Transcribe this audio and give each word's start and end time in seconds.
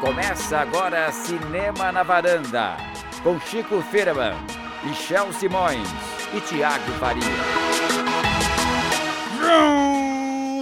Começa 0.00 0.56
agora 0.56 1.12
Cinema 1.12 1.92
na 1.92 2.02
Varanda, 2.02 2.78
com 3.22 3.38
Chico 3.38 3.82
Firman, 3.82 4.34
Michel 4.82 5.30
Simões 5.34 5.86
e 6.34 6.40
Tiago 6.40 6.90
Faria. 6.92 7.22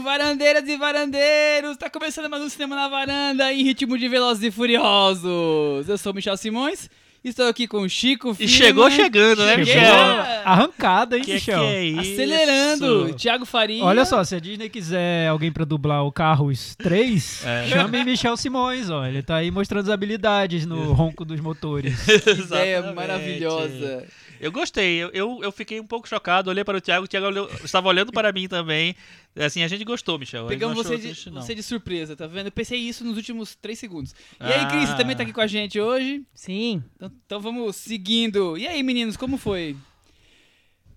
Varandeiras 0.03 0.69
e 0.69 0.77
varandeiros, 0.77 1.77
tá 1.77 1.89
começando 1.89 2.29
mais 2.29 2.43
um 2.43 2.49
Cinema 2.49 2.75
na 2.75 2.89
Varanda 2.89 3.53
em 3.53 3.63
ritmo 3.63 3.97
de 3.97 4.09
Velozes 4.09 4.43
e 4.43 4.51
Furiosos. 4.51 5.89
Eu 5.89 5.97
sou 5.97 6.13
Michel 6.13 6.37
Simões, 6.37 6.91
estou 7.25 7.47
aqui 7.49 7.67
com 7.67 7.79
o 7.83 7.89
Chico 7.89 8.37
E 8.39 8.47
chegou 8.49 8.91
chegando, 8.91 9.45
né, 9.45 9.57
Michel? 9.57 9.81
é, 9.83 10.43
Arrancada, 10.45 11.17
hein, 11.17 11.25
Que 11.25 11.35
Michel? 11.35 11.61
que 11.61 11.67
é 11.67 11.85
isso? 11.85 12.01
Acelerando, 12.13 13.15
Thiago 13.15 13.45
Faria. 13.45 13.85
Olha 13.85 14.05
só, 14.05 14.23
se 14.25 14.35
a 14.35 14.41
Disney 14.41 14.69
quiser 14.69 15.29
alguém 15.29 15.51
pra 15.53 15.65
dublar 15.65 16.05
o 16.05 16.13
Carros 16.13 16.75
3, 16.77 17.45
É. 17.45 17.67
chamem 17.69 18.05
Michel 18.05 18.37
Simões, 18.37 18.89
ó. 18.91 19.05
Ele 19.07 19.23
tá 19.23 19.37
aí 19.37 19.51
mostrando 19.51 19.85
as 19.87 19.91
habilidades 19.91 20.65
no 20.65 20.93
ronco 20.93 21.25
dos 21.25 21.41
motores. 21.41 21.95
Que 22.05 22.31
ideia 22.31 22.93
maravilhosa. 22.93 24.05
Eu 24.41 24.53
gostei, 24.53 24.97
eu, 25.03 25.09
eu, 25.11 25.41
eu 25.43 25.51
fiquei 25.53 25.81
um 25.81 25.87
pouco 25.87 26.09
chocado, 26.09 26.49
olhei 26.51 26.63
para 26.65 26.79
o 26.79 26.81
Thiago, 26.81 27.05
o 27.05 27.09
Thiago 27.09 27.27
olhou- 27.27 27.51
estava 27.65 27.89
olhando 27.89 28.13
para 28.13 28.33
mim 28.33 28.47
também. 28.49 28.95
Assim, 29.37 29.63
a 29.63 29.69
gente 29.69 29.85
gostou, 29.85 30.19
Michel. 30.19 30.47
Pegamos 30.47 30.77
você 30.77 30.97
de, 30.97 31.03
triste, 31.03 31.31
você 31.31 31.55
de 31.55 31.63
surpresa, 31.63 32.15
tá 32.17 32.27
vendo? 32.27 32.47
Eu 32.47 32.53
pensei 32.53 32.79
isso 32.79 33.05
nos 33.05 33.17
últimos 33.17 33.55
três 33.57 33.79
segundos. 33.79 34.15
E 34.41 34.45
aí, 34.45 34.67
Cris, 34.69 34.89
você 34.89 34.93
Ah. 34.93 34.97
também 34.97 35.17
tá 35.17 35.23
aqui 35.25 35.33
com 35.33 35.41
a 35.41 35.47
gente 35.47 35.81
hoje? 35.81 36.23
Sim. 36.35 36.83
Então, 36.97 37.13
então 37.27 37.41
vamos 37.41 37.77
seguindo. 37.77 38.57
E 38.57 38.67
aí, 38.67 38.83
meninos, 38.83 39.17
como 39.17 39.37
foi? 39.37 39.77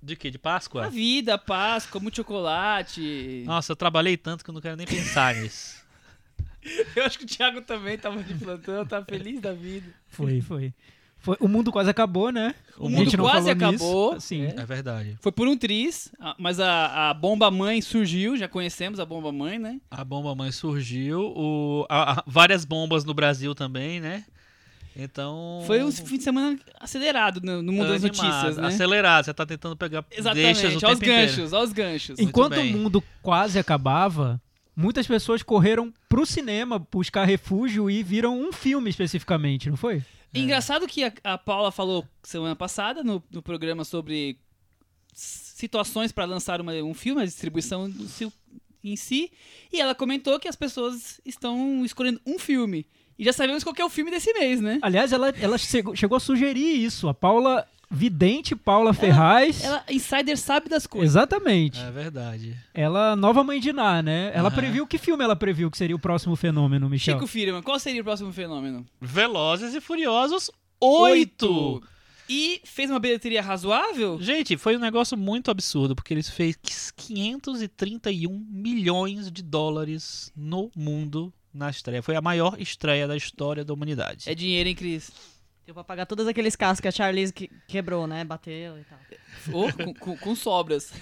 De 0.04 0.16
quê? 0.16 0.30
De 0.32 0.38
A 0.38 0.40
Páscoa? 0.40 0.90
vida, 0.90 1.36
a 1.36 1.38
Páscoa, 1.38 2.02
muito 2.02 2.16
chocolate. 2.16 3.44
Nossa, 3.46 3.72
eu 3.72 3.76
trabalhei 3.76 4.18
tanto 4.18 4.44
que 4.44 4.50
eu 4.50 4.54
não 4.54 4.62
quero 4.62 4.76
nem 4.76 4.88
pensar 4.88 5.36
nisso. 5.36 5.80
Eu 6.96 7.04
acho 7.06 7.18
que 7.18 7.24
o 7.26 7.28
Thiago 7.28 7.62
também 7.62 7.98
tava 7.98 8.22
de 8.22 8.36
plantão, 8.36 8.86
tá 8.86 9.04
feliz 9.04 9.40
da 9.42 9.52
vida. 9.52 9.92
Foi, 10.10 10.42
foi. 10.42 10.72
Foi- 11.22 11.38
O 11.40 11.48
mundo 11.48 11.72
quase 11.72 11.90
acabou, 11.90 12.32
né? 12.32 12.56
O 12.78 12.88
A 12.88 12.90
mundo 12.90 13.04
gente 13.04 13.16
não 13.18 13.26
quase 13.26 13.54
nisso, 13.54 13.66
acabou. 13.66 14.14
Assim, 14.14 14.44
É. 14.46 14.56
É 14.58 14.66
verdade. 14.66 15.18
Foi 15.22 15.32
por 15.32 15.48
um 15.48 15.56
triz, 15.56 16.12
mas 16.40 16.60
a, 16.60 17.10
a 17.12 17.14
bomba 17.14 17.50
mãe 17.52 17.80
surgiu, 17.82 18.36
já 18.36 18.48
conhecemos 18.48 19.00
a 19.00 19.06
bomba 19.06 19.32
mãe, 19.32 19.60
né? 19.60 19.80
A 19.92 20.04
bomba 20.04 20.34
mãe 20.34 20.52
surgiu, 20.52 21.22
o, 21.36 21.86
a- 21.90 22.14
a- 22.20 22.24
várias 22.26 22.66
bombas 22.66 23.06
no 23.06 23.14
Brasil 23.14 23.54
também, 23.54 24.00
né? 24.02 24.26
Então. 24.96 25.64
Foi 25.68 25.82
um 25.84 25.92
fim 25.92 26.18
de 26.18 26.24
semana 26.24 26.60
acelerado 26.80 27.40
no, 27.42 27.62
no 27.62 27.72
mundo 27.72 27.88
das 27.88 28.04
animado, 28.04 28.24
notícias, 28.26 28.58
né? 28.58 28.68
Acelerado, 28.68 29.26
você 29.26 29.34
tá 29.34 29.46
tentando 29.46 29.76
pegar 29.78 30.04
deixas 30.10 30.20
Exatamente, 30.20 30.66
o 30.84 30.88
aos 30.88 31.00
tempo 31.00 31.12
inteiro. 31.12 31.28
ganchos, 31.32 31.54
aos 31.54 31.72
ganchos. 31.72 32.20
Enquanto 32.20 32.58
o 32.60 32.66
mundo 32.66 33.04
quase 33.22 33.58
acabava, 33.58 34.42
muitas 34.76 35.08
pessoas 35.08 35.42
correram 35.44 35.94
pro 36.10 36.26
cinema 36.26 36.78
buscar 36.92 37.24
refúgio 37.24 37.90
e 37.90 38.04
viram 38.04 38.38
um 38.38 38.52
filme 38.52 38.90
especificamente, 38.90 39.70
não 39.70 39.78
foi? 39.78 40.02
Engraçado 40.34 40.88
que 40.88 41.04
a, 41.04 41.14
a 41.24 41.38
Paula 41.38 41.72
falou 41.72 42.08
semana 42.24 42.56
passada 42.56 43.04
no, 43.04 43.22
no 43.32 43.42
programa 43.42 43.84
sobre 43.84 44.38
situações 45.14 46.12
para 46.12 46.26
lançar 46.26 46.62
uma- 46.62 46.74
um 46.74 46.94
filme, 46.94 47.22
a 47.22 47.26
distribuição 47.26 47.90
do 47.90 48.08
seu- 48.08 48.32
em 48.84 48.96
si, 48.96 49.32
e 49.72 49.80
ela 49.80 49.94
comentou 49.94 50.40
que 50.40 50.48
as 50.48 50.56
pessoas 50.56 51.20
estão 51.26 51.84
escolhendo 51.86 52.20
um 52.26 52.40
filme. 52.40 52.86
E 53.20 53.24
já 53.24 53.32
sabemos 53.34 53.64
qual 53.64 53.76
que 53.76 53.82
é 53.82 53.86
o 53.86 53.90
filme 53.90 54.10
desse 54.10 54.34
mês, 54.34 54.60
né? 54.60 54.80
Aliás, 54.82 55.12
ela, 55.12 55.30
ela 55.40 55.58
chegou, 55.58 55.96
chegou 55.96 56.16
a 56.16 56.20
sugerir 56.20 56.84
isso. 56.84 57.08
A 57.08 57.14
Paula 57.14 57.68
Vidente, 57.94 58.56
Paula 58.56 58.94
Ferraz. 58.94 59.64
Ela, 59.64 59.84
insider 59.90 60.38
sabe 60.38 60.70
das 60.70 60.88
coisas. 60.88 61.10
Exatamente. 61.10 61.78
É 61.80 61.92
verdade. 61.92 62.58
Ela, 62.74 63.18
nova 63.18 63.44
mãe 63.44 63.60
de 63.60 63.74
Ná, 63.74 64.02
né? 64.02 64.32
Ela 64.34 64.48
Aham. 64.48 64.56
previu 64.56 64.88
que 64.88 64.98
filme 64.98 65.24
ela 65.24 65.36
previu 65.36 65.70
que 65.70 65.78
seria 65.78 65.96
o 65.96 66.00
próximo 66.00 66.38
fenômeno, 66.38 66.90
Michel? 66.90 67.16
Chico 67.16 67.28
Firman, 67.28 67.62
qual 67.62 67.78
seria 67.78 68.00
o 68.00 68.04
próximo 68.06 68.32
fenômeno? 68.32 68.86
Velozes 69.02 69.76
e 69.76 69.82
Furiosos 69.82 70.50
8. 70.80 71.84
E 72.30 72.62
fez 72.64 72.90
uma 72.90 72.98
bilheteria 73.00 73.42
razoável? 73.42 74.18
Gente, 74.22 74.56
foi 74.56 74.78
um 74.78 74.80
negócio 74.80 75.18
muito 75.18 75.52
absurdo, 75.52 75.94
porque 75.94 76.14
eles 76.14 76.30
fez 76.30 76.56
531 76.96 78.46
milhões 78.50 79.30
de 79.30 79.44
dólares 79.44 80.32
no 80.34 80.72
mundo 80.74 81.34
na 81.54 81.70
estreia. 81.70 82.02
Foi 82.02 82.16
a 82.16 82.22
maior 82.22 82.56
estreia 82.58 83.06
da 83.08 83.18
história 83.18 83.66
da 83.66 83.74
humanidade. 83.74 84.30
É 84.30 84.34
dinheiro, 84.34 84.70
hein, 84.70 84.76
Cris? 84.76 85.12
Deu 85.72 85.76
pra 85.76 85.86
pagar 85.86 86.06
todos 86.06 86.28
aqueles 86.28 86.54
carros 86.54 86.82
que 86.82 86.88
a 86.90 86.92
Charlize 86.92 87.32
que- 87.32 87.50
quebrou, 87.66 88.06
né? 88.06 88.26
Bateu 88.26 88.78
e 88.78 88.84
tal. 88.84 89.00
Ô, 89.62 89.72
com, 89.72 89.94
com- 89.94 90.18
com 90.18 90.36
sobras. 90.36 90.92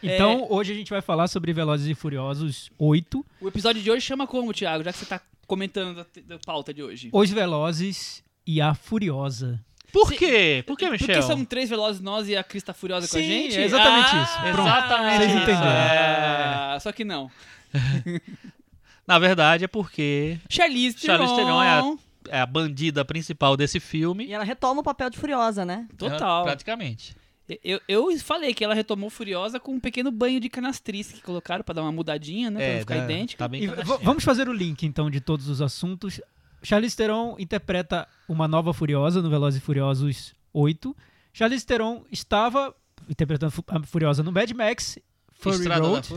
Então, 0.00 0.46
hoje 0.48 0.72
a 0.72 0.76
gente 0.76 0.90
vai 0.90 1.00
falar 1.02 1.26
sobre 1.26 1.52
Velozes 1.52 1.88
e 1.88 1.92
Furiosos 1.94 2.70
8, 2.78 3.26
O 3.40 3.48
episódio 3.48 3.82
de 3.82 3.90
hoje 3.90 4.00
chama 4.06 4.28
como, 4.28 4.52
Thiago? 4.54 4.84
Já 4.84 4.92
que 4.92 4.98
você 4.98 5.06
tá 5.06 5.20
comentando 5.44 5.96
da, 5.96 6.06
da 6.24 6.38
pauta 6.38 6.72
de 6.72 6.80
hoje. 6.84 7.08
Os 7.12 7.28
Velozes 7.30 8.22
e 8.46 8.60
a 8.60 8.74
Furiosa. 8.74 9.58
Por 9.92 10.08
Sim. 10.10 10.16
quê? 10.18 10.62
Por 10.64 10.78
que, 10.78 10.88
Michel? 10.88 11.06
Porque 11.08 11.22
são 11.22 11.44
três 11.44 11.68
velozes 11.68 12.00
nós 12.00 12.28
e 12.28 12.36
a 12.36 12.44
Cris 12.44 12.62
tá 12.62 12.72
furiosa 12.72 13.08
com 13.08 13.16
a 13.16 13.20
Sim, 13.20 13.26
gente? 13.26 13.58
é 13.58 13.64
exatamente 13.64 14.10
Ah, 14.12 14.22
isso. 14.22 14.52
Pronto. 14.52 14.68
Exatamente 14.68 15.18
Vocês 15.18 15.32
entenderam. 15.32 15.62
Ah, 15.64 16.78
só 16.80 16.92
que 16.92 17.04
não. 17.04 17.28
Na 19.04 19.18
verdade, 19.18 19.64
é 19.64 19.68
porque 19.68 20.38
Charlize 20.48 20.96
Theron. 20.96 21.26
Charlize 21.26 21.34
Theron 21.36 21.62
é 21.62 21.68
a- 21.70 21.96
é 22.30 22.40
a 22.40 22.46
bandida 22.46 23.04
principal 23.04 23.56
desse 23.56 23.80
filme. 23.80 24.26
E 24.26 24.32
ela 24.32 24.44
retoma 24.44 24.80
o 24.80 24.84
papel 24.84 25.10
de 25.10 25.18
Furiosa, 25.18 25.64
né? 25.64 25.86
Total. 25.96 26.44
Praticamente. 26.44 27.16
Eu, 27.64 27.80
eu 27.88 28.18
falei 28.18 28.52
que 28.52 28.62
ela 28.62 28.74
retomou 28.74 29.08
Furiosa 29.08 29.58
com 29.58 29.72
um 29.72 29.80
pequeno 29.80 30.10
banho 30.10 30.38
de 30.38 30.50
canastriz 30.50 31.10
que 31.10 31.22
colocaram 31.22 31.64
pra 31.64 31.74
dar 31.74 31.82
uma 31.82 31.92
mudadinha, 31.92 32.50
né? 32.50 32.60
pra 32.60 32.72
não 32.72 32.80
ficar 32.80 32.96
tá- 32.96 33.04
idêntica. 33.04 33.44
Tá 33.44 33.48
bem 33.48 33.64
E 33.64 33.66
vamos 34.02 34.22
fazer 34.22 34.48
o 34.48 34.52
link, 34.52 34.84
então, 34.84 35.10
de 35.10 35.20
todos 35.20 35.48
os 35.48 35.62
assuntos. 35.62 36.20
Charlize 36.62 36.96
Theron 36.96 37.36
interpreta 37.38 38.06
uma 38.28 38.46
nova 38.46 38.74
Furiosa 38.74 39.22
no 39.22 39.30
Velozes 39.30 39.60
e 39.60 39.64
Furiosos 39.64 40.34
8. 40.52 40.94
Charlize 41.32 41.64
Theron 41.64 42.04
estava 42.12 42.74
interpretando 43.08 43.52
a 43.68 43.82
Furiosa 43.82 44.22
no 44.22 44.30
Mad 44.32 44.50
Max 44.50 44.98
Fury 45.38 45.56
Estrada 45.56 45.82
da 45.82 45.88
Road. 45.88 46.08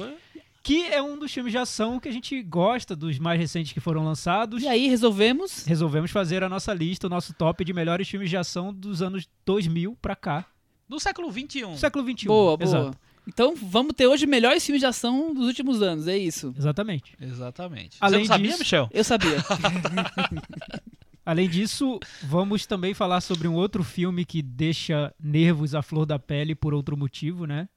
Que 0.64 0.86
é 0.86 1.02
um 1.02 1.18
dos 1.18 1.32
filmes 1.34 1.52
de 1.52 1.58
ação 1.58 2.00
que 2.00 2.08
a 2.08 2.12
gente 2.12 2.42
gosta, 2.44 2.96
dos 2.96 3.18
mais 3.18 3.40
recentes 3.40 3.74
que 3.74 3.80
foram 3.80 4.04
lançados. 4.06 4.62
E 4.62 4.68
aí 4.68 4.88
resolvemos. 4.88 5.66
Resolvemos 5.66 6.12
fazer 6.12 6.44
a 6.44 6.50
nossa 6.50 6.74
lista, 6.74 7.08
o 7.08 7.10
nosso 7.10 7.34
top 7.34 7.64
de 7.66 7.74
melhores 7.74 8.08
filmes 8.08 8.30
de 8.30 8.38
ação 8.38 8.74
dos 8.74 9.02
anos 9.02 9.28
2000 9.46 9.98
pra 10.02 10.16
cá. 10.16 10.46
Do 10.88 11.00
século 11.00 11.32
XXI. 11.32 11.78
Século 11.78 12.04
21. 12.06 12.28
Boa, 12.28 12.58
boa. 12.58 12.68
Exato. 12.68 12.98
Então 13.28 13.56
vamos 13.56 13.94
ter 13.96 14.08
hoje 14.08 14.26
melhores 14.26 14.66
filmes 14.66 14.80
de 14.82 14.86
ação 14.86 15.34
dos 15.34 15.46
últimos 15.48 15.82
anos, 15.82 16.08
é 16.08 16.18
isso. 16.18 16.54
Exatamente. 16.58 17.16
Exatamente. 17.22 17.98
Além 18.02 18.22
Você 18.26 18.28
não 18.30 18.36
sabia, 18.36 18.48
disso- 18.50 18.60
Michel? 18.60 18.90
Eu 18.92 19.04
sabia. 19.04 19.38
Além 21.24 21.48
disso, 21.48 22.00
vamos 22.24 22.66
também 22.66 22.94
falar 22.96 23.22
sobre 23.22 23.48
um 23.48 23.54
outro 23.54 23.84
filme 23.84 24.26
que 24.26 24.42
deixa 24.42 25.14
nervos 25.20 25.76
à 25.76 25.82
flor 25.84 26.06
da 26.06 26.18
pele 26.18 26.56
por 26.56 26.74
outro 26.74 26.98
motivo, 26.98 27.46
né? 27.46 27.70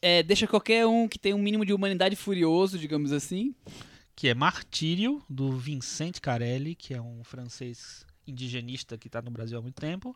É, 0.00 0.22
deixa 0.22 0.46
qualquer 0.46 0.86
um 0.86 1.08
que 1.08 1.18
tem 1.18 1.34
um 1.34 1.38
mínimo 1.38 1.64
de 1.66 1.72
humanidade 1.72 2.14
furioso, 2.16 2.78
digamos 2.78 3.12
assim. 3.12 3.54
Que 4.14 4.28
é 4.28 4.34
Martírio, 4.34 5.22
do 5.28 5.52
Vincent 5.52 6.18
Carelli, 6.20 6.74
que 6.74 6.92
é 6.94 7.00
um 7.00 7.22
francês 7.24 8.04
indigenista 8.26 8.98
que 8.98 9.06
está 9.08 9.22
no 9.22 9.30
Brasil 9.30 9.58
há 9.58 9.62
muito 9.62 9.80
tempo. 9.80 10.14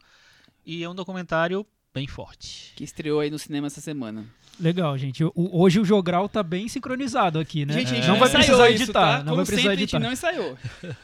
E 0.66 0.82
é 0.82 0.88
um 0.88 0.94
documentário 0.94 1.66
bem 1.94 2.06
forte. 2.06 2.72
Que 2.74 2.84
estreou 2.84 3.20
aí 3.20 3.30
no 3.30 3.38
cinema 3.38 3.66
essa 3.66 3.80
semana. 3.80 4.24
Legal, 4.60 4.96
gente. 4.98 5.24
O- 5.24 5.32
hoje 5.36 5.80
o 5.80 5.84
Jogral 5.84 6.28
tá 6.28 6.42
bem 6.42 6.68
sincronizado 6.68 7.38
aqui, 7.38 7.64
né? 7.66 7.74
Gente, 7.74 7.92
a 7.92 7.94
gente 7.94 8.06
não 8.08 8.18
vai 8.18 8.28
ensaiou 8.28 8.44
precisar 8.44 8.70
isso, 8.70 8.82
editar. 8.84 9.00
tá? 9.00 9.18
Não 9.18 9.24
Como 9.24 9.36
vai 9.36 9.46
precisar 9.46 9.70
sempre, 9.70 9.82
editar. 9.82 9.96
a 9.96 10.00
gente 10.00 10.06
não 10.06 10.12
ensaiou. 10.12 10.58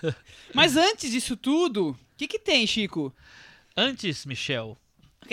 Mas 0.55 0.77
antes 0.77 1.11
disso 1.11 1.37
tudo, 1.37 1.91
o 1.91 1.97
que, 2.17 2.27
que 2.29 2.39
tem, 2.39 2.67
Chico? 2.67 3.15
Antes, 3.77 4.25
Michel. 4.27 4.77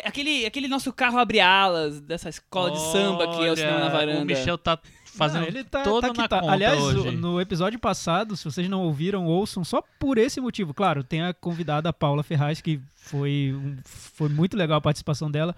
Aquele, 0.03 0.45
aquele 0.45 0.67
nosso 0.67 0.91
carro 0.91 1.17
abre 1.17 1.39
alas 1.39 2.01
dessa 2.01 2.27
escola 2.29 2.71
de 2.71 2.79
samba 2.91 3.27
que 3.37 3.45
é 3.45 3.51
o 3.51 3.55
cinema 3.55 3.79
na 3.79 3.85
olha, 3.85 3.93
varanda. 3.93 4.21
O 4.21 4.25
Michel 4.25 4.57
tá 4.57 4.77
fazendo 5.05 5.41
Não, 5.43 5.47
ele 5.47 5.63
tá, 5.63 5.83
todo 5.83 6.01
tá 6.07 6.09
que 6.13 6.17
na 6.17 6.27
tá. 6.27 6.39
conta 6.41 6.51
Aliás, 6.53 6.81
hoje. 6.83 7.11
no 7.15 7.39
episódio 7.39 7.79
passado, 7.79 8.35
se 8.35 8.43
vocês 8.43 8.67
não 8.67 8.81
ouviram, 8.81 9.25
ouçam 9.25 9.63
só 9.63 9.81
por 9.97 10.17
esse 10.17 10.41
motivo. 10.41 10.73
Claro, 10.73 11.03
tem 11.03 11.21
a 11.21 11.33
convidada 11.33 11.93
Paula 11.93 12.23
Ferraz, 12.23 12.59
que 12.59 12.81
foi, 12.95 13.53
um- 13.55 13.77
foi 13.85 14.27
muito 14.27 14.57
legal 14.57 14.77
a 14.77 14.81
participação 14.81 15.31
dela. 15.31 15.55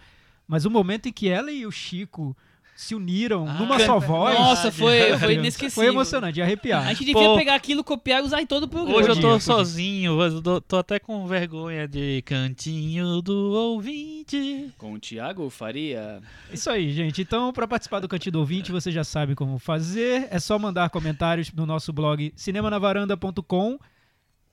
Mas 0.48 0.66
o 0.66 0.69
momento 0.69 1.07
em 1.10 1.12
que 1.13 1.28
ela 1.28 1.52
e 1.52 1.66
o 1.66 1.72
Chico 1.72 2.38
se 2.78 2.94
uniram 2.94 3.48
Ah, 3.50 3.54
numa 3.54 3.80
só 3.80 3.98
voz. 3.98 4.38
Nossa, 4.38 4.72
foi, 4.72 5.00
foi 5.10 5.18
Foi 5.18 5.34
inesquecível. 5.34 5.90
emocionante, 5.90 6.36
de 6.36 6.44
arrepiar. 6.44 6.86
A 6.86 6.90
gente 6.94 7.06
devia 7.06 7.30
Pô. 7.30 7.36
pegar 7.36 7.56
aquilo, 7.56 7.84
copiar 7.84 8.22
e 8.22 8.26
usar 8.28 8.40
em 8.40 8.46
todo 8.46 8.66
o 8.66 8.68
programa. 8.68 9.00
Hoje 9.00 9.10
eu 9.10 9.20
tô 9.20 9.40
sozinho, 9.40 10.22
eu 10.22 10.42
tô, 10.44 10.62
tô 10.62 10.78
até 10.78 11.00
com 11.00 11.26
vergonha 11.26 11.88
de 11.88 12.22
cantinho 12.22 13.20
do 13.24 13.52
ouvinte. 13.52 14.72
Com 14.78 14.94
o 14.94 15.00
Thiago 15.00 15.50
Faria. 15.50 16.22
Isso 16.54 16.70
aí, 16.70 16.94
gente. 16.94 17.20
Então, 17.20 17.52
para 17.52 17.68
participar 17.68 18.00
do 18.00 18.08
Cantinho 18.08 18.34
do 18.34 18.40
Ouvinte, 18.40 18.72
você 18.72 18.92
já 18.92 19.04
sabe 19.04 19.34
como 19.34 19.58
fazer. 19.58 20.28
É 20.30 20.38
só 20.40 20.60
mandar 20.60 20.92
comentários 20.92 21.52
no 21.52 21.66
nosso 21.66 21.92
blog 21.92 22.32
cinemanavaranda.com. 22.36 23.80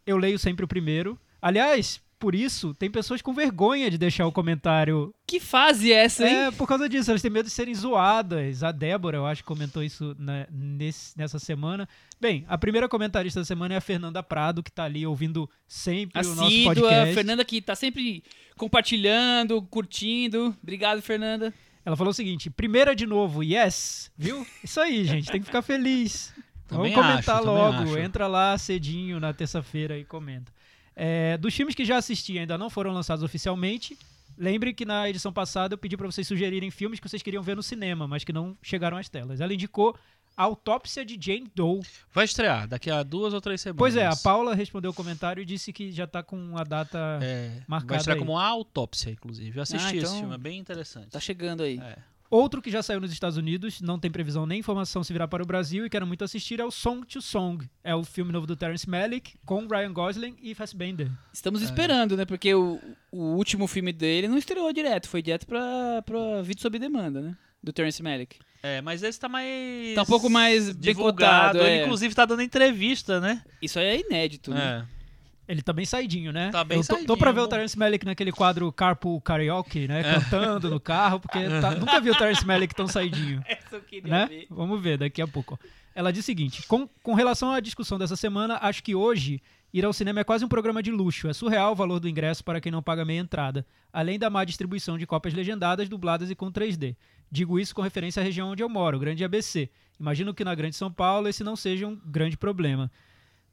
Eu 0.07 0.17
leio 0.17 0.39
sempre 0.39 0.65
o 0.65 0.69
primeiro. 0.69 1.19
Aliás, 1.43 2.01
por 2.25 2.35
isso, 2.35 2.73
tem 2.73 2.91
pessoas 2.91 3.21
com 3.21 3.35
vergonha 3.35 3.91
de 3.91 3.99
deixar 3.99 4.27
o 4.27 4.33
comentário. 4.33 5.15
Que 5.27 5.39
fase 5.39 5.93
é 5.93 6.05
essa, 6.05 6.27
hein? 6.27 6.35
É, 6.35 6.51
por 6.51 6.67
causa 6.67 6.89
disso, 6.89 7.11
elas 7.11 7.21
têm 7.21 7.31
medo 7.31 7.45
de 7.45 7.53
serem 7.53 7.75
zoadas. 7.75 8.63
A 8.63 8.73
Débora, 8.73 9.19
eu 9.19 9.27
acho, 9.27 9.45
comentou 9.45 9.83
isso 9.83 10.17
na- 10.19 10.47
nesse- 10.51 11.13
nessa 11.19 11.39
semana. 11.39 11.87
Bem, 12.19 12.43
a 12.49 12.57
primeira 12.57 12.89
comentarista 12.89 13.41
da 13.41 13.45
semana 13.45 13.75
é 13.75 13.77
a 13.77 13.81
Fernanda 13.83 14.23
Prado, 14.23 14.63
que 14.63 14.73
tá 14.73 14.85
ali 14.85 15.07
ouvindo 15.07 15.47
sempre 15.69 16.19
o 16.27 16.35
nosso 16.35 16.47
Assídua, 16.47 16.75
podcast. 16.75 17.15
Fernanda 17.15 17.45
que 17.45 17.61
tá 17.61 17.75
sempre 17.75 18.25
compartilhando, 18.57 19.61
curtindo. 19.61 20.57
Obrigado, 20.63 21.03
Fernanda. 21.03 21.53
Ela 21.85 21.95
falou 21.97 22.11
o 22.11 22.15
seguinte: 22.15 22.49
primeira 22.49 22.97
de 22.97 23.05
novo, 23.05 23.43
yes, 23.43 24.11
viu? 24.17 24.47
Isso 24.63 24.81
aí, 24.81 25.05
gente, 25.05 25.31
tem 25.31 25.41
que 25.41 25.47
ficar 25.47 25.61
feliz. 25.61 26.33
Também 26.67 26.93
Vamos 26.95 27.07
comentar 27.07 27.37
acho, 27.37 27.45
logo. 27.47 27.99
Entra 27.99 28.27
lá 28.27 28.57
cedinho 28.57 29.21
na 29.21 29.35
terça-feira 29.35 29.99
e 29.99 30.05
comenta. 30.07 30.51
É, 30.97 31.37
dos 31.39 31.55
filmes 31.55 31.75
que 31.75 31.85
já 31.85 31.97
assisti 31.97 32.39
ainda 32.39 32.57
não 32.57 32.71
foram 32.71 32.93
lançados 32.93 33.23
oficialmente, 33.25 33.99
lembre 34.39 34.73
que 34.73 34.85
na 34.85 35.09
edição 35.09 35.33
passada 35.33 35.75
eu 35.75 35.79
pedi 35.79 35.97
pra 35.97 36.07
vocês 36.07 36.27
sugerirem 36.27 36.71
filmes 36.71 37.01
que 37.01 37.09
vocês 37.09 37.23
queriam 37.23 37.43
ver 37.43 37.57
no 37.57 37.63
cinema, 37.63 38.07
mas 38.07 38.25
que 38.25 38.33
não 38.33 38.57
chegaram 38.63 38.97
às 38.97 39.09
telas. 39.09 39.41
Ela 39.41 39.53
indicou 39.55 39.97
A 40.37 40.43
Autópsia 40.45 41.05
de 41.05 41.17
Jane 41.21 41.51
Doe. 41.55 41.81
Vai 42.13 42.25
estrear 42.25 42.67
daqui 42.69 42.91
a 42.91 43.03
duas 43.03 43.33
ou 43.35 43.41
três 43.41 43.61
semanas. 43.61 43.79
Pois 43.79 43.97
é, 43.97 44.07
a 44.07 44.17
Paula 44.17 44.55
respondeu 44.55 44.91
o 44.91 44.95
comentário 44.95 45.41
e 45.41 45.45
disse 45.45 45.73
que 45.73 45.91
já 45.93 46.07
tá 46.07 46.23
com 46.23 46.57
a 46.59 46.65
data. 46.65 47.19
É, 47.23 47.63
marcada 47.69 47.89
vai 47.89 47.99
estrear 47.99 48.17
aí. 48.17 48.21
como 48.25 48.39
autópsia, 48.39 49.11
inclusive. 49.11 49.57
Eu 49.59 49.63
assisti 49.63 49.87
Ah, 49.87 49.97
então- 49.97 50.11
esse 50.11 50.19
filme, 50.21 50.35
é 50.35 50.39
bem 50.39 50.59
interessante. 50.59 51.09
Tá 51.11 51.21
chegando 51.21 51.63
aí. 51.63 51.79
É. 51.79 51.97
Outro 52.31 52.61
que 52.61 52.71
já 52.71 52.83
saiu 52.83 53.01
nos 53.01 53.13
Estados 53.13 53.37
Unidos, 53.37 53.81
não 53.81 53.99
tem 53.99 54.11
previsão 54.11 54.45
nem 54.47 54.59
informação 54.59 55.05
se 55.05 55.13
virá 55.13 55.29
para 55.29 55.43
o 55.43 55.47
Brasil 55.47 55.87
e 55.87 55.91
quero 55.91 56.07
muito 56.07 56.25
assistir 56.25 56.59
é 56.59 56.65
o 56.65 56.71
Song 56.71 57.07
to 57.07 57.21
Song. 57.23 57.65
É 57.85 57.95
o 57.95 58.03
filme 58.03 58.33
novo 58.33 58.47
do 58.47 58.57
Terence 58.57 58.89
Malick 58.89 59.35
com 59.45 59.67
Ryan 59.67 59.93
Gosling 59.93 60.37
e 60.43 60.55
Fassbender. 60.55 61.11
Estamos 61.33 61.61
É. 61.63 61.65
esperando, 61.65 62.17
né? 62.17 62.25
Porque 62.25 62.53
o, 62.55 62.81
o 63.13 63.35
último 63.37 63.67
filme 63.67 63.93
dele 63.93 64.27
não 64.27 64.39
estreou 64.39 64.73
direto, 64.73 65.09
foi 65.09 65.23
direto 65.23 65.47
pra, 65.47 66.03
pra 66.03 66.43
vídeo 66.43 66.61
sob 66.63 66.79
demanda, 66.79 67.21
né? 67.21 67.37
Do 67.63 67.73
Terence 67.73 68.03
Malick. 68.03 68.37
É, 68.63 68.81
mas 68.81 69.03
esse 69.03 69.21
tá 69.21 69.29
mais. 69.29 69.95
Tá 69.95 70.03
um 70.03 70.07
pouco 70.07 70.29
mais 70.31 70.71
bem 70.71 70.81
divulgado. 70.95 71.59
cotado, 71.59 71.59
Ele, 71.59 71.81
é. 71.81 71.85
inclusive, 71.85 72.15
tá 72.15 72.25
dando 72.25 72.43
entrevista, 72.43 73.21
né? 73.21 73.43
Isso 73.61 73.79
aí 73.79 73.85
é 73.87 74.01
inédito, 74.01 74.51
né? 74.51 74.87
Ele 75.47 75.61
tá 75.63 75.73
bem 75.73 75.85
saidinho, 75.85 76.33
né? 76.33 76.51
Tá 76.51 76.65
bem 76.65 76.79
Eu 76.79 76.87
tô, 76.87 77.05
tô 77.05 77.17
pra 77.17 77.31
ver 77.31 77.41
o. 77.41 77.49
Terence 77.49 77.79
Malick 77.79 78.05
naquele 78.07 78.33
quadro 78.33 78.73
Carpool 78.73 79.21
Karaoke, 79.21 79.87
né? 79.87 80.01
É. 80.01 80.15
Cantando 80.15 80.71
no 80.71 80.81
carro, 80.81 81.21
porque 81.21 81.39
tá- 81.61 81.73
nunca 81.77 82.01
vi 82.01 82.11
o 82.11 82.15
Terence 82.17 82.47
Malick 82.47 82.75
tão 82.75 82.87
saidinho. 82.87 83.43
Essa 83.49 83.77
eu 83.77 83.83
queria 83.83 84.11
né? 84.11 84.27
ver. 84.27 84.47
Vamos 84.51 84.83
ver 84.83 84.99
daqui 84.99 85.21
a 85.21 85.27
pouco. 85.27 85.59
Ela 85.95 86.13
diz 86.13 86.25
o 86.25 86.27
seguinte: 86.27 86.67
com, 86.67 86.89
com 87.03 87.15
relação 87.15 87.53
à 87.53 87.61
discussão 87.61 87.99
dessa 87.99 88.17
semana, 88.17 88.59
acho 88.63 88.83
que 88.83 88.95
hoje 88.95 89.41
ir 89.73 89.85
ao 89.85 89.93
cinema 89.93 90.21
é 90.21 90.25
quase 90.25 90.45
um 90.45 90.49
programa 90.49 90.83
de 90.83 90.91
luxo. 90.91 91.29
É 91.29 91.33
surreal 91.33 91.73
o 91.73 91.77
valor 91.77 92.01
do 92.01 92.09
ingresso 92.09 92.43
para 92.43 92.61
quem 92.61 92.73
não 92.73 92.83
paga 92.83 93.05
meia 93.05 93.21
entrada, 93.21 93.67
além 93.93 94.19
da 94.19 94.31
má 94.31 94.45
distribuição 94.45 94.97
de 94.97 95.07
cópias 95.07 95.35
legendadas, 95.35 95.89
dubladas 95.89 96.31
e 96.31 96.35
com 96.35 96.51
3D. 96.51 96.97
Digo 97.31 97.59
isso 97.59 97.75
com 97.75 97.83
referência 97.83 98.21
à 98.21 98.25
região 98.25 98.51
onde 98.51 98.63
eu 98.63 98.69
moro, 98.69 98.97
o 98.97 99.01
Grande 99.01 99.25
ABC. 99.25 99.69
Imagino 99.99 100.33
que 100.33 100.45
na 100.45 100.55
Grande 100.55 100.77
São 100.77 100.91
Paulo 100.91 101.29
esse 101.29 101.45
não 101.45 101.57
seja 101.57 101.87
um 101.87 101.97
grande 101.97 102.37
problema. 102.37 102.91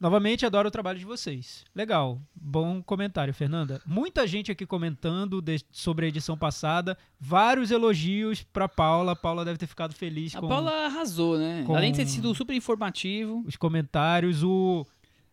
Novamente, 0.02 0.44
adoro 0.44 0.66
o 0.66 0.70
trabalho 0.70 0.98
de 0.98 1.04
vocês. 1.04 1.64
Legal, 1.72 2.20
bom 2.34 2.82
comentário, 2.82 3.32
Fernanda. 3.32 3.80
Muita 3.86 4.26
gente 4.26 4.50
aqui 4.50 4.66
comentando 4.66 5.40
de- 5.40 5.64
sobre 5.70 6.06
a 6.06 6.08
edição 6.08 6.36
passada, 6.36 6.98
vários 7.20 7.70
elogios 7.70 8.42
pra 8.42 8.68
Paula. 8.68 9.14
Paula 9.14 9.44
deve 9.44 9.58
ter 9.58 9.68
ficado 9.68 9.94
feliz 9.94 10.34
A 10.34 10.40
com 10.40 10.48
Paula 10.48 10.72
arrasou, 10.86 11.38
né? 11.38 11.64
Além 11.68 11.92
de 11.92 11.98
ter 11.98 12.08
sido 12.08 12.34
super 12.34 12.52
informativo. 12.56 13.44
os 13.46 13.54
comentários. 13.56 14.42
O 14.42 14.84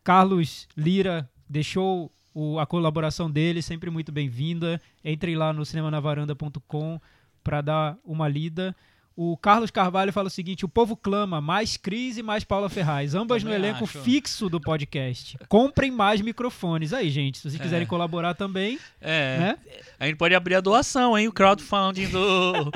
Carlos 0.04 0.68
Lira 0.77 1.27
deixou 1.50 2.12
o- 2.31 2.60
a 2.60 2.66
colaboração 2.68 3.30
dele, 3.30 3.63
sempre 3.63 3.89
muito 3.89 4.12
bem-vinda. 4.12 4.80
Entrem 5.04 5.36
lá 5.36 5.51
no 5.51 5.66
cinemanavaranda.com 5.66 7.01
para 7.44 7.62
dar 7.62 7.98
uma 8.06 8.27
lida. 8.27 8.75
O 9.21 9.36
Carlos 9.36 9.69
Carvalho 9.69 10.13
fala 10.13 10.27
o 10.27 10.30
seguinte: 10.31 10.63
o 10.63 10.69
povo 10.69 10.95
clama 10.95 11.42
mais 11.42 11.75
Cris 11.75 12.18
e 12.18 12.24
mais 12.24 12.45
Paula 12.45 12.69
Ferraz, 12.69 13.13
ambas 13.13 13.44
no 13.44 13.50
Também 13.51 13.68
elenco 13.69 13.83
acho. 13.83 14.00
fixo 14.01 14.48
do 14.48 14.62
podcast. 14.62 15.38
Comprem 15.50 15.92
mais 15.92 16.21
microfones. 16.21 16.94
Aí, 16.94 17.10
gente, 17.10 17.38
se 17.38 17.44
vocês 17.50 17.60
É. 17.60 17.63
quiserem 17.63 17.86
colaborar 17.86 18.33
também, 18.33 18.80
É. 19.01 19.38
né? 19.38 19.57
A 20.00 20.06
gente 20.06 20.16
pode 20.16 20.33
abrir 20.33 20.56
a 20.56 20.62
doação, 20.62 21.18
hein? 21.18 21.27
O 21.27 21.33
crowdfunding 21.33 22.07
do, 22.07 22.71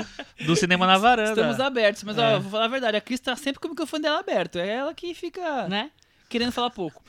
do 0.45 0.53
Cinema 0.57 0.85
na 0.85 0.97
Varanda. 0.97 1.29
Estamos 1.29 1.61
abertos, 1.61 2.03
mas 2.03 2.17
É. 2.17 2.35
ó, 2.35 2.39
vou 2.41 2.51
falar 2.51 2.65
a 2.65 2.67
verdade, 2.67 2.97
a 2.97 3.01
Cris 3.01 3.21
tá 3.21 3.37
sempre 3.37 3.61
com 3.61 3.67
o 3.67 3.71
microfone 3.71 4.03
dela 4.03 4.19
aberto. 4.19 4.57
É 4.59 4.67
ela 4.67 4.93
que 4.93 5.13
fica 5.13 5.69
Né? 5.69 5.91
querendo 6.27 6.51
falar 6.51 6.71
pouco. 6.71 7.01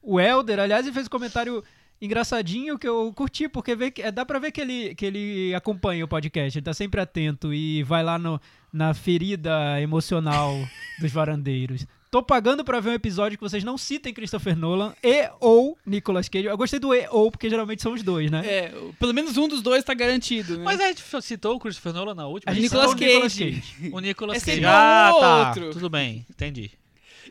O 0.00 0.20
Elder, 0.20 0.60
aliás, 0.60 0.86
ele 0.86 0.94
fez 0.94 1.06
um 1.06 1.10
comentário 1.10 1.64
engraçadinho 2.00 2.78
que 2.78 2.86
eu 2.88 3.12
curti, 3.14 3.48
porque 3.48 3.74
vê 3.74 3.90
que, 3.90 4.02
é, 4.02 4.12
dá 4.12 4.24
pra 4.24 4.38
ver 4.38 4.52
que 4.52 4.60
ele, 4.60 4.94
que 4.94 5.06
ele 5.06 5.54
acompanha 5.54 6.04
o 6.04 6.08
podcast, 6.08 6.58
ele 6.58 6.64
tá 6.64 6.74
sempre 6.74 7.00
atento 7.00 7.52
e 7.52 7.82
vai 7.82 8.02
lá 8.02 8.18
no, 8.18 8.40
na 8.72 8.94
ferida 8.94 9.80
emocional 9.80 10.54
dos 11.00 11.12
varandeiros. 11.12 11.86
Tô 12.10 12.22
pagando 12.22 12.64
pra 12.64 12.80
ver 12.80 12.90
um 12.90 12.94
episódio 12.94 13.36
que 13.36 13.42
vocês 13.42 13.64
não 13.64 13.76
citem 13.76 14.14
Christopher 14.14 14.56
Nolan 14.56 14.94
e 15.02 15.28
ou 15.40 15.76
Nicolas 15.84 16.28
Cage. 16.28 16.46
Eu 16.46 16.56
gostei 16.56 16.78
do 16.78 16.94
e 16.94 17.06
ou, 17.10 17.30
porque 17.30 17.50
geralmente 17.50 17.82
são 17.82 17.92
os 17.92 18.02
dois, 18.02 18.30
né? 18.30 18.42
É, 18.46 18.74
pelo 18.98 19.12
menos 19.12 19.36
um 19.36 19.48
dos 19.48 19.60
dois 19.60 19.82
tá 19.84 19.92
garantido, 19.92 20.56
né? 20.56 20.64
Mas 20.64 20.80
a 20.80 20.86
gente 20.88 21.02
citou 21.22 21.56
o 21.56 21.58
Christopher 21.58 21.92
Nolan 21.92 22.14
na 22.14 22.26
última. 22.26 22.50
A 22.50 22.54
gente 22.54 22.64
Nicolas 22.64 22.90
citou 22.90 23.04
o 23.04 23.08
Nicolas 23.08 23.32
Cage. 23.34 23.60
Cage. 23.60 23.90
O 23.92 24.00
Nicolas 24.00 24.42
É 24.42 24.46
Cage. 24.46 24.64
Ah, 24.64 25.12
tá. 25.18 25.48
outro. 25.48 25.70
Tudo 25.72 25.90
bem, 25.90 26.24
entendi. 26.30 26.70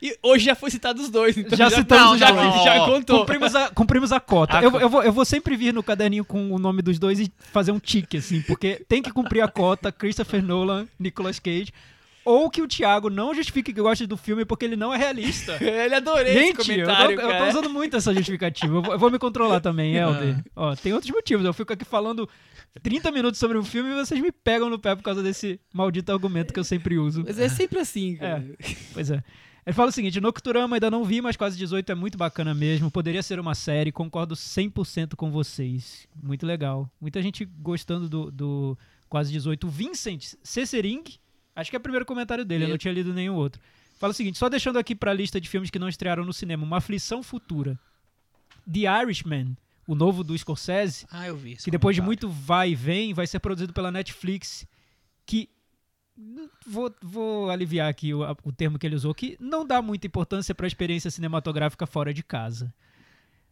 E 0.01 0.17
hoje 0.21 0.45
já 0.45 0.55
foi 0.55 0.69
citado 0.71 1.01
os 1.01 1.09
dois, 1.09 1.37
então 1.37 1.57
Já 1.57 1.69
já, 1.69 1.77
citamos 1.77 2.05
não, 2.05 2.13
os 2.13 2.19
já, 2.19 2.31
dois. 2.31 2.63
já 2.63 2.85
contou. 2.85 3.19
Cumprimos 3.19 3.55
a, 3.55 3.69
cumprimos 3.69 4.11
a 4.11 4.19
cota. 4.19 4.59
A 4.59 4.63
eu, 4.63 4.79
eu 4.79 4.89
vou, 4.89 5.03
eu 5.03 5.11
vou 5.11 5.25
sempre 5.25 5.55
vir 5.55 5.73
no 5.73 5.83
caderninho 5.83 6.25
com 6.25 6.51
o 6.51 6.59
nome 6.59 6.81
dos 6.81 6.99
dois 6.99 7.19
e 7.19 7.31
fazer 7.51 7.71
um 7.71 7.79
tique, 7.79 8.17
assim, 8.17 8.41
porque 8.41 8.83
tem 8.87 9.01
que 9.01 9.11
cumprir 9.11 9.41
a 9.41 9.47
cota 9.47 9.91
Christopher 9.91 10.43
Nolan, 10.43 10.87
Nicolas 10.99 11.39
Cage. 11.39 11.71
Ou 12.25 12.49
que 12.49 12.59
o 12.59 12.67
Thiago 12.67 13.07
não 13.07 13.35
justifique 13.35 13.71
que 13.71 13.79
gosta 13.79 14.07
do 14.07 14.17
filme 14.17 14.45
porque 14.45 14.65
ele 14.65 14.75
não 14.75 14.91
é 14.91 14.97
realista. 14.97 15.57
Ele 15.61 15.93
adorei 15.93 16.33
Gente, 16.33 16.59
esse 16.61 16.71
eu 16.79 16.87
tô, 16.87 16.91
comentário, 16.95 17.21
eu 17.21 17.37
tô 17.37 17.49
usando 17.49 17.69
muito 17.69 17.95
essa 17.95 18.11
justificativa. 18.15 18.73
Eu 18.75 18.81
vou, 18.81 18.93
eu 18.93 18.97
vou 18.97 19.11
me 19.11 19.19
controlar 19.19 19.59
também, 19.59 19.95
Helder. 19.95 20.43
Ó, 20.55 20.75
tem 20.75 20.91
outros 20.91 21.11
motivos. 21.11 21.45
Eu 21.45 21.53
fico 21.53 21.71
aqui 21.71 21.85
falando 21.85 22.27
30 22.81 23.11
minutos 23.11 23.39
sobre 23.39 23.59
um 23.59 23.63
filme 23.63 23.91
e 23.91 23.93
vocês 23.93 24.19
me 24.19 24.31
pegam 24.31 24.71
no 24.71 24.79
pé 24.79 24.95
por 24.95 25.03
causa 25.03 25.21
desse 25.21 25.59
maldito 25.71 26.11
argumento 26.11 26.51
que 26.51 26.59
eu 26.59 26.63
sempre 26.63 26.97
uso. 26.97 27.23
Mas 27.27 27.37
é 27.37 27.47
sempre 27.47 27.77
assim, 27.77 28.15
cara. 28.15 28.43
Pois 28.91 29.11
é. 29.11 29.23
Ele 29.65 29.73
fala 29.73 29.89
o 29.89 29.91
seguinte: 29.91 30.21
Nocturama 30.21 30.75
ainda 30.75 30.91
não 30.91 31.03
vi, 31.03 31.21
mas 31.21 31.35
quase 31.35 31.57
18 31.57 31.91
é 31.91 31.95
muito 31.95 32.17
bacana 32.17 32.53
mesmo. 32.53 32.91
Poderia 32.91 33.23
ser 33.23 33.39
uma 33.39 33.55
série, 33.55 33.91
concordo 33.91 34.35
100% 34.35 35.15
com 35.15 35.31
vocês. 35.31 36.07
Muito 36.21 36.45
legal. 36.45 36.89
Muita 37.01 37.21
gente 37.21 37.45
gostando 37.45 38.07
do, 38.07 38.31
do 38.31 38.77
quase 39.09 39.31
18. 39.31 39.65
O 39.65 39.69
Vincent 39.69 40.33
Cessering, 40.43 41.03
acho 41.55 41.69
que 41.71 41.75
é 41.75 41.79
o 41.79 41.81
primeiro 41.81 42.05
comentário 42.05 42.45
dele, 42.45 42.65
eu 42.65 42.69
não 42.69 42.77
tinha 42.77 42.93
lido 42.93 43.13
nenhum 43.13 43.33
outro. 43.35 43.59
Fala 43.97 44.11
o 44.11 44.13
seguinte: 44.15 44.37
só 44.37 44.47
deixando 44.49 44.77
aqui 44.77 44.93
pra 44.93 45.11
lista 45.13 45.41
de 45.41 45.49
filmes 45.49 45.71
que 45.71 45.79
não 45.79 45.89
estrearam 45.89 46.23
no 46.23 46.33
cinema, 46.33 46.63
uma 46.63 46.77
aflição 46.77 47.23
futura. 47.23 47.79
The 48.71 48.81
Irishman, 49.03 49.57
o 49.87 49.95
novo 49.95 50.23
do 50.23 50.37
Scorsese, 50.37 51.05
Ah, 51.09 51.27
eu 51.27 51.35
vi. 51.37 51.55
que 51.55 51.71
depois 51.71 51.95
de 51.95 52.01
muito 52.01 52.29
vai 52.29 52.71
e 52.71 52.75
vem, 52.75 53.13
vai 53.13 53.25
ser 53.25 53.39
produzido 53.39 53.73
pela 53.73 53.91
Netflix, 53.91 54.65
que 55.25 55.49
vou, 56.65 56.93
vou 57.01 57.49
aliviar 57.49 57.89
aqui 57.89 58.13
o, 58.13 58.21
o 58.43 58.51
termo 58.51 58.79
que 58.79 58.85
ele 58.87 58.95
usou, 58.95 59.13
que 59.13 59.37
não 59.39 59.65
dá 59.65 59.81
muita 59.81 60.07
importância 60.07 60.55
para 60.55 60.65
a 60.65 60.67
experiência 60.67 61.11
cinematográfica 61.11 61.85
fora 61.85 62.13
de 62.13 62.23
casa. 62.23 62.73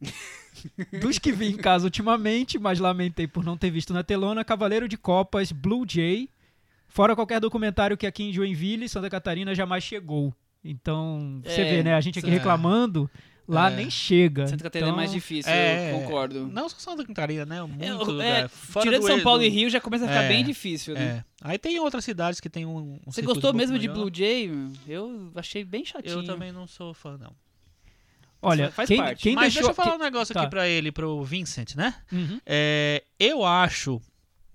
Dos 1.01 1.17
que 1.19 1.31
vi 1.31 1.47
em 1.47 1.57
casa 1.57 1.85
ultimamente, 1.85 2.59
mas 2.59 2.79
lamentei 2.79 3.27
por 3.27 3.43
não 3.43 3.57
ter 3.57 3.71
visto 3.71 3.93
na 3.93 4.03
telona, 4.03 4.43
Cavaleiro 4.43 4.87
de 4.87 4.97
Copas, 4.97 5.51
Blue 5.51 5.85
Jay, 5.87 6.29
fora 6.87 7.15
qualquer 7.15 7.39
documentário 7.39 7.97
que 7.97 8.05
aqui 8.05 8.23
em 8.23 8.33
Joinville, 8.33 8.89
Santa 8.89 9.09
Catarina, 9.09 9.55
jamais 9.55 9.83
chegou. 9.83 10.33
Então, 10.63 11.41
você 11.43 11.61
É, 11.61 11.69
vê, 11.77 11.83
né? 11.83 11.93
A 11.93 12.01
gente 12.01 12.19
aqui 12.19 12.29
é. 12.29 12.39
Lá 13.47 13.71
É. 13.71 13.75
nem 13.75 13.89
chega. 13.89 14.47
Santa 14.47 14.63
Catarina 14.63 14.89
Então, 14.89 14.95
é 14.99 15.01
mais 15.01 15.11
difícil, 15.11 15.51
É, 15.51 15.91
eu 15.93 15.99
concordo. 15.99 16.47
Não 16.47 16.67
só 16.69 16.77
Santa 16.79 17.05
Catarina, 17.05 17.45
né? 17.45 17.61
Muito 17.61 17.83
É, 17.83 17.91
lugar. 17.93 18.25
é, 18.45 18.47
Fora 18.47 18.85
tirando 18.85 19.01
do 19.01 19.07
São 19.07 19.21
Paulo 19.21 19.43
e 19.43 19.49
Rio 19.49 19.69
já 19.69 19.79
começa 19.81 20.05
a 20.05 20.07
ficar 20.07 20.23
É, 20.23 20.27
bem 20.29 20.43
difícil, 20.43 20.93
né? 20.93 21.23
É. 21.41 21.49
Aí 21.49 21.57
tem 21.57 21.79
outras 21.79 22.05
cidades 22.05 22.39
que 22.39 22.49
tem 22.49 22.65
um. 22.65 22.77
um 22.77 22.99
Você 23.05 23.21
gostou 23.21 23.51
um 23.51 23.53
mesmo 23.53 23.77
de 23.77 23.87
melhor. 23.87 24.03
Blue 24.05 24.11
Jay? 24.15 24.49
Eu 24.87 25.31
achei 25.35 25.63
bem 25.63 25.83
chatinho. 25.85 26.19
Eu 26.19 26.25
também 26.25 26.51
não 26.51 26.65
sou 26.67 26.93
fã, 26.93 27.17
não. 27.17 27.33
Olha, 28.45 28.71
Faz 28.71 28.87
quem, 28.89 28.97
parte. 28.97 29.23
quem 29.23 29.35
Mas 29.35 29.53
deixou... 29.53 29.69
deixa 29.69 29.71
eu 29.71 29.85
falar 29.85 29.95
um 29.95 30.03
negócio 30.03 30.33
tá. 30.33 30.41
aqui 30.41 30.49
pra 30.49 30.67
ele, 30.67 30.91
pro 30.91 31.23
Vincent, 31.23 31.75
né? 31.75 31.95
Uhum. 32.11 32.41
É, 32.45 33.01
eu 33.17 33.45
acho, 33.45 34.01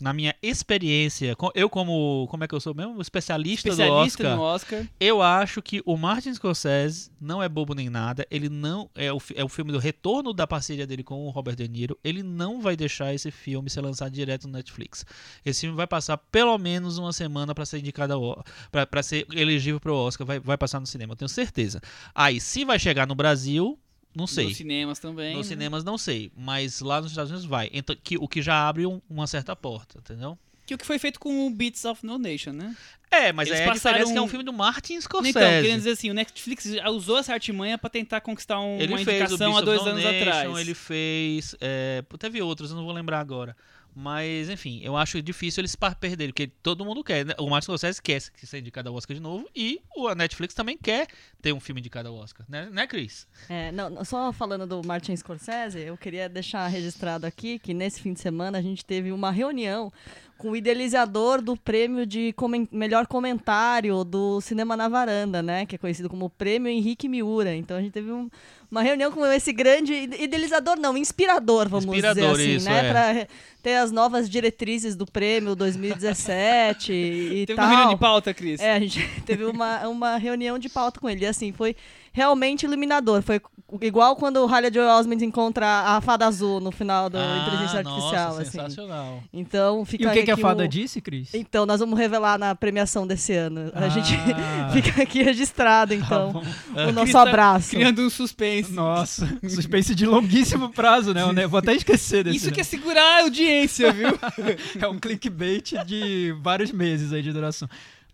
na 0.01 0.13
minha 0.13 0.35
experiência, 0.43 1.37
eu 1.55 1.69
como, 1.69 2.27
como 2.31 2.45
é 2.45 2.49
que 2.49 2.55
eu 2.55 2.61
sou 2.61 2.75
mesmo? 2.75 3.01
Especialista, 3.01 3.69
Especialista 3.69 4.23
do 4.23 4.29
Oscar, 4.29 4.37
no 4.37 4.43
Oscar. 4.43 4.87
eu 5.01 5.21
acho 5.21 5.61
que 5.61 5.83
o 5.85 5.97
Martin 5.97 6.33
Scorsese 6.33 7.11
não 7.21 7.43
é 7.43 7.49
bobo 7.49 7.75
nem 7.75 7.91
nada, 7.91 8.27
ele 8.31 8.49
não, 8.49 8.89
é 8.95 9.13
o, 9.13 9.19
é 9.35 9.45
o 9.45 9.49
filme 9.49 9.73
do 9.73 9.79
retorno 9.79 10.33
da 10.33 10.47
parceria 10.47 10.87
dele 10.87 11.03
com 11.03 11.27
o 11.27 11.31
Robert 11.31 11.57
De 11.57 11.69
Niro, 11.69 11.99
ele 12.05 12.23
não 12.23 12.61
vai 12.61 12.77
deixar 12.77 13.13
esse 13.13 13.31
filme 13.31 13.69
ser 13.69 13.81
lançado 13.81 14.13
direto 14.13 14.47
no 14.47 14.53
Netflix. 14.53 15.05
Esse 15.45 15.63
filme 15.63 15.77
vai 15.77 15.87
passar 15.87 16.17
pelo 16.17 16.57
menos 16.59 16.99
uma 16.99 17.13
semana 17.13 17.55
pra 17.55 17.67
ser 17.67 17.79
indicado 17.79 18.45
pra 18.91 19.03
ser 19.03 19.27
elegível 19.33 19.81
pro 19.81 19.95
Oscar, 19.95 20.27
vai, 20.27 20.39
vai 20.39 20.57
passar 20.57 20.81
no 20.81 20.87
cinema, 20.87 21.13
eu 21.13 21.17
tenho 21.17 21.29
certeza. 21.29 21.81
Aí, 22.15 22.41
se 22.41 22.65
vai 22.65 22.79
chegar 22.79 23.07
no 23.07 23.15
Brasil, 23.15 23.79
não 24.19 24.27
sei. 24.27 24.47
Nos 24.47 24.57
cinemas 24.57 24.99
também. 24.99 25.35
Nos 25.37 25.47
né? 25.49 25.55
cinemas 25.55 25.85
não 25.85 25.97
sei, 25.97 26.31
mas 26.37 26.81
lá 26.81 27.01
nos 27.01 27.11
Estados 27.13 27.31
Unidos 27.31 27.49
vai. 27.49 27.71
Então, 27.73 27.97
que, 28.03 28.19
o 28.19 28.29
que 28.29 28.43
já 28.43 28.69
abre 28.69 28.85
um- 28.85 29.01
uma 29.09 29.27
certa 29.27 29.55
porta, 29.57 29.99
entendeu? 29.99 30.37
Que 30.67 30.75
o 30.75 30.79
que 30.79 30.85
foi 30.85 30.99
feito 30.99 31.19
com 31.19 31.47
o 31.47 31.51
Beats 31.51 31.87
of 31.87 32.05
No 32.05 32.19
Nation, 32.19 32.53
né? 32.53 32.77
É, 33.11 33.33
mas 33.33 33.49
Eles 33.49 33.61
é 33.61 33.63
que 33.63 33.69
é 33.69 33.73
um 33.73 33.75
passaram- 33.75 34.29
filme 34.29 34.45
do 34.45 34.53
Martin 34.53 35.01
Scorsese. 35.01 35.31
Então, 35.31 35.49
querendo 35.63 35.79
dizer 35.79 35.93
assim, 35.93 36.11
o 36.11 36.15
Netflix 36.15 36.67
usou 36.91 37.17
essa 37.17 37.33
artimanha 37.33 37.79
pra 37.79 37.89
tentar 37.89 38.21
conquistar 38.21 38.61
um- 38.61 38.79
ele 38.79 38.93
uma 38.93 38.99
fez 38.99 39.09
o 39.31 39.35
indicação 39.35 39.57
há 39.57 39.63
dois 39.63 39.81
of 39.81 39.89
No 39.89 39.93
anos 39.97 40.05
Nation, 40.05 40.19
atrás. 40.29 40.59
Ele 40.59 40.75
fez. 40.75 41.55
É, 41.59 42.05
teve 42.19 42.43
outros, 42.43 42.69
eu 42.71 42.77
não 42.77 42.85
vou 42.85 42.93
lembrar 42.93 43.19
agora. 43.21 43.57
Mas, 44.01 44.49
enfim, 44.49 44.81
eu 44.81 44.97
acho 44.97 45.21
difícil 45.21 45.61
eles 45.61 45.75
perderem, 45.75 46.29
porque 46.29 46.47
todo 46.47 46.85
mundo 46.85 47.03
quer. 47.03 47.27
né? 47.27 47.35
O 47.37 47.51
Martin 47.51 47.65
Scorsese 47.65 48.01
quer 48.01 48.23
que 48.31 48.47
seja 48.47 48.61
indicado 48.61 48.89
ao 48.89 48.95
Oscar 48.95 49.13
de 49.13 49.21
novo 49.21 49.51
e 49.57 49.83
a 50.09 50.15
Netflix 50.15 50.55
também 50.55 50.79
quer 50.79 51.09
ter 51.43 51.53
um 51.53 51.59
filme 51.59 51.81
indicado 51.81 52.09
ao 52.09 52.15
Oscar, 52.15 52.47
né, 52.49 52.69
né 52.71 52.87
Cris? 52.87 53.27
É, 53.49 53.73
não, 53.73 54.05
só 54.05 54.33
falando 54.33 54.69
do 54.69 54.87
Martin 54.87 55.17
Scorsese, 55.17 55.81
eu 55.81 55.97
queria 55.97 56.29
deixar 56.29 56.69
registrado 56.69 57.27
aqui 57.27 57.59
que 57.59 57.75
nesse 57.75 58.01
fim 58.01 58.13
de 58.13 58.21
semana 58.21 58.59
a 58.59 58.63
gente 58.63 58.85
teve 58.85 59.11
uma 59.11 59.33
reunião 59.33 59.93
com 60.39 60.51
o 60.53 60.57
idealizador 60.57 61.43
do 61.43 61.57
prêmio 61.57 62.07
de 62.07 62.33
melhor 62.73 63.07
comentário 63.09 64.05
do 64.05 64.41
Cinema 64.41 64.77
na 64.77 64.89
Varanda, 64.89 65.43
né? 65.43 65.67
Que 65.67 65.75
é 65.75 65.79
conhecido 65.79 66.09
como 66.09 66.31
Prêmio 66.31 66.71
Henrique 66.71 67.09
Miura. 67.09 67.55
Então 67.57 67.77
a 67.77 67.81
gente 67.83 67.93
teve 67.93 68.13
um- 68.13 68.31
uma 68.71 68.81
reunião 68.83 69.11
com 69.11 69.27
esse 69.27 69.53
grande 69.53 69.93
ide- 69.95 70.23
idealizador, 70.23 70.79
não, 70.79 70.97
inspirador, 70.97 71.69
vamos 71.69 71.87
Inspirador, 71.87 72.33
dizer 72.37 72.43
assim, 72.45 72.55
isso, 72.57 72.71
né? 72.71 72.87
é. 72.87 72.91
Pra 72.91 73.27
ter 73.63 73.75
as 73.77 73.91
novas 73.91 74.31
diretrizes 74.31 74.95
do 74.95 75.07
prêmio 75.07 75.57
2017 75.57 76.93
e 76.93 77.47
Teve 77.47 77.57
tal. 77.57 77.65
uma 77.65 77.71
reunião 77.71 77.95
de 77.95 78.01
pauta, 78.01 78.35
Cris. 78.35 78.61
É, 78.61 78.73
a 78.75 78.81
gente 78.81 79.01
teve 79.27 79.45
uma, 79.45 79.89
uma 79.89 80.17
reunião 80.17 80.59
de 80.59 80.69
pauta 80.69 81.01
com 81.01 81.09
ele. 81.09 81.25
E 81.25 81.27
assim, 81.27 81.53
foi 81.53 81.75
realmente 82.19 82.65
iluminador. 82.67 83.23
Foi 83.23 83.41
igual 83.83 84.17
quando 84.17 84.39
o 84.39 84.47
Halle 84.47 84.73
Joel 84.73 84.89
Osment 84.99 85.23
encontra 85.23 85.67
a 85.67 86.01
fada 86.01 86.27
azul 86.27 86.59
no 86.59 86.73
final 86.73 87.09
da 87.09 87.21
inteligência 87.43 87.79
artificial. 87.79 88.13
Ah, 88.15 88.29
nossa, 88.31 88.43
assim. 88.43 88.51
sensacional. 88.51 89.23
Então, 89.33 89.85
fica 89.85 90.05
E 90.05 90.07
o 90.09 90.13
que, 90.13 90.23
que 90.25 90.31
a 90.33 90.37
fada 90.37 90.65
o- 90.65 90.69
disse, 90.69 91.01
Cris? 91.01 91.33
Então, 91.33 91.65
nós 91.65 91.79
vamos 91.79 91.97
revelar 91.99 92.39
na 92.39 92.55
premiação 92.57 93.07
desse 93.07 93.33
ano. 93.35 93.71
A 93.75 93.85
Ah. 93.85 93.89
gente 93.89 94.13
fica 94.73 95.03
aqui 95.03 95.23
registrado, 95.23 95.95
Tá 95.97 96.01
então, 96.05 96.33
bom. 96.33 96.43
o 96.75 96.93
nosso 96.93 97.01
Cris 97.03 97.13
tá 97.13 97.23
abraço. 97.23 97.71
Criando 97.71 98.03
um 98.03 98.11
suspense. 98.11 98.73
Nossa, 98.73 99.29
suspense 99.49 99.95
de 99.95 100.05
longuíssimo 100.07 100.71
prazo, 100.71 101.15
né? 101.15 101.31
né? 101.33 101.47
Vou 101.47 101.59
até 101.59 101.75
esquecer 101.75 102.25
desse. 102.25 102.37
Isso 102.39 102.47
né? 102.47 102.53
que 102.53 102.61
é 102.61 102.65
segurar 102.65 103.21
a 103.21 103.23
audiência, 103.23 103.93
viu? 103.93 104.09
É 104.81 104.89
um 104.89 104.99
clickbait 104.99 105.75
de 105.87 106.35
vários 106.43 106.73
meses 106.73 107.13
aí 107.13 107.23
de 107.23 107.33
duração. 107.33 107.69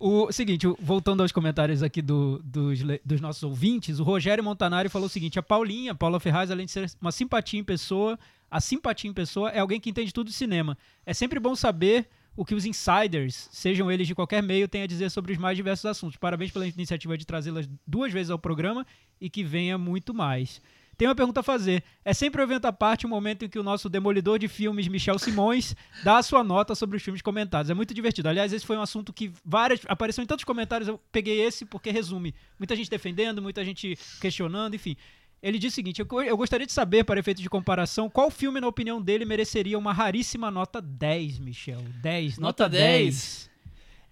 O 0.06 0.30
seguinte, 0.30 0.66
voltando 0.80 1.22
aos 1.22 1.32
comentários 1.32 1.82
aqui 1.82 2.02
do- 2.02 2.38
dos, 2.44 2.80
dos 3.02 3.22
nossos 3.22 3.42
ouvintes, 3.42 3.98
o 3.98 4.02
Rogério 4.04 4.44
Montanari 4.44 4.90
falou 4.90 5.06
o 5.06 5.08
seguinte: 5.08 5.38
a 5.38 5.42
Paulinha, 5.42 5.94
Paula 5.94 6.20
Ferraz, 6.20 6.50
além 6.50 6.66
de 6.66 6.72
ser 6.72 6.90
uma 7.00 7.10
simpatia 7.10 7.58
em 7.58 7.64
pessoa, 7.64 8.18
a 8.50 8.60
simpatia 8.60 9.08
em 9.08 9.14
pessoa 9.14 9.48
é 9.48 9.60
alguém 9.60 9.80
que 9.80 9.88
entende 9.88 10.12
tudo 10.12 10.26
de 10.26 10.34
cinema. 10.34 10.76
É 11.06 11.14
sempre 11.14 11.40
bom 11.40 11.56
saber 11.56 12.06
o 12.36 12.44
que 12.44 12.54
os 12.54 12.66
insiders, 12.66 13.48
sejam 13.50 13.90
eles 13.90 14.06
de 14.06 14.14
qualquer 14.14 14.42
meio, 14.42 14.68
têm 14.68 14.82
a 14.82 14.86
dizer 14.86 15.10
sobre 15.10 15.32
os 15.32 15.38
mais 15.38 15.56
diversos 15.56 15.86
assuntos. 15.86 16.18
Parabéns 16.18 16.50
pela 16.50 16.66
iniciativa 16.68 17.16
de 17.16 17.24
trazê-las 17.24 17.66
duas 17.86 18.12
vezes 18.12 18.28
ao 18.30 18.38
programa 18.38 18.86
e 19.18 19.30
que 19.30 19.42
venha 19.42 19.78
muito 19.78 20.12
mais. 20.12 20.60
Tem 20.96 21.08
uma 21.08 21.14
pergunta 21.14 21.40
a 21.40 21.42
fazer. 21.42 21.82
É 22.04 22.12
sempre 22.12 22.40
um 22.40 22.44
evento 22.44 22.66
à 22.66 22.72
parte 22.72 23.06
o 23.06 23.08
momento 23.08 23.44
em 23.44 23.48
que 23.48 23.58
o 23.58 23.62
nosso 23.62 23.88
demolidor 23.88 24.38
de 24.38 24.48
filmes, 24.48 24.88
Michel 24.88 25.18
Simões, 25.18 25.74
dá 26.02 26.18
a 26.18 26.22
sua 26.22 26.44
nota 26.44 26.74
sobre 26.74 26.96
os 26.96 27.02
filmes 27.02 27.22
comentados. 27.22 27.70
É 27.70 27.74
muito 27.74 27.92
divertido. 27.92 28.28
Aliás, 28.28 28.52
esse 28.52 28.64
foi 28.64 28.76
um 28.76 28.82
assunto 28.82 29.12
que 29.12 29.32
várias 29.44 29.80
apareceu 29.86 30.22
em 30.22 30.26
tantos 30.26 30.44
comentários. 30.44 30.88
Eu 30.88 31.00
peguei 31.10 31.40
esse 31.42 31.64
porque 31.64 31.90
resume. 31.90 32.34
Muita 32.58 32.76
gente 32.76 32.90
defendendo, 32.90 33.42
muita 33.42 33.64
gente 33.64 33.98
questionando, 34.20 34.74
enfim. 34.74 34.96
Ele 35.42 35.58
diz 35.58 35.72
o 35.72 35.74
seguinte: 35.74 36.00
eu, 36.00 36.22
eu 36.22 36.36
gostaria 36.36 36.66
de 36.66 36.72
saber, 36.72 37.04
para 37.04 37.20
efeito 37.20 37.42
de 37.42 37.50
comparação, 37.50 38.08
qual 38.08 38.30
filme, 38.30 38.60
na 38.60 38.66
opinião 38.66 39.00
dele, 39.00 39.26
mereceria 39.26 39.78
uma 39.78 39.92
raríssima 39.92 40.50
nota 40.50 40.80
10, 40.80 41.38
Michel. 41.38 41.82
10, 42.00 42.38
nota, 42.38 42.64
Nota 42.64 42.68
10. 42.70 43.04
10? 43.04 43.50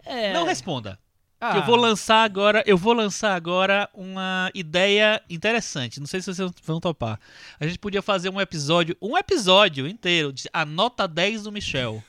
É. 0.04 0.32
Não 0.34 0.44
responda. 0.44 0.98
Ah, 1.44 1.56
Eu 1.56 1.64
vou 1.64 1.74
lançar 1.74 2.22
agora, 2.22 2.62
eu 2.64 2.78
vou 2.78 2.92
lançar 2.92 3.34
agora 3.34 3.88
uma 3.92 4.48
ideia 4.54 5.20
interessante. 5.28 5.98
Não 5.98 6.06
sei 6.06 6.20
se 6.22 6.32
vocês 6.32 6.48
vão 6.64 6.78
topar. 6.78 7.18
A 7.58 7.66
gente 7.66 7.80
podia 7.80 8.00
fazer 8.00 8.28
um 8.30 8.40
episódio, 8.40 8.96
um 9.02 9.18
episódio 9.18 9.88
inteiro 9.88 10.32
de 10.32 10.48
a 10.52 10.64
nota 10.64 11.08
10 11.08 11.42
do 11.42 11.50
Michel. 11.50 12.00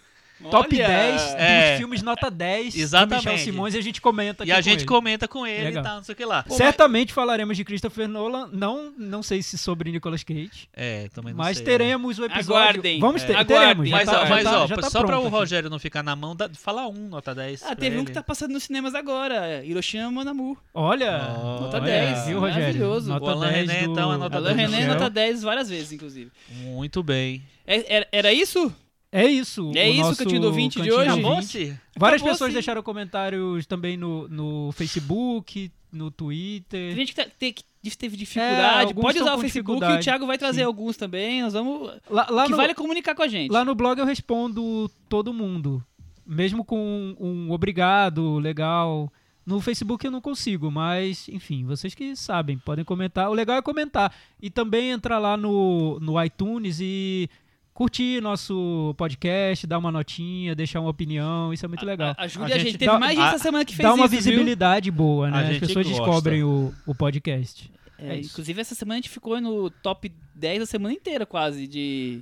Top 0.50 0.68
Olha, 0.76 0.88
10 0.88 1.36
É. 1.38 1.70
dos 1.72 1.78
filmes 1.80 2.02
nota 2.02 2.30
10 2.32 2.76
Exatamente. 2.76 3.24
do 3.26 3.32
Michel 3.32 3.46
Simões 3.46 3.74
e 3.74 3.78
a 3.78 3.82
gente 3.82 4.02
comenta 4.02 4.44
aqui 4.44 4.50
E 4.50 4.54
a 4.54 4.56
com 4.58 4.62
gente 4.62 4.80
ele. 4.82 4.86
comenta 4.88 5.28
com 5.28 5.46
ele 5.48 5.64
Legal. 5.66 5.82
e 5.82 5.86
tal, 5.86 5.96
não 5.98 6.04
sei 6.04 6.14
o 6.14 6.16
que 6.16 6.26
lá. 6.26 6.46
Certamente 6.50 7.14
falaremos 7.14 7.56
de 7.58 7.64
Christopher 7.64 8.08
Nolan, 8.08 8.50
não, 8.52 8.92
não 8.98 9.24
sei 9.24 9.42
se 9.42 9.58
sobre 9.58 9.92
Nicolas 9.92 10.24
Cage, 10.24 10.68
É, 10.74 11.08
também 11.14 11.34
não 11.34 11.38
mas 11.44 11.58
sei, 11.58 11.66
né? 11.66 11.72
teremos 11.72 12.20
o 12.20 12.26
episódio. 12.26 12.54
Aguardem. 12.56 13.00
Vamos 13.00 13.24
ter, 13.24 13.36
É. 13.36 13.44
teremos. 13.44 13.90
Mas, 13.90 14.06
tá, 14.10 14.26
mas 14.28 14.44
tá- 14.44 14.64
ó, 14.64 14.68
já 14.68 14.76
tá 14.78 14.90
só 14.90 15.04
pra 15.04 15.18
o 15.20 15.22
aqui. 15.24 15.30
Rogério 15.32 15.70
não 15.70 15.80
ficar 15.80 16.04
na 16.04 16.16
mão, 16.16 16.36
dá, 16.36 16.50
fala 16.54 16.88
um, 16.88 17.08
nota 17.10 17.34
10. 17.34 17.64
Ah, 17.64 17.76
teve 17.76 17.96
um 17.96 18.00
ele. 18.00 18.08
que 18.08 18.12
tá 18.14 18.24
passando 18.24 18.52
nos 18.52 18.64
cinemas 18.64 18.94
agora. 18.96 19.64
Hiroshima 19.64 20.12
Monamu. 20.12 20.58
Olha, 20.74 21.18
Nota 21.20 21.78
olha, 21.78 21.86
10, 21.86 22.26
viu, 22.28 22.40
Rogério? 22.40 22.62
maravilhoso. 22.62 23.10
Nota 23.10 23.26
O 23.26 23.30
Alain 23.30 23.52
10 23.54 23.70
René, 23.70 23.84
do, 23.86 23.92
então, 23.92 24.14
é 24.14 24.18
nota 24.18 24.38
Alain 24.38 24.56
10 24.56 24.72
René 24.72 24.88
nota 24.88 25.10
10 25.10 25.42
várias 25.44 25.70
vezes, 25.70 25.92
inclusive. 25.92 26.32
Muito 26.50 27.02
bem. 27.04 27.44
É- 27.66 27.96
era, 27.96 28.08
era 28.12 28.34
isso? 28.34 28.74
É 29.14 29.26
isso. 29.28 29.72
É 29.76 29.88
o 29.88 29.92
isso, 29.92 30.02
nosso 30.02 30.18
Cantinho 30.24 30.42
do 30.42 30.48
Ouvinte 30.48 30.82
de 30.82 30.92
hoje? 30.92 31.06
do 31.08 31.14
Acabou, 31.14 31.32
Ouvinte. 31.36 31.48
se 31.52 31.80
Várias 31.96 32.22
Acabou, 32.22 32.34
pessoas 32.34 32.50
sim. 32.50 32.54
deixaram 32.54 32.82
comentários 32.82 33.66
também 33.68 33.96
no, 33.96 34.28
no 34.28 34.72
Facebook, 34.72 35.72
no 35.92 36.10
Twitter. 36.10 36.88
Tem 36.90 36.96
gente 36.96 37.14
que, 37.14 37.24
tá- 37.24 37.30
tem- 37.38 37.54
que 37.54 37.64
teve 37.96 38.16
É, 38.16 38.18
dificuldade. 38.18 38.88
alguns 38.88 39.02
Pode 39.04 39.20
usar 39.20 39.36
o 39.36 39.40
Facebook 39.40 39.84
e 39.84 39.86
o 39.96 40.00
Thiago 40.00 40.26
vai 40.26 40.38
trazer 40.38 40.62
Sim. 40.62 40.66
alguns 40.66 40.98
também. 40.98 41.44
Nós 41.44 41.54
vamos. 41.54 41.92
Lá, 42.10 42.26
lá 42.30 42.46
que 42.46 42.52
no, 42.52 42.58
vale 42.58 42.74
comunicar 42.74 43.14
com 43.14 43.22
a 43.22 43.28
gente. 43.28 43.52
lá 43.52 43.64
no 43.64 43.76
blog 43.76 44.00
eu 44.00 44.06
respondo 44.06 44.90
todo 45.08 45.32
mundo. 45.34 45.84
Mesmo 46.26 46.64
com 46.66 47.16
um, 47.20 47.28
um 47.48 47.52
obrigado, 47.52 48.40
legal. 48.40 49.12
No 49.46 49.60
Facebook 49.60 50.06
eu 50.06 50.12
não 50.12 50.22
consigo, 50.22 50.72
mas 50.72 51.28
enfim, 51.28 51.66
vocês 51.66 51.94
que 51.94 52.16
sabem, 52.16 52.58
podem 52.58 52.86
comentar. 52.86 53.30
O 53.30 53.34
legal 53.34 53.58
é 53.58 53.62
comentar. 53.62 54.16
E 54.42 54.50
também 54.50 54.92
entrar 54.92 55.20
lá 55.20 55.36
no, 55.36 56.00
no 56.00 56.24
iTunes 56.24 56.80
e 56.80 57.30
curtir 57.74 58.22
nosso 58.22 58.94
podcast, 58.98 59.66
dar 59.66 59.78
uma 59.80 59.92
notinha, 59.92 60.54
deixar 60.56 60.80
uma 60.80 60.90
opinião. 60.90 61.52
Isso 61.54 61.66
é 61.66 61.68
muito 61.68 61.86
legal. 61.86 62.14
A- 62.18 62.24
Ajude 62.24 62.54
a, 62.54 62.58
gente. 62.58 62.78
Teve 62.78 62.92
dá- 62.92 63.00
mais 63.00 63.16
gente 63.18 63.24
a- 63.26 63.30
essa 63.30 63.40
semana 63.40 63.66
que 63.66 63.76
fez 63.76 63.88
Dá 63.88 63.94
uma 63.94 64.06
isso, 64.06 64.12
viu? 64.16 64.22
visibilidade 64.24 64.92
boa, 64.92 65.28
A 65.28 65.32
né? 65.32 65.40
As 65.42 65.48
gente 65.48 65.60
pessoas 65.62 65.88
gosta. 65.88 66.02
descobrem 66.04 66.44
o, 66.44 66.74
o 66.86 66.94
podcast. 66.96 67.72
É, 67.98 68.10
É 68.16 68.20
isso. 68.20 68.32
inclusive, 68.32 68.62
essa 68.62 68.76
semana 68.76 68.96
a 68.96 68.98
gente 69.02 69.10
ficou 69.10 69.40
no 69.42 69.70
top 69.70 70.12
10 70.36 70.62
a 70.64 70.66
semana 70.66 70.94
inteira, 70.94 71.26
quase, 71.26 71.68
de 71.68 72.22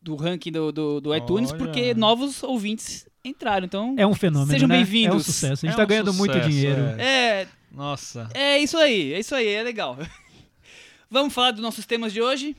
do 0.00 0.16
ranking 0.16 0.50
do, 0.50 0.72
do, 0.72 1.00
do 1.00 1.14
iTunes, 1.16 1.50
Olha. 1.50 1.58
porque 1.58 1.94
novos 1.94 2.42
ouvintes 2.42 3.06
entraram. 3.24 3.64
Então, 3.66 3.94
É 3.96 4.04
um 4.06 4.14
fenômeno, 4.14 4.50
Sejam 4.50 4.66
né? 4.68 4.76
bem-vindos. 4.78 5.14
É 5.14 5.16
um 5.16 5.20
sucesso. 5.20 5.64
A 5.64 5.68
gente 5.68 5.74
É 5.74 5.76
tá 5.76 5.84
um 5.84 5.86
ganhando 5.86 6.12
muito 6.14 6.32
sucesso, 6.32 6.50
dinheiro. 6.50 6.80
é. 6.98 7.42
é, 7.42 7.48
Nossa. 7.70 8.28
é 8.34 8.58
isso 8.58 8.76
aí, 8.76 9.12
é 9.12 9.20
isso 9.20 9.32
aí, 9.34 9.46
é 9.46 9.62
legal. 9.62 9.96
Vamos 11.08 11.32
falar 11.32 11.52
dos 11.52 11.60
nossos 11.62 11.86
temas 11.86 12.12
de 12.12 12.20
hoje. 12.20 12.56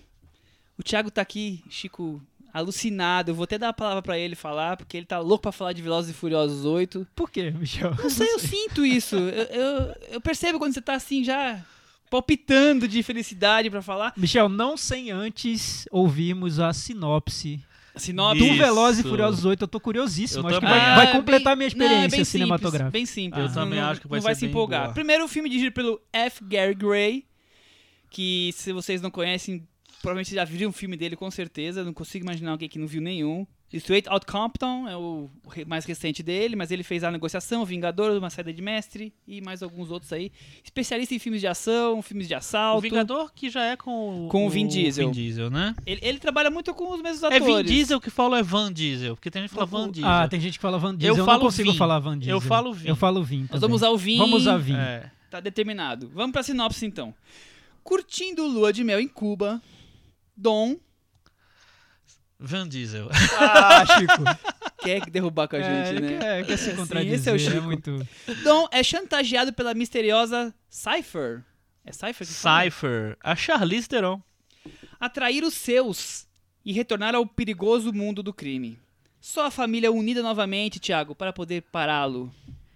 O 0.78 0.84
Thiago 0.84 1.12
tá 1.12 1.22
aqui, 1.22 1.64
Chico, 1.70 2.22
alucinado. 2.54 3.32
Eu 3.32 3.36
vou 3.36 3.44
até 3.44 3.58
dar 3.58 3.70
a 3.70 3.74
palavra 3.74 4.02
pra 4.02 4.18
ele 4.18 4.36
falar, 4.36 4.76
porque 4.78 4.98
ele 4.98 5.06
tá 5.06 5.20
louco 5.20 5.44
pra 5.44 5.52
falar 5.52 5.74
de 5.74 5.82
Velozes 5.82 6.12
e 6.12 6.14
Furiosos 6.14 6.66
8. 6.66 7.08
Por 7.16 7.30
quê, 7.30 7.52
Michel? 7.52 7.94
Não 7.96 8.10
sei, 8.10 8.28
eu 8.34 8.40
sinto 8.40 8.86
isso. 8.86 9.16
Eu, 9.16 9.44
eu, 9.46 9.96
eu 10.14 10.22
percebo 10.22 10.58
quando 10.60 10.74
você 10.74 10.82
tá 10.82 10.96
assim 10.96 11.24
já 11.24 11.64
palpitando 12.10 12.88
de 12.88 13.02
felicidade 13.04 13.70
pra 13.70 13.82
falar. 13.82 14.14
Michel, 14.16 14.48
não 14.50 14.78
sem 14.78 15.10
antes 15.12 15.86
ouvirmos 15.92 16.60
a 16.60 16.72
sinopse 16.74 17.60
A 17.96 18.00
sinopse. 18.00 18.40
do. 18.48 18.56
Velozes 18.56 19.04
e 19.06 19.08
Furiosos 19.10 19.46
8. 19.46 19.62
Eu 19.64 19.68
tô 19.68 19.80
curiosíssimo. 19.80 20.44
Eu 20.44 20.48
Acho 20.48 20.60
que 20.60 20.66
também. 20.66 20.80
vai, 20.80 20.90
Ah, 20.92 20.96
vai 20.96 21.08
é 21.08 21.12
completar 21.12 21.56
bem- 21.58 21.70
minha 21.76 21.78
não, 21.90 21.96
é 21.96 22.06
experiência 22.06 22.18
bem 22.18 22.26
cinematográfica. 22.26 22.86
Simples, 22.86 22.92
bem 22.92 23.06
simples. 23.06 23.46
Eu 23.48 23.54
também 23.54 23.80
Não- 23.80 23.88
acho 23.90 24.02
que 24.02 24.08
vai 24.08 24.20
não 24.20 24.24
vai 24.24 24.34
ser 24.36 24.40
se 24.40 24.46
bem 24.46 24.52
empolgar. 24.52 24.82
boa. 24.86 24.94
Primeiro, 24.94 25.24
o 25.26 25.28
filme 25.28 25.50
dirigido 25.50 25.72
pelo 25.74 26.00
F. 26.12 26.44
Gary 26.46 26.76
Gray, 26.76 27.26
que 28.12 28.52
se 28.54 28.72
vocês 28.72 29.02
não 29.02 29.10
conhecem, 29.10 29.68
provavelmente 30.04 30.36
já 30.36 30.44
viram 30.44 30.70
um 30.70 30.74
filme 30.74 30.98
dele 30.98 31.16
com 31.16 31.32
certeza. 31.32 31.82
Não 31.82 31.94
consigo 31.94 32.26
imaginar 32.26 32.52
alguém 32.52 32.68
que 32.68 32.78
não 32.78 32.86
viu 32.86 33.02
nenhum. 33.02 33.48
Straight 33.72 34.08
Out 34.08 34.26
Compton 34.28 34.88
é 34.88 34.96
o 34.96 35.32
mais 35.66 35.84
recente 35.86 36.22
dele, 36.22 36.56
mas 36.56 36.70
ele 36.70 36.84
fez 36.84 37.04
a 37.04 37.10
negociação, 37.10 37.66
Vingador, 37.66 38.16
uma 38.16 38.30
saída 38.30 38.54
de 38.54 38.62
mestre 38.62 39.12
e 39.26 39.42
mais 39.42 39.64
alguns 39.64 39.90
outros 39.90 40.14
aí. 40.14 40.32
Especialista 40.64 41.16
em 41.16 41.20
filmes 41.20 41.42
de 41.42 41.48
ação, 41.48 42.02
filmes 42.04 42.28
de 42.28 42.36
O 42.36 42.38
assalto. 42.38 42.82
Vingador 42.82 43.32
que 43.34 43.50
já 43.50 43.64
é 43.64 43.76
com 43.76 44.26
o, 44.26 44.28
Com 44.28 44.46
o 44.46 44.50
Vin 44.50 44.68
Diesel. 44.68 45.08
Vin 45.08 45.12
Diesel, 45.14 45.50
né? 45.50 45.74
Ele, 45.88 46.02
ele 46.04 46.20
trabalha 46.20 46.52
muito 46.52 46.72
com 46.76 46.94
os 46.94 47.02
mesmos 47.02 47.24
É 47.24 47.38
atores. 47.38 47.46
Vin 47.56 47.64
Diesel 47.64 48.00
que 48.00 48.12
fala 48.12 48.32
ou 48.32 48.36
é 48.36 48.44
Van 48.44 48.72
Diesel? 48.72 49.16
Porque 49.16 49.32
tem 49.32 49.42
gente 49.42 49.50
que 49.50 49.56
fala 49.56 49.66
Van 49.66 49.90
Diesel. 49.90 50.12
Ah, 50.12 50.28
tem 50.28 50.40
gente 50.40 50.60
que 50.60 50.62
fala 50.62 50.78
Van 50.78 50.96
Diesel. 50.96 51.14
Eu, 51.14 51.18
não 51.18 51.26
falo 51.26 51.42
consigo 51.42 51.72
Vin. 51.72 51.78
falar 51.78 52.00
Van 52.00 52.20
Diesel. 52.20 52.36
Eu 52.36 52.42
falo 52.42 52.74
Vin. 52.74 52.90
Eu 52.90 52.96
falo 52.96 53.24
Vin 53.24 53.48
Nós 53.50 53.62
vamos 53.62 53.78
usar 53.78 53.90
o 53.90 53.98
Vin. 53.98 54.18
Vamos 54.18 54.42
usar 54.42 54.58
Vin. 54.58 54.76
É. 54.76 55.10
Tá 55.32 55.40
determinado. 55.40 56.12
Vamos 56.14 56.32
pra 56.32 56.44
sinopse 56.44 56.86
então. 56.86 57.12
Curtindo 57.84 58.46
lua 58.46 58.72
de 58.72 58.84
mel 58.84 59.00
em 59.00 59.08
Cuba, 59.08 59.60
Dom 60.36 60.78
Van 62.40 62.68
Diesel. 62.68 63.10
Ah, 63.40 63.86
Chico. 63.98 64.24
quer 64.84 65.10
derrubar 65.10 65.48
com 65.48 65.56
a 65.56 65.60
é, 65.60 65.86
gente, 65.86 66.02
né? 66.02 66.18
quer, 66.20 66.46
quer 66.46 66.58
se 66.58 66.72
Sim, 66.72 66.76
contradizer. 66.76 67.20
esse 67.20 67.30
é 67.30 67.34
o 67.34 67.40
Chico. 67.40 67.62
muito... 67.62 68.08
Dom 68.44 68.68
é 68.70 68.84
chantageado 68.84 69.54
pela 69.54 69.74
misteriosa 69.74 70.54
Cypher. 70.70 71.42
É 71.86 71.94
Cypher 71.94 72.28
que 72.28 72.34
fala? 72.34 72.64
Cypher, 72.66 73.18
a 73.24 73.36
Charlize 73.36 73.88
Theron. 73.88 74.22
Atrair 75.00 75.44
os 75.44 75.54
seus 75.54 76.28
e 76.66 76.74
retornar 76.74 77.16
ao 77.16 77.26
perigoso 77.26 77.94
mundo 77.94 78.22
do 78.22 78.34
crime. 78.34 78.78
Só 79.22 79.46
a 79.46 79.52
família 79.52 79.92
unida 79.92 80.22
novamente, 80.22 80.82
Thiago, 80.82 81.16
para 81.16 81.32
poder 81.32 81.62
pará-lo. 81.72 82.34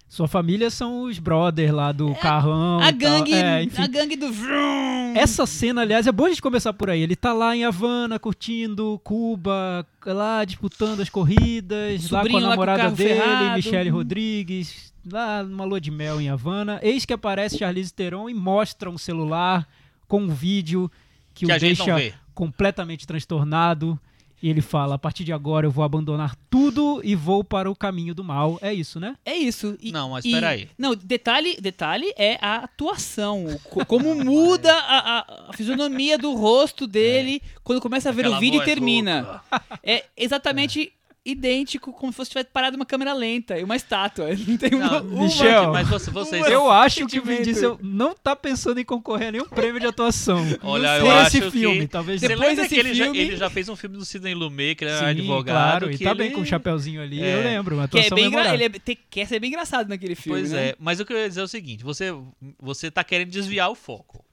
Sua 0.10 0.28
família 0.28 0.70
são 0.70 1.04
os 1.04 1.20
brothers 1.20 1.72
lá 1.74 1.92
do 1.92 2.16
carrão. 2.16 2.82
É 2.82 2.86
A 2.86 2.90
e 2.90 2.94
tal. 2.94 3.00
gangue, 3.12 3.34
É, 3.34 3.68
a 3.78 3.88
gangue 3.88 4.16
do 4.16 4.32
Vroom. 4.32 5.14
Essa 5.16 5.46
cena, 5.46 5.82
aliás, 5.82 6.08
é 6.08 6.12
bom 6.12 6.26
a 6.26 6.30
gente 6.30 6.42
começar 6.42 6.72
por 6.72 6.90
aí. 6.90 7.02
Ele 7.02 7.16
tá 7.16 7.34
lá 7.34 7.56
em 7.56 7.66
Havana, 7.66 8.18
curtindo 8.18 9.00
Cuba, 9.04 9.86
lá 10.06 10.46
disputando 10.46 11.02
as 11.02 11.10
corridas, 11.10 12.10
lá 12.10 12.22
com 12.22 12.28
Sobrinho 12.28 12.38
a 12.38 12.42
lá 12.42 12.48
com 12.48 12.52
namorada 12.52 12.84
carro 12.84 12.96
dele, 12.96 13.14
ferrado. 13.16 13.56
Michelle 13.58 13.90
Rodrigues, 13.90 14.94
lá 15.12 15.44
numa 15.44 15.66
lua 15.66 15.82
de 15.82 15.92
mel 15.92 16.22
em 16.22 16.30
Havana. 16.30 16.80
Eis 16.82 17.04
que 17.04 17.14
aparece 17.14 17.58
Charlize 17.58 17.94
Theron 17.94 18.30
e 18.30 18.34
mostra 18.34 18.90
um 18.90 18.98
celular 18.98 19.68
com 20.08 20.22
um 20.22 20.30
vídeo 20.30 20.90
que, 21.34 21.46
Que 21.46 21.52
o 21.52 21.56
a 21.56 21.58
deixa 21.58 22.14
completamente 22.34 23.06
transtornado. 23.06 24.00
E 24.42 24.50
ele 24.50 24.62
fala: 24.62 24.96
a 24.96 24.98
partir 25.00 25.24
de 25.24 25.34
agora 25.34 25.66
eu 25.66 25.72
vou 25.72 25.84
abandonar 25.84 26.36
tudo 26.50 27.02
e 27.04 27.16
vou 27.16 27.44
para 27.44 27.70
o 27.72 27.76
caminho 27.76 28.14
do 28.14 28.24
mal. 28.24 28.60
É 28.62 28.72
isso, 28.74 29.00
né? 29.00 29.16
É 29.26 29.36
isso. 29.36 29.76
E- 29.82 29.92
Não, 29.92 30.12
mas 30.12 30.24
e- 30.26 30.32
peraí. 30.32 30.70
Não, 30.78 30.96
detalhe, 30.96 31.58
detalhe 31.60 32.14
é 32.18 32.38
a 32.42 32.58
atuação. 32.58 33.46
Co- 33.70 33.86
Como 33.86 34.14
muda 34.24 34.72
a, 34.74 34.98
a- 35.20 35.50
a 35.50 35.54
fisionomia 35.54 36.18
do 36.18 36.34
rosto 36.36 36.86
dele 36.86 37.42
quando 37.64 37.82
começa 37.82 38.10
a 38.10 38.12
ver 38.12 38.26
o 38.26 38.28
Aquela 38.28 38.40
vídeo 38.40 38.62
e 38.62 38.66
termina. 38.66 39.42
É 39.84 40.06
exatamente 40.16 40.92
idêntico 41.32 41.92
como 41.94 42.12
se 42.12 42.18
fosse 42.18 42.30
tivesse 42.32 42.50
parado 42.52 42.76
uma 42.76 42.86
câmera 42.86 43.14
lenta 43.14 43.58
e 43.60 43.64
uma 43.64 43.76
estátua. 43.76 44.30
Não 44.48 44.58
tem 44.58 44.74
uma, 44.76 45.02
Não, 45.02 45.08
uma- 45.08 45.24
Michel, 45.24 45.72
Mas 45.74 45.88
você- 45.88 46.10
vocês. 46.12 46.42
Uma- 46.44 46.52
Eu 46.52 46.72
acho 46.72 47.06
que 47.08 47.20
o 47.20 47.24
Vin. 47.24 47.42
Diesel 47.42 47.78
não 47.82 48.14
tá 48.16 48.36
pensando 48.36 48.80
em 48.80 48.86
concorrer 48.86 49.28
a 49.28 49.32
nenhum 49.32 49.46
prêmio 49.46 49.80
de 49.80 49.88
atuação. 49.88 50.44
Olha, 50.64 50.98
eu 51.00 51.06
esse 51.24 51.38
acho 51.40 51.52
filme, 51.52 51.82
que... 51.82 51.88
talvez 51.88 52.20
Você 52.22 52.28
Depois 52.30 52.50
lembra 52.50 52.64
desse 52.64 52.76
que 52.76 52.80
ele, 52.82 52.94
já, 52.94 53.04
filme- 53.06 53.20
ele 53.20 53.36
já 53.36 53.50
fez 53.50 53.70
um 53.70 53.76
filme 53.76 53.98
do 53.98 54.06
Sidney 54.06 54.34
Lumet, 54.34 54.76
que 54.76 54.84
ele 54.86 54.92
era 54.92 55.00
Sim, 55.00 55.06
advogado. 55.08 55.80
claro, 55.80 55.92
e 55.92 55.98
tá 55.98 56.10
ele... 56.12 56.18
bem 56.20 56.32
com 56.32 56.42
o 56.42 56.46
chapeuzinho 56.46 57.02
ali, 57.02 57.22
É. 57.22 57.36
eu 57.36 57.44
lembro, 57.44 57.76
uma 57.76 57.88
que 57.88 57.98
é 57.98 58.02
atuação 58.02 58.16
bem 58.16 58.26
memorável. 58.30 58.54
ele 58.54 58.64
é- 58.66 58.70
te- 58.70 58.98
quer 59.10 59.28
ser 59.28 59.40
bem 59.40 59.50
engraçado 59.50 59.88
naquele 59.90 60.16
filme. 60.16 60.40
Pois 60.40 60.52
né? 60.52 60.70
é, 60.70 60.76
mas 60.80 61.00
o 61.00 61.06
que 61.06 61.12
eu 61.14 61.18
ia 61.18 61.28
dizer 61.28 61.42
é 61.42 61.44
o 61.44 61.48
seguinte: 61.48 61.84
você, 61.84 62.14
você 62.60 62.90
tá 62.90 63.04
querendo 63.04 63.30
desviar 63.30 63.70
o 63.70 63.76
foco. 63.76 64.24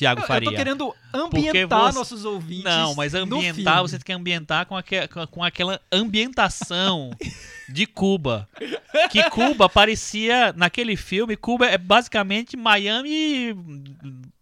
Tiago 0.00 0.22
Faria. 0.22 0.48
Eu 0.48 0.50
tô 0.52 0.56
querendo 0.56 0.94
ambientar 1.12 1.92
você- 1.92 1.98
nossos 1.98 2.24
ouvintes. 2.24 2.64
Não, 2.64 2.94
mas 2.94 3.14
ambientar, 3.14 3.82
você 3.82 3.98
tem 3.98 4.04
que 4.06 4.12
ambientar 4.12 4.64
com, 4.64 4.74
aque- 4.74 5.06
com- 5.30 5.44
aquela 5.44 5.78
ambientação 5.92 7.10
de 7.68 7.84
Cuba. 7.86 8.48
Que 9.10 9.28
Cuba 9.28 9.68
parecia, 9.68 10.54
naquele 10.56 10.96
filme, 10.96 11.36
Cuba 11.36 11.66
é 11.66 11.76
basicamente 11.76 12.56
Miami, 12.56 13.54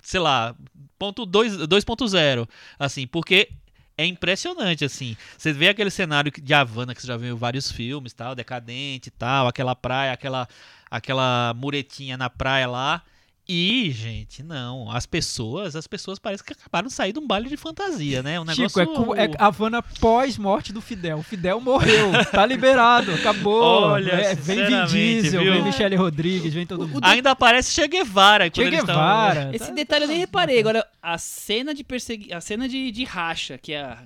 sei 0.02 0.20
lá, 0.20 0.54
ponto 0.96 1.26
dois- 1.26 1.56
2.0. 1.56 2.48
Assim, 2.78 3.04
porque 3.06 3.48
é 3.96 4.06
impressionante, 4.06 4.84
assim. 4.84 5.16
Você 5.36 5.52
vê 5.52 5.68
aquele 5.70 5.90
cenário 5.90 6.30
de 6.30 6.54
Havana 6.54 6.94
que 6.94 7.00
você 7.02 7.08
já 7.08 7.16
viu 7.16 7.34
em 7.34 7.36
vários 7.38 7.72
filmes, 7.72 8.12
tal, 8.12 8.34
decadente 8.36 9.08
e 9.08 9.10
tal, 9.10 9.48
aquela 9.48 9.74
praia, 9.74 10.12
aquela, 10.12 10.46
aquela 10.88 11.52
muretinha 11.56 12.16
na 12.16 12.30
praia 12.30 12.68
lá. 12.68 13.02
E, 13.50 13.90
gente, 13.92 14.42
não. 14.42 14.90
As 14.90 15.06
pessoas, 15.06 15.74
as 15.74 15.86
pessoas 15.86 16.18
parecem 16.18 16.44
que 16.44 16.52
acabaram 16.52 16.88
de 16.88 16.92
sair 16.92 17.14
de 17.14 17.18
um 17.18 17.26
baile 17.26 17.48
de 17.48 17.56
fantasia, 17.56 18.22
né? 18.22 18.38
Um 18.38 18.44
negócio. 18.44 18.68
Chico, 18.68 19.14
é, 19.14 19.24
é 19.24 19.30
Havana 19.38 19.82
pós-morte 19.82 20.70
do 20.70 20.82
Fidel. 20.82 21.18
O 21.18 21.22
Fidel 21.22 21.58
morreu, 21.58 22.12
tá 22.30 22.44
liberado, 22.44 23.10
acabou. 23.14 23.62
Olha, 23.62 24.10
É, 24.12 24.34
vem 24.34 24.66
Vin 24.66 24.84
Diesel, 24.84 25.40
viu? 25.42 25.52
vem 25.54 25.62
Michelle 25.62 25.96
Rodrigues, 25.96 26.52
vem 26.52 26.66
todo 26.66 26.86
mundo. 26.86 27.00
Ainda 27.02 27.34
parece 27.34 27.72
Che 27.72 27.88
Guevara. 27.88 28.50
Che 28.50 28.68
Guevara. 28.68 29.50
Esse 29.54 29.68
tá- 29.68 29.72
detalhe 29.72 30.04
eu 30.04 30.08
nem 30.08 30.16
tá- 30.18 30.20
reparei. 30.20 30.60
Agora, 30.60 30.86
a 31.02 31.16
cena 31.16 31.72
de 31.72 31.82
persegui... 31.82 32.30
a 32.30 32.42
cena 32.42 32.68
de, 32.68 32.90
de 32.90 33.04
racha, 33.04 33.56
que 33.56 33.72
é 33.72 33.80
a 33.80 34.02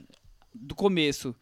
do 0.55 0.75
começo. 0.77 1.35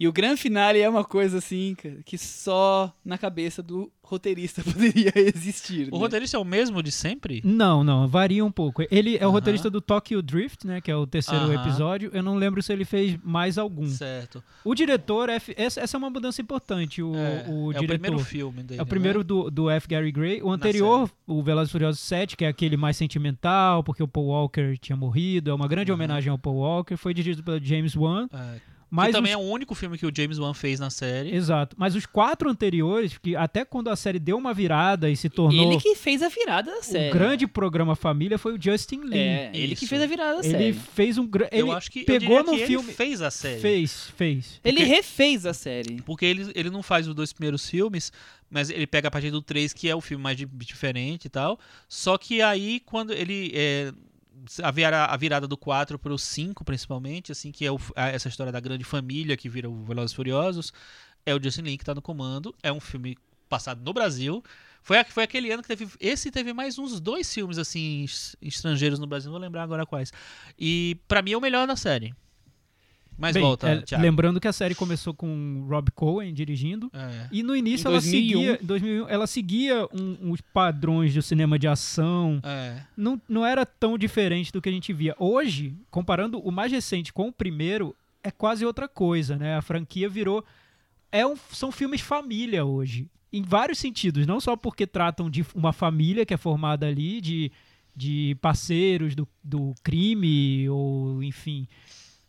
E 0.00 0.06
o 0.06 0.12
grande 0.12 0.40
finale 0.40 0.78
é 0.78 0.88
uma 0.88 1.02
coisa 1.04 1.38
assim, 1.38 1.74
cara, 1.74 1.96
que 2.04 2.16
só 2.16 2.94
na 3.04 3.18
cabeça 3.18 3.60
do 3.62 3.90
roteirista 4.00 4.62
poderia 4.64 5.12
existir. 5.16 5.88
O 5.88 5.96
né? 5.96 5.98
roteirista 5.98 6.36
é 6.36 6.40
o 6.40 6.44
mesmo 6.44 6.82
de 6.82 6.92
sempre? 6.92 7.42
Não, 7.44 7.82
não, 7.82 8.06
varia 8.06 8.44
um 8.44 8.50
pouco. 8.50 8.82
Ele 8.90 9.16
é 9.16 9.20
o 9.20 9.24
Aham. 9.24 9.32
roteirista 9.32 9.68
do 9.68 9.80
Tokyo 9.80 10.22
Drift, 10.22 10.64
né, 10.66 10.80
que 10.80 10.90
é 10.90 10.96
o 10.96 11.04
terceiro 11.06 11.46
Aham. 11.46 11.54
episódio. 11.62 12.10
Eu 12.14 12.22
não 12.22 12.36
lembro 12.36 12.62
se 12.62 12.72
ele 12.72 12.84
fez 12.84 13.18
mais 13.24 13.58
algum. 13.58 13.86
Certo. 13.88 14.42
O 14.64 14.72
diretor, 14.74 15.28
F, 15.30 15.52
essa, 15.56 15.80
essa 15.80 15.96
é 15.96 15.98
uma 15.98 16.10
mudança 16.10 16.40
importante. 16.40 17.02
O, 17.02 17.14
é, 17.16 17.44
o 17.48 17.72
é 17.72 17.78
diretor. 17.80 17.84
o 17.96 17.98
primeiro 17.98 18.18
filme 18.20 18.62
dele. 18.62 18.80
É 18.80 18.82
o 18.82 18.86
primeiro 18.86 19.18
né? 19.18 19.24
do, 19.24 19.50
do 19.50 19.68
F. 19.70 19.88
Gary 19.88 20.12
Gray. 20.12 20.40
O 20.42 20.50
anterior, 20.50 21.10
o 21.26 21.42
Velozes 21.42 21.70
e 21.70 21.72
Furiosos 21.72 22.00
7, 22.00 22.36
que 22.36 22.44
é 22.44 22.48
aquele 22.48 22.76
mais 22.76 22.96
sentimental, 22.96 23.82
porque 23.82 24.02
o 24.02 24.08
Paul 24.08 24.28
Walker 24.28 24.78
tinha 24.78 24.96
morrido, 24.96 25.50
é 25.50 25.54
uma 25.54 25.66
grande 25.66 25.90
Uhum. 25.90 25.96
homenagem 25.96 26.30
ao 26.30 26.38
Paul 26.38 26.56
Walker, 26.58 26.96
foi 26.96 27.12
dirigido 27.12 27.42
pelo 27.42 27.62
James 27.62 27.96
Wan. 27.96 28.28
É, 28.32 28.60
Mas 28.90 29.08
que 29.08 29.12
também 29.12 29.34
os- 29.36 29.40
é 29.40 29.44
o 29.44 29.46
único 29.50 29.74
filme 29.74 29.98
que 29.98 30.06
o 30.06 30.12
James 30.14 30.38
Wan 30.38 30.54
fez 30.54 30.80
na 30.80 30.88
série. 30.90 31.34
Exato. 31.34 31.76
Mas 31.78 31.94
os 31.94 32.06
quatro 32.06 32.48
anteriores, 32.50 33.18
que 33.18 33.36
até 33.36 33.64
quando 33.64 33.88
a 33.90 33.96
série 33.96 34.18
deu 34.18 34.36
uma 34.38 34.54
virada 34.54 35.10
e 35.10 35.16
se 35.16 35.28
tornou 35.28 35.72
Ele 35.72 35.80
que 35.80 35.94
fez 35.94 36.22
a 36.22 36.28
virada 36.28 36.70
da 36.70 36.82
série. 36.82 37.10
o 37.10 37.12
grande 37.12 37.46
programa 37.46 37.94
família, 37.94 38.38
foi 38.38 38.54
o 38.56 38.62
Justin 38.62 39.00
Lin. 39.04 39.16
É, 39.18 39.50
ele 39.52 39.74
que 39.76 39.84
Isso. 39.84 39.90
fez 39.90 40.02
a 40.02 40.06
virada 40.06 40.40
da 40.40 40.46
Ele 40.46 40.50
série. 40.50 40.72
fez 40.72 41.18
um 41.18 41.26
grande. 41.26 41.50
eu 41.52 41.66
Ele 41.66 41.76
acho 41.76 41.90
que 41.90 42.00
eu 42.00 42.04
pegou 42.06 42.20
diria 42.38 42.42
no 42.44 42.52
que 42.58 42.66
filme. 42.66 42.86
Ele 42.88 42.94
fez 42.96 43.20
a 43.22 43.30
série. 43.30 43.60
Fez, 43.60 44.12
fez. 44.16 44.60
Ele 44.64 44.78
porque- 44.78 44.92
refez 44.94 45.44
a 45.46 45.52
série. 45.52 46.00
Porque 46.02 46.24
ele, 46.24 46.50
ele 46.54 46.70
não 46.70 46.82
faz 46.82 47.06
os 47.06 47.14
dois 47.14 47.32
primeiros 47.32 47.68
filmes, 47.68 48.10
mas 48.50 48.70
ele 48.70 48.86
pega 48.86 49.08
a 49.08 49.10
partir 49.10 49.30
do 49.30 49.42
3, 49.42 49.72
que 49.74 49.88
é 49.88 49.94
o 49.94 50.00
filme 50.00 50.22
mais 50.24 50.36
di- 50.36 50.46
diferente 50.46 51.26
e 51.26 51.28
tal. 51.28 51.58
Só 51.86 52.16
que 52.16 52.40
aí, 52.40 52.80
quando 52.86 53.12
ele. 53.12 53.52
é, 53.54 53.92
a, 54.62 54.70
vira- 54.70 55.04
a 55.06 55.16
virada 55.16 55.46
do 55.48 55.56
4 55.56 55.98
pro 55.98 56.18
5, 56.18 56.64
principalmente, 56.64 57.32
assim, 57.32 57.50
que 57.52 57.64
é 57.64 57.70
o- 57.72 57.78
essa 57.94 58.28
história 58.28 58.52
da 58.52 58.60
grande 58.60 58.84
família 58.84 59.36
que 59.36 59.48
vira 59.48 59.68
o 59.68 59.84
Velozes 59.84 60.12
Furiosos, 60.14 60.72
é 61.26 61.34
o 61.34 61.42
Justin 61.42 61.62
Lin 61.62 61.76
que 61.76 61.84
tá 61.84 61.94
no 61.94 62.02
comando. 62.02 62.54
É 62.62 62.72
um 62.72 62.80
filme 62.80 63.16
passado 63.48 63.80
no 63.84 63.92
Brasil. 63.92 64.42
Foi, 64.82 65.02
foi 65.04 65.24
aquele 65.24 65.50
ano 65.50 65.62
que 65.62 65.68
teve. 65.68 65.88
Esse 66.00 66.30
teve 66.30 66.52
mais 66.52 66.78
uns 66.78 67.00
dois 67.00 67.32
filmes, 67.32 67.58
assim, 67.58 68.04
es- 68.04 68.36
estrangeiros 68.40 68.98
no 68.98 69.06
Brasil, 69.06 69.26
não 69.30 69.32
vou 69.38 69.40
lembrar 69.40 69.62
agora 69.62 69.84
quais. 69.86 70.12
E 70.58 70.98
pra 71.08 71.20
mim 71.22 71.32
é 71.32 71.36
o 71.36 71.40
melhor 71.40 71.66
da 71.66 71.76
série. 71.76 72.14
Mas 73.18 73.34
Bem, 73.34 73.42
volta, 73.42 73.68
é, 73.68 73.80
Thiago. 73.82 74.02
lembrando 74.04 74.38
que 74.40 74.46
a 74.46 74.52
série 74.52 74.76
começou 74.76 75.12
com 75.12 75.66
Rob 75.68 75.90
Cohen 75.90 76.32
dirigindo. 76.32 76.88
É. 76.94 77.26
E 77.32 77.42
no 77.42 77.56
início 77.56 77.86
Em 77.88 77.90
ela 77.90 78.00
2001. 78.00 78.38
seguia, 78.38 78.58
em 78.62 78.64
2001, 78.66 79.08
ela 79.08 79.26
seguia 79.26 79.84
um- 79.92 80.30
uns 80.30 80.40
padrões 80.40 81.12
do 81.12 81.20
cinema 81.20 81.58
de 81.58 81.66
ação. 81.66 82.40
É. 82.44 82.80
Não, 82.96 83.20
não 83.28 83.44
era 83.44 83.66
tão 83.66 83.98
diferente 83.98 84.52
do 84.52 84.62
que 84.62 84.68
a 84.68 84.72
gente 84.72 84.92
via. 84.92 85.16
Hoje, 85.18 85.74
comparando 85.90 86.38
o 86.38 86.52
mais 86.52 86.70
recente 86.70 87.12
com 87.12 87.26
o 87.28 87.32
primeiro, 87.32 87.94
é 88.22 88.30
quase 88.30 88.64
outra 88.64 88.86
coisa, 88.86 89.36
né? 89.36 89.56
A 89.56 89.62
franquia 89.62 90.08
virou. 90.08 90.44
É 91.10 91.26
um, 91.26 91.34
são 91.50 91.72
filmes 91.72 92.00
família 92.00 92.64
hoje. 92.64 93.08
Em 93.32 93.42
vários 93.42 93.78
sentidos. 93.78 94.26
Não 94.28 94.38
só 94.40 94.56
porque 94.56 94.86
tratam 94.86 95.28
de 95.28 95.44
uma 95.56 95.72
família 95.72 96.24
que 96.24 96.32
é 96.32 96.36
formada 96.36 96.86
ali, 96.86 97.20
de, 97.20 97.50
de 97.96 98.36
parceiros 98.40 99.14
do, 99.16 99.26
do 99.42 99.74
crime, 99.82 100.68
ou 100.68 101.20
enfim. 101.22 101.66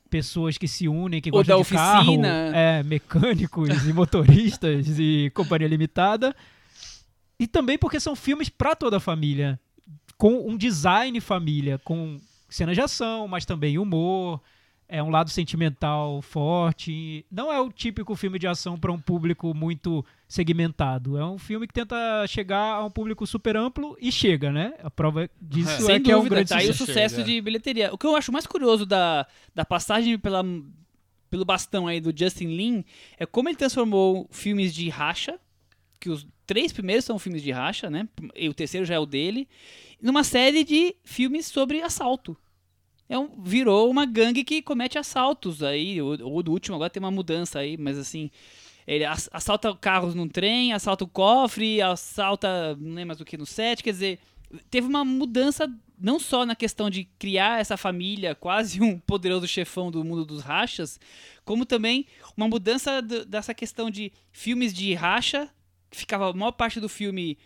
Pessoas 0.09 0.57
que 0.57 0.67
se 0.67 0.87
unem, 0.87 1.21
que 1.21 1.29
Ou 1.29 1.37
gostam 1.39 1.57
da 1.57 1.63
de 1.63 1.69
carro, 1.69 1.99
oficina. 2.01 2.27
é, 2.55 2.83
mecânicos 2.83 3.85
e 3.87 3.93
motoristas 3.93 4.87
e 4.99 5.31
companhia 5.35 5.67
limitada. 5.67 6.35
E 7.39 7.47
também 7.47 7.77
porque 7.77 7.99
são 7.99 8.15
filmes 8.15 8.49
para 8.49 8.75
toda 8.75 8.97
a 8.97 8.99
família, 8.99 9.59
com 10.17 10.49
um 10.49 10.57
design 10.57 11.19
família, 11.21 11.79
com 11.79 12.17
cenas 12.49 12.75
de 12.75 12.81
ação, 12.81 13.27
mas 13.27 13.45
também 13.45 13.77
humor, 13.77 14.41
é 14.87 15.01
um 15.01 15.09
lado 15.09 15.29
sentimental 15.29 16.21
forte. 16.21 17.25
Não 17.31 17.53
é 17.53 17.59
o 17.59 17.71
típico 17.71 18.15
filme 18.15 18.39
de 18.39 18.47
ação 18.47 18.77
para 18.77 18.91
um 18.91 18.99
público 18.99 19.53
muito 19.53 20.03
segmentado. 20.29 21.17
É 21.17 21.25
um 21.25 21.39
filme 21.39 21.65
que 21.65 21.73
tenta 21.73 21.95
chegar 22.27 22.75
a 22.75 22.85
um 22.85 22.91
público 22.91 23.25
super 23.25 23.57
amplo 23.57 23.97
e 23.99 24.11
chega, 24.11 24.51
né? 24.51 24.75
A 24.83 24.91
prova 24.91 25.27
disso 25.41 25.71
é, 25.71 25.79
Sem 25.79 26.03
que 26.03 26.11
é 26.11 26.15
um 26.15 26.19
dúvida, 26.19 26.35
grande 26.35 26.49
tá 26.49 26.57
aí 26.57 26.69
o 26.69 26.71
sucesso. 26.71 26.85
sucesso 26.85 27.15
Chega. 27.15 27.27
de 27.27 27.41
bilheteria. 27.41 27.91
O 27.91 27.97
que 27.97 28.05
eu 28.05 28.15
acho 28.15 28.31
mais 28.31 28.45
curioso 28.45 28.85
da, 28.85 29.25
da 29.55 29.65
passagem 29.65 30.19
pela, 30.19 30.45
pelo 31.31 31.43
bastão 31.43 31.87
aí 31.87 31.99
do 31.99 32.13
Justin 32.15 32.45
Lin 32.45 32.85
é 33.17 33.25
como 33.25 33.49
ele 33.49 33.57
transformou 33.57 34.27
filmes 34.29 34.71
de 34.71 34.87
racha, 34.87 35.39
que 35.99 36.11
os 36.11 36.27
três 36.45 36.71
primeiros 36.71 37.05
são 37.05 37.17
filmes 37.17 37.41
de 37.41 37.49
racha, 37.51 37.89
né? 37.89 38.07
E 38.35 38.47
o 38.47 38.53
terceiro 38.53 38.85
já 38.85 38.93
é 38.93 38.99
o 38.99 39.07
dele, 39.07 39.47
numa 39.99 40.23
série 40.23 40.63
de 40.63 40.95
filmes 41.03 41.47
sobre 41.47 41.81
assalto. 41.81 42.37
É 43.09 43.17
um, 43.17 43.41
virou 43.41 43.89
uma 43.89 44.05
gangue 44.05 44.43
que 44.43 44.61
comete 44.61 44.95
assaltos 44.99 45.63
aí, 45.63 45.99
ou, 45.99 46.15
ou 46.21 46.43
do 46.43 46.51
último 46.51 46.75
agora 46.75 46.91
tem 46.91 47.01
uma 47.01 47.09
mudança 47.09 47.57
aí, 47.57 47.75
mas 47.75 47.97
assim, 47.97 48.29
ele 48.89 49.05
ass- 49.05 49.29
assalta 49.31 49.75
carros 49.75 50.15
num 50.15 50.27
trem, 50.27 50.73
assalta 50.73 51.03
o 51.03 51.07
cofre, 51.07 51.79
assalta 51.79 52.75
não 52.75 52.95
lembro 52.95 53.09
mais 53.09 53.21
o 53.21 53.25
que 53.25 53.37
no 53.37 53.45
set, 53.45 53.83
quer 53.83 53.91
dizer, 53.91 54.19
teve 54.71 54.87
uma 54.87 55.05
mudança 55.05 55.71
não 56.01 56.17
só 56.17 56.43
na 56.43 56.55
questão 56.55 56.89
de 56.89 57.03
criar 57.19 57.59
essa 57.59 57.77
família, 57.77 58.33
quase 58.33 58.81
um 58.81 58.97
poderoso 58.97 59.47
chefão 59.47 59.91
do 59.91 60.03
mundo 60.03 60.25
dos 60.25 60.41
rachas, 60.41 60.99
como 61.45 61.67
também 61.67 62.07
uma 62.35 62.47
mudança 62.47 62.99
dessa 63.01 63.53
questão 63.53 63.91
de 63.91 64.11
filmes 64.31 64.73
de 64.73 64.91
racha, 64.95 65.47
que 65.91 65.97
ficava 65.97 66.29
a 66.29 66.33
maior 66.33 66.53
parte 66.53 66.79
do 66.79 66.89
filme 66.89 67.37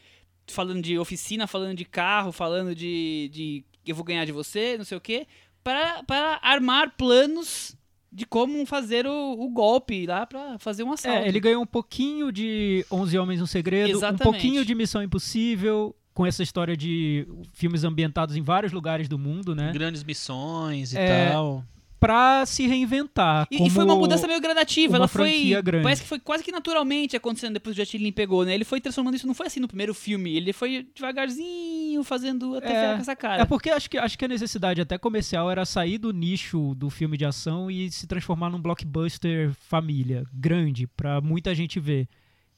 falando 0.48 0.82
de 0.82 0.98
oficina, 0.98 1.46
falando 1.46 1.76
de 1.76 1.84
carro, 1.84 2.32
falando 2.32 2.74
de, 2.74 3.30
de 3.34 3.66
eu 3.86 3.96
vou 3.96 4.06
ganhar 4.06 4.24
de 4.24 4.32
você, 4.32 4.78
não 4.78 4.86
sei 4.86 4.98
o 4.98 5.02
quê, 5.02 5.28
para, 5.62 6.04
para 6.04 6.40
armar 6.42 6.96
planos 6.96 7.76
de 8.14 8.26
como 8.28 8.64
fazer 8.66 9.08
o, 9.08 9.32
o 9.40 9.50
golpe 9.50 10.06
lá 10.06 10.26
pra 10.26 10.60
fazer 10.60 10.84
um 10.84 10.92
assalto. 10.92 11.18
É, 11.18 11.28
ele 11.28 11.40
ganhou 11.40 11.64
um 11.64 11.66
pouquinho 11.66 12.32
de 12.32 12.86
11 12.92 13.18
Homens 13.18 13.40
no 13.40 13.48
Segredo, 13.48 13.90
Exatamente. 13.90 14.22
um 14.22 14.32
pouquinho 14.32 14.64
de 14.64 14.76
Missão 14.76 15.02
Impossível, 15.02 15.96
com 16.14 16.24
essa 16.26 16.44
história 16.44 16.78
de 16.78 17.28
filmes 17.54 17.84
ambientados 17.84 18.36
em 18.36 18.42
vários 18.44 18.72
lugares 18.72 19.10
do 19.10 19.18
mundo, 19.18 19.56
né? 19.56 19.72
Grandes 19.74 20.04
missões 20.04 20.94
e 20.94 20.98
É, 20.98 21.32
tal. 21.32 21.64
Pra 22.04 22.46
se 22.46 22.68
reinventar. 22.68 23.48
E, 23.50 23.66
e 23.66 23.70
foi 23.70 23.86
uma 23.86 23.96
mudança 23.96 24.28
meio 24.28 24.42
gradativa. 24.42 24.98
Ela 24.98 25.08
foi. 25.08 25.56
grande. 25.64 25.84
Parece 25.84 26.02
que 26.02 26.08
foi 26.08 26.20
quase 26.20 26.44
que 26.44 26.52
naturalmente 26.52 27.16
acontecendo 27.16 27.54
depois 27.54 27.76
que 27.76 27.82
o 27.82 27.86
Jet 27.86 27.98
Li 27.98 28.12
pegou, 28.12 28.44
né? 28.44 28.54
Ele 28.54 28.66
foi 28.66 28.82
transformando 28.82 29.16
isso, 29.16 29.26
não 29.26 29.34
foi 29.34 29.48
assim 29.48 29.62
no 29.62 29.68
primeiro 29.68 29.94
filme. 29.94 30.36
Ele 30.36 30.52
foi 30.52 30.86
devagarzinho, 30.94 32.04
fazendo 32.04 32.58
até 32.58 32.92
É, 32.92 32.94
com 32.96 33.02
essa 33.02 33.16
cara. 33.16 33.44
É 33.44 33.46
porque 33.46 33.70
acho 33.70 33.90
que, 33.90 33.98
acho 33.98 34.18
que 34.18 34.26
a 34.26 34.28
necessidade 34.28 34.82
até 34.82 34.98
comercial 34.98 35.50
era 35.50 35.66
sair 35.66 35.98
do 35.98 36.12
nicho 36.12 36.76
do 36.76 36.90
filme 36.90 37.18
de 37.18 37.24
ação 37.26 37.72
e 37.72 37.90
se 37.90 38.06
transformar 38.06 38.50
num 38.50 38.62
blockbuster 38.62 39.54
família, 39.54 40.26
grande, 40.34 40.88
pra 40.88 41.22
muita 41.22 41.56
gente 41.56 41.80
ver. 41.80 42.08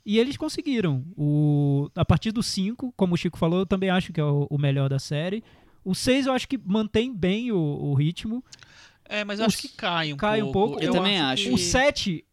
E 0.05 0.17
eles 0.19 0.38
conseguiram. 0.38 1.03
O, 1.17 1.89
a 1.95 2.05
partir 2.05 2.31
do 2.31 2.41
5, 2.43 2.93
como 2.95 3.15
o 3.15 3.17
Chico 3.17 3.38
falou, 3.38 3.60
eu 3.60 3.65
também 3.65 3.89
acho 3.89 4.12
que 4.12 4.19
é 4.19 4.23
o, 4.23 4.47
o 4.49 4.58
melhor 4.58 4.89
da 4.89 4.99
série. 4.99 5.43
O 5.84 5.93
6 5.93 6.25
eu 6.25 6.34
acho 6.34 6.47
que 6.47 6.58
mantém 6.58 7.13
bem 7.13 7.51
o, 7.51 7.58
o 7.58 7.93
ritmo. 7.93 8.43
É, 9.08 9.24
mas 9.24 9.39
eu 9.39 9.46
o 9.46 9.48
acho 9.48 9.58
que 9.58 9.70
cai 9.70 10.12
um 10.13 10.18
cai 10.18 10.41
um 10.41 10.52
pouco. 10.52 10.70
pouco. 10.74 10.84
Eu 10.84 10.91
também 10.91 11.20
acho. 11.20 11.44
que- 11.46 11.50
O 11.54 11.58
7 11.58 12.26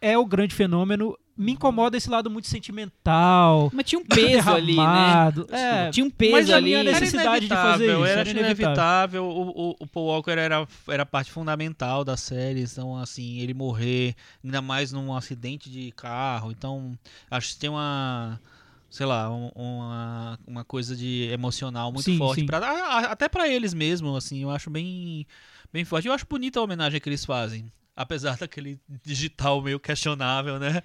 é 0.00 0.16
o 0.18 0.24
grande 0.26 0.54
fenômeno. 0.54 1.16
Me 1.40 1.52
incomoda 1.52 1.96
esse 1.96 2.10
lado 2.10 2.28
muito 2.28 2.48
sentimental. 2.48 3.70
Mas 3.72 3.86
tinha 3.86 4.00
um 4.00 4.04
peso 4.04 4.50
ali, 4.50 4.74
né? 4.76 5.32
É, 5.52 5.90
Tinha 5.90 6.04
um 6.04 6.10
peso 6.10 6.32
mas 6.32 6.50
a 6.50 6.56
ali. 6.56 6.64
minha 6.64 6.78
Era 6.80 6.90
necessidade 6.90 7.46
de 7.46 7.54
fazer 7.54 7.92
isso, 7.92 8.04
Era, 8.04 8.20
era 8.20 8.30
inevitável. 8.30 9.24
O, 9.24 9.48
o, 9.70 9.76
o 9.78 9.86
Paul 9.86 10.06
Walker 10.06 10.32
era, 10.32 10.66
era 10.88 11.06
parte 11.06 11.30
fundamental 11.30 12.04
da 12.04 12.16
série. 12.16 12.62
Então, 12.62 12.96
assim, 12.96 13.38
ele 13.38 13.54
morrer, 13.54 14.16
ainda 14.44 14.60
mais 14.60 14.90
num 14.92 15.14
acidente 15.14 15.70
de 15.70 15.92
carro. 15.92 16.50
Então, 16.50 16.98
acho 17.30 17.50
que 17.54 17.56
tem 17.60 17.70
uma. 17.70 18.40
Sei 18.90 19.04
lá, 19.04 19.30
um- 19.30 19.50
uma, 19.54 20.38
uma 20.46 20.64
coisa 20.64 20.96
de 20.96 21.24
emocional 21.30 21.92
muito 21.92 22.04
Sim, 22.06 22.16
forte. 22.18 22.40
sim. 22.40 22.46
Pra, 22.46 22.58
a- 22.58 23.12
até 23.12 23.28
pra 23.28 23.46
eles 23.48 23.74
mesmo, 23.74 24.16
assim, 24.16 24.42
eu 24.42 24.50
acho 24.50 24.70
bem, 24.70 25.26
bem 25.72 25.84
forte. 25.84 26.08
Eu 26.08 26.14
acho 26.14 26.26
bonita 26.28 26.58
a 26.58 26.62
homenagem 26.62 26.98
que 27.00 27.08
eles 27.08 27.24
fazem. 27.24 27.70
Apesar 27.94 28.36
daquele 28.38 28.80
digital 29.04 29.60
meio 29.60 29.78
questionável, 29.78 30.58
né? 30.58 30.80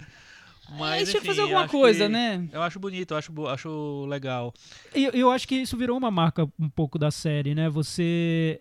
Mas, 0.78 0.96
Eles 1.02 1.10
tinham 1.10 1.20
que 1.22 1.26
fazer 1.28 1.42
alguma 1.42 1.68
coisa, 1.68 2.06
que- 2.06 2.12
né? 2.12 2.46
Eu 2.52 2.62
acho 2.62 2.78
bonito, 2.78 3.12
eu 3.12 3.18
acho, 3.18 3.46
acho 3.48 4.06
legal. 4.06 4.52
Eu, 4.94 5.10
eu 5.12 5.30
acho 5.30 5.46
que 5.46 5.54
isso 5.56 5.76
virou 5.76 5.96
uma 5.96 6.10
marca 6.10 6.46
um 6.58 6.68
pouco 6.70 6.98
da 6.98 7.10
série, 7.10 7.54
né? 7.54 7.68
Você. 7.68 8.60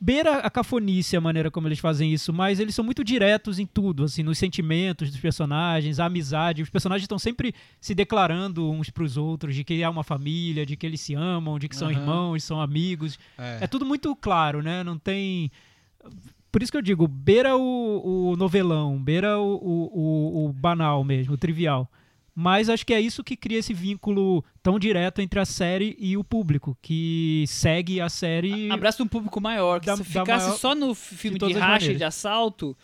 Beira 0.00 0.38
a 0.38 0.50
cafonice 0.50 1.16
a 1.16 1.20
maneira 1.20 1.50
como 1.50 1.68
eles 1.68 1.78
fazem 1.78 2.12
isso, 2.12 2.32
mas 2.32 2.58
eles 2.60 2.74
são 2.74 2.84
muito 2.84 3.02
diretos 3.04 3.58
em 3.58 3.66
tudo, 3.66 4.04
assim, 4.04 4.22
nos 4.22 4.38
sentimentos 4.38 5.10
dos 5.10 5.20
personagens, 5.20 5.98
a 6.00 6.06
amizade. 6.06 6.62
Os 6.62 6.70
personagens 6.70 7.04
estão 7.04 7.18
sempre 7.18 7.54
se 7.80 7.94
declarando 7.94 8.70
uns 8.70 8.88
pros 8.90 9.16
outros 9.16 9.54
de 9.54 9.64
que 9.64 9.82
é 9.82 9.88
uma 9.88 10.04
família, 10.04 10.64
de 10.64 10.76
que 10.76 10.86
eles 10.86 11.00
se 11.00 11.14
amam, 11.14 11.58
de 11.58 11.68
que 11.68 11.76
são 11.76 11.88
Aham. 11.88 11.98
irmãos, 12.00 12.44
são 12.44 12.60
amigos. 12.60 13.18
É. 13.36 13.58
É 13.62 13.66
tudo 13.66 13.84
muito 13.84 14.14
claro, 14.16 14.62
né? 14.62 14.82
Não 14.84 14.96
tem. 14.98 15.50
Por 16.50 16.62
isso 16.62 16.72
que 16.72 16.78
eu 16.78 16.82
digo, 16.82 17.06
beira 17.06 17.56
o, 17.56 18.30
o 18.32 18.36
novelão, 18.36 18.96
beira 19.02 19.38
o, 19.38 19.56
o- 19.56 20.46
o 20.46 20.52
banal 20.52 21.04
mesmo, 21.04 21.34
o 21.34 21.36
trivial. 21.38 21.90
Mas 22.38 22.68
acho 22.68 22.84
que 22.84 22.92
é 22.92 23.00
isso 23.00 23.24
que 23.24 23.34
cria 23.34 23.58
esse 23.60 23.72
vínculo 23.72 24.44
tão 24.62 24.78
direto 24.78 25.22
entre 25.22 25.40
a 25.40 25.44
série 25.46 25.96
e 25.98 26.18
o 26.18 26.22
público, 26.22 26.76
que 26.82 27.44
segue 27.48 27.98
a 27.98 28.10
série. 28.10 28.70
Abraça 28.70 29.02
um 29.02 29.08
público 29.08 29.40
maior. 29.40 29.80
Que 29.80 29.86
Da- 29.86 29.96
se 29.96 30.04
ficasse 30.04 30.44
maior- 30.46 30.58
só 30.58 30.74
no 30.74 30.94
filme 30.94 31.38
de 31.38 31.46
de, 31.46 31.52
racha 31.54 31.92
e 31.92 31.96
de 31.96 32.04
assalto, 32.04 32.76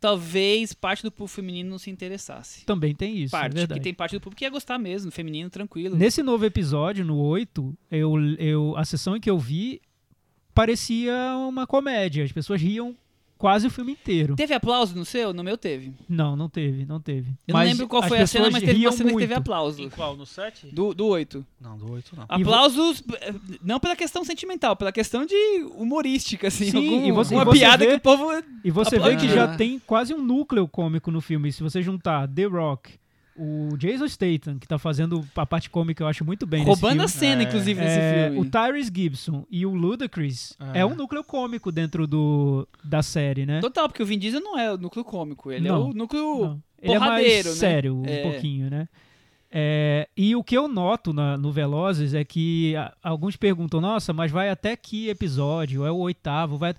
talvez 0.00 0.72
parte 0.72 1.02
do 1.02 1.10
público 1.12 1.36
feminino 1.36 1.68
não 1.68 1.78
se 1.78 1.90
interessasse. 1.90 2.64
Também 2.64 2.94
tem 2.94 3.18
isso. 3.18 3.36
é 3.36 3.38
parte, 3.40 3.52
verdade. 3.54 3.78
que 3.78 3.84
tem 3.84 3.92
parte 3.92 4.12
do 4.12 4.20
público 4.22 4.38
que 4.38 4.44
ia 4.46 4.50
gostar 4.50 4.78
mesmo, 4.78 5.10
feminino, 5.10 5.50
tranquilo. 5.50 5.96
Nesse 5.96 6.22
novo 6.22 6.44
episódio, 6.46 7.04
no 7.04 7.18
8, 7.18 7.76
eu, 7.90 8.14
eu, 8.38 8.74
a 8.74 8.86
sessão 8.86 9.14
em 9.16 9.20
que 9.20 9.28
eu 9.28 9.38
vi 9.38 9.82
parecia 10.54 11.14
uma 11.48 11.66
comédia. 11.66 12.24
As 12.24 12.32
pessoas 12.32 12.60
riam 12.60 12.96
quase 13.44 13.66
o 13.66 13.70
filme 13.70 13.92
inteiro. 13.92 14.34
Teve 14.36 14.54
aplauso 14.54 14.96
no 14.96 15.04
seu? 15.04 15.34
No 15.34 15.44
meu 15.44 15.58
teve. 15.58 15.92
Não, 16.08 16.34
não 16.34 16.48
teve, 16.48 16.86
não 16.86 16.98
teve. 16.98 17.28
Eu 17.46 17.52
Mas 17.52 17.64
não 17.68 17.72
lembro 17.72 17.88
qual 17.88 18.02
foi 18.04 18.18
a 18.18 18.26
cena, 18.26 18.50
mas 18.50 18.62
teve 18.62 18.86
uma 18.86 18.92
cena 18.92 19.10
que 19.10 19.18
teve 19.18 19.34
muito. 19.34 19.38
aplauso. 19.38 19.82
Em 19.82 19.90
qual? 19.90 20.16
No 20.16 20.24
7? 20.24 20.68
Do, 20.72 20.94
do 20.94 21.06
8. 21.06 21.44
Não, 21.60 21.76
do 21.76 21.92
8 21.92 22.16
não. 22.16 22.24
Vo- 22.26 22.32
Aplausos, 22.32 23.04
eh, 23.20 23.34
não 23.62 23.78
pela 23.78 23.94
questão 23.94 24.24
sentimental, 24.24 24.74
pela 24.76 24.90
questão 24.90 25.26
de 25.26 25.34
humorística, 25.76 26.48
assim. 26.48 26.70
Sim, 26.70 26.76
algum- 26.94 27.06
e 27.06 27.12
você- 27.12 27.34
uma 27.34 27.42
e 27.42 27.44
você 27.44 27.58
piada 27.58 27.84
vê- 27.84 27.90
que 27.90 27.96
o 27.96 28.00
povo. 28.00 28.24
E 28.64 28.70
você 28.70 28.98
vê 28.98 29.14
que 29.16 29.28
já 29.28 29.56
tem 29.56 29.78
quase 29.78 30.14
um 30.14 30.22
núcleo 30.22 30.66
cômico 30.66 31.10
no 31.10 31.20
filme. 31.20 31.52
Se 31.52 31.62
você 31.62 31.82
juntar 31.82 32.26
The 32.26 32.44
Rock, 32.44 32.94
o 33.36 33.76
Jason 33.76 34.06
Statham, 34.08 34.58
que 34.58 34.66
tá 34.68 34.78
fazendo 34.78 35.24
a 35.34 35.44
parte 35.46 35.68
cômica, 35.68 36.02
eu 36.04 36.06
acho 36.08 36.24
muito 36.24 36.46
bem 36.46 36.62
roubando 36.64 37.02
a 37.02 37.08
cena, 37.08 37.42
É, 37.42 37.44
inclusive, 37.46 37.80
nesse 37.80 37.98
É, 37.98 38.24
filme. 38.30 38.40
o 38.46 38.50
Tyrese 38.50 38.92
Gibson 38.94 39.44
e 39.50 39.66
o 39.66 39.74
Ludacris 39.74 40.56
É. 40.72 40.80
é. 40.80 40.86
um 40.86 40.94
núcleo 40.94 41.24
cômico 41.24 41.72
dentro 41.72 42.06
do, 42.06 42.68
da 42.84 43.02
série, 43.02 43.44
né? 43.44 43.60
Total, 43.60 43.88
porque 43.88 44.02
o 44.02 44.06
Vin 44.06 44.18
Diesel 44.18 44.40
não 44.40 44.58
é 44.58 44.72
o 44.72 44.78
núcleo 44.78 45.04
cômico, 45.04 45.50
ele 45.50 45.68
Não, 45.68 45.74
é 45.74 45.78
o 45.90 45.92
núcleo. 45.94 46.38
Não. 46.46 46.62
Ele 46.80 46.92
é 46.94 46.98
porradeiro, 46.98 47.32
mais 47.32 47.44
né? 47.46 47.52
sério, 47.52 47.96
um 47.96 48.04
É. 48.06 48.22
pouquinho, 48.22 48.70
né? 48.70 48.88
É, 49.56 50.08
e 50.16 50.34
o 50.34 50.42
que 50.42 50.56
eu 50.56 50.66
noto 50.66 51.12
na- 51.12 51.36
no 51.38 51.52
Velozes 51.52 52.12
é 52.12 52.24
que 52.24 52.74
a- 52.74 52.92
alguns 53.02 53.36
perguntam, 53.36 53.80
nossa, 53.80 54.12
mas 54.12 54.32
vai 54.32 54.50
até 54.50 54.74
que 54.76 55.08
episódio? 55.08 55.84
É 55.86 55.90
o 55.92 55.96
oitavo? 55.98 56.56
Vai... 56.58 56.74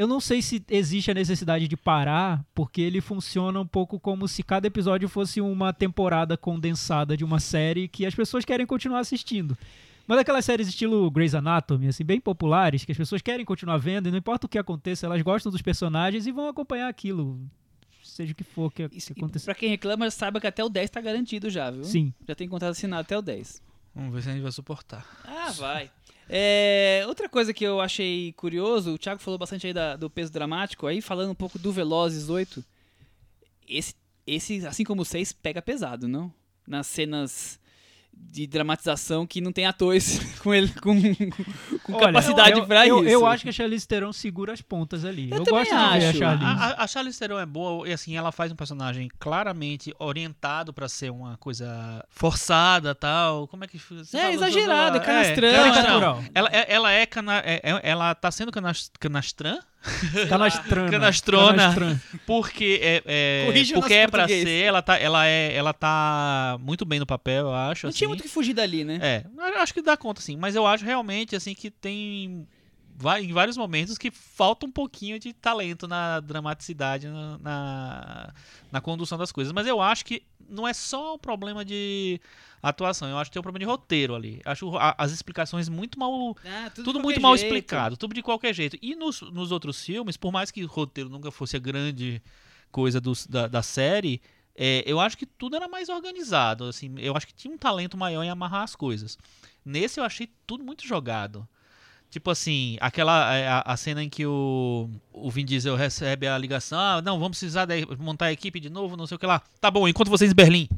Eu 0.00 0.06
não 0.06 0.18
sei 0.18 0.40
se 0.40 0.64
existe 0.70 1.10
a 1.10 1.14
necessidade 1.14 1.68
de 1.68 1.76
parar, 1.76 2.42
porque 2.54 2.80
ele 2.80 3.02
funciona 3.02 3.60
um 3.60 3.66
pouco 3.66 4.00
como 4.00 4.26
se 4.26 4.42
cada 4.42 4.66
episódio 4.66 5.06
fosse 5.10 5.42
uma 5.42 5.74
temporada 5.74 6.38
condensada 6.38 7.14
de 7.14 7.22
uma 7.22 7.38
série 7.38 7.86
que 7.86 8.06
as 8.06 8.14
pessoas 8.14 8.42
querem 8.42 8.64
continuar 8.64 9.00
assistindo. 9.00 9.58
Mas 10.06 10.18
aquelas 10.18 10.46
séries 10.46 10.68
estilo 10.68 11.10
Grey's 11.10 11.34
Anatomy, 11.34 11.88
assim, 11.88 12.02
bem 12.02 12.18
populares, 12.18 12.82
que 12.82 12.92
as 12.92 12.96
pessoas 12.96 13.20
querem 13.20 13.44
continuar 13.44 13.76
vendo, 13.76 14.08
e 14.08 14.10
não 14.10 14.16
importa 14.16 14.46
o 14.46 14.48
que 14.48 14.56
aconteça, 14.56 15.04
elas 15.04 15.20
gostam 15.20 15.52
dos 15.52 15.60
personagens 15.60 16.26
e 16.26 16.32
vão 16.32 16.48
acompanhar 16.48 16.88
aquilo, 16.88 17.38
seja 18.02 18.32
o 18.32 18.34
que 18.34 18.42
for 18.42 18.72
que, 18.72 18.88
Isso, 18.92 19.12
que 19.12 19.20
aconteça. 19.20 19.44
pra 19.44 19.54
quem 19.54 19.68
reclama, 19.68 20.10
saiba 20.10 20.40
que 20.40 20.46
até 20.46 20.64
o 20.64 20.70
10 20.70 20.88
tá 20.88 21.02
garantido 21.02 21.50
já, 21.50 21.70
viu? 21.70 21.84
Sim. 21.84 22.14
Já 22.26 22.34
tem 22.34 22.48
contrato 22.48 22.70
assinado 22.70 23.02
até 23.02 23.18
o 23.18 23.20
10. 23.20 23.62
Vamos 23.94 24.14
ver 24.14 24.22
se 24.22 24.30
a 24.30 24.32
gente 24.32 24.42
vai 24.42 24.52
suportar. 24.52 25.06
Ah, 25.24 25.50
vai. 25.58 25.90
É, 26.32 27.02
outra 27.08 27.28
coisa 27.28 27.52
que 27.52 27.64
eu 27.64 27.80
achei 27.80 28.32
curioso, 28.34 28.94
o 28.94 28.98
Thiago 28.98 29.20
falou 29.20 29.36
bastante 29.36 29.66
aí 29.66 29.72
da- 29.72 29.96
do 29.96 30.08
peso 30.08 30.30
dramático, 30.32 30.86
aí 30.86 31.00
falando 31.02 31.30
um 31.32 31.34
pouco 31.34 31.58
do 31.58 31.72
Velozes 31.72 32.28
8, 32.30 32.64
esse, 33.68 33.94
esse 34.24 34.64
assim 34.64 34.84
como 34.84 35.02
o 35.02 35.04
6, 35.04 35.32
pega 35.32 35.60
pesado, 35.60 36.06
não? 36.06 36.32
Nas 36.64 36.86
cenas 36.86 37.58
de 38.12 38.46
dramatização 38.46 39.26
que 39.26 39.40
não 39.40 39.50
tem 39.50 39.66
atores 39.66 40.20
com 40.40 40.54
ele 40.54 40.68
com, 40.80 40.94
com 41.82 41.92
Olha, 41.94 42.06
capacidade 42.06 42.58
eu, 42.60 42.66
pra 42.66 42.86
eu, 42.86 43.00
isso. 43.00 43.08
Eu 43.08 43.26
acho 43.26 43.42
que 43.42 43.48
a 43.48 43.52
Charlize 43.52 43.88
Theron 43.88 44.12
segura 44.12 44.52
as 44.52 44.62
pontas 44.62 45.04
ali. 45.04 45.30
Eu 45.30 45.38
Eu, 45.38 45.44
também 45.44 45.64
gosto 45.64 45.70
de 45.70 45.98
ver 45.98 46.04
a 46.06 46.08
acho. 46.10 46.18
Charlize. 46.18 46.44
A, 46.44 46.84
a, 46.84 46.86
Charlize 46.86 47.18
Theron 47.18 47.38
é 47.40 47.46
boa 47.46 47.88
e 47.88 47.92
assim, 47.92 48.16
ela 48.16 48.30
faz 48.30 48.52
um 48.52 48.56
personagem 48.56 49.08
claramente 49.18 49.92
orientado 49.98 50.72
pra 50.72 50.88
ser 50.88 51.10
uma 51.10 51.36
coisa 51.38 52.04
forçada, 52.08 52.94
tal. 52.94 53.48
Como 53.48 53.64
é 53.64 53.66
que 53.66 53.78
você 53.78 54.16
É, 54.16 54.32
exagerado, 54.32 54.98
é 54.98 55.00
É, 55.00 55.04
canastrão. 55.04 56.24
Ela, 56.32 56.48
é- 56.52 56.66
ela 56.72 56.92
é, 56.92 57.06
cana, 57.06 57.38
é- 57.44 57.80
ela 57.82 58.14
tá 58.14 58.30
sendo 58.30 58.52
canas, 58.52 58.90
canastrã 59.80 60.28
Canastrana. 60.28 60.90
Canastrona. 60.90 61.56
Canastrana. 61.56 62.02
porque 62.26 62.78
é, 62.82 63.02
é 63.06 63.52
porque 63.74 63.94
é 63.94 64.06
pra 64.06 64.20
português. 64.22 64.44
ser, 64.48 64.64
ela 64.64 64.82
tá 64.82 64.98
ela 64.98 65.26
é 65.26 65.54
ela 65.54 65.72
tá 65.72 66.58
muito 66.60 66.84
bem 66.84 66.98
no 66.98 67.06
papel, 67.06 67.46
eu 67.46 67.54
acho, 67.54 67.86
Não 67.86 67.88
assim. 67.88 67.98
tinha 67.98 68.08
muito 68.08 68.22
que 68.22 68.28
fugir 68.28 68.52
dali, 68.54 68.84
né? 68.84 68.98
É, 69.00 69.24
acho 69.60 69.72
que 69.72 69.80
dá 69.82 69.96
conta, 69.96 70.20
sim. 70.20 70.36
Mas 70.36 70.54
eu 70.54 70.66
acho 70.66 70.84
realmente, 70.84 71.34
assim, 71.34 71.54
que 71.54 71.70
tem 71.70 72.46
em 73.20 73.32
vários 73.32 73.56
momentos 73.56 73.96
que 73.96 74.10
falta 74.10 74.66
um 74.66 74.70
pouquinho 74.70 75.18
de 75.18 75.32
talento 75.32 75.88
na 75.88 76.20
dramaticidade, 76.20 77.06
na, 77.08 77.38
na, 77.38 78.34
na 78.70 78.80
condução 78.80 79.16
das 79.18 79.32
coisas. 79.32 79.52
Mas 79.52 79.66
eu 79.66 79.80
acho 79.80 80.04
que 80.04 80.22
não 80.48 80.66
é 80.66 80.72
só 80.72 81.14
um 81.14 81.18
problema 81.18 81.64
de 81.64 82.20
atuação, 82.62 83.08
eu 83.08 83.16
acho 83.18 83.30
que 83.30 83.34
tem 83.34 83.40
um 83.40 83.42
problema 83.42 83.64
de 83.64 83.70
roteiro 83.70 84.14
ali. 84.14 84.40
Acho 84.44 84.76
a- 84.76 84.94
as 84.98 85.12
explicações 85.12 85.68
muito 85.68 85.98
mal. 85.98 86.36
Ah, 86.44 86.70
tudo 86.74 86.84
Tudo 86.84 87.00
muito 87.00 87.14
qualquer 87.16 87.20
mal 87.20 87.36
jeito. 87.36 87.46
explicado, 87.46 87.96
tudo 87.96 88.14
de 88.14 88.22
qualquer 88.22 88.54
jeito. 88.54 88.76
E 88.82 88.94
nos, 88.94 89.20
nos 89.22 89.50
outros 89.50 89.82
filmes, 89.82 90.16
por 90.16 90.30
mais 90.32 90.50
que 90.50 90.62
o 90.62 90.66
roteiro 90.66 91.08
nunca 91.08 91.30
fosse 91.30 91.56
a 91.56 91.60
grande 91.60 92.20
coisa 92.70 93.00
dos- 93.00 93.26
da, 93.26 93.46
da 93.48 93.62
série, 93.62 94.20
é, 94.54 94.82
eu 94.86 95.00
acho 95.00 95.16
que 95.16 95.24
tudo 95.24 95.56
era 95.56 95.68
mais 95.68 95.88
organizado. 95.88 96.64
Assim, 96.64 96.94
eu 96.98 97.16
acho 97.16 97.26
que 97.26 97.32
tinha 97.34 97.54
um 97.54 97.58
talento 97.58 97.96
maior 97.96 98.22
em 98.22 98.28
amarrar 98.30 98.62
as 98.62 98.76
coisas. 98.76 99.16
Nesse 99.64 99.98
eu 100.00 100.04
achei 100.04 100.28
tudo 100.46 100.62
muito 100.62 100.86
jogado. 100.86 101.48
Tipo 102.10 102.30
assim, 102.30 102.76
aquela 102.80 103.34
é, 103.34 103.46
a, 103.46 103.60
a 103.64 103.76
cena 103.76 104.02
em 104.02 104.08
que 104.08 104.26
o, 104.26 104.90
o 105.12 105.30
Vin 105.30 105.44
Diesel 105.44 105.76
recebe 105.76 106.26
a 106.26 106.36
ligação, 106.36 106.78
ah, 106.78 107.00
não, 107.00 107.14
vamos 107.20 107.38
precisar 107.38 107.66
da- 107.66 107.74
montar 107.98 108.26
a 108.26 108.32
equipe 108.32 108.58
de 108.58 108.68
novo, 108.68 108.96
não 108.96 109.06
sei 109.06 109.14
o 109.14 109.18
que 109.18 109.26
lá. 109.26 109.40
Tá 109.60 109.70
bom, 109.70 109.86
enquanto 109.86 110.08
vocês 110.08 110.32
em 110.32 110.34
Berlim. 110.34 110.68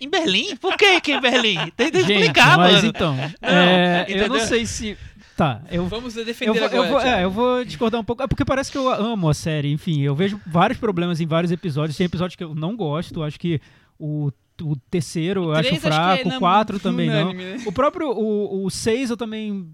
Em 0.00 0.08
Berlim? 0.08 0.54
Por 0.56 0.76
que 0.76 1.00
que 1.00 1.12
em 1.12 1.20
Berlim? 1.20 1.58
Tem 1.76 1.90
que 1.90 1.98
explicar, 1.98 2.58
mas 2.58 2.74
mano. 2.74 2.86
então, 2.88 3.16
é, 3.42 4.04
eu 4.08 4.28
não 4.28 4.38
sei 4.40 4.66
se 4.66 4.96
Tá, 5.34 5.62
eu, 5.70 5.86
Vamos 5.86 6.14
defender 6.14 6.50
eu 6.50 6.54
vou, 6.54 6.64
agora. 6.64 6.76
eu, 6.76 6.90
vou, 6.90 7.00
é, 7.00 7.24
eu 7.24 7.30
vou 7.30 7.64
discordar 7.64 8.00
um 8.00 8.04
pouco. 8.04 8.24
É 8.24 8.26
porque 8.26 8.44
parece 8.44 8.72
que 8.72 8.76
eu 8.76 8.88
amo 8.88 9.28
a 9.28 9.34
série. 9.34 9.70
Enfim, 9.70 10.00
eu 10.00 10.12
vejo 10.12 10.40
vários 10.44 10.80
problemas 10.80 11.20
em 11.20 11.26
vários 11.28 11.52
episódios. 11.52 11.96
Tem 11.96 12.06
episódios 12.06 12.34
que 12.34 12.42
eu 12.42 12.56
não 12.56 12.76
gosto. 12.76 13.22
Acho 13.22 13.38
que 13.38 13.60
o, 13.96 14.32
o 14.60 14.74
terceiro 14.90 15.44
eu 15.44 15.52
acho 15.52 15.76
fraco. 15.76 16.28
é 16.28 16.36
o 16.36 16.38
quatro 16.40 16.80
também 16.80 17.08
não. 17.08 17.30
unânime, 17.30 17.44
né? 17.44 17.62
O 17.64 17.70
próprio 17.70 18.10
o, 18.10 18.64
o 18.64 18.68
6 18.68 19.10
eu 19.10 19.16
também 19.16 19.70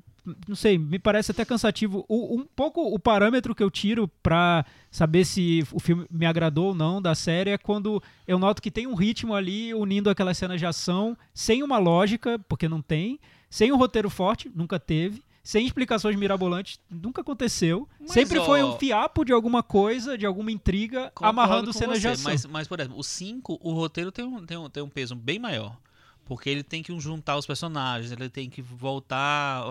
não 0.49 0.57
sei, 0.57 0.79
me 0.79 0.99
parece 0.99 1.31
até 1.31 1.45
cansativo. 1.45 2.05
O, 2.09 2.37
um 2.37 2.45
pouco 2.45 2.83
o 2.83 2.99
parâmetro 2.99 3.55
que 3.55 3.63
eu 3.63 3.71
tiro 3.71 4.09
pra 4.23 4.65
saber 4.91 5.25
se 5.25 5.65
o 5.73 5.79
filme 5.79 6.07
me 6.11 6.27
agradou 6.27 6.69
ou 6.69 6.75
não 6.75 7.01
da 7.01 7.15
série 7.15 7.51
é 7.51 7.59
quando 7.59 8.03
eu 8.27 8.39
noto 8.39 8.63
que 8.63 8.71
tem 8.71 8.87
um 8.87 8.95
ritmo 8.95 9.35
ali 9.35 9.75
unindo 9.75 10.09
aquelas 10.09 10.39
cenas 10.39 10.59
de 10.59 10.67
ação 10.67 11.17
sem 11.33 11.63
uma 11.63 11.79
lógica, 11.79 12.39
porque 12.49 12.69
não 12.69 12.81
tem, 12.81 13.21
sem 13.51 13.71
um 13.73 13.77
roteiro 13.77 14.09
forte, 14.09 14.51
nunca 14.55 14.79
teve. 14.79 15.23
Sem 15.43 15.67
explicações 15.67 16.17
mirabolantes, 16.17 16.81
nunca 16.89 17.21
aconteceu. 17.21 17.87
Mas, 18.01 18.13
Sempre 18.13 18.41
foi 18.41 18.63
ó, 18.63 18.71
um 18.75 18.79
fiapo 18.79 19.27
de 19.27 19.33
alguma 19.33 19.63
coisa, 19.63 20.17
de 20.17 20.25
alguma 20.25 20.51
intriga, 20.51 21.13
amarrando 21.21 21.71
cenas 21.71 22.01
de 22.01 22.09
ação. 22.09 22.33
Mas, 22.33 22.47
mas, 22.47 22.67
por 22.67 22.81
exemplo, 22.81 22.99
o 22.99 23.05
5, 23.05 23.59
o 23.61 23.75
roteiro 23.75 24.11
tem 24.11 24.25
um, 24.25 24.43
tem, 24.47 24.57
um, 24.57 24.71
tem 24.71 24.83
um 24.83 24.89
peso 24.89 25.15
bem 25.15 25.39
maior. 25.39 25.77
Porque 26.25 26.49
ele 26.49 26.63
tem 26.63 26.83
que 26.83 26.99
juntar 26.99 27.37
os 27.37 27.47
personagens, 27.47 28.11
ele 28.11 28.29
tem 28.31 28.49
que 28.49 28.63
voltar 28.63 29.63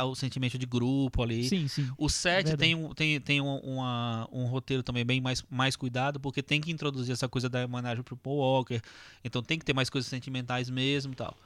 ao 0.00 0.14
sentimento 0.14 0.58
de 0.58 0.66
grupo 0.66 1.22
ali. 1.22 1.44
Sim, 1.44 1.68
sim. 1.68 1.88
O 1.96 2.08
7 2.08 2.48
Verdade. 2.48 2.56
tem, 2.58 2.74
um, 2.74 2.92
tem, 2.94 3.20
tem 3.20 3.40
um, 3.40 3.56
uma- 3.58 4.28
um 4.32 4.46
roteiro 4.46 4.82
também 4.82 5.04
bem 5.04 5.20
mais, 5.20 5.44
mais 5.50 5.76
cuidado, 5.76 6.18
porque 6.18 6.42
tem 6.42 6.60
que 6.60 6.70
introduzir 6.72 7.12
essa 7.12 7.28
coisa 7.28 7.48
da 7.48 7.64
homenagem 7.64 8.02
pro 8.02 8.16
Paul 8.16 8.38
Walker. 8.38 8.80
Então 9.24 9.42
tem 9.42 9.58
que 9.58 9.64
ter 9.64 9.72
mais 9.72 9.88
coisas 9.88 10.08
sentimentais 10.10 10.68
mesmo 10.68 11.12
e 11.12 11.16
tal. 11.16 11.36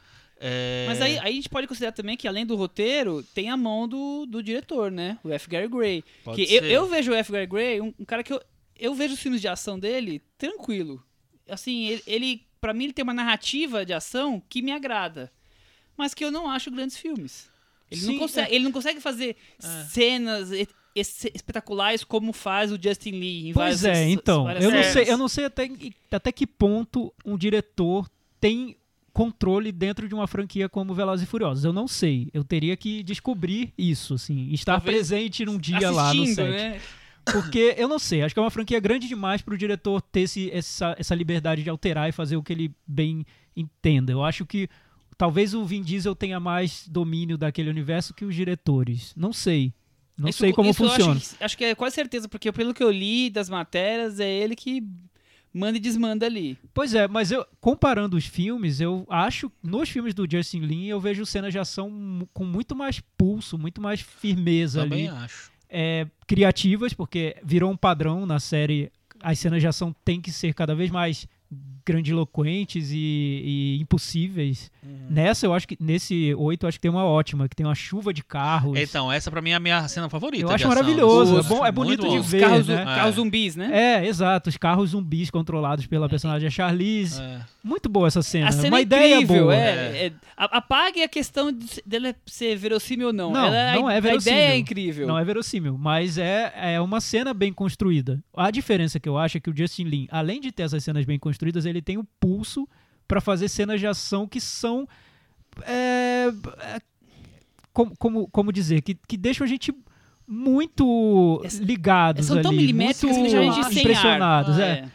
É, 0.40 0.84
Mas 0.88 1.00
aí, 1.02 1.18
aí 1.18 1.28
a 1.28 1.32
gente 1.32 1.48
pode 1.48 1.66
considerar 1.66 1.92
também 1.92 2.16
que 2.16 2.28
além 2.28 2.46
do 2.46 2.54
roteiro, 2.56 3.22
tem 3.34 3.50
a 3.50 3.56
mão 3.56 3.88
do, 3.88 4.24
do 4.24 4.42
diretor, 4.42 4.90
né? 4.90 5.18
O 5.24 5.30
F. 5.30 5.48
Gary 5.50 5.68
Gray. 5.68 6.04
pode 6.24 6.36
Que 6.46 6.54
eu, 6.54 6.60
ser. 6.62 6.70
eu 6.70 6.86
vejo 6.88 7.10
o 7.10 7.14
F. 7.14 7.32
Gary 7.32 7.46
Gray, 7.46 7.80
um, 7.80 7.92
um 7.98 8.04
cara 8.04 8.22
que 8.22 8.32
eu, 8.32 8.40
eu 8.78 8.94
vejo 8.94 9.14
os 9.14 9.20
filmes 9.20 9.40
de 9.40 9.48
ação 9.48 9.78
dele 9.78 10.22
tranquilo. 10.38 11.02
Assim, 11.48 11.86
ele, 11.88 12.02
ele 12.06 12.47
para 12.60 12.72
mim 12.74 12.84
ele 12.84 12.92
tem 12.92 13.02
uma 13.02 13.14
narrativa 13.14 13.84
de 13.84 13.92
ação 13.92 14.42
que 14.48 14.62
me 14.62 14.72
agrada, 14.72 15.30
mas 15.96 16.14
que 16.14 16.24
eu 16.24 16.30
não 16.30 16.48
acho 16.48 16.70
grandes 16.70 16.96
filmes. 16.96 17.48
Ele, 17.90 18.00
Sim, 18.00 18.06
não, 18.12 18.18
consegue, 18.18 18.54
ele 18.54 18.64
não 18.64 18.72
consegue 18.72 19.00
fazer 19.00 19.36
É. 19.62 19.84
cenas 19.84 20.50
es- 20.94 21.24
espetaculares 21.34 22.04
como 22.04 22.32
faz 22.32 22.70
o 22.70 22.78
Justin 22.80 23.12
Lee 23.12 23.48
em 23.48 23.52
Pois 23.52 23.82
várias 23.82 23.84
é, 23.98 24.08
então. 24.10 24.50
Eu 24.50 24.70
não, 24.70 24.82
sei, 24.82 25.04
eu 25.10 25.16
não 25.16 25.28
sei 25.28 25.44
até, 25.46 25.70
até 26.10 26.30
que 26.32 26.46
ponto 26.46 27.12
um 27.24 27.36
diretor 27.38 28.08
tem 28.40 28.76
controle 29.12 29.72
dentro 29.72 30.06
de 30.08 30.14
uma 30.14 30.26
franquia 30.28 30.68
como 30.68 30.94
Velozes 30.94 31.26
e 31.26 31.30
Furiosos. 31.30 31.64
Eu 31.64 31.72
não 31.72 31.88
sei. 31.88 32.28
Eu 32.32 32.44
teria 32.44 32.76
que 32.76 33.02
descobrir 33.02 33.72
isso, 33.76 34.14
assim. 34.14 34.52
Estar 34.52 34.74
Talvez 34.74 34.96
presente 34.96 35.44
num 35.44 35.58
dia 35.58 35.90
lá 35.90 36.14
no 36.14 36.24
set. 36.26 36.40
né? 36.48 36.80
Porque 37.32 37.74
eu 37.76 37.88
não 37.88 37.98
sei. 37.98 38.22
Acho 38.22 38.34
que 38.34 38.38
é 38.38 38.42
uma 38.42 38.50
franquia 38.50 38.80
grande 38.80 39.08
demais 39.08 39.42
pro 39.42 39.56
diretor 39.58 40.00
ter 40.00 40.20
esse, 40.22 40.50
essa, 40.50 40.94
essa 40.98 41.14
liberdade 41.14 41.62
de 41.62 41.70
alterar 41.70 42.08
e 42.08 42.12
fazer 42.12 42.36
o 42.36 42.42
que 42.42 42.52
ele 42.52 42.72
bem 42.86 43.24
entenda. 43.56 44.12
Eu 44.12 44.24
acho 44.24 44.44
que 44.46 44.68
talvez 45.16 45.54
o 45.54 45.64
Vin 45.64 45.82
Diesel 45.82 46.14
tenha 46.14 46.38
mais 46.40 46.86
domínio 46.88 47.36
daquele 47.36 47.70
universo 47.70 48.14
que 48.14 48.24
os 48.24 48.34
diretores. 48.34 49.12
Não 49.16 49.32
sei. 49.32 49.72
Não 50.16 50.28
Isso- 50.28 50.38
sei 50.40 50.52
como 50.52 50.72
funciona. 50.74 51.12
Acho, 51.16 51.36
que- 51.36 51.44
acho 51.44 51.58
que 51.58 51.64
é 51.64 51.74
quase 51.74 51.94
certeza, 51.94 52.28
porque 52.28 52.50
pelo 52.50 52.74
que 52.74 52.82
eu 52.82 52.90
li 52.90 53.30
das 53.30 53.48
matérias, 53.48 54.18
é 54.18 54.28
ele 54.28 54.56
que 54.56 54.82
manda 55.54 55.76
e 55.76 55.80
desmanda 55.80 56.26
ali. 56.26 56.58
Pois 56.74 56.92
é, 56.92 57.06
mas 57.08 57.30
eu 57.30 57.46
comparando 57.60 58.16
os 58.16 58.26
filmes, 58.26 58.80
eu 58.80 59.06
acho 59.08 59.50
nos 59.62 59.88
filmes 59.88 60.14
do 60.14 60.26
Justin 60.30 60.60
Lin 60.60 60.86
eu 60.86 61.00
vejo 61.00 61.24
cenas 61.24 61.52
de 61.52 61.58
ação 61.58 62.28
com 62.32 62.44
muito 62.44 62.74
mais 62.76 63.00
pulso, 63.16 63.56
muito 63.56 63.80
mais 63.80 64.00
firmeza 64.00 64.82
Também 64.82 65.08
ali, 65.08 65.24
acho. 65.24 65.50
É, 65.68 66.06
criativas, 66.26 66.92
porque 66.92 67.36
virou 67.42 67.70
um 67.70 67.76
padrão 67.76 68.26
na 68.26 68.40
série. 68.40 68.90
As 69.20 69.38
cenas 69.38 69.60
de 69.60 69.66
ação 69.66 69.94
têm 70.04 70.20
que 70.20 70.30
ser 70.30 70.54
cada 70.54 70.74
vez 70.74 70.90
mais 70.90 71.26
grandiloquentes 71.92 72.90
e, 72.92 73.76
e 73.76 73.78
impossíveis. 73.80 74.70
Uhum. 74.82 75.06
Nessa, 75.10 75.46
eu 75.46 75.54
acho 75.54 75.66
que 75.66 75.76
nesse 75.80 76.34
8 76.36 76.64
eu 76.64 76.68
acho 76.68 76.78
que 76.78 76.82
tem 76.82 76.90
uma 76.90 77.04
ótima, 77.04 77.48
que 77.48 77.56
tem 77.56 77.66
uma 77.66 77.74
chuva 77.74 78.12
de 78.12 78.22
carros. 78.22 78.78
Então, 78.78 79.10
essa 79.12 79.30
pra 79.30 79.40
mim 79.42 79.50
é 79.50 79.54
a 79.54 79.60
minha 79.60 79.86
cena 79.88 80.08
favorita. 80.08 80.44
Eu 80.44 80.48
acho 80.50 80.66
ação. 80.66 80.68
maravilhoso, 80.68 81.38
é 81.38 81.42
bom- 81.42 81.66
é 81.66 81.72
bonito 81.72 82.02
bom. 82.06 82.12
de 82.12 82.18
Os 82.18 82.30
ver, 82.30 82.40
carros, 82.40 82.66
né? 82.68 82.84
carros 82.84 83.12
É. 83.12 83.16
zumbis, 83.16 83.56
né? 83.56 83.70
É, 83.72 84.06
exato, 84.06 84.48
os 84.48 84.56
carros 84.56 84.90
zumbis 84.90 85.30
controlados 85.30 85.86
pela 85.86 86.08
personagem 86.08 86.48
Charlize. 86.50 87.20
É. 87.20 87.40
Muito 87.62 87.88
boa 87.88 88.06
essa 88.06 88.22
cena. 88.22 88.48
A 88.48 88.52
cena 88.52 88.68
uma 88.68 88.78
é 88.78 88.82
ideia 88.82 89.14
incrível, 89.16 89.42
boa. 89.44 89.54
é, 89.54 90.06
é- 90.06 90.12
a- 90.36 90.58
apague 90.58 91.02
a 91.02 91.08
questão 91.08 91.52
de 91.52 91.66
dela 91.84 92.14
ser 92.24 92.56
verossímil 92.56 93.08
ou 93.08 93.12
não. 93.12 93.30
Não, 93.32 93.44
Ela- 93.46 93.74
não 93.74 93.88
a, 93.88 93.94
é 93.94 94.00
verossímil. 94.00 94.38
A 94.38 94.40
ideia 94.42 94.54
é 94.54 94.58
incrível. 94.58 95.06
Não 95.06 95.18
é 95.18 95.24
verossímil, 95.24 95.76
mas 95.76 96.16
é, 96.16 96.52
é 96.74 96.80
uma 96.80 97.00
cena 97.00 97.34
bem 97.34 97.52
construída. 97.52 98.22
A 98.34 98.50
diferença 98.50 98.98
que 99.00 99.08
eu 99.08 99.18
acho 99.18 99.36
é 99.36 99.40
que 99.40 99.50
o 99.50 99.56
Justin 99.56 99.84
Lin, 99.84 100.08
além 100.10 100.40
de 100.40 100.50
ter 100.52 100.62
essas 100.62 100.82
cenas 100.82 101.04
bem 101.04 101.18
construídas, 101.18 101.66
ele 101.66 101.77
tem 101.82 101.98
o 101.98 102.04
pulso 102.18 102.68
pra 103.06 103.20
fazer 103.20 103.48
cenas 103.48 103.80
de 103.80 103.86
ação 103.86 104.26
que 104.26 104.40
são. 104.40 104.88
é, 105.62 106.26
é, 106.60 106.80
como, 107.72 107.96
como, 107.96 108.28
como 108.28 108.52
dizer? 108.52 108.82
Que, 108.82 108.94
que 108.94 109.16
deixam 109.16 109.44
a 109.44 109.48
gente 109.48 109.72
muito 110.26 111.42
ligados 111.60 112.26
São 112.26 112.42
tão 112.42 112.50
ali, 112.50 112.60
milimétricas 112.60 113.00
que 113.00 113.18
muito 113.18 113.30
deixam 113.30 113.50
a 113.50 113.62
gente 113.62 113.78
impressionados. 113.80 114.58
ar. 114.58 114.62
é. 114.62 114.88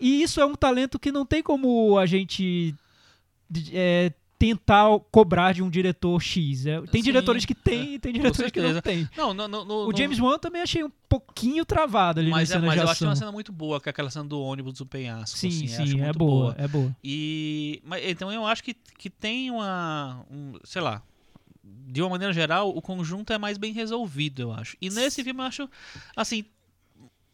E 0.00 0.22
isso 0.22 0.40
é 0.40 0.46
um 0.46 0.54
talento 0.54 0.98
que 0.98 1.12
não 1.12 1.26
tem 1.26 1.42
como 1.42 1.98
a 1.98 2.06
gente 2.06 2.74
é, 3.72 4.12
tentar 4.40 4.86
cobrar 5.10 5.52
de 5.52 5.62
um 5.62 5.68
diretor 5.68 6.18
X. 6.18 6.64
É, 6.64 6.80
tem 6.80 7.02
Sim, 7.02 7.12
diretores 7.12 7.44
que 7.44 7.54
tem 7.54 7.96
e 7.96 7.98
tem 7.98 8.10
diretores 8.10 8.50
que 8.50 8.58
não 8.58 8.80
tem. 8.80 9.06
Não, 9.14 9.34
no, 9.34 9.46
no, 9.46 9.64
no, 9.66 9.74
O 9.86 9.94
James 9.94 10.18
Wan 10.18 10.38
também 10.38 10.62
achei 10.62 10.82
um 10.82 10.90
pouquinho 11.06 11.62
travado 11.62 12.20
ali 12.20 12.30
mas, 12.30 12.48
nas 12.48 12.50
é, 12.50 12.52
cenas 12.54 12.66
mas 12.66 12.80
eu 12.82 12.88
acho 12.88 12.98
que 13.00 13.04
é 13.04 13.08
uma 13.08 13.16
cena 13.16 13.32
muito 13.32 13.52
boa, 13.52 13.78
que 13.78 13.90
é 13.90 13.90
aquela 13.90 14.10
cena 14.10 14.24
do 14.24 14.40
ônibus 14.40 14.78
do 14.78 14.86
penhasco. 14.86 15.36
Sim, 15.36 15.48
assim, 15.48 15.66
sim, 15.66 16.00
é 16.00 16.04
muito 16.04 16.18
boa, 16.18 16.54
é 16.56 16.66
boa. 16.66 16.96
E 17.04 17.82
mas, 17.84 18.02
então 18.08 18.32
eu 18.32 18.46
acho 18.46 18.64
que, 18.64 18.72
que 18.72 19.10
tem 19.10 19.50
uma, 19.50 20.24
um, 20.30 20.54
sei 20.64 20.80
lá, 20.80 21.02
de 21.62 22.00
uma 22.00 22.08
maneira 22.08 22.32
geral, 22.32 22.70
o 22.70 22.80
conjunto 22.80 23.34
é 23.34 23.38
mais 23.38 23.58
bem 23.58 23.74
resolvido, 23.74 24.40
eu 24.40 24.52
acho. 24.52 24.74
E 24.80 24.88
nesse 24.88 25.22
filme 25.22 25.42
eu 25.42 25.46
acho 25.46 25.68
assim 26.16 26.46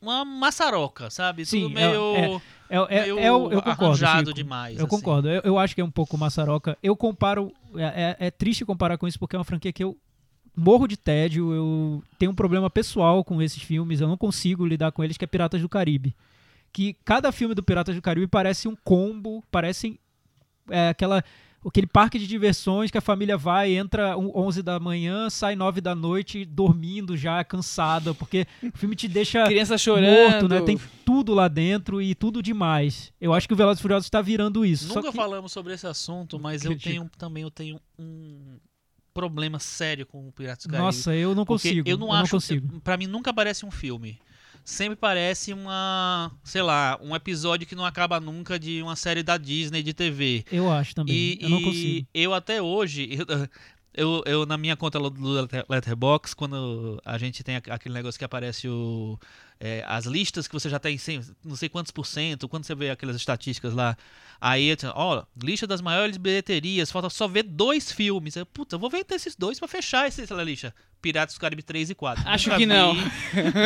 uma 0.01 0.25
maçaroca, 0.25 1.09
sabe? 1.09 1.47
Sim, 1.47 1.69
Tudo 1.69 1.79
é- 1.79 1.89
meio, 1.89 2.43
É, 2.69 2.77
é, 2.77 3.03
meio 3.03 3.19
é, 3.19 3.29
eu, 3.29 3.51
eu 3.53 3.63
concordo. 3.63 3.83
arranjado 3.85 4.19
Chico. 4.29 4.35
demais. 4.35 4.79
Eu 4.79 4.87
assim. 4.87 4.97
concordo. 4.97 5.29
Eu, 5.29 5.41
eu 5.45 5.59
acho 5.59 5.75
que 5.75 5.81
é 5.81 5.85
um 5.85 5.91
pouco 5.91 6.17
maçaroca. 6.19 6.77
Eu 6.83 6.97
comparo. 6.97 7.53
É, 7.77 8.17
é- 8.21 8.27
é 8.27 8.31
triste 8.31 8.65
comparar 8.65 8.99
com 8.99 9.07
isso 9.07 9.19
porque 9.19 9.37
é 9.37 9.39
uma 9.39 9.45
franquia 9.45 9.73
que 9.73 9.85
eu 9.85 9.97
morro 10.57 10.87
de 10.87 10.97
tédio. 10.97 11.53
Eu 11.53 12.03
tenho 12.19 12.33
um 12.33 12.35
problema 12.35 12.69
pessoal 12.71 13.23
com 13.25 13.41
esses 13.43 13.63
filmes. 13.63 14.01
Eu 14.01 14.09
não 14.09 14.17
consigo 14.17 14.67
lidar 14.67 14.93
com 14.93 15.05
eles, 15.05 15.17
que 15.17 15.25
é 15.25 15.29
Piratas 15.29 15.61
do 15.61 15.69
Caribe. 15.69 16.15
Que 16.73 16.95
cada 17.05 17.31
filme 17.33 17.55
do 17.55 17.63
Piratas 17.63 17.95
do 17.95 18.03
Caribe 18.03 18.27
parece 18.27 18.67
um 18.69 18.77
combo, 18.85 19.43
parece 19.51 19.99
é, 20.71 20.89
aquela. 20.89 21.23
Aquele 21.67 21.87
parque 21.89 22.17
de 22.17 22.29
diversões 22.29 22.93
que 22.93 22.99
a 22.99 23.01
família 23.01 23.37
vai, 23.37 23.75
entra 23.75 24.17
um- 24.17 24.31
11 24.37 24.63
da 24.63 24.79
manhã, 24.79 25.29
sai 25.29 25.57
9 25.57 25.81
da 25.81 25.97
noite, 25.97 26.45
dormindo 26.45 27.17
já, 27.17 27.43
cansada, 27.43 28.15
porque 28.15 28.47
o 28.63 28.79
filme 28.79 28.95
te 28.95 29.09
deixa 29.09 29.45
Criança 29.47 29.77
chorando. 29.77 30.31
morto, 30.31 30.49
né? 30.49 30.61
Tem 30.61 30.79
tudo 31.17 31.33
lá 31.35 31.49
dentro 31.49 32.03
e 32.03 32.15
tudo 32.15 32.43
demais. 32.43 33.13
Eu 33.21 33.33
acho 33.33 33.49
que 33.49 33.55
o 33.55 33.57
Velozes 33.57 33.79
e 33.79 33.83
Furiosos 33.83 34.07
está 34.07 34.21
virando 34.21 34.65
isso. 34.67 34.89
Nunca 34.89 35.03
Só 35.03 35.11
que... 35.11 35.17
falamos 35.17 35.51
sobre 35.51 35.73
esse 35.73 35.87
assunto, 35.87 36.39
mas 36.39 36.65
eu 36.65 36.79
tenho 36.79 37.11
também 37.17 37.43
eu 37.43 37.51
tenho 37.51 37.81
um 37.99 38.59
problema 39.15 39.59
sério 39.59 40.05
com 40.05 40.29
o 40.29 40.33
Piratas 40.33 40.67
do 40.67 40.71
Caribe. 40.71 40.85
Nossa, 40.85 41.15
eu 41.15 41.35
não 41.35 41.47
consigo. 41.47 41.89
Eu 41.89 41.97
não 41.97 42.13
acho. 42.13 42.33
consigo. 42.33 42.81
Pra 42.81 42.97
mim 42.99 43.07
nunca 43.07 43.33
parece 43.33 43.65
um 43.65 43.71
filme. 43.71 44.19
Sempre 44.63 44.97
parece 44.97 45.53
uma, 45.55 46.31
sei 46.45 46.61
lá, 46.61 46.99
um 47.01 47.15
episódio 47.15 47.67
que 47.67 47.75
não 47.77 47.85
acaba 47.87 48.19
nunca 48.21 48.59
de 48.59 48.83
uma 48.83 48.97
série 48.97 49.23
da 49.23 49.37
Disney 49.39 49.83
de 49.83 49.95
TV. 49.95 50.45
Eu 50.53 50.71
acho 50.71 50.95
também. 50.95 51.15
E, 51.15 51.39
eu 51.41 51.49
não 51.49 51.63
consigo. 51.63 52.07
eu 52.13 52.35
até 52.35 52.61
hoje, 52.61 53.09
eu, 53.17 53.49
eu, 53.95 54.23
eu, 54.27 54.45
na 54.47 54.59
minha 54.59 54.77
conta 54.77 54.99
do 54.99 55.29
Letter- 55.31 55.65
Letterboxd, 55.69 56.35
quando 56.37 57.01
a 57.05 57.17
gente 57.17 57.43
tem 57.45 57.57
aqu- 57.57 57.71
aquele 57.71 57.95
negócio 57.95 58.19
que 58.19 58.25
aparece 58.25 58.69
o, 58.69 59.19
é, 59.61 59.85
as 59.87 60.05
listas 60.07 60.47
que 60.47 60.55
você 60.55 60.69
já 60.69 60.79
tem, 60.79 60.99
sem- 60.99 61.21
não 61.45 61.57
sei 61.57 61.69
quantos 61.69 61.91
por 61.93 62.07
cento, 62.07 62.49
quando 62.49 62.65
você 62.65 62.75
vê 62.75 62.91
aquelas 62.91 63.17
estatísticas 63.17 63.73
lá, 63.73 63.97
aí, 64.41 64.77
ó, 64.95 65.25
lista 65.43 65.67
das 65.67 65.81
maiores 65.81 66.17
bilheterias, 66.17 66.91
falta 66.91 67.09
só 67.11 67.27
ver 67.27 67.43
dois 67.45 67.91
filmes. 67.91 68.37
Eu, 68.37 68.45
Puta, 68.47 68.77
eu 68.77 68.81
vou 68.81 68.91
ver 68.91 69.05
esses 69.11 69.35
dois 69.37 69.59
pra 69.59 69.67
fechar 69.69 70.07
esse- 70.09 70.23
essa 70.23 70.35
lista. 70.43 70.75
Piratas 71.03 71.35
do 71.37 71.41
Caribe 71.41 71.63
3 71.63 71.91
e 71.91 71.95
4. 71.95 72.25
Acho 72.27 72.49
Nunca 72.49 72.59
que 72.59 72.67
não. 72.67 72.95
vi, 72.95 73.03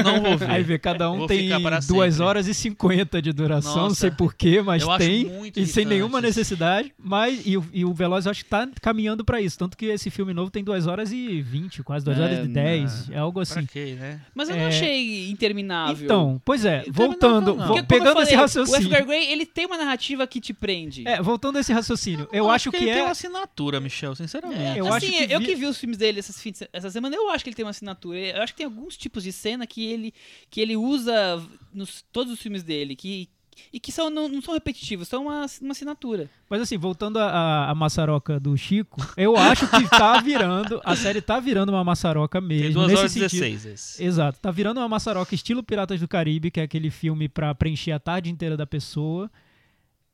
Não 0.04 0.20
vou 0.20 0.36
ver. 0.36 0.50
Aí 0.50 0.62
vê, 0.62 0.78
cada 0.78 1.10
um 1.10 1.18
Vou 1.18 1.26
tem 1.28 1.44
ficar 1.44 1.60
para 1.60 1.78
2 1.80 2.14
sempre. 2.14 2.26
horas 2.28 2.46
e 2.48 2.52
50 2.54 3.22
de 3.22 3.32
duração, 3.32 3.74
não 3.76 3.82
Nossa, 3.84 3.94
sei 3.94 4.10
porquê, 4.10 4.60
mas 4.60 4.82
eu 4.82 4.90
acho 4.90 5.06
tem. 5.06 5.24
muito 5.26 5.58
E 5.58 5.64
sem 5.66 5.82
irritante 5.82 5.86
nenhuma 5.86 6.18
isso. 6.18 6.26
necessidade. 6.26 6.92
Mas, 6.98 7.40
e, 7.46 7.56
o- 7.56 7.64
e 7.72 7.84
o 7.84 7.94
Veloz 7.94 8.26
eu 8.26 8.30
acho 8.32 8.44
que 8.44 8.50
tá 8.50 8.68
caminhando 8.82 9.24
pra 9.24 9.40
isso. 9.40 9.56
Tanto 9.56 9.76
que 9.76 9.86
esse 9.86 10.10
filme 10.10 10.34
novo 10.34 10.50
tem 10.50 10.62
2 10.62 10.86
horas 10.86 11.12
e 11.12 11.40
20, 11.40 11.82
quase 11.82 12.04
2 12.04 12.18
É, 12.18 12.22
horas 12.22 12.38
e 12.40 12.42
não. 12.42 12.52
10. 12.52 13.10
É 13.10 13.18
algo 13.18 13.34
Pra 13.34 13.42
assim. 13.42 13.64
quê, 13.64 13.96
né? 13.98 14.20
Mas 14.34 14.48
eu 14.50 14.56
não 14.56 14.64
É. 14.64 14.68
achei 14.68 15.30
interminável. 15.30 15.79
Então, 16.04 16.40
pois 16.44 16.64
é, 16.64 16.80
Interminável 16.80 17.08
voltando, 17.10 17.54
não. 17.56 17.66
Porque, 17.66 17.80
eu 17.80 17.84
pegando 17.84 18.20
esse 18.22 18.30
falei, 18.30 18.36
O 18.36 18.40
raciocínio. 18.40 18.80
Edgar 18.82 19.06
Gray, 19.06 19.24
ele 19.32 19.46
tem 19.46 19.66
uma 19.66 19.76
narrativa 19.78 20.26
que 20.26 20.40
te 20.40 20.52
prende. 20.52 21.06
É, 21.06 21.20
voltando 21.22 21.56
a 21.56 21.60
esse 21.60 21.72
raciocínio, 21.72 22.28
eu 22.32 22.50
acho 22.50 22.70
que 22.70 22.76
ele 22.76 22.86
tem 22.86 22.98
é. 23.00 23.02
uma 23.02 23.10
assinatura, 23.12 23.80
Michel, 23.80 24.14
sinceramente. 24.14 24.78
eu 24.78 24.86
assim, 24.92 24.96
acho 25.16 25.26
que 25.26 25.32
eu 25.32 25.38
vi- 25.40 25.46
que 25.46 25.54
vi 25.56 25.66
os 25.66 25.78
filmes 25.78 25.96
dele 25.98 26.18
essas 26.18 26.40
fim 26.40 26.52
de- 26.52 26.68
essa 26.72 26.90
semana, 26.90 27.14
eu 27.16 27.30
acho 27.30 27.42
que 27.44 27.50
ele 27.50 27.56
tem 27.56 27.64
uma 27.64 27.70
assinatura. 27.70 28.18
Eu 28.18 28.42
acho 28.42 28.52
que 28.52 28.58
tem 28.58 28.66
alguns 28.66 28.96
tipos 28.96 29.22
de 29.22 29.32
cena 29.32 29.66
que 29.66 29.84
ele, 29.86 30.12
que 30.50 30.60
ele 30.60 30.76
usa 30.76 31.42
nos 31.72 32.04
todos 32.12 32.32
os 32.32 32.40
filmes 32.40 32.62
dele, 32.62 32.94
que, 32.96 33.28
e 33.72 33.78
que 33.80 33.90
são, 33.92 34.10
não, 34.10 34.28
não 34.28 34.42
são 34.42 34.54
repetitivos, 34.54 35.08
são 35.08 35.22
uma, 35.24 35.46
uma 35.60 35.72
assinatura. 35.72 36.28
Mas 36.48 36.60
assim, 36.62 36.76
voltando 36.78 37.18
à- 37.18 37.72
maçaroca 37.74 38.38
do 38.40 38.56
Chico, 38.56 39.00
eu 39.16 39.36
acho 39.36 39.66
que 39.68 39.88
tá 39.88 40.20
virando. 40.20 40.80
A 40.84 40.94
série 40.96 41.20
tá 41.20 41.38
virando 41.40 41.70
uma 41.70 41.82
maçaroca 41.84 42.40
mesmo. 42.40 42.64
Tem 42.64 42.72
2 42.72 42.86
nesse 42.88 42.98
horas 42.98 43.12
sentido. 43.12 43.30
16 43.40 43.66
esse. 43.66 44.04
Exato, 44.04 44.38
tá 44.40 44.50
virando 44.50 44.78
uma 44.80 44.88
maçaroca 44.88 45.34
estilo 45.34 45.62
Piratas 45.62 46.00
do 46.00 46.08
Caribe, 46.08 46.50
que 46.50 46.60
é 46.60 46.62
aquele 46.64 46.90
filme 46.90 47.28
pra 47.28 47.54
preencher 47.54 47.92
a 47.92 47.98
tarde 47.98 48.30
inteira 48.30 48.56
da 48.56 48.66
pessoa. 48.66 49.30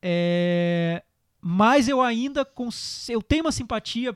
É, 0.01 1.03
Mas 1.41 1.87
eu 1.87 2.01
ainda 2.01 2.45
cons... 2.45 3.09
eu 3.09 3.21
tenho 3.21 3.43
uma 3.43 3.51
simpatia 3.51 4.15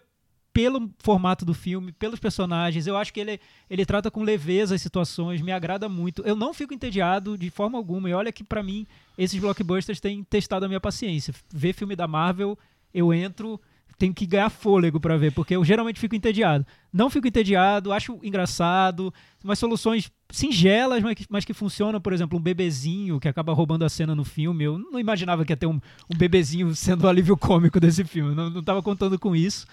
pelo 0.54 0.92
formato 1.00 1.46
do 1.46 1.54
filme, 1.54 1.94
pelos 1.94 2.20
personagens. 2.20 2.86
Eu 2.86 2.98
acho 2.98 3.14
que 3.14 3.20
ele, 3.22 3.40
ele 3.70 3.86
trata 3.86 4.12
com 4.12 4.22
leveza 4.22 4.76
as 4.76 4.82
situações, 4.82 5.42
me 5.42 5.52
agrada 5.52 5.88
muito. 5.88 6.22
Eu 6.24 6.36
não 6.36 6.54
fico 6.54 6.74
entediado 6.74 7.38
de 7.38 7.50
forma 7.50 7.78
alguma. 7.78 8.10
E 8.10 8.14
olha 8.14 8.32
que 8.34 8.44
pra 8.44 8.62
mim 8.62 8.86
esses 9.24 9.40
blockbusters 9.40 10.00
têm 10.00 10.24
testado 10.24 10.66
a 10.66 10.68
minha 10.68 10.80
paciência. 10.80 11.34
Ver 11.54 11.74
filme 11.74 11.96
da 11.96 12.08
Marvel, 12.08 12.58
eu 12.94 13.14
entro, 13.14 13.60
tenho 13.98 14.14
que 14.14 14.26
ganhar 14.26 14.50
fôlego 14.50 15.00
pra 15.00 15.16
ver, 15.16 15.32
porque 15.32 15.56
eu 15.56 15.64
geralmente 15.64 16.00
fico 16.00 16.16
entediado. 16.16 16.66
Não 16.92 17.10
fico 17.10 17.28
entediado, 17.28 17.94
acho 17.94 18.20
engraçado, 18.24 19.14
umas 19.44 19.60
soluções 19.60 20.12
singelas, 20.32 21.04
mas 21.04 21.16
que, 21.16 21.26
mas 21.30 21.46
que 21.46 21.54
funcionam. 21.54 22.02
Por 22.02 22.14
exemplo, 22.14 22.40
um 22.40 22.42
bebezinho 22.42 23.20
que 23.20 23.28
acaba 23.28 23.54
roubando 23.54 23.86
a 23.86 23.90
cena 23.90 24.16
no 24.16 24.26
filme. 24.26 24.64
Eu 24.64 24.80
não 24.80 25.00
imaginava 25.00 25.46
que 25.46 25.52
ia 25.52 25.58
ter 25.58 25.68
um, 25.68 25.80
um 26.10 26.18
bebezinho 26.18 26.74
sendo 26.76 27.04
o 27.04 27.08
alívio 27.08 27.38
cômico 27.38 27.80
desse 27.80 28.04
filme. 28.04 28.34
Não, 28.34 28.50
não 28.50 28.64
tava 28.64 28.82
contando 28.82 29.20
com 29.20 29.36
isso. 29.36 29.68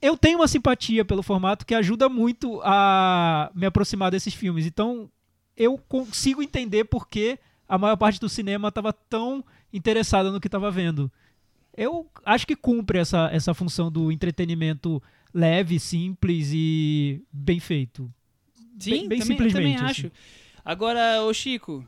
Eu 0.00 0.16
tenho 0.16 0.38
uma 0.38 0.46
simpatia 0.46 1.04
pelo 1.04 1.22
formato 1.22 1.66
que 1.66 1.74
ajuda 1.74 2.08
muito 2.08 2.60
a 2.62 3.50
me 3.54 3.66
aproximar 3.66 4.12
desses 4.12 4.34
filmes. 4.34 4.64
Então, 4.64 5.10
eu 5.56 5.76
consigo 5.88 6.42
entender 6.42 6.84
por 6.84 7.08
que 7.08 7.38
a 7.68 7.76
maior 7.78 7.96
parte 7.96 8.20
do 8.20 8.28
cinema 8.28 8.68
estava 8.68 8.92
tão 8.92 9.44
interessada 9.72 10.30
no 10.30 10.40
que 10.40 10.48
estava 10.48 10.70
vendo. 10.70 11.10
Eu 11.76 12.08
acho 12.24 12.46
que 12.46 12.56
cumpre 12.56 12.98
essa, 12.98 13.28
essa 13.32 13.52
função 13.52 13.90
do 13.90 14.10
entretenimento 14.10 15.02
leve, 15.34 15.78
simples 15.78 16.50
e 16.52 17.22
bem 17.30 17.60
feito. 17.60 18.10
Sim, 18.78 18.90
Bem- 18.90 19.08
bem 19.08 19.18
também, 19.20 19.20
simplesmente, 19.20 19.54
eu 19.54 19.60
também 19.60 19.74
assim. 19.74 19.84
acho. 20.06 20.12
Agora, 20.64 21.22
ô 21.22 21.32
Chico, 21.32 21.86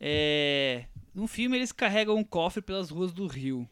é... 0.00 0.84
no 1.14 1.26
filme 1.26 1.56
eles 1.56 1.72
carregam 1.72 2.16
um 2.16 2.24
cofre 2.24 2.62
pelas 2.62 2.90
ruas 2.90 3.12
do 3.12 3.26
Rio. 3.26 3.68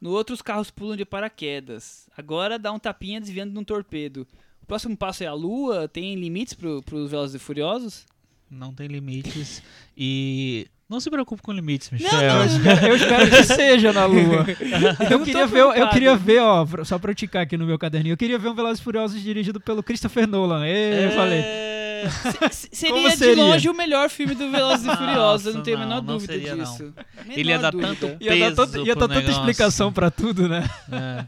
No 0.00 0.10
outro, 0.10 0.34
os 0.34 0.42
carros 0.42 0.70
pulam 0.70 0.96
de 0.96 1.04
paraquedas. 1.04 2.08
Agora 2.16 2.58
dá 2.58 2.70
um 2.72 2.78
tapinha 2.78 3.20
desviando 3.20 3.52
de 3.52 3.58
um 3.58 3.64
torpedo. 3.64 4.26
O 4.62 4.66
próximo 4.66 4.96
passo 4.96 5.24
é 5.24 5.26
a 5.26 5.32
Lua? 5.34 5.88
Tem 5.88 6.14
limites 6.14 6.54
pro, 6.54 6.82
pros 6.82 7.10
Velozes 7.10 7.34
e 7.36 7.38
Furiosos? 7.38 8.06
Não 8.50 8.72
tem 8.72 8.86
limites. 8.86 9.62
E 9.96 10.66
não 10.88 11.00
se 11.00 11.10
preocupe 11.10 11.42
com 11.42 11.52
limites, 11.52 11.90
Michel. 11.90 12.10
não, 12.12 12.88
Eu 12.88 12.96
espero 12.96 13.30
que 13.30 13.42
seja 13.44 13.92
na 13.92 14.04
Lua. 14.06 14.44
Eu 15.10 15.20
queria 15.20 15.46
ver, 15.46 15.60
eu 15.60 15.88
queria 15.90 16.16
ver, 16.16 16.40
ó, 16.40 16.66
só 16.84 16.98
pra 16.98 17.10
eu 17.10 17.14
ticar 17.14 17.42
aqui 17.42 17.56
no 17.56 17.66
meu 17.66 17.78
caderninho, 17.78 18.12
eu 18.12 18.16
queria 18.16 18.38
ver 18.38 18.48
um 18.48 18.54
Velozes 18.54 18.80
e 18.80 18.82
Furiosos 18.84 19.20
dirigido 19.22 19.60
pelo 19.60 19.82
Christopher 19.82 20.26
Nolan. 20.26 20.64
Ê, 20.66 21.06
eu 21.06 21.10
falei. 21.12 21.40
É, 21.40 22.08
se- 22.50 22.68
se- 22.70 22.86
Como 22.88 22.98
seria 22.98 23.10
de 23.10 23.16
seria? 23.16 23.42
longe 23.44 23.68
o 23.68 23.74
melhor 23.74 24.10
filme 24.10 24.34
do 24.34 24.50
Velozes 24.50 24.86
e 24.86 24.96
Furiosos, 24.96 25.46
eu 25.46 25.54
não 25.54 25.62
tenho 25.62 25.76
a 25.78 25.80
não, 25.80 25.88
menor 25.88 26.02
não 26.02 26.14
dúvida 26.14 26.32
seria, 26.34 26.54
não. 26.54 26.64
disso. 26.64 26.92
Ele 27.30 27.50
ia 27.50 27.56
Menor 27.58 27.62
dar 27.62 27.70
dúvida. 27.70 27.88
tanto 27.88 28.22
Ia 28.24 28.30
dar, 28.30 28.36
peso 28.36 28.56
tanto- 28.56 28.86
ia 28.86 28.94
dar 28.94 29.00
tanta 29.00 29.14
negócio. 29.14 29.38
explicação 29.38 29.92
pra 29.92 30.10
tudo, 30.10 30.48
né? 30.48 30.68
É. 30.92 31.24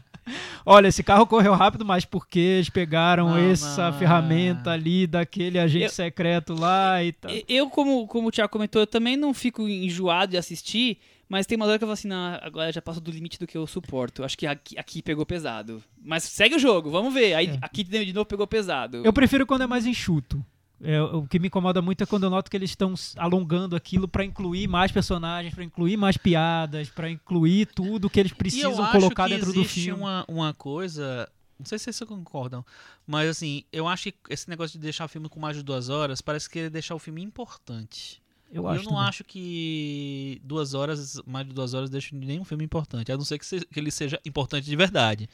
Olha, 0.65 0.87
esse 0.87 1.03
carro 1.03 1.25
correu 1.27 1.53
rápido, 1.53 1.85
mas 1.85 2.05
porque 2.05 2.39
eles 2.39 2.69
pegaram 2.69 3.29
Não, 3.29 3.37
essa 3.37 3.91
não, 3.91 3.97
ferramenta 3.99 4.71
ali 4.71 5.07
daquele 5.07 5.57
agente 5.59 5.85
Eu- 5.85 5.89
secreto 5.91 6.53
lá 6.53 7.03
e 7.03 7.11
tal. 7.11 7.31
Eu, 7.47 7.69
como, 7.69 8.05
como 8.07 8.27
o 8.27 8.31
Thiago 8.31 8.51
comentou, 8.51 8.81
eu 8.81 8.87
também 8.87 9.15
não 9.17 9.33
fico 9.33 9.67
enjoado 9.67 10.31
de 10.31 10.37
assistir, 10.37 10.97
mas 11.29 11.45
tem 11.45 11.55
uma 11.55 11.65
hora 11.65 11.77
que 11.77 11.83
eu 11.83 11.87
falo 11.87 11.93
assim, 11.93 12.07
não, 12.07 12.39
agora 12.41 12.71
já 12.71 12.81
passou 12.81 13.01
do 13.01 13.11
limite 13.11 13.37
do 13.39 13.45
que 13.47 13.57
eu 13.57 13.67
suporto. 13.67 14.23
Acho 14.23 14.37
que 14.37 14.47
aqui, 14.47 14.77
aqui 14.77 15.01
pegou 15.01 15.25
pesado. 15.25 15.83
Mas 16.03 16.23
segue 16.23 16.55
o 16.55 16.59
jogo, 16.59 16.89
vamos 16.89 17.13
ver. 17.13 17.33
Aí 17.33 17.47
É. 17.47 17.57
aqui 17.61 17.83
de 17.83 18.13
novo 18.13 18.25
pegou 18.25 18.47
pesado. 18.47 19.01
Eu 19.03 19.11
prefiro 19.13 19.45
quando 19.45 19.63
é 19.63 19.67
mais 19.67 19.85
enxuto. 19.85 20.43
É, 20.81 21.01
o 21.01 21.25
que 21.25 21.39
me 21.39 21.47
incomoda 21.47 21.81
muito 21.81 22.03
é 22.03 22.05
quando 22.05 22.23
eu 22.25 22.29
noto 22.29 22.51
que 22.51 22.55
eles 22.57 22.69
estão 22.69 22.93
alongando 23.15 23.75
aquilo 23.75 24.07
pra 24.07 24.23
incluir 24.23 24.67
mais 24.67 24.91
personagens, 24.91 25.53
pra 25.53 25.63
incluir 25.63 25.97
mais 25.97 26.17
piadas, 26.17 26.87
pra 26.89 27.09
incluir 27.09 27.65
tudo 27.73 28.09
que 28.09 28.19
eles 28.19 28.31
precisam 28.31 28.85
colocar 28.91 29.27
dentro 29.27 29.51
do 29.51 29.59
existe 29.61 29.85
filme. 29.85 29.99
Uma, 30.01 30.23
uma 30.27 30.53
coisa. 30.53 31.27
Não 31.57 31.65
sei 31.65 31.79
se 31.79 31.85
vocês 31.91 32.07
concordam, 32.07 32.63
mas 33.07 33.27
assim, 33.29 33.63
eu 33.73 33.87
acho 33.87 34.11
que 34.11 34.13
esse 34.29 34.47
negócio 34.47 34.77
de 34.77 34.83
deixar 34.83 35.05
o 35.05 35.07
filme 35.07 35.27
com 35.27 35.39
mais 35.39 35.57
de 35.57 35.63
duas 35.63 35.89
horas 35.89 36.21
parece 36.21 36.47
que 36.47 36.59
é 36.59 36.69
deixar 36.69 36.93
o 36.93 36.99
filme 36.99 37.23
importante. 37.23 38.21
Eu 38.51 38.61
eu 38.63 38.67
acho. 38.69 38.83
não 38.85 38.91
também. 38.91 39.07
acho 39.09 39.23
que 39.25 40.39
duas 40.43 40.73
horas, 40.73 41.19
mais 41.25 41.45
de 41.47 41.53
duas 41.53 41.73
horas, 41.73 41.89
deixa 41.89 42.15
nenhum 42.15 42.45
filme 42.45 42.63
importante. 42.63 43.11
A 43.11 43.17
não 43.17 43.25
ser 43.25 43.37
que, 43.39 43.45
se- 43.45 43.65
que 43.65 43.79
ele 43.79 43.91
seja 43.91 44.19
importante 44.25 44.65
de 44.65 44.75
verdade. 44.75 45.27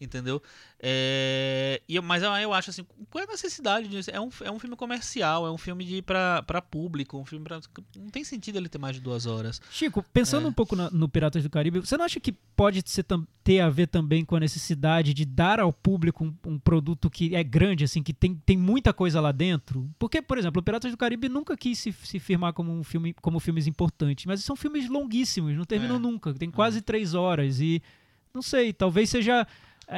Entendeu? 0.00 0.42
É, 0.82 1.82
e 1.86 2.00
mas 2.00 2.22
eu, 2.22 2.54
acho 2.54 2.70
assim, 2.70 2.86
qual 3.10 3.22
é 3.22 3.26
a 3.26 3.30
necessidade 3.30 3.86
disso? 3.86 4.10
É 4.10 4.18
um, 4.18 4.30
é 4.42 4.50
um 4.50 4.58
filme 4.58 4.74
comercial, 4.74 5.46
é 5.46 5.50
um 5.50 5.58
filme 5.58 5.84
de 5.84 6.00
pra, 6.00 6.42
pra 6.42 6.62
público, 6.62 7.18
um 7.18 7.24
filme 7.26 7.44
pra. 7.44 7.60
Não 7.94 8.08
tem 8.08 8.24
sentido 8.24 8.56
ele 8.56 8.68
ter 8.68 8.78
mais 8.78 8.96
de 8.96 9.02
duas 9.02 9.26
horas. 9.26 9.60
Chico, 9.70 10.02
pensando 10.10 10.46
É. 10.46 10.48
um 10.48 10.52
pouco 10.54 10.74
na- 10.74 10.90
no 10.90 11.06
Piratas 11.06 11.42
do 11.42 11.50
Caribe, 11.50 11.80
você 11.80 11.98
não 11.98 12.06
acha 12.06 12.18
que 12.18 12.32
pode 12.32 12.82
ser 12.86 13.04
ter 13.44 13.60
a 13.60 13.68
ver 13.68 13.88
também 13.88 14.24
com 14.24 14.36
a 14.36 14.40
necessidade 14.40 15.12
de 15.12 15.24
dar 15.26 15.60
ao 15.60 15.72
público 15.72 16.24
um, 16.24 16.34
um 16.52 16.58
produto 16.58 17.10
que 17.10 17.34
é 17.34 17.42
grande, 17.44 17.84
assim, 17.84 18.02
que 18.02 18.12
tem, 18.14 18.34
tem 18.34 18.56
muita 18.56 18.92
coisa 18.94 19.20
lá 19.20 19.32
dentro? 19.32 19.86
Porque, 19.98 20.22
por 20.22 20.38
exemplo, 20.38 20.60
o 20.60 20.62
Piratas 20.62 20.90
do 20.90 20.96
Caribe 20.96 21.28
nunca 21.28 21.56
quis 21.58 21.78
se, 21.78 21.92
se 21.92 22.18
firmar 22.18 22.52
como 22.54 22.72
um 22.72 22.82
filme, 22.82 23.12
como 23.20 23.38
filmes 23.38 23.66
importantes, 23.66 24.24
mas 24.24 24.42
são 24.44 24.56
filmes 24.56 24.88
longuíssimos, 24.88 25.54
não 25.56 25.64
terminam 25.64 25.96
É. 25.96 25.98
nunca, 25.98 26.32
tem 26.32 26.50
quase 26.50 26.80
três 26.80 27.12
horas 27.14 27.60
e 27.60 27.82
não 28.32 28.42
sei, 28.42 28.72
talvez 28.72 29.10
seja 29.10 29.44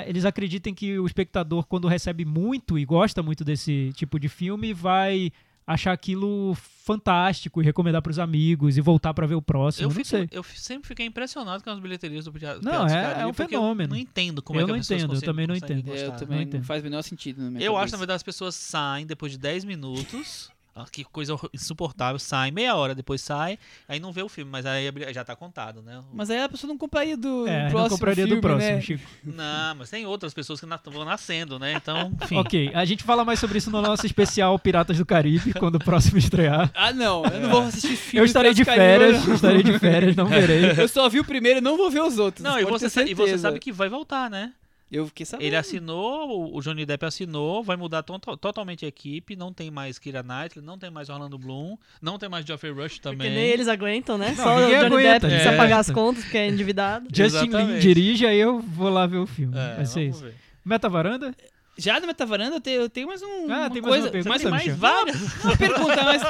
eles 0.07 0.25
acreditem 0.25 0.75
que 0.75 0.99
o 0.99 1.07
espectador, 1.07 1.67
quando 1.67 1.87
recebe 1.89 2.25
muito 2.25 2.79
e 2.79 2.85
gosta 2.85 3.23
muito 3.23 3.45
desse 3.45 3.93
tipo 3.95 4.19
de 4.19 4.29
filme, 4.29 4.73
vai 4.73 5.31
achar 5.67 5.93
aquilo 5.93 6.55
fantástico 6.57 7.63
e 7.63 7.65
recomendar 7.65 8.03
pros 8.03 8.19
amigos 8.19 8.77
e 8.77 8.81
voltar 8.81 9.15
pra 9.15 9.27
ver 9.27 9.37
o 9.37 9.43
próximo. 9.43 9.85
Eu, 9.85 9.89
não 9.91 9.95
fico- 9.95 10.09
sei. 10.09 10.29
eu 10.33 10.43
sempre 10.43 10.89
fiquei 10.89 11.07
impressionado 11.07 11.63
com 11.63 11.71
as 11.71 11.79
bilheterias 11.79 12.25
do 12.25 12.33
Pirata- 12.33 12.61
Não, 12.63 12.85
é- 12.87 12.89
Caribe, 13.03 13.21
é 13.21 13.27
um 13.27 13.33
fenômeno. 13.33 13.95
Eu 13.95 13.97
não 13.97 14.03
entendo 14.03 14.43
como 14.43 14.59
Eu 14.59 14.65
é 14.65 14.67
que 14.67 14.73
não 14.73 14.79
entendo, 14.79 15.15
eu 15.15 15.21
também 15.23 15.47
não 15.47 15.55
entendo. 15.55 15.87
É, 15.89 15.91
eu 15.93 16.11
gostar. 16.11 16.17
também 16.17 16.37
não 16.39 16.43
entendo. 16.45 16.65
faz 16.65 16.81
o 16.81 16.85
menor 16.85 17.03
sentido 17.03 17.43
na 17.43 17.51
minha 17.51 17.65
Eu 17.65 17.77
acho, 17.77 17.93
na 17.93 17.99
verdade, 17.99 18.17
as 18.17 18.23
pessoas 18.25 18.55
saem 18.57 19.07
depois 19.07 19.31
de 19.33 19.39
10 19.39 19.65
minutos. 19.65 20.51
Ah, 20.75 20.85
Que 20.91 21.05
coisa 21.05 21.37
insuportável. 21.53 22.19
Saem 22.19 22.53
meia 22.53 22.75
hora, 22.75 22.95
depois 22.95 23.21
sai, 23.21 23.59
aí 23.89 24.01
não 24.01 24.13
vê 24.13 24.23
o 24.23 24.29
filme, 24.29 24.51
mas 24.51 24.65
aí 24.67 24.91
já 25.13 25.25
tá 25.25 25.35
contado, 25.37 25.83
né? 25.83 26.03
Mas 26.13 26.31
aí 26.31 26.41
a 26.43 26.49
pessoa 26.49 26.69
não 26.69 26.79
compraria 26.79 27.17
do 27.17 27.47
É, 27.47 27.69
próximo 27.69 27.79
não 27.83 27.89
compraria 27.91 28.25
filme, 28.27 28.41
do 28.41 28.41
próximo, 28.41 28.73
né? 28.73 28.81
Chico. 28.81 29.05
Não, 29.25 29.75
mas 29.77 29.91
tem 29.91 30.07
outras 30.07 30.33
pessoas 30.35 30.61
que 30.61 30.67
na- 30.67 30.81
vão 30.85 31.05
nascendo, 31.05 31.59
né? 31.59 31.75
Então, 31.75 32.13
enfim. 32.23 32.37
Ok, 32.39 32.71
a 32.75 32.85
gente 32.85 33.03
fala 33.05 33.25
mais 33.25 33.39
sobre 33.39 33.59
isso 33.59 33.71
no 33.71 33.81
nosso 33.83 34.07
especial 34.07 34.59
Piratas 34.59 34.97
do 34.99 35.07
Caribe, 35.07 35.53
quando 35.59 35.77
o 35.77 35.79
próximo 35.85 36.19
estrear. 36.19 36.71
Ah, 36.75 36.93
não, 36.93 37.25
eu 37.27 37.41
não 37.41 37.51
vou 37.51 37.63
assistir 37.63 37.97
filme. 37.97 38.21
Eu 38.21 38.25
estarei 38.25 38.55
de 38.55 38.65
Caribe, 38.65 38.85
férias, 38.85 39.27
não. 39.27 39.35
estarei 39.35 39.63
de 39.63 39.79
férias, 39.79 40.17
não 40.17 40.27
verei. 40.27 40.73
Eu 40.81 40.89
só 40.89 41.09
vi 41.09 41.21
o 41.21 41.25
primeiro 41.25 41.59
e 41.59 41.63
não 41.63 41.77
vou 41.77 41.91
ver 41.91 42.03
os 42.03 42.19
outros. 42.19 42.43
Não, 42.43 42.59
e 42.59 42.65
você, 42.65 42.87
e 43.05 43.15
você 43.15 43.39
sabe 43.39 43.59
que 43.59 43.71
vai 43.73 43.89
voltar, 43.89 44.31
né? 44.31 44.53
Eu 44.93 45.07
fiquei 45.07 45.25
sabendo. 45.25 45.47
Ele 45.47 45.57
assinou, 45.57 46.55
o 46.55 46.61
Johnny 46.61 46.85
Depp 46.85 47.07
assinou, 47.07 47.63
vai 47.65 47.77
mudar 47.77 48.03
to- 48.03 48.19
totalmente 48.37 48.85
a 48.85 48.89
equipe, 48.89 49.35
não 49.35 49.51
tem 49.53 49.71
mais 49.71 49.99
Kira 49.99 50.23
Knightley, 50.23 50.63
não 50.65 50.77
tem 50.79 50.91
mais 50.91 51.09
Orlando 51.09 51.39
Bloom, 51.39 51.79
não 52.03 52.19
tem 52.19 52.29
mais 52.29 52.45
Geoffrey 52.45 52.73
Rush 52.73 52.99
também. 52.99 53.19
Porque 53.19 53.31
nem 53.31 53.45
eles 53.49 53.69
aguentam, 53.69 54.19
né? 54.19 54.35
Não, 54.37 54.45
Só 54.45 54.57
o 54.57 54.61
Johnny 54.61 54.75
aguenta, 54.75 55.21
Depp 55.21 55.27
precisa 55.29 55.51
é. 55.53 55.57
pagar 55.57 55.79
as 55.79 55.91
contas 55.91 56.23
porque 56.25 56.37
é 56.37 56.49
endividado. 56.49 57.09
Justin 57.13 57.47
Lin 57.49 57.79
dirige, 57.79 58.27
aí 58.27 58.39
eu 58.39 58.61
vou 58.61 58.91
lá 58.91 59.07
ver 59.07 59.17
o 59.17 59.27
filme. 59.27 59.57
É, 59.57 59.77
Vai 59.77 59.87
ser 59.87 60.01
vamos 60.01 60.17
isso. 60.17 60.25
ver. 60.27 60.35
Meta 60.65 60.89
varanda? 60.91 61.35
Já 61.75 61.99
no 61.99 62.07
Metavaranda 62.07 62.57
eu 62.57 62.61
tenho, 62.61 62.83
eu 62.83 62.89
tenho 62.91 63.09
mais 63.09 63.23
um. 63.23 63.51
Ah, 63.51 63.61
uma 63.61 63.71
tem 63.71 63.81
mais 63.81 63.95
coisa, 63.95 64.07
uma 64.07 64.11
pergunta, 64.13 64.29
mas 64.29 64.43
tem 64.43 64.51
mais 64.51 64.63
Michel? 64.65 64.77
várias. 64.79 65.43
Uma 65.43 65.57
pergunta, 65.57 66.05
mas 66.05 66.23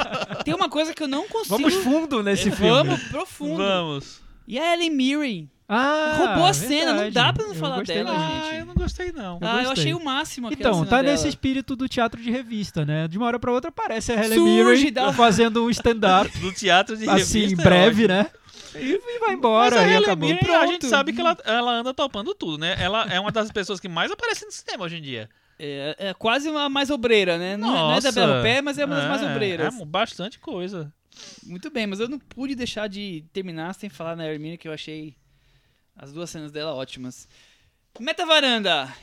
tem 0.45 0.53
uma 0.53 0.69
coisa 0.69 0.93
que 0.93 1.03
eu 1.03 1.07
não 1.09 1.27
consigo. 1.27 1.57
Vamos 1.57 1.73
fundo 1.73 2.23
nesse 2.23 2.49
filme. 2.49 2.69
Vamos 2.71 3.03
profundo. 3.09 3.57
Vamos. 3.57 4.22
E 4.47 4.59
a 4.59 4.73
Ellen 4.73 4.89
Mirren? 4.91 5.49
Ah, 5.67 6.15
Roubou 6.17 6.45
a 6.45 6.53
cena, 6.53 6.93
não 6.93 7.09
dá 7.09 7.31
pra 7.31 7.43
não 7.45 7.53
Eu 7.53 7.59
falar 7.59 7.83
dela, 7.83 8.13
muito. 8.13 8.31
gente. 8.33 8.45
Ah, 8.53 8.55
eu 8.59 8.65
não 8.65 8.75
gostei 8.75 9.11
não. 9.11 9.39
Eu 9.41 9.47
ah, 9.47 9.57
eu 9.63 9.69
gostei. 9.69 9.83
achei 9.83 9.93
o 9.93 10.03
máximo 10.03 10.49
Então, 10.51 10.85
tá 10.85 10.97
dela. 11.01 11.11
nesse 11.13 11.27
espírito 11.27 11.75
do 11.75 11.87
teatro 11.87 12.21
de 12.21 12.29
revista, 12.29 12.85
né? 12.85 13.07
De 13.07 13.17
uma 13.17 13.25
hora 13.27 13.39
pra 13.39 13.51
outra 13.51 13.69
aparece 13.69 14.11
a 14.11 14.23
Helen 14.23 14.39
Mirren 14.41 14.91
dá- 14.91 15.13
fazendo 15.13 15.63
um 15.63 15.69
stand-up, 15.69 16.29
Do 16.39 16.51
teatro 16.51 16.97
de 16.97 17.09
assim, 17.09 17.39
revista 17.41 17.61
é 17.61 17.65
breve, 17.65 18.03
ótimo. 18.03 18.17
né? 18.19 18.27
E 18.75 19.19
vai 19.19 19.33
embora, 19.33 19.75
Mas 19.77 19.85
a 19.85 19.87
e 19.87 19.91
Helen 19.93 20.03
acabou. 20.03 20.29
Mirren, 20.29 20.55
a 20.55 20.67
gente 20.67 20.85
sabe 20.87 21.13
que 21.13 21.21
ela, 21.21 21.37
ela 21.45 21.71
anda 21.79 21.93
topando 21.93 22.35
tudo, 22.35 22.57
né? 22.57 22.75
Ela 22.77 23.05
é 23.05 23.19
uma 23.19 23.31
das 23.31 23.49
pessoas 23.51 23.79
que 23.79 23.87
mais 23.87 24.11
aparece 24.11 24.45
no 24.45 24.51
cinema 24.51 24.83
hoje 24.85 24.97
em 24.97 25.01
dia. 25.01 25.29
É, 25.57 25.95
é 26.09 26.13
quase 26.13 26.49
uma 26.49 26.67
mais 26.67 26.89
obreira, 26.89 27.37
né? 27.37 27.55
Não, 27.55 27.69
é- 27.69 27.71
não 27.79 27.91
é 27.93 28.01
da 28.01 28.07
Nossa. 28.07 28.11
Belo 28.11 28.41
Pé, 28.43 28.61
mas 28.61 28.77
é 28.77 28.85
uma 28.85 28.95
das 28.95 29.07
mais 29.07 29.21
É, 29.21 29.31
obreiras. 29.31 29.79
É 29.79 29.85
bastante 29.85 30.39
coisa. 30.39 30.91
Muito 31.45 31.69
bem, 31.69 31.87
mas 31.87 31.99
eu 31.99 32.07
não 32.07 32.19
pude 32.19 32.55
deixar 32.55 32.87
de 32.87 33.23
terminar 33.33 33.73
sem 33.73 33.89
falar 33.89 34.15
na 34.15 34.25
Hermine, 34.25 34.57
que 34.57 34.67
eu 34.67 34.73
achei 34.73 35.15
as 35.95 36.11
duas 36.11 36.29
cenas 36.29 36.51
dela 36.51 36.73
ótimas. 36.73 37.27
Meta 37.99 38.25
Varanda! 38.25 38.93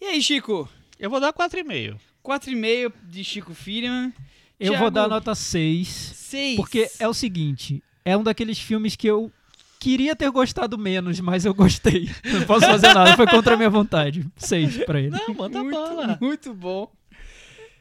E 0.00 0.06
aí, 0.06 0.22
Chico? 0.22 0.68
Eu 0.98 1.10
vou 1.10 1.20
dar 1.20 1.32
4,5. 1.32 1.98
4,5 2.24 2.92
de 3.04 3.24
Chico 3.24 3.54
Firman. 3.54 4.12
Eu 4.58 4.70
Thiago, 4.70 4.84
vou 4.84 4.90
dar 4.90 5.08
nota 5.08 5.34
6. 5.34 5.88
6. 5.88 6.56
Porque 6.56 6.90
é 6.98 7.06
o 7.06 7.14
seguinte, 7.14 7.82
é 8.04 8.16
um 8.16 8.22
daqueles 8.22 8.58
filmes 8.58 8.96
que 8.96 9.06
eu 9.06 9.32
queria 9.78 10.16
ter 10.16 10.30
gostado 10.30 10.76
menos, 10.76 11.20
mas 11.20 11.44
eu 11.44 11.54
gostei. 11.54 12.10
Não 12.24 12.44
posso 12.44 12.66
fazer 12.66 12.92
nada, 12.92 13.16
foi 13.16 13.26
contra 13.26 13.54
a 13.54 13.56
minha 13.56 13.70
vontade. 13.70 14.26
6 14.36 14.84
pra 14.84 15.00
ele. 15.00 15.10
Não, 15.10 15.34
manda 15.34 15.62
muito, 15.62 15.76
bala. 15.76 16.18
Muito 16.20 16.52
bom. 16.52 16.90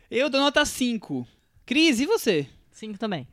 Eu 0.09 0.29
dou 0.29 0.39
nota 0.39 0.63
5. 0.63 1.27
Cris, 1.65 1.99
e 1.99 2.05
você? 2.05 2.47
Cinco 2.71 2.97
também. 2.97 3.27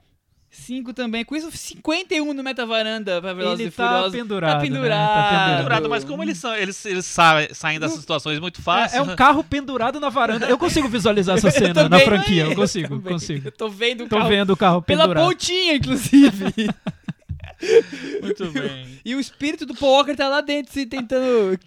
5 0.54 0.92
também. 0.94 1.24
Com 1.24 1.34
isso, 1.36 1.50
51 1.50 2.32
no 2.32 2.42
Meta 2.42 2.64
Varanda 2.64 3.20
pra 3.20 3.32
Velozes 3.32 3.60
Ele 3.60 3.68
e 3.68 3.72
tá 3.72 3.88
Furiosos. 3.88 4.12
pendurado, 4.12 4.52
Tá 4.52 4.58
né? 4.58 4.64
pendurado. 4.64 5.28
Tá 5.28 5.56
pendurado. 5.56 5.88
Mas 5.90 6.04
como 6.04 6.22
eles, 6.22 6.38
são, 6.38 6.54
eles, 6.54 6.84
eles 6.86 7.04
sa- 7.04 7.46
saem 7.52 7.78
dessas 7.80 7.98
situações 7.98 8.38
muito 8.38 8.60
É, 8.60 8.62
fácil. 8.62 8.98
é 8.98 9.02
um 9.02 9.16
carro 9.16 9.42
pendurado 9.42 9.98
na 9.98 10.08
varanda. 10.08 10.46
Eu 10.46 10.56
consigo 10.56 10.88
visualizar 10.88 11.36
essa 11.36 11.48
Eu 11.48 11.52
cena 11.52 11.88
na 11.88 11.98
franquia. 12.00 12.44
Eu 12.44 12.50
eu 12.50 12.56
consigo, 12.56 12.96
também. 12.96 13.12
consigo. 13.12 13.48
Eu 13.48 13.52
tô 13.52 13.68
vendo 13.68 14.04
o 14.04 14.08
Tô 14.08 14.16
carro 14.16 14.28
vendo 14.28 14.50
o 14.52 14.56
carro 14.56 14.80
pela 14.82 15.02
pendurado. 15.02 15.26
pontinha, 15.26 15.74
inclusive. 15.74 16.44
Muito 18.22 18.50
bem. 18.50 18.98
e 19.04 19.14
o 19.14 19.20
espírito 19.20 19.64
do 19.66 19.74
Paul 19.74 19.92
Walker 19.92 20.14
tá 20.14 20.28
lá 20.28 20.40
dentro 20.40 20.72
se 20.72 20.86
tentando... 20.86 21.58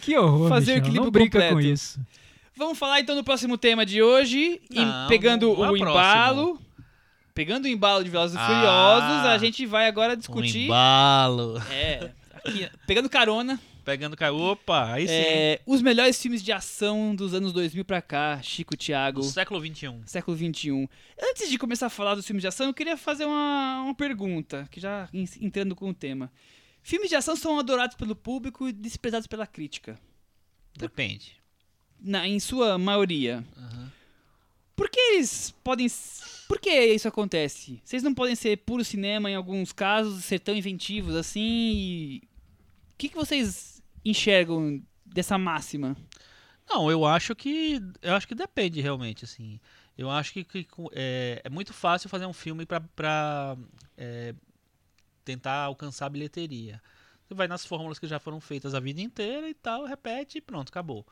Que 0.00 0.16
horror, 0.18 0.48
Fazer 0.48 0.72
o 0.72 0.76
equilíbrio 0.76 1.04
Não 1.04 1.10
brinca 1.10 1.38
completo. 1.38 1.54
com 1.54 1.60
isso. 1.60 1.98
Vamos 2.56 2.78
falar 2.78 3.00
então 3.00 3.14
do 3.16 3.24
próximo 3.24 3.56
tema 3.56 3.86
de 3.86 4.02
hoje. 4.02 4.60
E 4.70 4.80
Não, 4.84 5.08
pegando 5.08 5.46
não 5.56 5.64
é 5.64 5.68
o 5.70 5.72
o 5.72 5.76
embalo... 5.76 6.58
Pegando 7.34 7.64
o 7.64 7.68
embalo 7.68 8.04
de 8.04 8.10
Velozes 8.10 8.36
e 8.36 8.38
Ah. 8.38 8.46
Furiosos, 8.46 9.26
a 9.26 9.38
gente 9.38 9.66
vai 9.66 9.86
agora 9.88 10.14
Um 10.14 10.16
discutir... 10.16 10.66
embalo. 10.66 11.58
É, 11.70 12.12
aqui, 12.44 12.68
pegando 12.86 13.08
carona, 13.08 13.60
Pegando 13.84 14.16
caiu. 14.16 14.36
Opa, 14.36 14.92
aí 14.94 15.06
sim. 15.06 15.12
é, 15.12 15.60
os 15.66 15.82
melhores 15.82 16.18
filmes 16.22 16.42
de 16.42 16.50
ação 16.52 17.14
dos 17.14 17.34
anos 17.34 17.52
2000 17.52 17.84
pra 17.84 18.00
cá, 18.00 18.40
Chico 18.40 18.74
Thiago, 18.76 19.20
Do 19.20 19.26
século 19.26 19.60
XXI. 19.60 20.00
século 20.06 20.34
21. 20.36 20.88
Antes 21.22 21.50
de 21.50 21.58
começar 21.58 21.86
a 21.86 21.90
falar 21.90 22.14
dos 22.14 22.24
filmes 22.26 22.40
de 22.40 22.46
ação, 22.48 22.66
eu 22.68 22.72
queria 22.72 22.96
fazer 22.96 23.26
uma, 23.26 23.82
uma 23.82 23.94
pergunta, 23.94 24.66
que 24.70 24.80
já 24.80 25.06
en- 25.12 25.26
entrando 25.42 25.74
com 25.76 25.90
o 25.90 25.94
tema. 25.94 26.32
Filmes 26.82 27.10
de 27.10 27.16
ação 27.16 27.34
são 27.36 27.58
adorados 27.58 27.94
pelo 27.96 28.14
público 28.16 28.66
e 28.68 28.72
desprezados 28.72 29.26
pela 29.26 29.46
crítica, 29.46 29.98
Depende. 30.78 31.32
na, 32.00 32.26
em 32.26 32.38
sua 32.40 32.78
maioria. 32.78 33.44
Aham. 33.56 33.92
Por 34.76 34.88
que 34.88 34.98
eles 34.98 35.52
podem. 35.62 35.86
Por 36.48 36.60
que 36.60 36.70
isso 36.70 37.08
acontece? 37.08 37.80
Vocês 37.84 38.02
não 38.02 38.12
podem 38.12 38.34
ser 38.34 38.58
puro 38.58 38.84
cinema 38.84 39.30
em 39.30 39.34
alguns 39.34 39.72
casos, 39.72 40.24
ser 40.24 40.40
tão 40.40 40.54
inventivos 40.54 41.14
assim 41.14 41.40
e. 41.40 42.22
O 42.92 42.96
que, 42.96 43.08
que 43.08 43.16
vocês 43.16 43.82
enxergam 44.04 44.82
dessa 45.04 45.36
máxima? 45.36 45.96
Não, 46.68 46.90
eu 46.90 47.04
acho 47.04 47.34
que 47.34 47.80
eu 48.00 48.14
acho 48.14 48.26
que 48.26 48.34
depende 48.34 48.80
realmente, 48.80 49.24
assim. 49.24 49.60
Eu 49.96 50.10
acho 50.10 50.32
que, 50.32 50.44
que 50.44 50.66
é, 50.92 51.40
é 51.44 51.48
muito 51.48 51.72
fácil 51.72 52.08
fazer 52.08 52.26
um 52.26 52.32
filme 52.32 52.66
pra 52.66 53.56
é, 53.96 54.34
tentar 55.24 55.62
alcançar 55.62 56.06
a 56.06 56.10
bilheteria. 56.10 56.82
Você 57.26 57.34
vai 57.34 57.48
nas 57.48 57.64
fórmulas 57.64 57.98
que 57.98 58.06
já 58.06 58.18
foram 58.18 58.40
feitas 58.40 58.74
a 58.74 58.80
vida 58.80 59.00
inteira 59.00 59.48
e 59.48 59.54
tal, 59.54 59.84
repete 59.84 60.38
e 60.38 60.40
pronto, 60.40 60.68
acabou. 60.68 61.06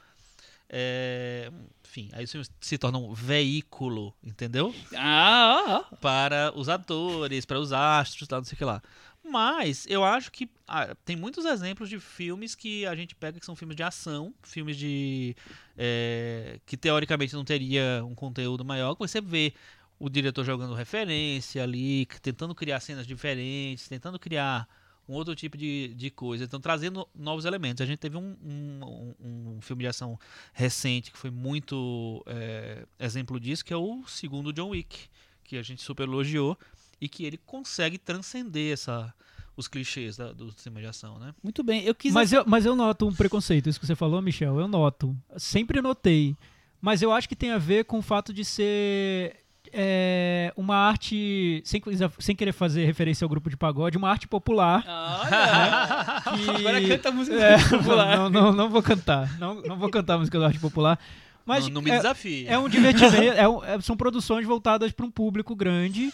É, 0.74 1.52
enfim, 1.84 2.08
aí 2.14 2.24
isso 2.24 2.40
se 2.58 2.78
torna 2.78 2.96
um 2.96 3.12
veículo, 3.12 4.14
entendeu? 4.24 4.74
Ah, 4.96 5.64
ah, 5.66 5.76
ah. 5.92 5.96
para 5.96 6.50
os 6.56 6.70
atores, 6.70 7.44
para 7.44 7.60
os 7.60 7.74
astros, 7.74 8.26
tal, 8.26 8.40
não 8.40 8.44
sei 8.46 8.54
o 8.54 8.58
que 8.58 8.64
lá. 8.64 8.82
Mas 9.22 9.86
eu 9.86 10.02
acho 10.02 10.32
que 10.32 10.48
ah, 10.66 10.96
tem 11.04 11.14
muitos 11.14 11.44
exemplos 11.44 11.90
de 11.90 12.00
filmes 12.00 12.54
que 12.54 12.86
a 12.86 12.94
gente 12.94 13.14
pega 13.14 13.38
que 13.38 13.44
são 13.44 13.54
filmes 13.54 13.76
de 13.76 13.82
ação, 13.82 14.32
filmes 14.42 14.78
de 14.78 15.36
é, 15.76 16.58
que 16.64 16.76
teoricamente 16.78 17.34
não 17.34 17.44
teria 17.44 18.02
um 18.02 18.14
conteúdo 18.14 18.64
maior, 18.64 18.94
que 18.94 19.00
você 19.00 19.20
vê 19.20 19.52
o 19.98 20.08
diretor 20.08 20.42
jogando 20.42 20.74
referência 20.74 21.62
ali, 21.62 22.06
tentando 22.22 22.54
criar 22.54 22.80
cenas 22.80 23.06
diferentes, 23.06 23.88
tentando 23.88 24.18
criar 24.18 24.66
um 25.08 25.14
outro 25.14 25.34
tipo 25.34 25.56
de, 25.58 25.92
de 25.94 26.10
coisa, 26.10 26.44
então 26.44 26.60
trazendo 26.60 27.06
novos 27.14 27.44
elementos. 27.44 27.80
A 27.80 27.86
gente 27.86 27.98
teve 27.98 28.16
um, 28.16 28.36
um, 28.44 29.14
um- 29.56 29.60
filme 29.60 29.82
de 29.82 29.88
ação 29.88 30.18
recente 30.52 31.10
que 31.10 31.18
foi 31.18 31.30
muito 31.30 32.22
é, 32.26 32.84
exemplo 33.00 33.38
disso, 33.40 33.64
que 33.64 33.72
é 33.72 33.76
o 33.76 34.02
segundo 34.06 34.52
John 34.52 34.70
Wick, 34.70 35.06
que 35.44 35.56
a 35.56 35.62
gente 35.62 35.82
super 35.82 36.04
elogiou 36.04 36.56
e 37.00 37.08
que 37.08 37.24
ele 37.24 37.36
consegue 37.44 37.98
transcender 37.98 38.72
essa, 38.72 39.12
os 39.56 39.66
clichês 39.68 40.16
da- 40.16 40.32
do 40.32 40.52
cinema 40.52 40.80
de 40.80 40.86
ação, 40.86 41.18
né? 41.18 41.34
Muito 41.42 41.62
bem. 41.64 41.82
Eu 41.84 41.94
quis. 41.94 42.12
Mas 42.12 42.32
eu, 42.32 42.44
mas 42.46 42.64
eu 42.64 42.74
noto 42.76 43.06
um 43.08 43.12
preconceito, 43.14 43.68
isso 43.68 43.78
que 43.80 43.86
você 43.86 43.96
falou, 43.96 44.22
Michel, 44.22 44.58
eu 44.60 44.68
noto. 44.68 45.16
Sempre 45.36 45.82
notei. 45.82 46.36
Mas 46.80 47.02
eu 47.02 47.12
acho 47.12 47.28
que 47.28 47.36
tem 47.36 47.50
a 47.50 47.58
ver 47.58 47.84
com 47.84 47.98
o 47.98 48.02
fato 48.02 48.32
de 48.32 48.44
ser 48.44 49.41
é, 49.72 50.52
uma 50.56 50.76
arte, 50.76 51.62
sem, 51.64 51.80
sem 52.18 52.36
querer 52.36 52.52
fazer 52.52 52.84
referência 52.84 53.24
ao 53.24 53.28
grupo 53.28 53.48
de 53.50 53.56
pagode, 53.56 53.96
uma 53.96 54.10
arte 54.10 54.28
popular. 54.28 54.84
Olha! 54.86 56.22
que- 56.36 56.50
Agora 56.66 56.88
canta 56.88 57.08
a 57.08 57.12
música 57.12 57.36
É, 57.36 57.58
popular. 57.68 58.16
não, 58.18 58.30
não, 58.30 58.52
não 58.52 58.70
vou 58.70 58.82
cantar. 58.82 59.38
Não, 59.38 59.54
não 59.62 59.76
vou 59.78 59.88
cantar 59.90 60.14
a 60.14 60.18
música 60.18 60.38
da 60.38 60.46
arte 60.46 60.58
popular. 60.58 60.98
Mas 61.44 61.64
não, 61.66 61.74
não 61.74 61.82
me 61.82 61.90
é, 61.90 61.96
desafie. 61.96 62.46
é 62.46 62.58
um 62.58 62.68
divertimento. 62.68 63.16
é 63.16 63.74
é- 63.74 63.80
são 63.80 63.96
produções 63.96 64.46
voltadas 64.46 64.92
para 64.92 65.04
um 65.06 65.10
público 65.10 65.56
grande 65.56 66.12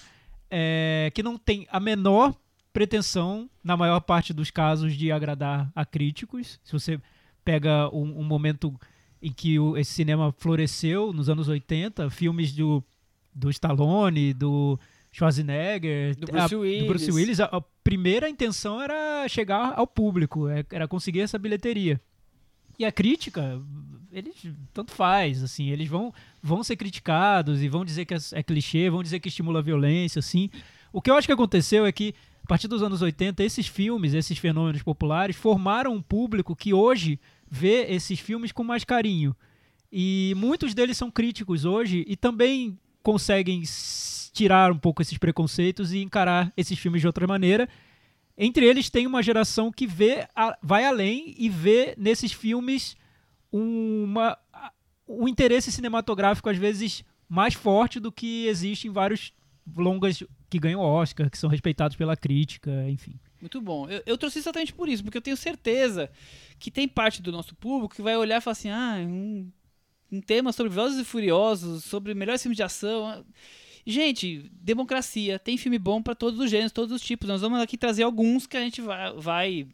é, 0.51 1.11
que 1.15 1.23
não 1.23 1.37
tem 1.37 1.67
a 1.71 1.79
menor 1.79 2.35
pretensão, 2.73 3.51
na 3.63 3.77
maior 3.77 4.01
parte 4.01 4.33
dos 4.33 4.51
casos, 4.51 4.95
de 4.97 5.11
agradar 5.13 5.71
a 5.75 5.85
críticos. 5.85 6.59
Se 6.63 6.73
você 6.73 6.99
pega 7.45 7.89
um, 7.95 8.21
um 8.21 8.25
momento 8.25 8.75
em 9.21 9.33
que 9.33 9.59
o- 9.59 9.77
esse 9.77 9.93
cinema 9.93 10.33
floresceu, 10.39 11.13
nos 11.13 11.29
anos 11.29 11.49
80, 11.49 12.09
filmes 12.09 12.53
do, 12.53 12.83
do 13.35 13.51
Stallone, 13.51 14.33
do 14.35 14.79
Schwarzenegger, 15.13 16.17
Do 16.17 16.27
Bruce 16.27 16.55
a- 16.55 16.59
Willis. 16.59 16.81
do 16.83 16.87
Bruce 16.89 17.11
Willis, 17.13 17.41
a, 17.41 17.45
a 17.47 17.61
primeira 17.61 18.29
intenção 18.29 18.81
era 18.81 19.27
chegar 19.29 19.75
ao 19.77 19.87
público, 19.87 20.49
é- 20.49 20.65
era 20.71 20.87
conseguir 20.89 21.21
essa 21.21 21.39
bilheteria. 21.39 22.01
E 22.79 22.85
a 22.85 22.93
crítica, 22.93 23.61
eles 24.13 24.35
tanto 24.73 24.93
faz, 24.93 25.43
assim, 25.43 25.69
eles 25.71 25.89
vão, 25.89 26.13
vão 26.43 26.63
ser 26.63 26.77
criticados 26.77 27.63
e 27.63 27.69
vão 27.69 27.85
dizer 27.85 28.05
que 28.05 28.15
é, 28.15 28.19
é 28.33 28.43
clichê, 28.43 28.89
vão 28.89 29.03
dizer 29.03 29.19
que 29.21 29.29
estimula 29.29 29.59
a 29.59 29.63
violência, 29.63 30.21
assim. 30.21 30.49
O 30.93 31.03
que 31.03 31.11
eu 31.11 31.17
acho 31.17 31.27
que 31.27 31.33
aconteceu 31.33 31.85
é 31.85 31.91
que, 31.93 32.15
a 32.45 32.47
partir 32.47 32.69
dos 32.69 32.83
anos 32.83 33.03
80, 33.03 33.43
esses 33.43 33.67
filmes, 33.67 34.15
esses 34.15 34.39
fenômenos 34.39 34.83
populares, 34.83 35.35
formaram 35.37 35.93
um 35.93 36.01
público 36.01 36.55
que 36.55 36.73
hoje 36.73 37.19
vê 37.51 37.85
esses 37.91 38.21
filmes 38.21 38.53
com 38.53 38.63
mais 38.63 38.85
carinho. 38.85 39.35
E 39.91 40.33
muitos 40.37 40.73
deles 40.73 40.97
são 40.97 41.11
críticos 41.11 41.65
hoje 41.65 42.05
e 42.07 42.15
também 42.17 42.79
conseguem 43.03 43.63
tirar 44.33 44.71
um 44.71 44.79
pouco 44.79 45.03
esses 45.03 45.19
preconceitos 45.19 45.93
e 45.93 45.99
encarar 45.99 46.53
esses 46.57 46.79
filmes 46.79 47.01
de 47.01 47.07
outra 47.07 47.27
maneira. 47.27 47.69
Entre 48.37 48.65
eles 48.65 48.89
tem 48.89 49.07
uma 49.07 49.23
geração 49.23 49.73
que 49.73 49.87
vê 49.87 50.29
vai 50.63 50.85
além 50.85 51.35
e 51.37 51.49
vê 51.49 51.95
nesses 51.99 52.33
filmes 52.33 52.97
uma, 53.51 54.39
um 55.09 55.27
interesse 55.27 55.73
cinematográfico 55.73 56.49
às 56.49 56.57
vezes 56.57 57.03
mais 57.29 57.55
forte 57.55 57.99
do 57.99 58.13
que 58.13 58.47
existe 58.47 58.87
em 58.87 58.93
vários 58.93 59.33
longas 59.77 60.23
que 60.49 60.59
ganham 60.59 60.81
Oscar, 60.81 61.29
que 61.29 61.37
são 61.37 61.51
respeitados 61.51 61.97
pela 61.97 62.17
crítica, 62.17 62.89
enfim. 62.89 63.19
Muito 63.41 63.61
bom. 63.61 63.89
Eu, 63.89 64.03
eu 64.07 64.19
trouxe 64.19 64.39
exatamente 64.39 64.73
por 64.73 64.89
isso, 64.89 65.03
porque 65.05 65.19
eu 65.19 65.23
tenho 65.23 65.37
certeza 65.37 66.11
que 66.59 66.71
tem 66.71 66.89
parte 66.89 67.23
do 67.23 67.31
nosso 67.31 67.55
público 67.55 67.95
que 67.95 68.03
vai 68.03 68.17
olhar 68.17 68.39
e 68.39 68.41
falar 68.41 68.53
assim: 68.53 68.71
ah, 68.71 68.97
um, 69.01 69.51
um 70.11 70.21
tema 70.21 70.53
sobre 70.53 70.73
Velozes 70.73 71.01
e 71.01 71.05
Furiosos, 71.05 71.85
sobre 71.85 72.15
melhores 72.15 72.43
filmes 72.43 72.57
de 72.57 72.63
ação. 72.63 73.07
ah." 73.07 73.25
Gente, 73.87 74.51
democracia, 74.53 75.39
tem 75.39 75.57
filme 75.57 75.79
bom 75.79 76.03
pra 76.03 76.15
todos 76.15 76.39
os 76.39 76.51
gêneros, 76.51 76.73
todos 76.73 76.95
os 76.95 77.01
tipos. 77.01 77.27
Nós 77.27 77.41
vamos 77.41 77.59
aqui 77.59 77.79
trazer 77.79 78.03
alguns 78.03 78.47
que 78.47 78.57
a 78.57 78.61
gente 78.61 78.83
vai, 78.83 79.15
vai 79.15 79.67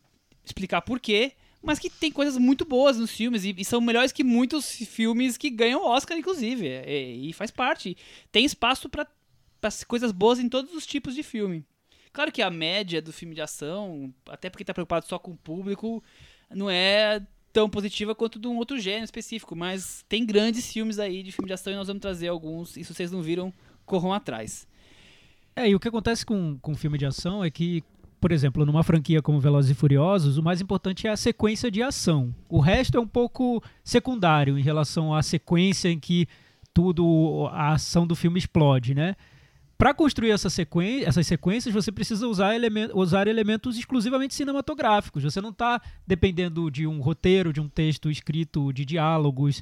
explicar 0.44 0.82
por 0.82 1.00
quê, 1.00 1.32
mas 1.60 1.80
que 1.80 1.90
tem 1.90 2.12
coisas 2.12 2.38
muito 2.38 2.64
boas 2.64 2.96
nos 2.96 3.10
filmes 3.10 3.44
e, 3.44 3.54
e 3.58 3.64
são 3.64 3.80
melhores 3.80 4.12
que 4.12 4.22
muitos 4.22 4.70
filmes 4.70 5.36
que 5.36 5.50
ganham 5.50 5.84
Oscar, 5.84 6.16
inclusive. 6.16 6.68
é, 6.68 7.02
e 7.12 7.32
faz 7.32 7.50
parte. 7.50 7.96
Tem 8.30 8.44
espaço 8.44 8.88
pra 8.88 9.04
coisas 9.86 10.12
boas 10.12 10.38
em 10.38 10.48
todos 10.48 10.72
os 10.74 10.86
tipos 10.86 11.14
de 11.14 11.22
filme. 11.22 11.64
Claro 12.12 12.30
que 12.30 12.42
a 12.42 12.50
média 12.50 13.02
do 13.02 13.12
filme 13.12 13.34
de 13.34 13.40
ação, 13.40 14.14
até 14.28 14.48
porque 14.48 14.64
tá 14.64 14.72
preocupado 14.72 15.06
só 15.06 15.18
com 15.18 15.32
o 15.32 15.36
público, 15.36 16.04
não 16.50 16.70
é 16.70 17.20
tão 17.54 17.70
positiva 17.70 18.16
quanto 18.16 18.40
de 18.40 18.48
um 18.48 18.56
outro 18.56 18.80
gênero 18.80 19.04
específico, 19.04 19.54
mas 19.54 20.04
tem 20.08 20.26
grandes 20.26 20.70
filmes 20.72 20.98
aí 20.98 21.22
de 21.22 21.30
filme 21.30 21.46
de 21.46 21.52
ação 21.52 21.72
e 21.72 21.76
nós 21.76 21.86
vamos 21.86 22.00
trazer 22.02 22.26
alguns, 22.26 22.76
e 22.76 22.82
se 22.82 22.92
vocês 22.92 23.12
não 23.12 23.22
viram, 23.22 23.52
corram 23.86 24.12
atrás. 24.12 24.66
É, 25.54 25.70
e 25.70 25.74
o 25.74 25.78
que 25.78 25.86
acontece 25.86 26.26
com, 26.26 26.58
com 26.60 26.74
filme 26.74 26.98
de 26.98 27.06
ação 27.06 27.44
é 27.44 27.50
que, 27.50 27.84
por 28.20 28.32
exemplo, 28.32 28.66
numa 28.66 28.82
franquia 28.82 29.22
como 29.22 29.38
Velozes 29.38 29.70
e 29.70 29.74
Furiosos, 29.74 30.36
o 30.36 30.42
mais 30.42 30.60
importante 30.60 31.06
é 31.06 31.10
a 31.10 31.16
sequência 31.16 31.70
de 31.70 31.80
ação. 31.80 32.34
O 32.48 32.58
resto 32.58 32.98
é 32.98 33.00
um 33.00 33.06
pouco 33.06 33.62
secundário 33.84 34.58
em 34.58 34.62
relação 34.62 35.14
à 35.14 35.22
sequência 35.22 35.88
em 35.88 36.00
que 36.00 36.26
tudo, 36.74 37.48
a 37.52 37.74
ação 37.74 38.04
do 38.04 38.16
filme 38.16 38.36
explode, 38.36 38.96
né? 38.96 39.14
Para 39.84 39.92
construir 39.92 40.30
essa 40.30 40.48
sequen 40.48 41.04
essas 41.04 41.26
sequências, 41.26 41.74
você 41.74 41.92
precisa 41.92 42.26
usar, 42.26 42.54
elemen 42.54 42.88
usar 42.94 43.28
elementos 43.28 43.76
exclusivamente 43.76 44.34
cinematográficos. 44.34 45.22
Você 45.22 45.42
não 45.42 45.50
está 45.50 45.78
dependendo 46.06 46.70
de 46.70 46.86
um 46.86 47.02
roteiro, 47.02 47.52
de 47.52 47.60
um 47.60 47.68
texto 47.68 48.10
escrito, 48.10 48.72
de 48.72 48.82
diálogos, 48.82 49.60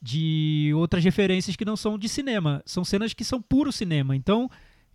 de 0.00 0.70
outras 0.76 1.02
referências 1.02 1.56
que 1.56 1.64
não 1.64 1.76
são 1.76 1.98
de 1.98 2.08
cinema. 2.08 2.62
São 2.64 2.84
cenas 2.84 3.12
que 3.14 3.24
são 3.24 3.42
puro 3.42 3.72
cinema. 3.72 4.14
Então, 4.14 4.48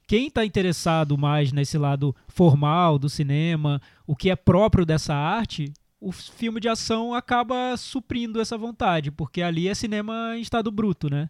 quem 0.07 0.27
está 0.27 0.45
interessado 0.45 1.17
mais 1.17 1.51
nesse 1.51 1.77
lado 1.77 2.15
formal 2.29 2.97
do 2.97 3.09
cinema, 3.09 3.81
o 4.07 4.15
que 4.15 4.29
é 4.29 4.35
próprio 4.37 4.85
dessa 4.85 5.13
arte, 5.13 5.73
o 5.99 6.13
filme 6.13 6.61
de 6.61 6.69
ação 6.69 7.13
acaba 7.13 7.75
suprindo 7.75 8.39
essa 8.39 8.57
vontade, 8.57 9.11
porque 9.11 9.41
ali 9.41 9.67
é 9.67 9.75
cinema 9.75 10.37
em 10.37 10.41
estado 10.41 10.71
bruto, 10.71 11.09
né? 11.09 11.29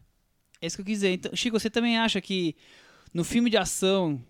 É 0.61 0.67
isso 0.67 0.75
que 0.75 0.81
eu 0.81 0.85
quis 0.85 0.97
dizer. 0.97 1.13
Então, 1.13 1.35
Chico, 1.35 1.59
você 1.59 1.67
também 1.67 1.97
acha 1.97 2.21
que 2.21 2.55
no 3.13 3.23
filme 3.23 3.49
de 3.49 3.57
ação 3.57 4.21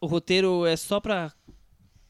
o 0.00 0.06
roteiro 0.06 0.66
é 0.66 0.76
só 0.76 1.00
pra 1.00 1.32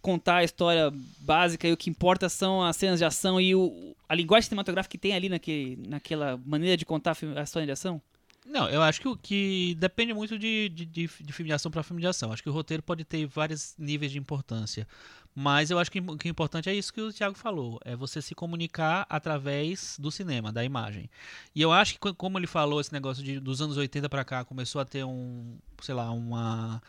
contar 0.03 0.37
a 0.37 0.45
história 0.45 0.93
básica 1.21 1.67
e 1.67 1.73
o 1.73 1.77
que 1.77 1.89
importa 1.89 2.29
são 2.29 2.63
as 2.63 2.77
cenas 2.77 2.99
de 2.99 3.05
ação 3.05 3.41
e 3.41 3.55
o, 3.55 3.97
a 4.09 4.15
linguagem 4.15 4.49
cinematográfica 4.49 4.91
que 4.91 4.99
tem 4.99 5.15
ali 5.15 5.29
naquele, 5.29 5.77
naquela 5.89 6.37
maneira 6.45 6.77
de 6.77 6.85
contar 6.85 7.17
a, 7.37 7.43
história 7.43 7.65
de 7.65 7.73
ação? 7.73 8.03
Não, 8.45 8.69
eu 8.69 8.83
acho 8.83 9.01
que, 9.01 9.17
que 9.17 9.75
depende 9.77 10.13
muito 10.13 10.39
de, 10.39 10.69
de, 10.69 10.85
de 10.87 11.09
filme 11.09 11.49
de 11.49 11.55
ação 11.55 11.71
para 11.71 11.83
filme 11.83 12.03
de 12.03 12.07
ação. 12.07 12.31
Acho 12.31 12.43
que 12.43 12.51
o 12.51 12.53
roteiro 12.53 12.83
pode 12.83 13.03
ter 13.03 13.25
vários 13.27 13.75
níveis 13.79 14.13
de 14.13 14.19
importância. 14.19 14.87
Mas 15.35 15.71
eu 15.71 15.79
acho 15.79 15.91
que 15.91 15.99
o 16.01 16.17
que 16.17 16.29
é 16.29 16.31
importante 16.31 16.69
é 16.71 16.75
isso 16.75 16.93
que 16.93 17.01
o 17.01 17.13
Thiago 17.13 17.37
falou: 17.37 17.81
é 17.85 17.97
você 17.97 18.23
se 18.23 18.35
comunicar 18.35 19.05
através 19.09 19.97
do 19.99 20.11
cinema, 20.11 20.53
da 20.53 20.65
imagem. 20.65 21.11
E 21.55 21.61
eu 21.61 21.73
acho 21.73 21.95
que, 21.95 21.99
co- 21.99 22.15
como 22.15 22.39
ele 22.39 22.47
falou, 22.47 22.81
esse 22.81 22.93
negócio 22.93 23.23
de, 23.23 23.41
dos 23.41 23.61
anos 23.61 23.77
80 23.77 24.09
para 24.09 24.25
cá 24.25 24.45
começou 24.45 24.81
a 24.81 24.85
ter 24.85 25.05
um, 25.05 25.59
sei 25.83 25.95
lá, 25.95 26.11
uma. 26.13 26.81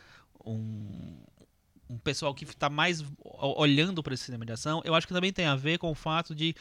Um, 0.46 1.18
um 1.90 1.98
pessoal 2.00 2.34
que 2.34 2.44
está 2.46 2.70
mais 2.70 3.02
o- 3.02 3.62
olhando 3.62 4.02
para 4.02 4.14
esse 4.14 4.24
cinema 4.24 4.46
de 4.46 4.52
ação, 4.52 4.82
eu 4.86 4.96
acho 4.96 5.08
que 5.08 5.14
também 5.14 5.32
tem 5.32 5.46
a 5.46 5.56
ver 5.56 5.78
com 5.78 5.92
o 5.92 5.96
fato 5.96 6.34
de, 6.34 6.56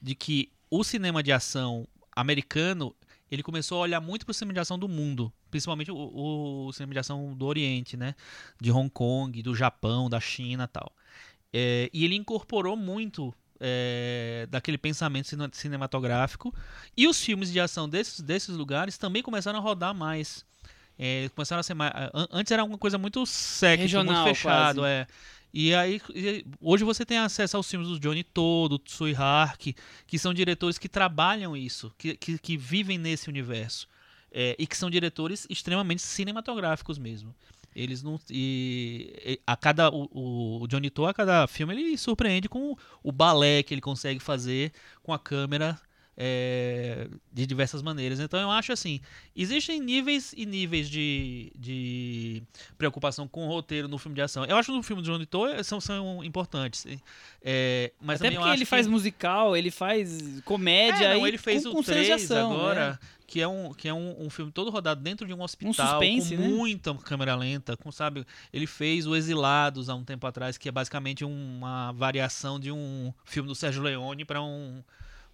de 0.00 0.14
que 0.14 0.50
o 0.70 0.82
cinema 0.84 1.22
de 1.22 1.32
ação 1.32 1.86
americano 2.14 2.94
ele 3.30 3.42
começou 3.42 3.78
a 3.78 3.82
olhar 3.82 4.00
muito 4.00 4.26
para 4.26 4.32
o 4.32 4.34
cinema 4.34 4.54
de 4.54 4.60
ação 4.60 4.78
do 4.78 4.88
mundo, 4.88 5.32
principalmente 5.50 5.90
o, 5.92 6.66
o 6.66 6.72
cinema 6.72 6.92
de 6.94 6.98
ação 6.98 7.34
do 7.34 7.46
Oriente, 7.46 7.96
né? 7.96 8.14
De 8.60 8.72
Hong 8.72 8.90
Kong, 8.90 9.40
do 9.42 9.54
Japão, 9.54 10.10
da 10.10 10.18
China 10.18 10.66
tal. 10.66 10.92
É, 11.52 11.90
e 11.92 12.04
ele 12.04 12.14
incorporou 12.14 12.76
muito 12.76 13.34
é, 13.58 14.46
daquele 14.50 14.78
pensamento 14.78 15.28
cine- 15.28 15.48
cinematográfico. 15.52 16.54
E 16.96 17.06
os 17.06 17.22
filmes 17.22 17.52
de 17.52 17.60
ação 17.60 17.88
desses, 17.88 18.20
desses 18.20 18.54
lugares 18.56 18.96
também 18.96 19.22
começaram 19.22 19.58
a 19.58 19.62
rodar 19.62 19.94
mais. 19.94 20.44
É, 20.98 21.28
começaram 21.34 21.60
a 21.60 21.62
ser 21.62 21.74
mais. 21.74 21.92
an- 22.14 22.28
Antes 22.30 22.52
era 22.52 22.62
uma 22.64 22.78
coisa 22.78 22.98
muito 22.98 23.24
sexy, 23.26 23.82
Regional, 23.82 24.14
muito 24.14 24.28
fechado, 24.28 24.80
quase. 24.82 24.88
é. 24.88 25.06
E 25.52 25.74
aí, 25.74 26.00
hoje 26.60 26.84
você 26.84 27.04
tem 27.04 27.18
acesso 27.18 27.56
aos 27.56 27.68
filmes 27.68 27.88
do 27.88 27.98
Johnny 27.98 28.22
To, 28.22 28.68
do 28.68 28.78
Tsui 28.78 29.14
Hark, 29.16 29.74
que 30.06 30.16
são 30.18 30.32
diretores 30.32 30.78
que 30.78 30.88
trabalham 30.88 31.56
isso, 31.56 31.92
que, 31.98 32.16
que, 32.16 32.38
que 32.38 32.56
vivem 32.56 32.96
nesse 32.98 33.28
universo. 33.28 33.88
É, 34.32 34.54
e 34.56 34.64
que 34.64 34.76
são 34.76 34.88
diretores 34.88 35.48
extremamente 35.50 36.02
cinematográficos 36.02 36.98
mesmo. 36.98 37.34
Eles 37.74 38.02
não. 38.02 38.18
E, 38.30 39.40
a 39.46 39.56
cada. 39.56 39.90
O, 39.90 40.62
o 40.62 40.66
Johnny 40.66 40.90
To, 40.90 41.06
a 41.06 41.14
cada 41.14 41.46
filme, 41.46 41.74
ele 41.74 41.96
surpreende 41.98 42.48
com 42.48 42.76
o, 43.02 43.12
balé 43.12 43.62
que 43.62 43.72
ele 43.74 43.80
consegue 43.80 44.20
fazer 44.20 44.72
com 45.02 45.12
a 45.12 45.18
câmera 45.18 45.78
é, 46.22 47.08
de 47.32 47.46
diversas 47.46 47.80
maneiras. 47.80 48.20
Então 48.20 48.38
eu 48.38 48.50
acho 48.50 48.72
assim, 48.72 49.00
existem 49.34 49.80
níveis 49.80 50.34
e 50.36 50.44
níveis 50.44 50.88
de, 50.90 51.50
de 51.56 52.42
preocupação 52.76 53.26
com 53.26 53.46
o 53.46 53.48
roteiro 53.48 53.88
no 53.88 53.96
filme 53.96 54.14
de 54.14 54.20
ação. 54.20 54.44
Eu 54.44 54.56
acho 54.56 54.70
que 54.70 54.76
no 54.76 54.82
filme 54.82 55.02
de 55.02 55.08
Johnny 55.10 55.24
To 55.24 55.46
são, 55.64 55.80
são 55.80 56.22
importantes. 56.22 56.86
É, 57.42 57.92
mas 58.00 58.20
Até 58.20 58.32
porque 58.32 58.48
ele 58.50 58.58
que- 58.58 58.64
faz 58.66 58.86
musical, 58.86 59.56
ele 59.56 59.70
faz 59.70 60.42
comédia. 60.44 61.06
é, 61.06 61.14
não, 61.14 61.26
ele 61.26 61.38
fez 61.38 61.62
com, 61.62 61.70
o 61.70 61.72
com 61.76 61.82
cenas 61.82 62.02
de 62.02 62.08
3 62.08 62.30
ação, 62.30 62.52
agora, 62.52 62.90
né? 62.90 62.98
Que 63.30 63.40
é, 63.40 63.46
um, 63.46 63.72
que 63.72 63.86
é 63.88 63.94
um, 63.94 64.24
um 64.26 64.28
filme 64.28 64.50
todo 64.50 64.70
rodado 64.72 65.00
dentro 65.00 65.24
de 65.24 65.32
um 65.32 65.40
hospital, 65.40 65.72
suspense, 66.00 66.34
com 66.36 66.42
né? 66.42 66.48
muita 66.48 66.92
câmera 66.96 67.36
lenta, 67.36 67.76
com, 67.76 67.92
sabe? 67.92 68.26
Ele 68.52 68.66
fez 68.66 69.06
o 69.06 69.14
Exilados 69.14 69.88
há 69.88 69.94
um 69.94 70.02
tempo 70.02 70.26
atrás, 70.26 70.58
que 70.58 70.68
é 70.68 70.72
basicamente 70.72 71.24
uma 71.24 71.92
variação 71.92 72.58
de 72.58 72.72
um 72.72 73.14
filme 73.24 73.48
do 73.48 73.54
Sérgio 73.54 73.82
Leone 73.82 74.24
para 74.24 74.42
um 74.42 74.82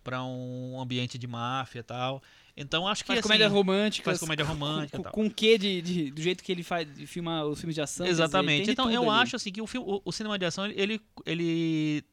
para 0.04 0.22
um 0.22 0.78
ambiente 0.78 1.16
de 1.18 1.26
máfia 1.26 1.80
e 1.80 1.82
tal. 1.82 2.22
Então 2.54 2.86
acho 2.86 3.02
que 3.02 3.08
Faz 3.08 3.18
assim, 3.18 3.28
comédia 3.28 3.48
romântica. 3.48 4.04
faz 4.04 4.20
comédia 4.20 4.44
romântica 4.44 4.98
Com, 4.98 5.02
tal. 5.02 5.12
com 5.12 5.26
o 5.26 5.30
quê 5.30 5.56
de, 5.58 5.80
de- 5.82 6.10
do 6.10 6.20
jeito 6.20 6.44
que 6.44 6.52
ele 6.52 6.62
faz, 6.62 6.86
de 6.94 7.06
filma 7.06 7.44
os 7.44 7.58
filmes 7.58 7.74
de 7.74 7.80
ação? 7.80 8.04
dizer, 8.06 8.22
Exatamente. 8.22 8.66
de 8.66 8.70
então 8.72 8.90
eu 8.90 9.10
ali. 9.10 9.22
acho 9.22 9.34
assim 9.36 9.50
que 9.50 9.60
o, 9.62 9.66
filme, 9.66 9.86
o, 9.90 10.02
o 10.04 10.12
cinema 10.12 10.38
de 10.38 10.44
ação 10.44 10.66
ele 10.66 11.00
ele 11.24 12.04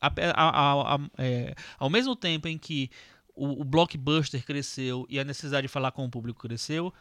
a- 0.00 0.12
a- 0.34 0.94
a- 0.96 0.98
é, 1.18 1.54
ao 1.78 1.88
mesmo 1.88 2.16
tempo 2.16 2.48
em 2.48 2.58
que 2.58 2.90
o, 3.34 3.60
o 3.60 3.64
blockbuster 3.64 4.44
cresceu 4.44 5.06
e 5.08 5.18
a 5.18 5.24
necessidade 5.24 5.66
de 5.66 5.72
falar 5.72 5.90
com 5.92 6.04
o 6.04 6.10
público 6.10 6.40
cresceu, 6.46 6.92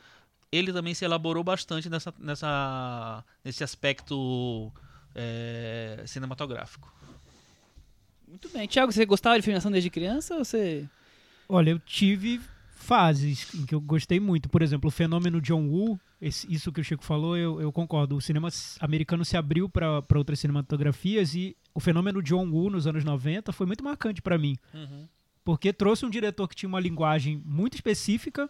ele 0.52 0.72
também 0.74 0.94
se 0.94 1.06
elaborou 1.06 1.44
bastante 1.44 1.90
nessa, 1.90 2.14
nessa 2.20 3.24
nesse 3.44 3.64
aspecto 3.64 4.72
é, 5.16 6.04
cinematográfico. 6.06 6.94
Muito 8.28 8.50
bem. 8.50 8.68
Tiago, 8.68 8.92
você 8.92 9.06
gostava 9.06 9.36
de 9.38 9.42
filme 9.42 9.56
de 9.56 9.60
ação 9.60 9.72
desde 9.72 9.90
criança 9.90 10.36
ou 10.36 10.46
você... 10.46 10.88
Olha, 11.50 11.72
eu 11.72 11.80
tive 11.80 12.40
fases 12.74 13.54
em 13.54 13.66
que 13.66 13.76
eu 13.76 13.82
gostei 13.82 14.20
muito. 14.20 14.48
Por 14.50 14.62
exemplo, 14.62 14.88
o 14.88 14.92
fenômeno 14.92 15.42
John 15.42 15.68
Woo, 15.68 16.00
esse- 16.22 16.52
isso 16.52 16.72
que 16.72 16.80
o 16.80 16.84
Chico 16.84 17.04
falou, 17.04 17.36
eu, 17.38 17.60
eu 17.62 17.72
concordo. 17.74 18.16
O 18.16 18.22
cinema 18.22 18.48
americano 18.80 19.26
se 19.26 19.36
abriu 19.36 19.68
para 19.68 20.02
outras 20.16 20.40
cinematografias 20.40 21.36
e 21.36 21.56
o 21.74 21.80
fenômeno 21.82 22.22
John 22.24 22.50
Woo 22.50 22.70
nos 22.70 22.88
anos 22.88 23.04
90 23.04 23.52
foi 23.52 23.68
muito 23.68 23.84
marcante 23.84 24.22
para 24.22 24.38
mim. 24.38 24.56
Porque 25.44 25.74
trouxe 25.74 26.06
um 26.06 26.10
diretor 26.10 26.48
que 26.48 26.56
tinha 26.56 26.70
uma 26.70 26.80
linguagem 26.80 27.42
muito 27.46 27.76
específica, 27.76 28.50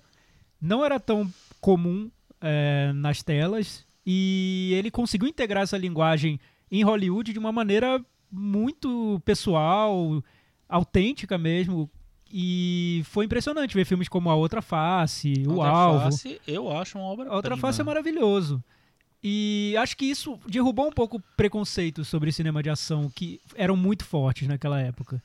não 0.62 0.84
era 0.84 1.00
tão 1.00 1.32
comum 1.60 2.12
eh, 2.42 2.92
nas 2.94 3.24
telas, 3.24 3.86
e 4.06 4.72
ele 4.74 4.92
conseguiu 4.92 5.28
integrar 5.28 5.64
essa 5.64 5.78
linguagem 5.78 6.40
em 6.70 6.84
Hollywood 6.84 7.34
de 7.34 7.40
uma 7.40 7.52
maneira 7.52 8.04
muito 8.32 9.22
pessoal, 9.26 10.24
autêntica 10.68 11.38
mesmo. 11.38 11.90
E 12.34 13.02
foi 13.06 13.26
impressionante 13.26 13.76
ver 13.76 13.86
filmes 13.86 14.08
como 14.08 14.30
A 14.30 14.36
Outra 14.36 14.62
Face, 14.62 15.34
O 15.46 15.56
Outra 15.56 15.70
Alvo. 15.70 16.04
Face, 16.06 16.40
eu 16.48 16.72
acho 16.72 16.98
uma 16.98 17.08
obra 17.08 17.30
A 17.30 17.36
Outra 17.36 17.58
Face 17.58 17.82
é 17.82 17.84
maravilhoso. 17.84 18.64
E 19.24 19.76
acho 19.78 19.96
que 19.96 20.06
isso 20.06 20.40
derrubou 20.48 20.88
um 20.88 20.92
pouco 20.92 21.18
o 21.18 21.24
preconceito 21.38 22.04
sobre 22.04 22.32
cinema 22.32 22.64
de 22.64 22.70
ação, 22.70 23.12
que 23.14 23.40
eram 23.56 23.76
muito 23.76 24.04
fortes 24.04 24.48
naquela 24.48 24.80
época. 24.80 25.22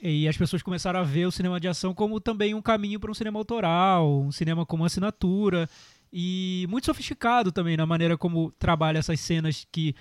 E 0.00 0.28
as 0.28 0.36
pessoas 0.36 0.62
começaram 0.62 1.00
a 1.00 1.02
ver 1.02 1.26
o 1.26 1.30
cinema 1.32 1.58
de 1.58 1.66
ação 1.66 1.92
como 1.92 2.20
também 2.20 2.54
um 2.54 2.62
caminho 2.62 3.00
para 3.00 3.10
um 3.10 3.14
cinema 3.14 3.38
autoral, 3.38 4.20
um 4.20 4.30
cinema 4.30 4.64
como 4.64 4.84
assinatura. 4.84 5.68
E 6.12 6.66
muito 6.70 6.86
sofisticado 6.86 7.50
também 7.52 7.76
na 7.76 7.84
maneira 7.84 8.16
como 8.16 8.52
trabalha 8.58 8.98
essas 8.98 9.18
cenas 9.20 9.66
que 9.70 9.94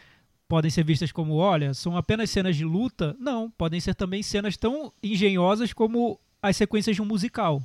podem 0.47 0.71
ser 0.71 0.83
vistas 0.85 1.11
como, 1.11 1.33
olha, 1.35 1.73
são 1.73 1.97
apenas 1.97 2.29
cenas 2.29 2.55
de 2.55 2.63
luta. 2.63 3.15
Não, 3.19 3.49
podem 3.49 3.79
ser 3.79 3.95
também 3.95 4.21
cenas 4.23 4.55
tão 4.55 4.93
engenhosas 5.01 5.73
como 5.73 6.19
as 6.41 6.55
sequências 6.55 6.95
de 6.95 7.01
um 7.01 7.05
musical. 7.05 7.61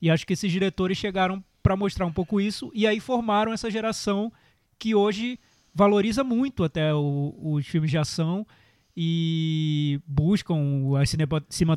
E 0.00 0.10
acho 0.10 0.26
que 0.26 0.34
esses 0.34 0.52
diretores 0.52 0.98
chegaram 0.98 1.42
para 1.62 1.76
mostrar 1.76 2.04
um 2.06 2.12
pouco 2.12 2.40
isso 2.40 2.70
e 2.74 2.86
aí 2.86 3.00
formaram 3.00 3.52
essa 3.52 3.70
geração 3.70 4.32
que 4.78 4.94
hoje 4.94 5.38
valoriza 5.74 6.22
muito 6.22 6.64
até 6.64 6.92
o- 6.92 7.34
os 7.40 7.66
filmes 7.66 7.90
de 7.90 7.96
ação 7.96 8.46
e 8.96 10.00
buscam 10.06 10.58
as 11.00 11.14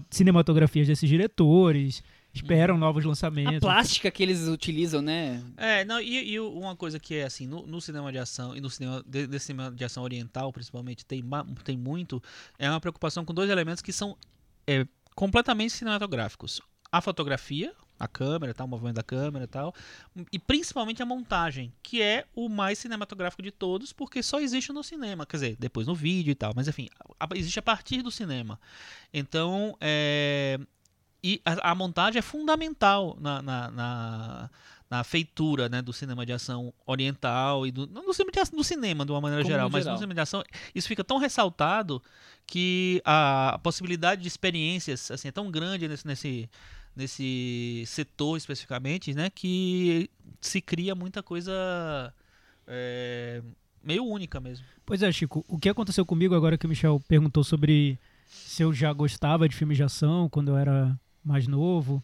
cinematografias 0.09 0.87
desses 0.87 1.09
diretores, 1.09 2.03
esperam 2.33 2.77
novos 2.77 3.05
A 3.05 3.07
lançamentos. 3.07 3.59
plástica 3.59 4.11
que 4.11 4.21
eles 4.21 4.47
utilizam, 4.47 5.01
né? 5.01 5.41
É, 5.55 5.85
não, 5.85 6.01
e, 6.01 6.33
e 6.33 6.39
uma 6.39 6.75
coisa 6.75 6.99
que 6.99 7.15
é 7.15 7.23
assim, 7.23 7.47
no, 7.47 7.65
no 7.65 7.79
cinema 7.79 8.11
de 8.11 8.17
ação 8.17 8.55
e 8.55 8.59
no 8.59 8.69
cinema, 8.69 9.01
de, 9.07 9.25
desse 9.27 9.45
cinema 9.45 9.71
de 9.71 9.83
ação 9.85 10.03
oriental, 10.03 10.51
principalmente, 10.51 11.05
tem, 11.05 11.23
tem 11.63 11.77
muito, 11.77 12.21
é 12.59 12.69
uma 12.69 12.81
preocupação 12.81 13.23
com 13.23 13.33
dois 13.33 13.49
elementos 13.49 13.81
que 13.81 13.93
são 13.93 14.17
é, 14.67 14.85
completamente 15.15 15.71
cinematográficos. 15.71 16.59
A 16.91 16.99
fotografia, 16.99 17.73
a 17.99 18.07
câmera, 18.07 18.53
tal, 18.53 18.67
o 18.67 18.69
movimento 18.69 18.95
da 18.95 19.03
câmera 19.03 19.45
e 19.45 19.47
tal, 19.47 19.73
e 20.31 20.37
principalmente 20.37 21.01
a 21.01 21.05
montagem, 21.05 21.71
que 21.81 22.01
é 22.01 22.25
o 22.35 22.49
mais 22.49 22.79
cinematográfico 22.79 23.41
de 23.41 23.51
todos, 23.51 23.93
porque 23.93 24.21
só 24.21 24.39
existe 24.39 24.73
no 24.73 24.83
cinema, 24.83 25.25
quer 25.25 25.37
dizer, 25.37 25.55
depois 25.57 25.87
no 25.87 25.95
vídeo 25.95 26.31
e 26.31 26.35
tal, 26.35 26.53
mas 26.55 26.67
enfim, 26.67 26.89
existe 27.35 27.59
a 27.59 27.61
partir 27.61 28.01
do 28.01 28.11
cinema. 28.11 28.59
Então, 29.13 29.77
é, 29.79 30.59
e 31.23 31.41
a, 31.43 31.71
a 31.71 31.75
montagem 31.75 32.19
é 32.19 32.21
fundamental 32.21 33.17
na, 33.19 33.41
na, 33.41 33.71
na, 33.71 34.49
na 34.87 35.03
feitura 35.03 35.67
né, 35.67 35.81
do 35.81 35.91
cinema 35.91 36.23
de 36.23 36.31
ação 36.31 36.71
oriental 36.85 37.65
e 37.65 37.71
do, 37.71 37.87
não 37.87 38.05
do 38.05 38.13
cinema, 38.13 38.31
de 38.31 38.39
ação, 38.39 38.55
do 38.55 38.63
cinema 38.63 39.05
de 39.05 39.11
uma 39.11 39.19
maneira 39.21 39.41
Como 39.41 39.51
geral, 39.51 39.69
mas 39.69 39.83
geral. 39.83 39.93
no 39.93 39.97
cinema 39.97 40.13
de 40.13 40.21
ação 40.21 40.43
isso 40.75 40.87
fica 40.87 41.03
tão 41.03 41.17
ressaltado 41.17 41.99
que 42.45 43.01
a, 43.03 43.59
possibilidade 43.63 44.21
de 44.21 44.27
experiências 44.27 45.09
assim 45.09 45.27
é 45.29 45.31
tão 45.31 45.49
grande 45.49 45.87
nesse, 45.87 46.05
nesse 46.05 46.49
nesse 46.95 47.83
setor 47.85 48.37
especificamente, 48.37 49.13
né, 49.13 49.29
que 49.29 50.09
se 50.39 50.61
cria 50.61 50.95
muita 50.95 51.21
coisa 51.21 52.13
é, 52.67 53.41
meio 53.83 54.05
única 54.05 54.39
mesmo. 54.39 54.65
Pois 54.85 55.01
é, 55.03 55.11
Chico, 55.11 55.43
o 55.47 55.57
que 55.57 55.69
aconteceu 55.69 56.05
comigo 56.05 56.35
agora 56.35 56.57
que 56.57 56.65
o 56.65 56.69
Michel 56.69 57.01
perguntou 57.07 57.43
sobre 57.43 57.99
se 58.27 58.63
eu 58.63 58.73
já 58.73 58.91
gostava 58.93 59.47
de 59.47 59.55
filmes 59.55 59.77
de 59.77 59.83
ação 59.83 60.29
quando 60.29 60.49
eu 60.49 60.57
era 60.57 60.97
mais 61.23 61.47
novo. 61.47 62.03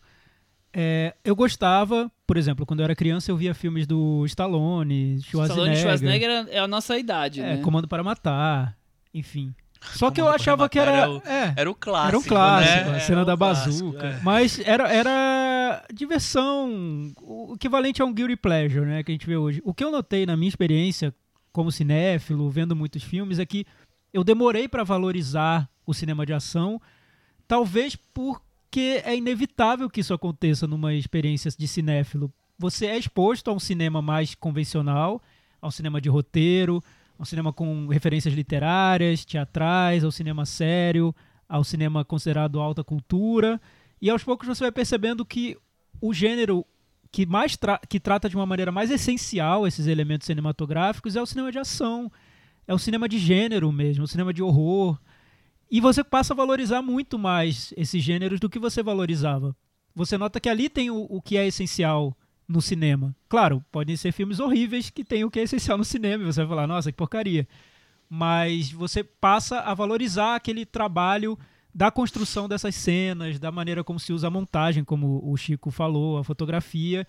É, 0.74 1.16
eu 1.24 1.36
gostava, 1.36 2.10
por 2.26 2.38
exemplo, 2.38 2.66
quando 2.66 2.80
eu 2.80 2.86
era 2.86 2.96
criança 2.96 3.30
eu 3.30 3.36
via 3.36 3.54
filmes 3.54 3.86
do 3.86 4.26
Stallone, 4.26 5.22
Schwarzenegger, 5.22 5.44
Stallone 5.46 5.74
e 5.74 5.82
Schwarzenegger 5.82 6.48
é 6.50 6.60
a 6.60 6.68
nossa 6.68 6.98
idade, 6.98 7.42
é, 7.42 7.58
né? 7.58 7.62
Comando 7.62 7.88
para 7.88 8.04
Matar, 8.04 8.78
enfim. 9.14 9.54
Só 9.94 10.12
que 10.12 10.22
eu 10.22 10.28
achava 10.30 10.70
que 10.70 10.78
era... 10.80 10.92
era 10.92 11.10
o- 11.12 11.18
é, 11.26 11.54
Era 11.58 11.72
o 11.72 11.76
clássico. 11.76 12.08
era 12.10 12.18
um 12.20 12.24
clássico, 12.24 12.90
né? 12.92 12.98
a 12.98 13.00
cena 13.00 13.26
da 13.26 13.34
o 13.34 13.38
clássico, 13.38 13.92
bazuca. 13.92 14.08
é. 14.08 14.20
Mas 14.24 14.60
era, 14.60 14.88
era 14.94 15.84
diversão, 15.94 17.12
o 17.22 17.54
equivalente 17.56 18.02
a 18.02 18.06
um 18.06 18.14
guilty 18.14 18.36
pleasure, 18.36 18.86
né, 18.86 19.04
que 19.04 19.12
a 19.12 19.14
gente 19.14 19.26
vê 19.26 19.36
hoje. 19.38 19.62
O 19.66 19.74
que 19.74 19.84
eu 19.84 19.92
notei 19.92 20.26
na 20.26 20.38
minha 20.38 20.50
experiência 20.50 21.14
como 21.52 21.72
cinéfilo, 21.72 22.50
vendo 22.50 22.76
muitos 22.76 23.04
filmes, 23.04 23.40
é 23.40 23.46
que 23.46 23.66
eu 24.14 24.24
demorei 24.24 24.68
para 24.68 24.84
valorizar 24.84 25.68
o 25.86 25.94
cinema 25.94 26.26
de 26.26 26.34
ação, 26.34 26.80
talvez 27.48 27.96
porque 27.96 29.02
é 29.04 29.16
inevitável 29.16 29.90
que 29.90 30.00
isso 30.02 30.14
aconteça 30.14 30.68
numa 30.68 30.94
experiência 30.94 31.52
de 31.58 31.68
cinéfilo. 31.68 32.32
Você 32.58 32.86
é 32.86 32.98
exposto 32.98 33.50
a 33.50 33.54
um 33.54 33.60
cinema 33.60 34.02
mais 34.02 34.36
convencional, 34.36 35.22
ao 35.62 35.72
cinema 35.72 36.00
de 36.00 36.08
roteiro, 36.10 36.84
ao 37.22 37.26
cinema 37.26 37.54
com 37.54 37.86
referências 37.86 38.34
literárias, 38.34 39.24
teatrais, 39.24 40.04
ao 40.04 40.10
cinema 40.10 40.44
sério, 40.44 41.14
ao 41.48 41.64
cinema 41.64 42.04
considerado 42.04 42.60
alta 42.60 42.84
cultura. 42.84 43.62
E 44.02 44.10
aos 44.10 44.24
poucos 44.24 44.48
você 44.48 44.64
vai 44.64 44.72
percebendo 44.72 45.24
que 45.24 45.56
o 46.02 46.16
gênero 46.16 46.66
que 47.12 47.28
mais 47.28 47.56
tra 47.56 47.78
que 47.78 48.00
trata 48.00 48.28
de 48.28 48.36
uma 48.36 48.46
maneira 48.48 48.72
mais 48.72 48.90
essencial 48.90 49.68
esses 49.68 49.86
elementos 49.86 50.26
cinematográficos 50.26 51.16
é 51.16 51.22
o 51.22 51.26
cinema 51.28 51.52
de 51.52 51.60
ação, 51.60 52.12
é 52.68 52.74
o 52.74 52.80
cinema 52.80 53.08
de 53.08 53.20
gênero 53.20 53.72
mesmo, 53.72 54.06
o 54.06 54.08
cinema 54.08 54.34
de 54.34 54.42
horror. 54.42 54.98
E 55.70 55.80
você 55.80 56.04
passa 56.04 56.34
a 56.34 56.36
valorizar 56.36 56.82
muito 56.82 57.20
mais 57.20 57.72
esses 57.78 58.02
gêneros 58.04 58.40
do 58.40 58.50
que 58.50 58.58
você 58.58 58.82
valorizava. 58.82 59.56
Você 59.94 60.18
nota 60.18 60.40
que 60.40 60.50
ali 60.50 60.70
tem 60.70 60.90
o, 60.90 61.06
o 61.08 61.22
que 61.22 61.38
é 61.38 61.46
essencial 61.46 62.18
no 62.52 62.62
cinema. 62.62 63.16
Claro, 63.30 63.64
podem 63.72 63.96
ser 63.96 64.12
filmes 64.12 64.40
horríveis 64.40 64.90
que 64.90 65.04
tem 65.04 65.24
o 65.24 65.32
que 65.32 65.40
é 65.40 65.44
essencial 65.44 65.78
no 65.78 65.86
cinema 65.86 66.24
e 66.24 66.26
você 66.26 66.42
vai 66.42 66.50
falar, 66.50 66.68
nossa, 66.68 66.92
que 66.92 66.98
porcaria. 66.98 67.48
Mas 68.10 68.72
você 68.72 69.04
passa 69.04 69.60
a 69.60 69.74
valorizar 69.74 70.36
aquele 70.36 70.66
trabalho 70.66 71.38
da 71.74 71.90
construção 71.90 72.50
dessas 72.50 72.76
cenas, 72.76 73.40
da 73.40 73.52
maneira 73.52 73.84
como 73.84 74.00
se 74.00 74.12
usa 74.12 74.28
a 74.28 74.32
montagem, 74.32 74.84
como 74.84 75.22
o 75.24 75.36
Chico 75.38 75.72
falou, 75.72 76.18
a 76.18 76.24
fotografia, 76.24 77.08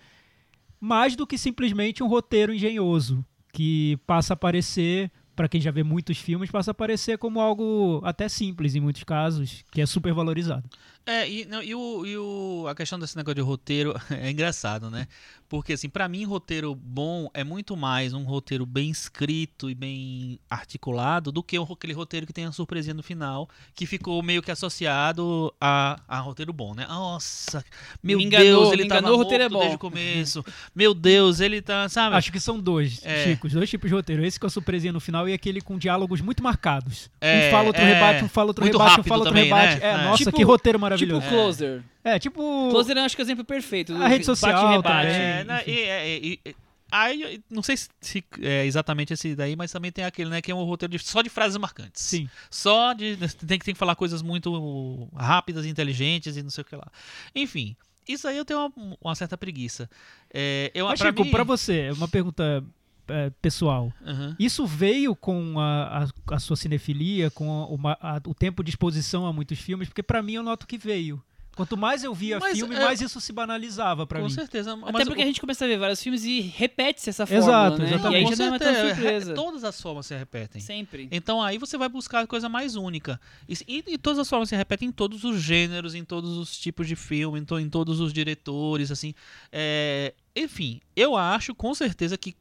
mais 0.79 1.15
do 1.15 1.27
que 1.27 1.37
simplesmente 1.37 2.01
um 2.01 2.07
roteiro 2.07 2.53
engenhoso 2.53 3.23
que 3.51 3.97
passa 4.07 4.33
a 4.33 4.35
aparecer 4.35 5.11
para 5.35 5.47
quem 5.47 5.59
já 5.59 5.71
vê 5.71 5.83
muitos 5.83 6.17
filmes, 6.17 6.51
passa 6.51 6.71
a 6.71 6.73
aparecer 6.73 7.17
como 7.17 7.41
algo 7.41 8.01
até 8.03 8.29
simples 8.29 8.75
em 8.75 8.79
muitos 8.79 9.03
casos, 9.03 9.63
que 9.71 9.81
é 9.81 9.85
super 9.85 10.13
valorizado. 10.13 10.69
É, 11.05 11.29
e, 11.29 11.45
não, 11.45 11.61
e, 11.61 11.75
o, 11.75 12.05
e 12.05 12.17
o- 12.17 12.65
a 12.69 12.73
questão 12.73 12.97
desse 12.97 13.17
negócio 13.17 13.35
de 13.35 13.41
roteiro 13.41 13.93
é 14.09 14.29
engraçado, 14.31 14.89
né? 14.89 15.07
Porque, 15.49 15.73
assim, 15.73 15.87
pra 15.89 16.07
mim, 16.07 16.23
roteiro 16.23 16.73
bom 16.73 17.29
é 17.33 17.43
muito 17.43 17.75
mais 17.77 18.11
um 18.13 18.23
roteiro 18.23 18.65
bem 18.65 18.89
escrito 18.89 19.69
e 19.69 19.75
bem 19.75 20.39
articulado 20.49 21.31
do 21.31 21.43
que 21.43 21.57
aquele 21.57 21.93
roteiro 21.93 22.25
que 22.25 22.33
tem 22.33 22.45
a 22.45 22.51
surpresinha 22.51 22.93
no 22.95 23.03
final, 23.03 23.47
que 23.75 23.85
ficou 23.85 24.23
meio 24.23 24.41
que 24.41 24.49
associado 24.49 25.53
a, 25.61 25.99
a 26.07 26.19
roteiro 26.19 26.51
bom, 26.51 26.73
né? 26.73 26.87
Nossa, 26.87 27.63
meu 28.01 28.17
Me 28.17 28.23
enganou, 28.25 28.45
Deus, 28.61 28.71
ele 28.73 28.83
me 28.83 28.89
tava 28.89 29.01
enganou, 29.01 29.17
roteiro 29.17 29.43
é 29.43 29.49
morto 29.49 29.59
desde 29.63 29.77
bom. 29.77 29.87
o 29.87 29.91
começo. 29.91 30.45
meu 30.73 30.93
Deus, 30.93 31.39
ele 31.39 31.61
tá, 31.61 31.87
sabe? 31.89 32.15
Acho 32.15 32.31
que 32.31 32.39
são 32.39 32.59
dois, 32.59 32.99
É. 33.03 33.35
Dois 33.35 33.69
tipos 33.69 33.89
de 33.89 33.95
roteiro. 33.95 34.25
Esse 34.25 34.39
com 34.39 34.47
a 34.47 34.49
surpresinha 34.49 34.93
no 34.93 34.99
final 34.99 35.27
e 35.29 35.33
aquele 35.33 35.61
com 35.61 35.77
diálogos 35.77 36.21
muito 36.21 36.41
marcados. 36.41 37.11
É, 37.21 37.49
um 37.49 37.51
fala, 37.51 37.67
outro 37.67 37.81
é. 37.83 37.93
rebate, 37.93 38.23
um 38.23 38.29
fala, 38.29 38.47
outro 38.47 38.65
rebate, 38.65 38.99
um 39.01 39.03
fala, 39.03 39.19
outro 39.19 39.33
também, 39.33 39.43
rebate. 39.43 39.79
né? 39.79 39.85
É, 39.87 39.91
É. 39.91 40.03
nossa, 40.05 40.17
Tipo- 40.23 40.37
que 40.37 40.43
roteiro 40.43 40.79
Tipo 40.79 40.92
maravilhoso. 40.93 41.27
Closer. 41.29 41.83
É, 42.03 42.19
tipo... 42.19 42.41
Closer 42.69 42.97
eu 42.97 43.03
acho 43.03 43.15
que 43.15 43.21
é 43.21 43.23
o 43.23 43.27
exemplo 43.27 43.43
perfeito. 43.45 43.93
A 43.93 44.07
rede 44.07 44.09
bate 44.09 44.21
e 44.21 44.25
social 44.25 44.69
rebate. 44.69 45.07
também. 45.07 45.73
É, 45.75 46.39
é, 46.45 46.53
aí, 46.91 47.41
não 47.49 47.63
sei 47.63 47.75
se, 47.77 47.89
se 48.01 48.23
é 48.41 48.65
exatamente 48.65 49.13
esse 49.13 49.35
daí, 49.35 49.55
mas 49.55 49.71
também 49.71 49.91
tem 49.91 50.05
aquele, 50.05 50.29
né, 50.29 50.41
que 50.41 50.51
é 50.51 50.55
um 50.55 50.63
roteiro 50.63 50.91
de- 50.95 51.03
só 51.03 51.21
de 51.21 51.29
frases 51.29 51.57
marcantes. 51.57 52.01
Sim. 52.03 52.29
Só 52.51 52.93
de. 52.93 53.17
Tem 53.17 53.57
que, 53.57 53.65
tem 53.65 53.73
que 53.73 53.79
falar 53.79 53.95
coisas 53.95 54.21
muito 54.21 55.09
rápidas, 55.15 55.65
inteligentes 55.65 56.37
e 56.37 56.43
não 56.43 56.49
sei 56.49 56.61
o 56.61 56.65
que 56.65 56.75
lá. 56.75 56.87
Enfim, 57.35 57.75
isso 58.07 58.27
aí 58.27 58.37
eu 58.37 58.45
tenho 58.45 58.59
uma, 58.75 58.97
uma 59.01 59.15
certa 59.15 59.37
preguiça. 59.37 59.89
É, 60.33 60.71
eu, 60.75 60.85
Mas, 60.87 60.99
pra 60.99 61.09
Chico, 61.09 61.23
mim- 61.23 61.31
pra 61.31 61.43
você, 61.43 61.89
uma 61.91 62.07
pergunta 62.07 62.63
é, 63.07 63.29
pessoal. 63.41 63.91
Aham. 64.05 64.35
Isso 64.39 64.65
veio 64.65 65.15
com 65.15 65.59
a, 65.59 66.03
a- 66.03 66.35
a 66.35 66.39
sua 66.39 66.55
cinefilia, 66.55 67.29
com 67.31 67.49
a- 67.51 67.67
uma- 67.67 67.97
a- 68.01 68.21
o 68.27 68.33
tempo 68.33 68.63
de 68.63 68.69
exposição 68.71 69.25
a 69.25 69.33
muitos 69.33 69.59
filmes? 69.59 69.87
Porque 69.87 70.03
pra 70.03 70.21
mim 70.21 70.33
eu 70.33 70.43
noto 70.43 70.65
que 70.67 70.77
veio. 70.77 71.21
Quanto 71.55 71.77
mais 71.77 72.03
eu 72.03 72.15
via 72.15 72.39
Mas, 72.39 72.57
filme, 72.57 72.73
é, 72.73 72.79
mais 72.83 72.99
isso 72.99 73.21
se 73.21 73.31
banalizava 73.31 74.07
pra 74.07 74.17
Com 74.19 74.25
mim. 74.25 74.31
certeza. 74.31 74.73
Até 74.73 74.91
mas 74.91 75.07
porque 75.07 75.21
o- 75.21 75.23
a 75.23 75.27
gente 75.27 75.39
começa 75.39 75.63
a 75.63 75.67
ver 75.67 75.77
vários 75.77 76.01
filmes 76.01 76.23
e 76.23 76.41
repete-se 76.41 77.11
essa 77.11 77.25
Exato, 77.31 77.77
fórmula, 77.77 77.77
né? 77.77 77.85
exatamente. 77.93 78.13
E 78.13 78.17
aí 78.17 78.23
com 78.23 78.35
já 78.35 78.45
não 78.47 78.55
é 78.55 78.57
tão 78.57 78.73
certeza, 78.73 78.95
surpresa. 78.95 79.33
Todas 79.35 79.63
as 79.63 79.79
formas 79.79 80.05
se 80.07 80.15
repetem. 80.17 80.59
Sempre. 80.59 81.07
Então 81.11 81.39
aí 81.43 81.59
você 81.59 81.77
vai 81.77 81.87
buscar 81.87 82.21
a 82.21 82.25
coisa 82.27 82.49
mais 82.49 82.75
única. 82.75 83.21
E, 83.47 83.53
e- 83.67 83.83
e 83.85 83.97
todas 83.99 84.17
as 84.17 84.27
formas 84.27 84.49
se 84.49 84.55
repetem 84.55 84.89
em 84.89 84.91
todos 84.91 85.23
os 85.23 85.39
gêneros, 85.43 85.93
em 85.93 86.03
todos 86.03 86.35
os 86.37 86.57
tipos 86.57 86.87
de 86.87 86.95
filme, 86.95 87.39
em, 87.39 87.45
to- 87.45 87.59
em 87.59 87.69
todos 87.69 87.99
os 87.99 88.11
diretores, 88.11 88.89
assim. 88.89 89.13
É, 89.51 90.11
enfim, 90.35 90.81
eu 90.95 91.15
acho 91.15 91.53
com 91.53 91.75
certeza 91.75 92.17
que 92.17 92.35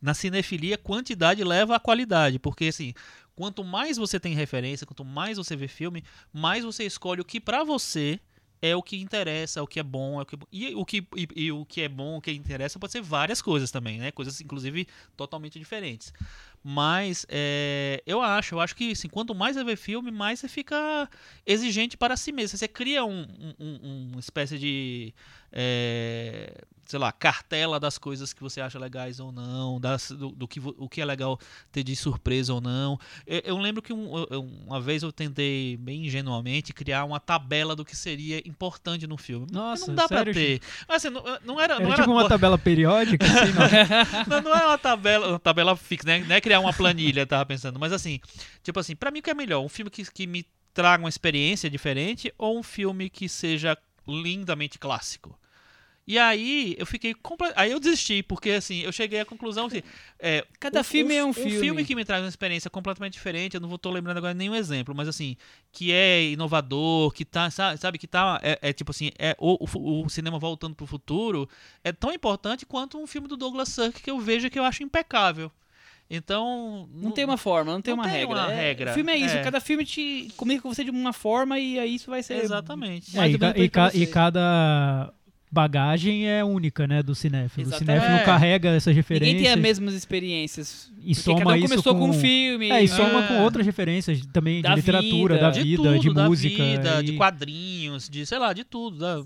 na 0.00 0.14
cinefilia 0.14 0.78
quantidade 0.78 1.42
leva 1.44 1.76
à 1.76 1.80
qualidade, 1.80 2.38
porque 2.38 2.66
assim, 2.66 2.94
quanto 3.34 3.62
mais 3.64 3.96
você 3.96 4.18
tem 4.20 4.34
referência, 4.34 4.86
quanto 4.86 5.04
mais 5.04 5.36
você 5.38 5.54
vê 5.56 5.68
filme, 5.68 6.02
mais 6.32 6.64
você 6.64 6.84
escolhe 6.84 7.20
o 7.20 7.24
que 7.24 7.40
pra 7.40 7.64
você 7.64 8.18
é 8.62 8.76
o 8.76 8.82
que 8.82 9.00
interessa, 9.00 9.58
é 9.60 9.62
o 9.62 9.66
que 9.66 9.80
é 9.80 9.82
bom, 9.82 10.20
é 10.20 10.22
o 10.22 10.26
que 10.26 10.38
e 10.52 10.74
o 10.74 10.84
que 10.84 10.98
e, 11.16 11.28
e 11.34 11.52
o 11.52 11.64
que 11.64 11.80
é 11.80 11.88
bom, 11.88 12.16
o 12.18 12.20
que 12.20 12.30
interessa 12.30 12.78
pode 12.78 12.92
ser 12.92 13.00
várias 13.00 13.40
coisas 13.40 13.70
também, 13.70 13.98
né? 13.98 14.10
Coisas 14.10 14.38
inclusive 14.40 14.86
totalmente 15.16 15.58
diferentes. 15.58 16.12
Mas 16.62 17.24
é, 17.30 18.02
eu 18.06 18.20
acho, 18.20 18.54
eu 18.56 18.60
acho 18.60 18.76
que 18.76 18.92
assim, 18.92 19.08
quanto 19.08 19.34
mais 19.34 19.56
você 19.56 19.64
vê 19.64 19.76
filme, 19.76 20.10
mais 20.10 20.40
você 20.40 20.48
fica 20.48 21.08
exigente 21.46 21.96
para 21.96 22.16
si 22.18 22.32
mesmo. 22.32 22.58
Você 22.58 22.68
cria 22.68 23.02
um, 23.02 23.22
um- 23.22 23.54
um- 23.58 24.08
uma 24.12 24.20
espécie 24.20 24.58
de, 24.58 25.14
é, 25.50 26.52
sei 26.90 26.98
lá, 26.98 27.12
cartela 27.12 27.78
das 27.78 27.96
coisas 27.98 28.32
que 28.32 28.42
você 28.42 28.60
acha 28.60 28.76
legais 28.76 29.20
ou 29.20 29.30
não, 29.30 29.78
das, 29.78 30.10
do, 30.10 30.30
do 30.30 30.48
que, 30.48 30.58
o 30.60 30.88
que 30.88 31.00
é 31.00 31.04
legal 31.04 31.38
ter 31.70 31.84
de 31.84 31.94
surpresa 31.94 32.52
ou 32.52 32.60
não. 32.60 32.98
Eu, 33.24 33.40
eu 33.44 33.58
lembro 33.58 33.80
que 33.80 33.92
um- 33.92 34.26
eu- 34.28 34.42
uma 34.66 34.80
vez 34.80 35.04
eu 35.04 35.12
tentei, 35.12 35.76
bem 35.76 36.06
ingenuamente, 36.06 36.72
criar 36.72 37.04
uma 37.04 37.20
tabela 37.20 37.76
do 37.76 37.84
que 37.84 37.96
seria 37.96 38.38
importante 38.44 39.06
no 39.06 39.16
filme. 39.16 39.46
Nossa, 39.52 39.86
não 39.86 39.94
dá 39.94 40.08
sério, 40.08 40.24
pra 40.24 40.42
ter. 40.42 40.60
Assim, 40.88 41.10
não, 41.10 41.22
não 41.44 41.60
era, 41.60 41.74
Era 41.74 41.84
não 41.84 41.90
tipo 41.90 42.02
era 42.02 42.10
uma 42.10 42.28
tabela 42.28 42.58
periódica, 42.58 43.24
assim, 43.24 43.52
não. 43.52 44.26
não, 44.26 44.42
não 44.50 44.56
é 44.58 44.66
uma 44.66 44.78
tabela, 44.78 45.28
uma 45.28 45.38
tabela 45.38 45.76
fixa, 45.76 46.04
né? 46.06 46.24
Não 46.26 46.34
é 46.34 46.40
criar 46.40 46.58
uma 46.58 46.72
planilha, 46.72 47.24
tava 47.24 47.46
pensando. 47.46 47.78
Mas 47.78 47.92
assim, 47.92 48.18
tipo 48.64 48.80
assim, 48.80 48.96
pra 48.96 49.12
mim 49.12 49.20
o 49.20 49.22
que 49.22 49.30
é 49.30 49.34
melhor? 49.34 49.60
Um 49.64 49.68
filme 49.68 49.90
que, 49.90 50.04
que 50.10 50.26
me 50.26 50.44
traga 50.74 51.04
uma 51.04 51.08
experiência 51.08 51.70
diferente 51.70 52.34
ou 52.36 52.58
um 52.58 52.62
filme 52.64 53.08
que 53.08 53.28
seja 53.28 53.78
lindamente 54.08 54.76
clássico? 54.76 55.38
E 56.12 56.18
aí 56.18 56.74
eu 56.76 56.84
fiquei 56.86 57.14
aí 57.54 57.70
eu 57.70 57.78
desisti 57.78 58.20
porque 58.20 58.50
assim 58.50 58.80
eu 58.80 58.90
cheguei 58.90 59.20
à 59.20 59.24
conclusão 59.24 59.68
que 59.68 59.84
é, 60.18 60.44
Cada 60.58 60.82
filme 60.82 61.14
é 61.14 61.24
um 61.24 61.32
filme. 61.32 61.58
filme 61.60 61.84
que 61.84 61.94
me 61.94 62.04
traz 62.04 62.20
uma 62.24 62.28
experiência 62.28 62.68
completamente 62.68 63.12
diferente 63.12 63.54
eu 63.54 63.60
não 63.60 63.68
vou 63.68 63.78
tô 63.78 63.90
lembrando 63.92 64.16
agora 64.16 64.34
nenhum 64.34 64.56
exemplo 64.56 64.92
mas 64.92 65.06
assim 65.06 65.36
que 65.70 65.92
é 65.92 66.24
inovador 66.32 67.12
que 67.12 67.24
tá 67.24 67.48
sa- 67.48 67.76
sabe 67.76 67.96
que 67.96 68.08
tá 68.08 68.40
é, 68.42 68.58
é 68.60 68.72
tipo 68.72 68.90
assim 68.90 69.12
é 69.20 69.36
o, 69.38 69.56
o, 69.64 70.04
o 70.04 70.08
cinema 70.10 70.36
voltando 70.36 70.74
pro 70.74 70.84
futuro 70.84 71.48
é 71.84 71.92
tão 71.92 72.12
importante 72.12 72.66
quanto 72.66 72.98
um 72.98 73.06
filme 73.06 73.28
do 73.28 73.36
Douglas 73.36 73.68
Sirk 73.68 74.02
que 74.02 74.10
eu 74.10 74.18
vejo 74.18 74.50
que 74.50 74.58
eu 74.58 74.64
acho 74.64 74.82
impecável 74.82 75.48
então 76.12 76.88
Não 76.92 77.12
tem 77.12 77.24
uma 77.24 77.36
forma, 77.36 77.72
não 77.72 77.80
tem 77.80 77.94
não 77.94 78.02
uma 78.02 78.08
tem 78.10 78.18
regra. 78.18 78.34
uma 78.36 78.52
É, 78.52 78.56
regra, 78.56 78.90
O 78.90 78.94
filme 78.94 79.12
é 79.12 79.16
isso, 79.16 79.36
é. 79.36 79.42
cada 79.44 79.60
filme 79.60 79.84
te 79.84 80.28
comunica 80.36 80.62
com 80.62 80.74
você 80.74 80.82
de 80.82 80.90
uma 80.90 81.12
forma 81.12 81.56
e 81.58 81.78
aí 81.78 81.94
isso 81.94 82.10
vai 82.10 82.20
ser. 82.20 82.42
exatamente 82.42 83.16
É, 83.16 83.28
e, 83.30 83.38
ca- 83.38 83.54
e 83.56 83.68
ca- 83.68 83.90
e 83.94 84.06
cada 84.08 85.12
bagagem 85.50 86.28
é 86.28 86.44
única, 86.44 86.86
né, 86.86 87.02
do 87.02 87.14
cinéfilo. 87.14 87.68
Exatamente. 87.68 87.98
O 87.98 88.00
cinéfilo 88.00 88.18
É. 88.20 88.24
carrega 88.24 88.68
essas 88.70 88.94
referências. 88.94 89.28
Ninguém 89.34 89.44
tem 89.44 89.52
as 89.52 89.60
mesmas 89.60 89.94
experiências. 89.94 90.90
E 91.02 91.14
soma 91.14 91.38
cada 91.38 91.50
um 91.52 91.56
isso 91.56 91.68
começou 91.68 91.94
com, 91.94 92.00
com- 92.00 92.10
um 92.10 92.12
filme. 92.12 92.70
É, 92.70 92.82
e 92.84 92.88
soma 92.88 93.24
É. 93.24 93.26
com 93.28 93.38
outras 93.42 93.64
referências 93.66 94.24
também 94.32 94.56
de 94.56 94.62
Da 94.62 94.74
literatura, 94.74 95.34
vida. 95.34 95.46
da 95.46 95.50
de 95.50 95.62
vida, 95.62 95.82
tudo, 95.82 95.98
de 95.98 96.14
da 96.14 96.28
música. 96.28 96.64
vida, 96.64 97.00
e- 97.00 97.04
de 97.04 97.12
quadrinhos, 97.16 98.08
de 98.08 98.24
sei 98.26 98.38
lá, 98.38 98.52
de 98.52 98.64
tudo. 98.64 98.98
da- 98.98 99.22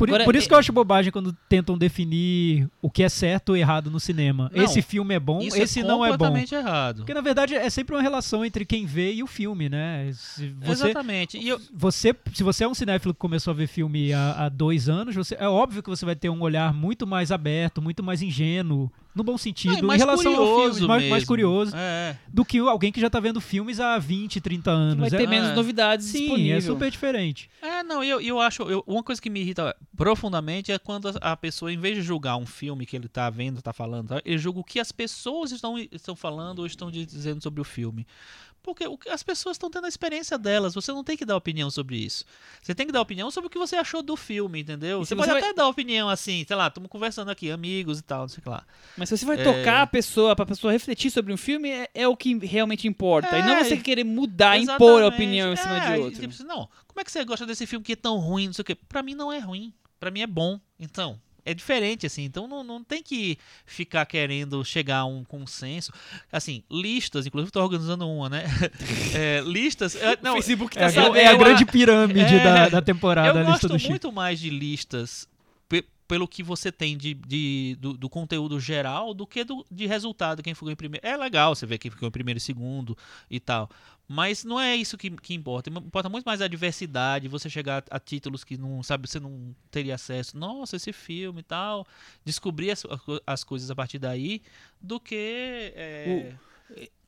Por, 0.00 0.08
Agora, 0.08 0.24
por 0.24 0.34
isso 0.34 0.46
é- 0.46 0.48
que 0.48 0.54
eu 0.54 0.58
acho 0.58 0.72
bobagem 0.72 1.12
quando 1.12 1.30
tentam 1.46 1.76
definir 1.76 2.66
o 2.80 2.90
que 2.90 3.02
é 3.02 3.08
certo 3.10 3.50
ou 3.50 3.56
errado 3.56 3.90
no 3.90 4.00
cinema. 4.00 4.50
Não, 4.54 4.64
esse 4.64 4.80
filme 4.80 5.14
é 5.14 5.20
bom, 5.20 5.42
Isso 5.42 5.58
esse 5.58 5.80
é 5.80 5.82
não 5.84 6.02
é 6.02 6.08
bom. 6.08 6.12
completamente 6.14 6.54
errado. 6.54 6.96
Porque 6.98 7.12
na 7.12 7.20
verdade 7.20 7.54
é 7.54 7.68
sempre 7.68 7.94
uma 7.94 8.00
relação 8.00 8.42
entre 8.42 8.64
quem 8.64 8.86
vê 8.86 9.12
e 9.12 9.22
o 9.22 9.26
filme, 9.26 9.68
né? 9.68 10.10
Se 10.14 10.48
você, 10.58 10.70
Exatamente. 10.84 11.36
E 11.36 11.46
eu, 11.48 11.60
você, 11.74 12.14
se 12.32 12.42
você 12.42 12.64
é 12.64 12.68
um 12.68 12.72
cinéfilo 12.72 13.12
que 13.12 13.20
começou 13.20 13.50
a 13.50 13.54
ver 13.54 13.66
filme 13.66 14.10
há, 14.14 14.46
há 14.46 14.48
dois 14.48 14.88
anos, 14.88 15.14
você, 15.14 15.36
é 15.38 15.46
óbvio 15.46 15.82
que 15.82 15.90
você 15.90 16.06
vai 16.06 16.16
ter 16.16 16.30
um 16.30 16.40
olhar 16.40 16.72
muito 16.72 17.06
mais 17.06 17.30
aberto, 17.30 17.82
muito 17.82 18.02
mais 18.02 18.22
ingênuo 18.22 18.90
no 19.14 19.24
bom 19.24 19.36
sentido, 19.36 19.72
Não, 19.72 19.78
em 19.80 19.82
mais 19.82 20.00
relação 20.00 20.32
ao 20.32 20.38
curioso 20.46 20.74
filme, 20.74 20.88
mais, 20.88 21.10
mais 21.10 21.24
curioso, 21.24 21.72
É. 21.76 22.16
do 22.28 22.44
que 22.44 22.58
alguém 22.58 22.92
que 22.92 23.00
já 23.00 23.10
tá 23.10 23.18
vendo 23.18 23.40
filmes 23.40 23.80
há 23.80 23.98
20, 23.98 24.40
30 24.40 24.70
anos. 24.70 25.00
Vai 25.00 25.10
ter 25.10 25.24
é, 25.24 25.26
menos 25.26 25.50
é. 25.50 25.54
novidades 25.54 26.06
Sim, 26.06 26.18
disponíveis. 26.20 26.64
é 26.64 26.66
super 26.66 26.90
diferente. 26.90 27.50
É, 27.60 27.82
não, 27.82 28.04
eu, 28.04 28.20
eu 28.20 28.40
acho. 28.40 28.62
eu- 28.62 28.84
uma 28.86 29.02
coisa 29.02 29.20
que 29.20 29.28
me 29.28 29.40
irrita 29.40 29.74
profundamente 29.96 30.70
é 30.72 30.78
quando 30.78 31.08
a, 31.08 31.32
a 31.32 31.36
pessoa, 31.36 31.72
em 31.72 31.78
vez 31.78 31.96
de 31.96 32.02
julgar 32.02 32.36
um 32.36 32.46
filme 32.46 32.86
que 32.86 32.96
ele 32.96 33.08
tá 33.08 33.28
vendo, 33.30 33.60
tá 33.60 33.72
falando, 33.72 34.08
tá, 34.08 34.22
ele 34.24 34.38
julga 34.38 34.60
o 34.60 34.64
que 34.64 34.78
as 34.80 34.92
pessoas 34.92 35.50
estão, 35.52 35.76
estão 35.78 36.14
falando 36.16 36.60
ou 36.60 36.66
estão 36.66 36.90
dizendo 36.90 37.42
sobre 37.42 37.60
o 37.60 37.64
filme. 37.64 38.06
Porque 38.62 38.84
que- 38.98 39.08
as 39.08 39.22
pessoas 39.22 39.54
estão 39.54 39.70
tendo 39.70 39.86
a 39.86 39.88
experiência 39.88 40.36
delas, 40.36 40.74
você 40.74 40.92
não 40.92 41.02
tem 41.02 41.16
que 41.16 41.24
dar 41.24 41.34
opinião 41.36 41.70
sobre 41.70 41.96
isso. 41.96 42.24
Você 42.62 42.74
tem 42.74 42.86
que 42.86 42.92
dar 42.92 43.00
opinião 43.00 43.30
sobre 43.30 43.46
o 43.46 43.50
que 43.50 43.58
você 43.58 43.74
achou 43.76 44.02
do 44.02 44.16
filme, 44.16 44.60
entendeu? 44.60 45.02
Se 45.04 45.08
Você 45.08 45.16
pode 45.16 45.28
você 45.28 45.32
vai- 45.32 45.42
até 45.42 45.54
dar 45.54 45.66
opinião 45.66 46.08
assim, 46.10 46.44
sei 46.46 46.54
lá, 46.56 46.66
estamos 46.68 46.90
conversando 46.90 47.30
aqui, 47.30 47.50
amigos 47.50 47.98
e 47.98 48.02
tal, 48.02 48.20
não 48.20 48.28
sei 48.28 48.38
o 48.40 48.42
que 48.42 48.48
lá. 48.50 48.66
Mas 48.98 49.08
se 49.08 49.16
você 49.16 49.24
vai 49.24 49.40
É. 49.40 49.42
tocar 49.42 49.82
a 49.82 49.86
pessoa, 49.86 50.36
pra 50.36 50.44
pessoa 50.44 50.72
refletir 50.72 51.10
sobre 51.10 51.32
um 51.32 51.36
filme, 51.38 51.70
é, 51.70 51.88
é 51.94 52.06
o 52.06 52.14
que 52.16 52.36
realmente 52.46 52.86
importa. 52.86 53.38
e 53.38 53.42
não 53.42 53.54
É, 53.54 53.64
você 53.64 53.76
querer 53.78 54.04
mudar, 54.04 54.58
impor 54.58 54.72
a 55.02 55.06
Exatamente. 55.06 55.14
opinião 55.14 55.52
em 55.52 55.56
cima 55.56 55.76
É, 55.78 55.80
de 55.80 55.96
e 55.96 56.00
outro. 56.04 56.20
tipo 56.28 56.44
não, 56.44 56.68
como 56.86 57.00
é 57.00 57.04
que 57.04 57.10
você 57.10 57.24
gosta 57.24 57.46
desse 57.46 57.66
filme 57.66 57.84
que 57.84 57.92
é 57.92 57.96
tão 57.96 58.18
ruim, 58.18 58.46
não 58.46 58.52
sei 58.52 58.62
o 58.62 58.64
quê? 58.66 58.74
Pra 58.74 59.02
mim 59.02 59.14
não 59.14 59.32
é 59.32 59.38
ruim, 59.38 59.72
pra 59.98 60.10
mim 60.10 60.20
é 60.20 60.26
bom. 60.26 60.60
Então, 60.78 61.18
é 61.44 61.54
diferente, 61.54 62.06
assim, 62.06 62.24
então 62.24 62.46
não, 62.46 62.62
não 62.64 62.82
tem 62.84 63.02
que 63.02 63.36
ficar 63.66 64.04
querendo 64.06 64.64
chegar 64.64 64.98
a 64.98 65.04
um 65.04 65.24
consenso. 65.24 65.92
Assim, 66.30 66.62
listas, 66.70 67.26
inclusive 67.26 67.50
tô 67.52 67.60
organizando 67.62 68.08
uma, 68.08 68.28
né? 68.28 68.44
É, 69.14 69.40
listas. 69.44 69.96
é, 69.96 70.12
o 70.14 70.18
não, 70.22 70.34
Facebook 70.36 70.76
É, 70.76 70.80
tá 70.80 70.86
a, 70.86 70.90
sabendo. 70.90 71.16
é 71.16 71.26
a 71.26 71.32
eu- 71.32 71.38
grande 71.38 71.64
pirâmide 71.64 72.20
é, 72.36 72.44
da, 72.44 72.68
da 72.68 72.82
temporada, 72.82 73.40
eu 73.40 73.46
a 73.46 73.50
gosto 73.50 73.68
muito 73.88 74.12
mais 74.12 74.38
de 74.40 74.50
listas 74.50 75.28
pelo 76.10 76.26
que 76.26 76.42
você 76.42 76.72
tem 76.72 76.96
de, 76.96 77.14
de- 77.14 77.76
do, 77.78 77.92
do 77.96 78.08
conteúdo 78.10 78.58
geral 78.58 79.14
do 79.14 79.24
que 79.24 79.44
do, 79.44 79.64
de 79.70 79.86
resultado, 79.86 80.42
quem 80.42 80.54
ficou 80.54 80.68
em 80.68 80.74
primeiro. 80.74 81.06
É 81.06 81.16
legal 81.16 81.54
você 81.54 81.64
ver 81.64 81.78
quem 81.78 81.88
ficou 81.88 82.08
em 82.08 82.10
primeiro 82.10 82.38
e 82.38 82.40
segundo 82.40 82.98
e 83.30 83.38
tal. 83.38 83.70
Mas 84.08 84.42
não 84.42 84.58
é 84.60 84.74
isso 84.74 84.98
que, 84.98 85.08
que 85.08 85.34
importa. 85.34 85.70
Importa 85.70 86.08
muito 86.08 86.24
mais 86.24 86.40
a 86.42 86.48
diversidade, 86.48 87.28
você 87.28 87.48
chegar 87.48 87.84
a, 87.88 88.00
títulos 88.00 88.42
que 88.42 88.58
não 88.58 88.82
sabe, 88.82 89.08
você 89.08 89.20
não 89.20 89.54
teria 89.70 89.94
acesso. 89.94 90.36
Nossa, 90.36 90.74
esse 90.74 90.92
filme 90.92 91.40
e 91.40 91.44
tal. 91.44 91.86
Descobrir 92.24 92.72
as, 92.72 92.82
as 93.24 93.44
coisas 93.44 93.70
a 93.70 93.74
partir 93.76 94.00
daí 94.00 94.42
do 94.80 94.98
que. 94.98 95.14
é, 95.76 96.34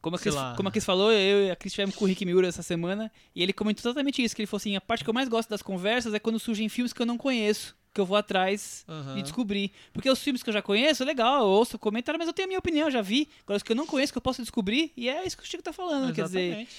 Como 0.00 0.14
a, 0.14 0.18
Cris, 0.20 0.34
como 0.56 0.68
a 0.68 0.72
Cris 0.72 0.84
falou, 0.84 1.10
eu 1.12 1.46
e 1.46 1.50
a 1.50 1.56
Cris 1.56 1.72
tivemos 1.72 1.96
com 1.96 2.04
o 2.04 2.08
Rick 2.08 2.24
Miura 2.24 2.46
essa 2.46 2.62
semana 2.62 3.10
e 3.34 3.42
ele 3.42 3.52
comentou 3.52 3.82
exatamente 3.90 4.22
isso, 4.22 4.34
que 4.36 4.42
ele 4.42 4.46
falou 4.46 4.58
assim, 4.58 4.76
a 4.76 4.80
parte 4.80 5.02
que 5.02 5.10
eu 5.10 5.14
mais 5.14 5.28
gosto 5.28 5.48
das 5.50 5.60
conversas 5.62 6.14
é 6.14 6.20
quando 6.20 6.38
surgem 6.38 6.68
filmes 6.68 6.92
que 6.92 7.02
eu 7.02 7.06
não 7.06 7.18
conheço, 7.18 7.76
que 7.92 8.00
eu 8.00 8.06
vou 8.06 8.16
atrás 8.16 8.84
aham. 8.88 9.18
e 9.18 9.22
descobrir. 9.22 9.70
Porque 9.92 10.08
os 10.10 10.18
filmes 10.22 10.42
que 10.42 10.48
eu 10.48 10.54
já 10.54 10.62
conheço, 10.62 11.04
legal, 11.04 11.42
eu 11.42 11.48
ouço 11.48 11.78
comentário, 11.78 12.18
mas 12.18 12.26
eu 12.26 12.32
tenho 12.32 12.46
a 12.46 12.48
minha 12.48 12.58
opinião, 12.58 12.90
já 12.90 13.02
vi. 13.02 13.28
Agora 13.42 13.56
os 13.58 13.62
que 13.62 13.72
eu 13.72 13.76
não 13.76 13.86
conheço, 13.86 14.12
que 14.12 14.18
eu 14.18 14.22
posso 14.22 14.40
descobrir, 14.42 14.92
e 14.96 15.08
é 15.08 15.26
isso 15.26 15.36
que 15.36 15.42
o 15.42 15.46
Chico 15.46 15.62
tá 15.62 15.72
falando, 15.72 16.12
quer 16.14 16.24
dizer, 16.24 16.40
Exatamente. 16.40 16.76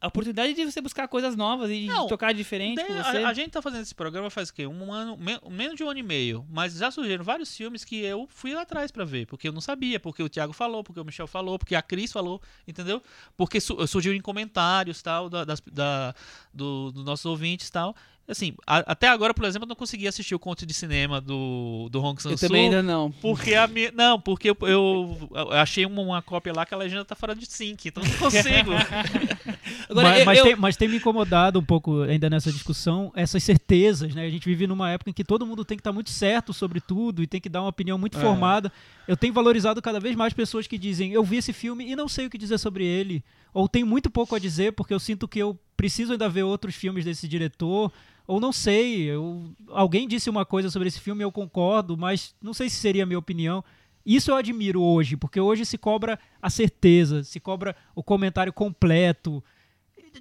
a 0.00 0.08
oportunidade 0.08 0.52
de 0.54 0.64
você 0.64 0.80
buscar 0.80 1.08
coisas 1.08 1.34
novas 1.36 1.70
e 1.70 1.80
de 1.82 1.86
Não, 1.86 2.06
tocar 2.06 2.34
diferente 2.34 2.76
Daí, 2.76 2.86
você. 2.92 3.18
a, 3.18 3.28
a 3.28 3.32
gente 3.32 3.50
tá 3.50 3.62
fazendo 3.62 3.82
esse 3.82 3.94
programa 3.94 4.28
faz 4.28 4.50
o 4.50 4.54
quê? 4.54 4.66
Um 4.66 4.92
ano, 4.92 5.16
me- 5.16 5.40
menos 5.50 5.76
de 5.76 5.84
um 5.84 5.88
ano 5.88 5.98
e 6.00 6.02
meio. 6.02 6.44
Mas 6.50 6.74
já 6.74 6.90
surgiram 6.90 7.24
vários 7.24 7.56
filmes 7.56 7.84
que 7.84 7.96
eu 8.04 8.26
fui 8.28 8.52
atrás 8.54 8.90
pra 8.90 9.04
ver. 9.04 9.26
Porque 9.26 9.48
eu 9.48 9.52
não 9.52 9.60
sabia, 9.60 9.98
porque 10.00 10.22
o 10.22 10.28
Thiago 10.28 10.52
falou, 10.52 10.82
porque 10.84 11.00
o 11.00 11.04
Michel 11.04 11.26
falou, 11.26 11.58
porque 11.58 11.74
a 11.74 11.80
Cris 11.82 12.12
falou, 12.12 12.42
entendeu? 12.68 13.00
Porque 13.36 13.58
su- 13.60 13.86
surgiu 13.86 14.12
em 14.12 14.20
comentários 14.20 15.00
tal, 15.00 15.30
da, 15.30 15.44
das, 15.44 15.62
da, 15.72 16.14
do, 16.52 16.90
dos 16.92 17.04
nossos 17.04 17.24
ouvintes 17.26 17.70
tal. 17.70 17.94
Assim, 18.28 18.54
a- 18.66 18.92
até 18.92 19.06
agora, 19.08 19.32
por 19.32 19.44
exemplo, 19.44 19.66
eu 19.66 19.68
não 19.68 19.76
consegui 19.76 20.08
assistir 20.08 20.34
o 20.34 20.38
conto 20.38 20.66
de 20.66 20.74
cinema 20.74 21.20
do, 21.20 21.88
do 21.92 22.00
Hong 22.02 22.16
eu 22.16 22.22
Sang-soo. 22.22 22.48
também 22.48 22.64
ainda 22.64 22.82
não. 22.82 23.10
Porque 23.12 23.54
a 23.54 23.68
minha. 23.68 23.92
Não, 23.92 24.20
porque 24.20 24.50
eu, 24.50 24.56
eu, 24.62 25.28
eu 25.32 25.52
achei 25.52 25.86
uma, 25.86 26.02
uma 26.02 26.20
cópia 26.22 26.52
lá 26.52 26.66
que 26.66 26.74
a 26.74 26.76
legenda 26.76 27.04
tá 27.04 27.14
fora 27.14 27.36
de 27.36 27.46
sync, 27.46 27.86
então 27.88 28.02
não 28.02 28.10
consigo. 28.18 28.72
Agora, 29.88 30.08
mas, 30.08 30.18
eu, 30.18 30.24
mas 30.26 30.38
eu- 30.38 30.44
tem, 30.44 30.56
mas 30.56 30.76
tem 30.76 30.88
me 30.88 30.96
incomodado 30.96 31.58
um 31.58 31.64
pouco 31.64 32.02
ainda 32.02 32.28
nessa 32.28 32.50
discussão 32.50 33.12
essas 33.14 33.42
certezas, 33.42 34.14
né? 34.14 34.24
A 34.26 34.30
gente 34.30 34.44
vive 34.44 34.66
numa 34.66 34.90
época 34.90 35.10
em 35.10 35.12
que 35.12 35.22
todo 35.24 35.46
mundo 35.46 35.64
tem 35.64 35.76
que 35.76 35.80
estar 35.80 35.92
muito 35.92 36.10
certo 36.10 36.52
sobre 36.52 36.80
tudo 36.80 37.22
e 37.22 37.26
tem 37.26 37.40
que 37.40 37.48
dar 37.48 37.62
uma 37.62 37.68
opinião 37.68 37.96
muito 37.98 38.18
É. 38.18 38.20
formada. 38.20 38.72
Eu 39.06 39.16
tenho 39.16 39.32
valorizado 39.32 39.80
cada 39.80 40.00
vez 40.00 40.16
mais 40.16 40.32
pessoas 40.32 40.66
que 40.66 40.76
dizem 40.76 41.12
eu 41.12 41.22
vi 41.22 41.36
esse 41.36 41.52
filme 41.52 41.88
e 41.90 41.94
não 41.94 42.08
sei 42.08 42.26
o 42.26 42.30
que 42.30 42.38
dizer 42.38 42.58
sobre 42.58 42.84
ele. 42.84 43.24
Ou 43.54 43.68
tenho 43.68 43.86
muito 43.86 44.10
pouco 44.10 44.34
a 44.34 44.38
dizer 44.38 44.72
porque 44.72 44.92
eu 44.92 44.98
sinto 44.98 45.28
que 45.28 45.38
eu 45.38 45.58
preciso 45.76 46.12
ainda 46.12 46.28
ver 46.28 46.42
outros 46.42 46.74
filmes 46.74 47.04
desse 47.04 47.28
diretor. 47.28 47.92
Ou 48.26 48.40
não 48.40 48.52
sei, 48.52 49.02
eu, 49.02 49.54
alguém 49.68 50.08
disse 50.08 50.28
uma 50.28 50.44
coisa 50.44 50.68
sobre 50.70 50.88
esse 50.88 51.00
filme 51.00 51.22
eu 51.22 51.30
concordo, 51.30 51.96
mas 51.96 52.34
não 52.42 52.52
sei 52.52 52.68
se 52.68 52.76
seria 52.76 53.04
a 53.04 53.06
minha 53.06 53.18
opinião. 53.18 53.64
Isso 54.04 54.30
eu 54.30 54.36
admiro 54.36 54.82
hoje, 54.82 55.16
porque 55.16 55.40
hoje 55.40 55.64
se 55.64 55.78
cobra 55.78 56.18
a 56.40 56.50
certeza, 56.50 57.22
se 57.22 57.40
cobra 57.40 57.74
o 57.94 58.02
comentário 58.02 58.52
completo 58.52 59.42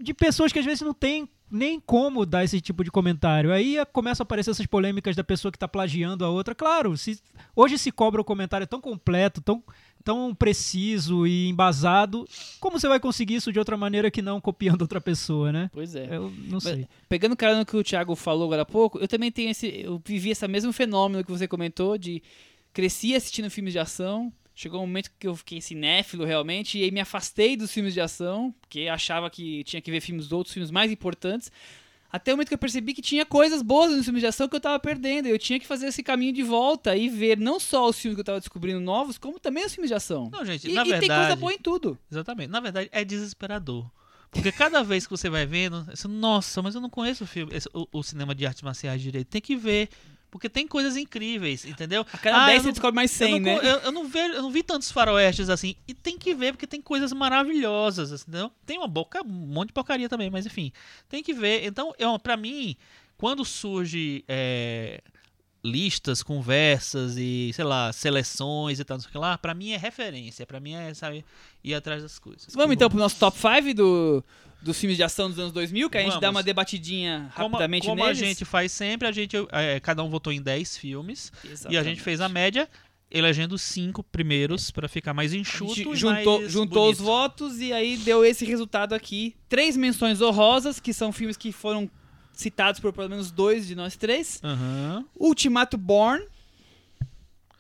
de 0.02 0.14
pessoas 0.14 0.52
que 0.52 0.60
às 0.60 0.66
vezes 0.66 0.82
não 0.82 0.94
tem 0.94 1.28
nem 1.50 1.80
como 1.80 2.26
dar 2.26 2.44
esse 2.44 2.60
tipo 2.60 2.84
de 2.84 2.92
comentário. 2.92 3.52
Aí 3.52 3.78
eh, 3.78 3.86
começa 3.86 4.24
a 4.24 4.26
aparecer 4.26 4.52
essas 4.52 4.66
polêmicas 4.66 5.16
da 5.16 5.24
pessoa 5.24 5.52
que 5.52 5.58
está 5.58 5.68
plagiando 5.68 6.26
a 6.26 6.30
outra. 6.30 6.56
Claro, 6.56 6.98
se, 6.98 7.20
hoje 7.56 7.78
se 7.78 7.92
cobra 7.92 8.20
o 8.20 8.26
comentário 8.26 8.66
tão 8.66 8.82
completo, 8.82 9.42
tão, 9.42 9.64
tão 10.04 10.34
preciso 10.34 11.26
e 11.28 11.48
embasado. 11.48 12.28
Como 12.60 12.80
você 12.80 12.88
vai 12.88 13.00
conseguir 13.00 13.36
isso 13.36 13.52
de 13.52 13.60
outra 13.60 13.78
maneira 13.78 14.10
que 14.10 14.22
não 14.22 14.42
copiando 14.42 14.82
outra 14.82 15.00
pessoa, 15.00 15.52
né? 15.52 15.70
Pois 15.74 15.96
é. 15.96 16.16
Eu 16.16 16.32
não 16.48 16.60
sei. 16.60 16.88
Pegando 17.08 17.34
o 17.34 17.38
cara 17.38 17.58
no 17.58 17.66
que 17.66 17.78
o 17.78 17.84
Thiago 17.84 18.16
falou 18.16 18.46
agora 18.46 18.64
há 18.64 18.66
pouco, 18.66 19.00
eu 19.00 19.08
também 19.08 19.32
tenho 19.32 19.52
esse. 19.52 19.68
Eu 19.82 20.02
vivi 20.04 20.32
esse 20.32 20.48
mesmo 20.48 20.74
fenômeno 20.74 21.24
que 21.24 21.32
você 21.32 21.48
comentou 21.48 21.98
de 21.98 22.22
cresci 22.74 23.16
assistindo 23.16 23.50
filmes 23.50 23.74
de 23.74 23.80
ação. 23.80 24.34
Chegou 24.56 24.82
um 24.82 24.88
momento 24.88 25.12
que 25.20 25.28
eu 25.28 25.36
fiquei 25.36 25.60
cinéfilo 25.60 26.24
realmente, 26.24 26.78
e 26.80 26.84
aí 26.84 26.92
me 26.92 27.02
afastei 27.02 27.58
dos 27.58 27.72
filmes 27.72 27.94
de 27.94 28.00
ação, 28.00 28.56
porque 28.62 28.88
achava 28.88 29.30
que 29.30 29.64
tinha 29.66 29.82
que 29.82 29.92
ver 29.92 30.00
filmes 30.00 30.32
outros, 30.32 30.54
filmes 30.54 30.72
mais 30.72 30.90
importantes. 30.92 31.52
Até 32.10 32.32
o 32.32 32.38
momento 32.38 32.48
que 32.48 32.54
eu 32.54 32.58
percebi 32.58 32.94
que 32.94 33.02
tinha 33.02 33.26
coisas 33.26 33.62
boas 33.62 33.92
nos 33.92 34.06
filmes 34.06 34.22
de 34.22 34.28
ação 34.28 34.48
que 34.48 34.56
eu 34.56 34.60
tava 34.62 34.80
perdendo. 34.80 35.28
Eu 35.28 35.38
tinha 35.38 35.60
que 35.60 35.68
fazer 35.68 35.88
esse 35.88 36.02
caminho 36.02 36.32
de 36.32 36.44
volta 36.44 36.96
e 36.96 37.10
ver 37.10 37.38
não 37.38 37.60
só 37.60 37.90
os 37.90 38.00
filmes 38.00 38.16
que 38.16 38.22
eu 38.22 38.26
tava 38.26 38.40
descobrindo 38.40 38.80
novos, 38.80 39.18
como 39.18 39.38
também 39.38 39.66
os 39.66 39.74
filmes 39.74 39.90
de 39.90 39.96
ação. 39.96 40.30
Não, 40.32 40.46
gente, 40.46 40.70
E, 40.70 40.74
na 40.74 40.84
e 40.84 40.86
tem 40.92 41.00
coisa 41.00 41.10
verdade. 41.10 41.42
boa 41.42 41.52
em 41.54 41.58
tudo. 41.58 42.00
Exatamente. 42.10 42.50
Na 42.50 42.62
verdade, 42.62 42.88
é 42.94 43.04
desesperador. 43.04 43.92
Porque 44.32 44.52
cada 44.54 44.82
vez 44.84 45.06
que 45.06 45.12
você 45.12 45.30
vai 45.30 45.46
vendo, 45.46 45.84
você, 45.86 46.08
nossa, 46.08 46.62
mas 46.62 46.74
eu 46.76 46.80
não 46.80 46.90
conheço 46.90 47.26
o 47.26 47.28
filme, 47.28 47.54
esse- 47.54 47.70
o, 47.74 47.86
o 47.92 48.02
cinema 48.04 48.34
de 48.34 48.46
artes 48.46 48.62
marciais 48.62 49.02
direito. 49.02 49.28
Tem 49.28 49.42
que 49.42 49.56
ver. 49.58 49.90
Porque 50.36 50.50
tem 50.50 50.68
coisas 50.68 50.98
incríveis, 50.98 51.64
entendeu? 51.64 52.06
A 52.12 52.18
cada 52.18 52.44
Ah, 52.44 52.48
10 52.48 52.58
eu 52.58 52.62
você 52.64 52.66
não- 52.68 52.74
descobre 52.74 52.96
mais 52.96 53.10
100, 53.12 53.32
eu, 53.36 53.40
não, 53.40 53.46
né? 53.46 53.60
eu, 53.72 53.76
eu 53.78 53.92
não 53.94 54.06
vejo, 54.06 54.34
eu 54.34 54.42
não 54.42 54.52
vi 54.52 54.62
tantos 54.64 54.92
faroestes 54.92 55.50
assim. 55.50 55.78
E 55.88 55.94
tem 55.94 56.18
que 56.18 56.36
ver, 56.36 56.52
porque 56.52 56.68
tem 56.68 56.82
coisas 56.82 57.14
maravilhosas, 57.14 58.12
assim, 58.12 58.26
entendeu? 58.28 58.52
Tem 58.66 58.78
uma 58.78 58.88
boca, 58.88 59.22
um 59.26 59.30
monte 59.30 59.68
de 59.68 59.74
porcaria 59.74 60.10
também, 60.10 60.30
mas 60.30 60.46
enfim. 60.46 60.74
Tem 61.08 61.24
que 61.24 61.34
ver. 61.34 61.64
Então, 61.66 61.94
eu, 61.98 62.20
pra 62.20 62.36
mim, 62.36 62.76
quando 63.18 63.46
surge 63.46 64.26
é, 64.28 65.02
listas, 65.64 66.22
conversas 66.22 67.16
e, 67.18 67.52
sei 67.54 67.64
lá, 67.64 67.94
seleções 67.94 68.80
e 68.80 68.84
tal, 68.84 68.98
não 68.98 69.02
sei 69.02 69.10
o 69.10 69.12
que 69.14 69.18
lá, 69.18 69.38
pra 69.38 69.54
mim 69.54 69.72
é 69.72 69.78
referência. 69.78 70.46
Pra 70.46 70.60
mim 70.60 70.74
é, 70.76 70.94
sabe, 70.94 71.24
ir 71.64 71.74
atrás 71.74 72.04
das 72.04 72.20
coisas. 72.20 72.54
Vamos 72.54 72.76
então 72.76 72.90
pro 72.90 73.00
nosso 73.00 73.18
top 73.18 73.38
5 73.38 73.74
do, 73.74 74.24
dos 74.66 74.80
filmes 74.80 74.98
de 74.98 75.04
ação 75.04 75.30
dos 75.30 75.38
anos 75.38 75.52
2000, 75.54 75.92
que 75.92 75.98
a 75.98 76.02
gente 76.02 76.10
Vamos. 76.10 76.22
dá 76.22 76.32
uma 76.32 76.42
debatidinha 76.42 77.32
Como, 77.36 77.50
rapidamente 77.50 77.86
como 77.86 78.04
neles. 78.04 78.20
a 78.20 78.26
gente 78.26 78.44
faz 78.44 78.72
sempre, 78.72 79.08
a 79.08 79.12
gente, 79.12 79.38
é, 79.52 79.80
cada 79.80 80.04
um 80.04 80.10
votou 80.10 80.34
em 80.34 80.42
10 80.42 80.76
filmes 80.76 81.32
e 81.44 81.48
a 81.48 81.52
Exatamente. 81.52 81.84
gente 81.84 82.02
fez 82.02 82.20
a 82.20 82.28
média, 82.28 82.68
elegendo 83.12 83.60
cinco 83.60 84.02
primeiros 84.02 84.72
pra 84.72 84.88
ficar 84.90 85.14
mais 85.14 85.36
enxuto 85.36 85.96
juntou, 85.96 86.50
juntou 86.50 86.90
os 86.90 86.98
votos 86.98 87.60
e 87.60 87.72
aí 87.72 87.96
deu 87.98 88.26
esse 88.26 88.44
resultado 88.44 88.94
aqui. 88.96 89.36
Três 89.48 89.78
menções 89.78 90.20
honrosas, 90.20 90.80
que 90.80 90.92
são 90.94 91.14
filmes 91.14 91.38
que 91.38 91.52
foram 91.52 91.88
citados 92.34 92.80
por 92.80 92.92
pelo 92.92 93.08
menos 93.08 93.30
dois 93.30 93.68
de 93.68 93.76
nós 93.76 93.96
três. 93.96 94.42
Aham. 94.44 95.06
Ultimato 95.16 95.78
Born, 95.78 96.26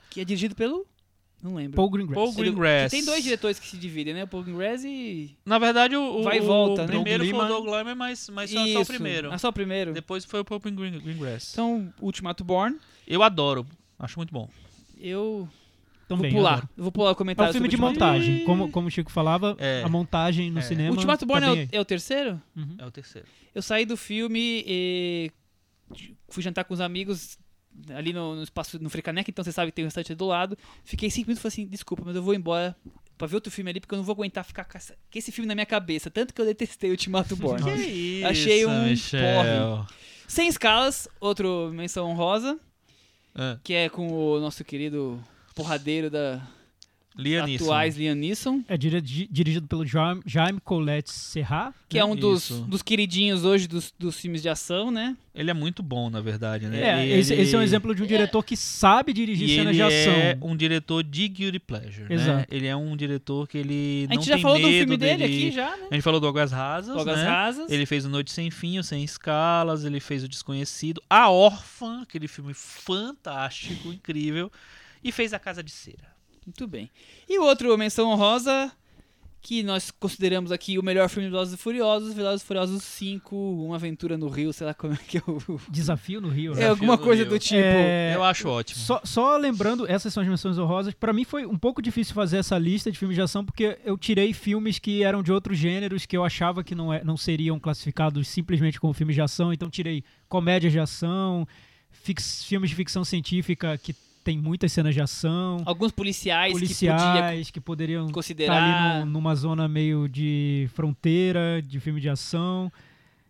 que 0.09 0.21
é 0.21 0.25
dirigido 0.25 0.55
pelo... 0.55 0.87
Não 1.45 1.53
lembro. 1.55 1.75
Paul 1.75 1.89
Greengrass. 1.91 2.15
Paul 2.15 2.27
Ele- 2.29 2.37
Greengrass. 2.51 2.91
que 2.91 2.97
tem 2.97 3.05
dois 3.05 3.23
diretores 3.23 3.59
que 3.59 3.67
se 3.67 3.77
dividem, 3.77 4.15
né? 4.15 4.23
O 4.23 4.27
Paul 4.27 4.41
Greengrass 4.43 4.83
e... 4.83 5.37
Na 5.45 5.59
verdade, 5.59 5.95
o, 5.95 6.01
o- 6.01 6.23
Vai 6.23 6.37
e 6.37 6.41
o 6.41 6.43
volta, 6.45 6.81
né? 6.81 6.87
primeiro 6.87 7.23
Doug 7.23 7.35
foi 7.35 7.45
o. 7.45 7.47
Doug 7.47 7.65
Liman, 7.67 7.93
mas, 7.95 8.27
mas 8.29 8.49
só, 8.49 8.65
só 8.67 8.81
o 8.81 8.85
primeiro. 8.87 9.31
Ah, 9.31 9.37
só 9.37 9.49
o 9.49 9.53
primeiro. 9.53 9.93
Depois 9.93 10.25
foi 10.25 10.39
o 10.39 10.45
Paul 10.45 10.59
Green, 10.59 10.99
Greengrass. 10.99 11.53
Então, 11.53 11.93
Ultimato 12.01 12.43
Born, 12.43 12.77
Eu 13.07 13.21
adoro. 13.21 13.63
Acho 13.99 14.17
muito 14.17 14.33
bom. 14.33 14.49
eu 14.99 15.47
Também, 16.07 16.31
vou 16.31 16.39
pular. 16.41 16.69
vou 16.75 16.91
pular 16.91 17.09
o 17.09 17.11
É 17.11 17.15
comentário 17.15 17.49
um 17.51 17.53
filme 17.53 17.67
de 17.67 17.77
montagem. 17.77 18.43
Como, 18.43 18.71
como 18.71 18.87
o 18.87 18.91
Chico 18.91 19.11
falava, 19.11 19.55
É. 19.59 19.83
a 19.83 19.87
montagem 19.89 20.49
no 20.49 20.59
É. 20.59 20.61
cinema. 20.63 20.91
Ultimato 20.95 21.25
Born 21.27 21.41
tá 21.45 21.51
é, 21.55 21.65
o, 21.65 21.69
é 21.73 21.79
o 21.79 21.85
terceiro? 21.85 22.41
Uhum. 22.55 22.75
É 22.79 22.85
o 22.87 22.91
terceiro. 22.91 23.27
Eu 23.53 23.61
saí 23.61 23.85
do 23.85 23.95
filme 23.95 24.63
e 24.67 25.31
fui 26.27 26.41
jantar 26.41 26.63
com 26.65 26.73
os 26.73 26.81
amigos 26.81 27.37
ali 27.93 28.13
no, 28.13 28.35
no 28.35 28.43
espaço 28.43 28.77
no 28.81 28.89
Frecaneca, 28.89 29.29
então 29.29 29.43
você 29.43 29.51
sabe 29.51 29.71
que 29.71 29.75
tem 29.75 29.85
um 29.85 29.87
restaurante 29.87 30.15
do 30.15 30.25
lado. 30.25 30.57
Fiquei 30.83 31.09
cinco 31.09 31.27
minutos 31.27 31.39
e 31.39 31.43
falei 31.43 31.53
assim, 31.65 31.67
desculpa, 31.71 32.03
mas 32.05 32.15
eu 32.15 32.23
vou 32.23 32.33
embora 32.33 32.75
pra 33.17 33.27
ver 33.27 33.35
outro 33.35 33.51
filme 33.51 33.69
ali, 33.71 33.79
porque 33.79 33.93
eu 33.93 33.97
não 33.97 34.03
vou 34.05 34.13
aguentar 34.13 34.43
ficar 34.43 34.65
com, 34.65 34.77
essa- 34.77 34.93
com 34.93 35.17
esse 35.19 35.31
filme 35.31 35.47
na 35.47 35.55
minha 35.55 35.65
cabeça. 35.65 36.09
Tanto 36.11 36.33
que 36.33 36.41
eu 36.41 36.45
detestei 36.45 36.89
o 36.89 36.93
Ultimato 36.93 37.35
Born. 37.37 37.63
Que 37.63 37.71
isso, 37.71 38.27
Achei 38.27 38.65
um 38.65 38.83
Michel. 38.85 39.85
Sem 40.27 40.47
escalas, 40.47 41.07
outro 41.19 41.71
menção 41.73 42.09
honrosa, 42.09 42.59
Ah, 43.33 43.57
que 43.63 43.73
é 43.73 43.89
com 43.89 44.07
o 44.11 44.39
nosso 44.39 44.63
querido 44.65 45.23
porradeiro 45.53 46.09
da, 46.09 46.41
Liam 47.17 47.45
Neeson. 47.45 47.63
atuais 47.63 47.97
Liam 47.97 48.15
Neeson, 48.15 48.61
É 48.67 48.75
diri- 48.77 49.01
dirigido 49.01 49.67
pelo 49.67 49.85
Jaime, 49.85 50.21
Jaime 50.25 50.59
Colette 50.59 51.11
Serra. 51.11 51.73
que 51.87 51.97
é 51.97 52.03
um 52.03 52.15
dos, 52.15 52.43
Isso. 52.49 52.61
dos 52.63 52.81
queridinhos 52.81 53.45
hoje 53.45 53.67
dos, 53.67 53.93
dos 53.97 54.19
filmes 54.19 54.41
de 54.41 54.49
ação, 54.49 54.91
né? 54.91 55.15
Ele 55.33 55.49
é 55.51 55.53
muito 55.53 55.81
bom, 55.83 56.09
na 56.09 56.19
verdade, 56.21 56.67
né? 56.67 56.81
É, 56.81 57.07
E 57.07 57.11
esse, 57.19 57.33
ele- 57.33 57.41
esse 57.43 57.55
é 57.55 57.57
um 57.57 57.61
exemplo 57.61 57.93
de 57.95 58.03
um 58.03 58.05
diretor 58.05 58.43
que 58.43 58.55
sabe 58.57 59.13
dirigir 59.13 59.47
E 59.49 59.55
cenas 59.55 59.67
ele 59.67 59.75
de 59.75 59.81
ação. 59.81 60.13
é 60.13 60.37
um 60.41 60.55
diretor 60.55 61.03
de 61.03 61.27
guilty 61.27 61.59
pleasure, 61.59 62.03
né? 62.09 62.15
Exato. 62.15 62.47
Ele 62.53 62.67
é 62.67 62.75
um 62.75 62.95
diretor 62.97 63.47
que 63.47 63.57
ele 63.57 64.05
A 64.09 64.13
não 64.13 64.21
gente 64.21 64.29
já 64.29 64.35
tem 64.35 64.41
falou 64.43 64.57
do 64.59 64.67
medo 64.67 64.77
filme 64.79 64.97
dele 64.97 65.17
dele- 65.17 65.33
aqui 65.47 65.51
já, 65.51 65.75
né? 65.77 65.87
A 65.91 65.93
gente 65.93 66.03
falou 66.03 66.19
do 66.19 66.27
Águas 66.27 66.51
Rasas, 66.51 66.93
Drogas 66.93 67.17
né? 67.17 67.23
Rasas. 67.27 67.71
Ele 67.71 67.85
fez 67.85 68.05
o 68.05 68.09
Noite 68.09 68.31
Sem 68.31 68.49
Fim, 68.51 68.77
o 68.79 68.83
Sem 68.83 69.03
Escalas, 69.03 69.83
ele 69.85 69.99
fez 69.99 70.23
o 70.23 70.27
Desconhecido, 70.27 71.01
A 71.09 71.29
Órfã, 71.29 72.01
aquele 72.01 72.27
filme 72.27 72.53
fantástico, 72.53 73.89
incrível, 73.91 74.51
e 75.03 75.11
fez 75.11 75.33
A 75.33 75.39
Casa 75.39 75.61
de 75.63 75.71
Cera. 75.71 76.14
Muito 76.45 76.67
bem. 76.67 76.89
E 77.27 77.39
o 77.39 77.43
outro 77.43 77.75
menção 77.77 78.09
honrosa, 78.09 78.71
que 79.41 79.61
nós 79.63 79.91
consideramos 79.91 80.51
aqui 80.51 80.77
o 80.79 80.83
melhor 80.83 81.07
filme 81.09 81.27
de 81.27 81.31
Velozes 81.31 81.53
e 81.53 81.57
Furiosos, 81.57 82.13
Velozes 82.13 82.41
e 82.41 82.45
Furiosos 82.45 82.83
5, 82.83 83.35
Uma 83.35 83.75
Aventura 83.75 84.17
no 84.17 84.27
Rio, 84.27 84.51
sei 84.51 84.65
lá 84.65 84.73
como 84.73 84.93
é 84.93 84.97
que 84.97 85.17
é 85.19 85.21
o... 85.27 85.59
Desafio 85.69 86.19
no 86.19 86.29
Rio. 86.29 86.51
É 86.53 86.55
né? 86.55 86.61
Desafio 86.61 86.69
alguma 86.71 86.97
coisa 86.97 87.21
Rio. 87.23 87.29
do 87.31 87.37
tipo... 87.39 87.55
É, 87.59 88.13
Eu 88.15 88.23
acho 88.23 88.47
ótimo. 88.47 88.79
Só, 88.79 89.01
só 89.03 89.37
lembrando, 89.37 89.85
essas 89.87 90.11
são 90.13 90.23
as 90.23 90.29
menções 90.29 90.57
honrosas. 90.57 90.93
Pra 90.95 91.13
mim 91.13 91.23
foi 91.23 91.45
um 91.45 91.57
pouco 91.57 91.79
difícil 91.81 92.13
fazer 92.15 92.37
essa 92.37 92.57
lista 92.57 92.91
de 92.91 92.97
filmes 92.97 93.15
de 93.15 93.21
ação, 93.21 93.45
porque 93.45 93.77
eu 93.85 93.97
tirei 93.97 94.33
filmes 94.33 94.79
que 94.79 95.03
eram 95.03 95.21
de 95.21 95.31
outros 95.31 95.57
gêneros 95.59 96.05
que 96.07 96.17
eu 96.17 96.23
achava 96.23 96.63
que 96.63 96.73
não, 96.73 96.91
é, 96.91 97.03
não 97.03 97.15
seriam 97.17 97.59
classificados 97.59 98.27
simplesmente 98.27 98.79
como 98.79 98.93
filmes 98.93 99.15
de 99.15 99.21
ação. 99.21 99.53
Então 99.53 99.69
tirei 99.69 100.03
comédias 100.27 100.71
de 100.73 100.79
ação, 100.79 101.47
fix- 101.91 102.43
filmes 102.43 102.71
de 102.71 102.75
ficção 102.75 103.05
científica 103.05 103.77
que 103.77 103.93
tem 104.25 104.39
muitas 104.39 104.73
cenas 104.73 104.95
de 104.95 104.99
ação, 104.99 105.61
Alguns 105.65 105.91
policiais, 105.91 106.51
que 106.51 106.59
policiais 106.59 107.51
que 107.51 107.61
poderiam 107.61 108.05
estar 108.05 108.13
considerar... 108.13 108.95
ali 108.95 109.05
no- 109.05 109.11
numa 109.11 109.35
zona 109.35 109.67
meio 109.67 110.09
de 110.09 110.67
fronteira, 110.73 111.61
de 111.61 111.79
filme 111.79 112.01
de 112.01 112.09
ação. 112.09 112.71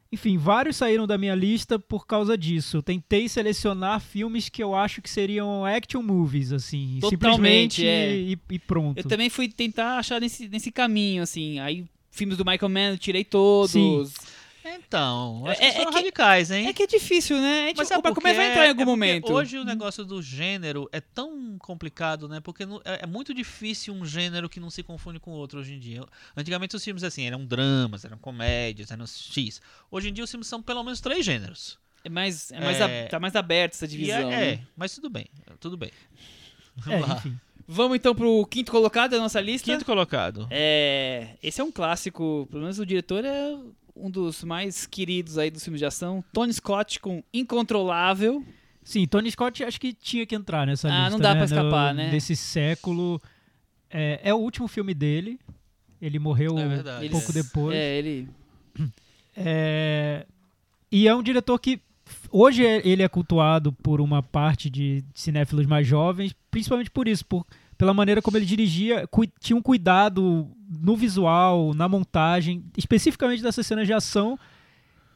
Enfim, 0.09 0.37
vários 0.37 0.77
saíram 0.77 1.05
da 1.05 1.17
minha 1.17 1.35
lista 1.35 1.77
por 1.77 2.07
causa 2.07 2.37
disso. 2.37 2.77
Eu 2.77 2.81
tentei 2.83 3.27
selecionar 3.27 3.99
filmes 3.99 4.47
que 4.47 4.63
eu 4.63 4.73
acho 4.73 5.01
que 5.01 5.09
seriam 5.09 5.65
action 5.65 6.01
movies, 6.01 6.53
assim. 6.53 6.99
Totalmente, 7.01 7.81
simplesmente 7.81 7.85
é. 7.85 8.15
e, 8.15 8.39
e 8.51 8.59
pronto. 8.59 8.97
Eu 8.97 9.03
também 9.03 9.29
fui 9.29 9.49
tentar 9.49 9.97
achar 9.97 10.21
nesse, 10.21 10.47
nesse 10.47 10.71
caminho, 10.71 11.21
assim. 11.23 11.59
Aí, 11.59 11.83
filmes 12.09 12.37
do 12.37 12.45
Michael 12.45 12.69
Mann, 12.69 12.97
tirei 12.97 13.25
todos. 13.25 13.71
Sim. 13.71 14.07
Então, 14.65 15.43
acho 15.47 15.61
É- 15.61 15.67
que 15.67 15.71
foram 15.77 15.89
é 15.89 15.91
que- 15.91 15.97
radicais, 15.99 16.51
hein? 16.51 16.67
É 16.67 16.73
que 16.73 16.83
é 16.83 16.87
difícil, 16.87 17.37
né? 17.39 17.63
A 17.63 17.67
gente, 17.67 17.77
Mas 17.77 17.87
sabe 17.87 18.07
Michael 18.07 18.23
Mann 18.23 18.31
quê? 18.31 18.37
vai 18.37 18.49
entrar 18.51 18.63
em 18.63 18.65
É 18.65 18.69
algum 18.69 18.77
porque 18.79 18.89
momento. 18.91 19.31
Hoje 19.33 19.57
o 19.57 19.63
negócio 19.63 20.03
do 20.05 20.21
gênero 20.21 20.89
é 20.91 20.99
tão 20.99 21.57
complicado, 21.59 22.27
né? 22.27 22.39
Porque 22.39 22.63
é, 22.63 23.03
é 23.03 23.05
muito 23.05 23.33
difícil 23.33 23.93
um 23.93 24.05
gênero 24.05 24.49
que 24.49 24.59
não 24.59 24.69
se 24.69 24.81
confunde 24.83 25.19
com 25.19 25.31
outro 25.31 25.59
hoje 25.59 25.73
em 25.73 25.79
dia. 25.79 26.03
Antigamente 26.35 26.75
os 26.75 26.83
filmes 26.83 27.03
assim 27.03 27.25
eram 27.27 27.45
dramas, 27.45 28.03
eram 28.05 28.17
comédias, 28.17 28.91
eram 28.91 29.05
X. 29.05 29.61
Hoje 29.91 30.09
em 30.09 30.13
dia 30.13 30.23
os 30.23 30.31
filmes 30.31 30.47
são 30.47 30.61
pelo 30.61 30.83
menos 30.83 30.99
três 31.01 31.23
gêneros. 31.25 31.77
É 32.03 32.09
mais, 32.09 32.51
é 32.51 32.59
mais 32.59 32.79
É. 32.79 33.05
a- 33.05 33.09
tá 33.09 33.19
mais 33.19 33.35
aberto 33.35 33.73
essa 33.73 33.85
E 33.85 33.87
divisão. 33.87 34.31
é, 34.31 34.53
é, 34.53 34.55
né? 34.57 34.67
mas 34.77 34.93
tudo 34.93 35.09
bem, 35.09 35.25
tudo 35.59 35.75
bem. 35.77 35.91
É, 35.91 36.81
Vamos 36.81 37.07
lá. 37.09 37.15
enfim. 37.17 37.39
Vamos 37.67 37.95
então 37.97 38.13
pro 38.13 38.45
quinto 38.45 38.71
colocado 38.71 39.11
da 39.11 39.17
nossa 39.17 39.41
lista. 39.41 39.71
Quinto 39.71 39.83
colocado. 39.85 40.47
É, 40.51 41.29
esse 41.41 41.59
é 41.59 41.63
um 41.63 41.71
clássico, 41.71 42.47
pelo 42.51 42.61
menos 42.61 42.77
o 42.77 42.85
diretor 42.85 43.25
é 43.25 43.55
um 43.95 44.09
dos 44.09 44.43
mais 44.43 44.85
queridos 44.85 45.37
aí 45.37 45.49
dos 45.49 45.63
filmes 45.63 45.79
de 45.79 45.85
ação. 45.85 46.23
Tony 46.33 46.53
Scott 46.53 46.99
com 46.99 47.23
Incontrolável. 47.33 48.43
Sim, 48.83 49.07
Tony 49.07 49.31
Scott 49.31 49.63
acho 49.63 49.79
que 49.79 49.93
tinha 49.93 50.25
que 50.25 50.35
entrar 50.35 50.67
nessa 50.67 50.87
Ah, 50.89 50.91
lista. 50.91 51.09
não 51.11 51.19
dá 51.19 51.29
né? 51.29 51.35
pra 51.37 51.45
escapar, 51.45 51.93
No- 51.93 51.97
né? 52.03 52.11
Desse 52.11 52.35
século. 52.35 53.21
É, 53.89 54.19
é 54.23 54.33
o 54.33 54.37
último 54.37 54.67
filme 54.67 54.93
dele. 54.93 55.39
Ele 56.01 56.19
morreu 56.19 56.57
É 56.59 56.65
um 56.65 57.09
pouco 57.09 57.31
Ele- 57.31 57.43
depois. 57.43 57.75
É, 57.75 57.97
ele 57.97 58.27
É, 59.35 60.25
E 60.91 61.07
é 61.07 61.15
um 61.15 61.21
diretor 61.23 61.57
que 61.59 61.81
hoje 62.31 62.65
é- 62.65 62.81
ele 62.87 63.01
é 63.03 63.09
cultuado 63.09 63.73
por 63.73 63.99
uma 63.99 64.21
parte 64.23 64.69
de 64.69 65.03
cinéfilos 65.13 65.65
mais 65.65 65.85
jovens, 65.85 66.33
principalmente 66.49 66.89
por 66.91 67.07
isso, 67.07 67.25
por, 67.25 67.45
pela 67.77 67.93
maneira 67.93 68.21
como 68.21 68.37
ele 68.37 68.45
dirigia, 68.45 69.07
tinha 69.39 69.57
um 69.57 69.61
cuidado 69.61 70.49
no 70.81 70.95
visual, 70.95 71.73
na 71.73 71.87
montagem, 71.87 72.63
especificamente 72.77 73.43
dessas 73.43 73.65
cenas 73.65 73.85
de 73.85 73.93
ação. 73.93 74.37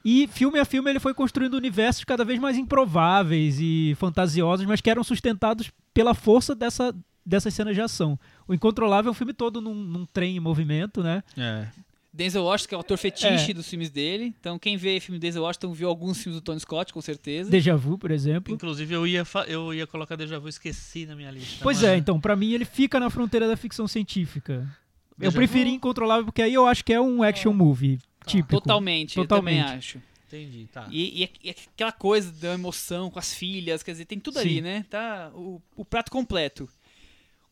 E 0.03 0.28
filme 0.28 0.60
a 0.60 0.66
filme 0.66 0.89
ele 0.89 0.99
foi 0.99 1.14
construindo 1.14 1.55
universos 1.55 2.03
cada 2.03 2.24
vez 2.24 2.39
mais 2.39 2.57
improváveis 2.57 3.57
e 3.60 3.95
fantasiosos, 3.97 4.66
mas 4.66 4.82
que 4.82 4.89
eram 4.89 5.03
sustentados 5.03 5.72
pela 5.93 6.14
força 6.14 6.55
dessa, 6.55 6.95
dessas 7.26 7.53
cenas 7.53 7.76
de 7.76 7.82
ação. 7.82 8.18
O 8.47 8.53
Incontrolável 8.53 9.10
é 9.10 9.12
um 9.12 9.16
filme 9.16 9.34
todo 9.34 9.62
num, 9.62 9.76
num 9.76 10.05
trem 10.05 10.38
em 10.38 10.39
movimento, 10.39 11.03
né? 11.03 11.24
É. 11.38 11.68
Denzel 12.12 12.43
Washington, 12.43 12.68
que 12.70 12.76
é 12.76 12.78
o 12.78 12.80
autor 12.80 12.97
fetiche 12.97 13.51
É. 13.51 13.53
dos 13.53 13.70
filmes 13.70 13.89
dele. 13.91 14.34
Então, 14.39 14.57
quem 14.57 14.76
vê 14.78 14.99
filme 14.99 15.20
do 15.20 15.22
Denzel 15.22 15.43
Washington 15.43 15.72
viu 15.74 15.88
alguns 15.88 16.18
filmes 16.22 16.41
do 16.41 16.43
Tony 16.43 16.60
Scott, 16.60 16.91
com 16.91 17.01
certeza. 17.01 17.49
Deja 17.51 17.76
Vu, 17.76 17.97
por 17.97 18.10
exemplo. 18.12 18.53
Inclusive 18.53 18.93
eu 18.93 19.05
ia, 19.05 19.24
eu 19.47 19.74
ia 19.74 19.86
colocar 19.86 20.16
Deja 20.16 20.39
Vu, 20.39 20.49
esqueci 20.49 21.05
na 21.05 21.16
minha 21.16 21.30
lista. 21.30 21.60
Pois 21.62 21.82
mas- 21.82 21.89
é, 21.91 21.97
então, 21.97 22.20
pra 22.20 22.36
mim 22.36 22.51
ele 22.51 22.66
fica 22.66 22.99
na 22.99 23.10
fronteira 23.10 23.47
da 23.47 23.55
ficção 23.55 23.88
científica. 23.88 24.68
Eu 25.12 25.30
Deja 25.30 25.32
preferi 25.34 25.70
Vu? 25.70 25.76
Incontrolável 25.76 26.26
porque 26.26 26.41
aí 26.41 26.53
eu 26.53 26.66
acho 26.66 26.84
que 26.84 26.93
é 26.93 26.99
um 26.99 27.22
action 27.22 27.53
movie 27.53 27.99
típico. 28.26 28.60
Totalmente, 28.60 29.16
Totalmente. 29.16 29.57
eu 29.60 29.66
também 29.66 29.78
acho. 29.78 30.01
Entendi, 30.28 30.68
tá. 30.72 30.88
E, 30.91 31.22
e 31.22 31.24
é- 31.24 31.30
e 31.43 31.49
é 31.49 31.55
aquela 31.74 31.91
coisa 31.91 32.32
da 32.32 32.53
emoção 32.53 33.10
com 33.10 33.18
as 33.20 33.34
filhas, 33.34 33.82
quer 33.84 33.91
dizer, 33.91 34.05
tem 34.05 34.20
tudo 34.20 34.38
ali, 34.39 34.55
Sim. 34.55 34.62
né? 34.62 34.86
Tá 34.89 35.32
o, 35.34 35.62
o 35.76 35.84
prato 35.84 36.12
completo. 36.12 36.70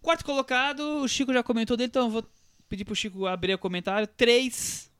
Quarto 0.01 0.24
colocado, 0.24 0.80
o 1.01 1.08
Chico 1.08 1.34
já 1.34 1.41
comentou 1.43 1.76
dele, 1.76 1.88
então 1.89 2.05
eu 2.05 2.10
vou 2.12 2.24
pedir 2.70 2.86
pro 2.86 2.95
Chico 2.95 3.26
abrir 3.28 3.53
o 3.53 3.57
comentário. 3.57 4.07
Três, 4.07 4.91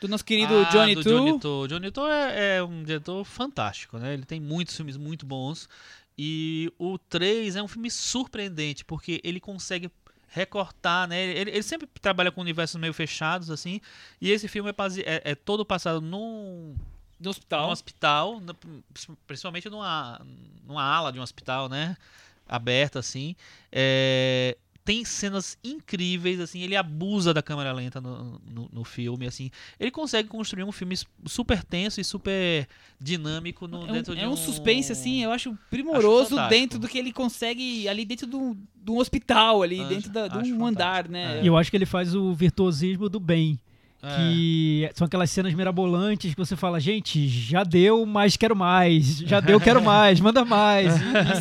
do 0.00 0.08
nosso 0.08 0.24
querido 0.24 0.54
Ah, 0.58 0.64
Johnny 0.70 0.94
Tu. 0.96 1.02
Johnny 1.02 1.38
To. 1.38 1.66
Johnny 1.68 1.90
To 1.90 2.06
é, 2.08 2.56
é 2.56 2.62
um 2.62 2.82
diretor 2.82 3.24
fantástico, 3.24 3.98
né? 3.98 4.14
Ele 4.14 4.24
tem 4.24 4.40
muitos 4.40 4.76
filmes 4.76 4.96
muito 4.96 5.24
bons. 5.26 5.68
E 6.16 6.72
o 6.78 6.96
3 6.98 7.56
é 7.56 7.62
um 7.62 7.66
filme 7.68 7.90
surpreendente, 7.90 8.84
porque 8.84 9.20
ele 9.24 9.40
consegue 9.40 9.90
recortar, 10.28 11.08
né? 11.08 11.20
Ele, 11.22 11.50
ele 11.50 11.62
sempre 11.62 11.88
trabalha 12.00 12.30
com 12.30 12.40
universos 12.40 12.80
meio 12.80 12.92
fechados, 12.92 13.50
assim. 13.50 13.80
E 14.20 14.30
esse 14.30 14.46
filme 14.48 14.70
é, 14.70 14.74
é- 15.04 15.22
é 15.32 15.34
todo 15.34 15.64
passado 15.64 16.00
num, 16.00 16.76
No 17.20 17.30
hospital. 17.30 17.70
hospital, 17.70 18.42
principalmente 19.26 19.68
numa, 19.70 20.20
numa 20.64 20.82
ala 20.84 21.12
de 21.12 21.18
um 21.18 21.22
hospital, 21.22 21.68
né? 21.68 21.96
Aberta, 22.48 22.98
assim. 22.98 23.34
É, 23.72 24.56
tem 24.84 25.02
cenas 25.04 25.56
incríveis, 25.64 26.38
assim, 26.40 26.60
ele 26.60 26.76
abusa 26.76 27.32
da 27.32 27.42
câmera 27.42 27.72
lenta 27.72 28.00
no, 28.00 28.38
no, 28.46 28.68
no 28.70 28.84
filme, 28.84 29.26
assim. 29.26 29.50
Ele 29.80 29.90
consegue 29.90 30.28
construir 30.28 30.62
um 30.64 30.70
filme 30.72 30.94
super 31.24 31.64
tenso 31.64 32.00
e 32.00 32.04
super 32.04 32.68
dinâmico 33.00 33.66
no, 33.66 33.86
É 33.86 33.90
um, 33.90 33.92
dentro 33.92 34.14
de 34.14 34.20
é 34.20 34.28
um 34.28 34.32
um 34.32 34.36
suspense, 34.36 34.92
assim, 34.92 35.22
eu 35.22 35.30
acho 35.32 35.56
primoroso 35.70 36.30
fantástico. 36.30 36.50
dentro 36.60 36.78
do 36.78 36.86
que 36.88 36.98
ele 36.98 37.12
consegue 37.12 37.88
ali 37.88 38.04
dentro 38.04 38.26
de 38.26 38.36
um, 38.36 38.54
de 38.76 38.90
um 38.90 38.98
hospital, 38.98 39.62
ali 39.62 39.80
Acho- 39.80 39.88
dentro 39.88 40.10
da, 40.10 40.28
de 40.28 40.38
acho 40.38 40.54
um 40.54 40.66
andar, 40.66 41.04
fantástico. 41.04 41.12
né? 41.12 41.42
E 41.42 41.46
eu 41.46 41.56
acho 41.56 41.70
que 41.70 41.76
ele 41.76 41.86
faz 41.86 42.14
o 42.14 42.34
virtuosismo 42.34 43.08
do 43.08 43.18
bem. 43.20 43.58
É. 44.06 44.16
Que 44.16 44.90
são 44.94 45.06
aquelas 45.06 45.30
cenas 45.30 45.54
mirabolantes 45.54 46.34
que 46.34 46.38
você 46.38 46.54
fala, 46.56 46.78
gente, 46.78 47.26
já 47.28 47.64
deu, 47.64 48.04
mas 48.04 48.36
quero 48.36 48.54
mais. 48.54 49.18
Já 49.18 49.40
deu, 49.40 49.58
quero 49.60 49.80
mais, 49.84 50.20
manda 50.20 50.44
mais. 50.44 50.92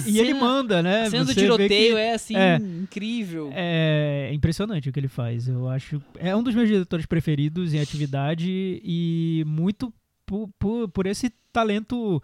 E, 0.07 0.11
e 0.11 0.19
ele 0.19 0.33
manda, 0.33 0.81
né? 0.81 1.03
A 1.03 1.09
cena 1.09 1.25
do 1.25 1.33
Você 1.33 1.39
tiroteio 1.41 1.95
que 1.95 2.01
é, 2.01 2.13
assim, 2.13 2.35
é. 2.35 2.55
incrível. 2.57 3.49
É 3.53 4.29
impressionante 4.33 4.89
o 4.89 4.93
que 4.93 4.99
ele 4.99 5.07
faz. 5.07 5.47
Eu 5.47 5.67
acho. 5.67 6.01
É 6.17 6.35
um 6.35 6.41
dos 6.43 6.55
meus 6.55 6.67
diretores 6.67 7.05
preferidos 7.05 7.73
em 7.73 7.79
atividade 7.79 8.49
e 8.83 9.43
muito 9.45 9.93
por, 10.25 10.49
por, 10.57 10.87
por 10.87 11.05
esse 11.05 11.29
talento 11.51 12.21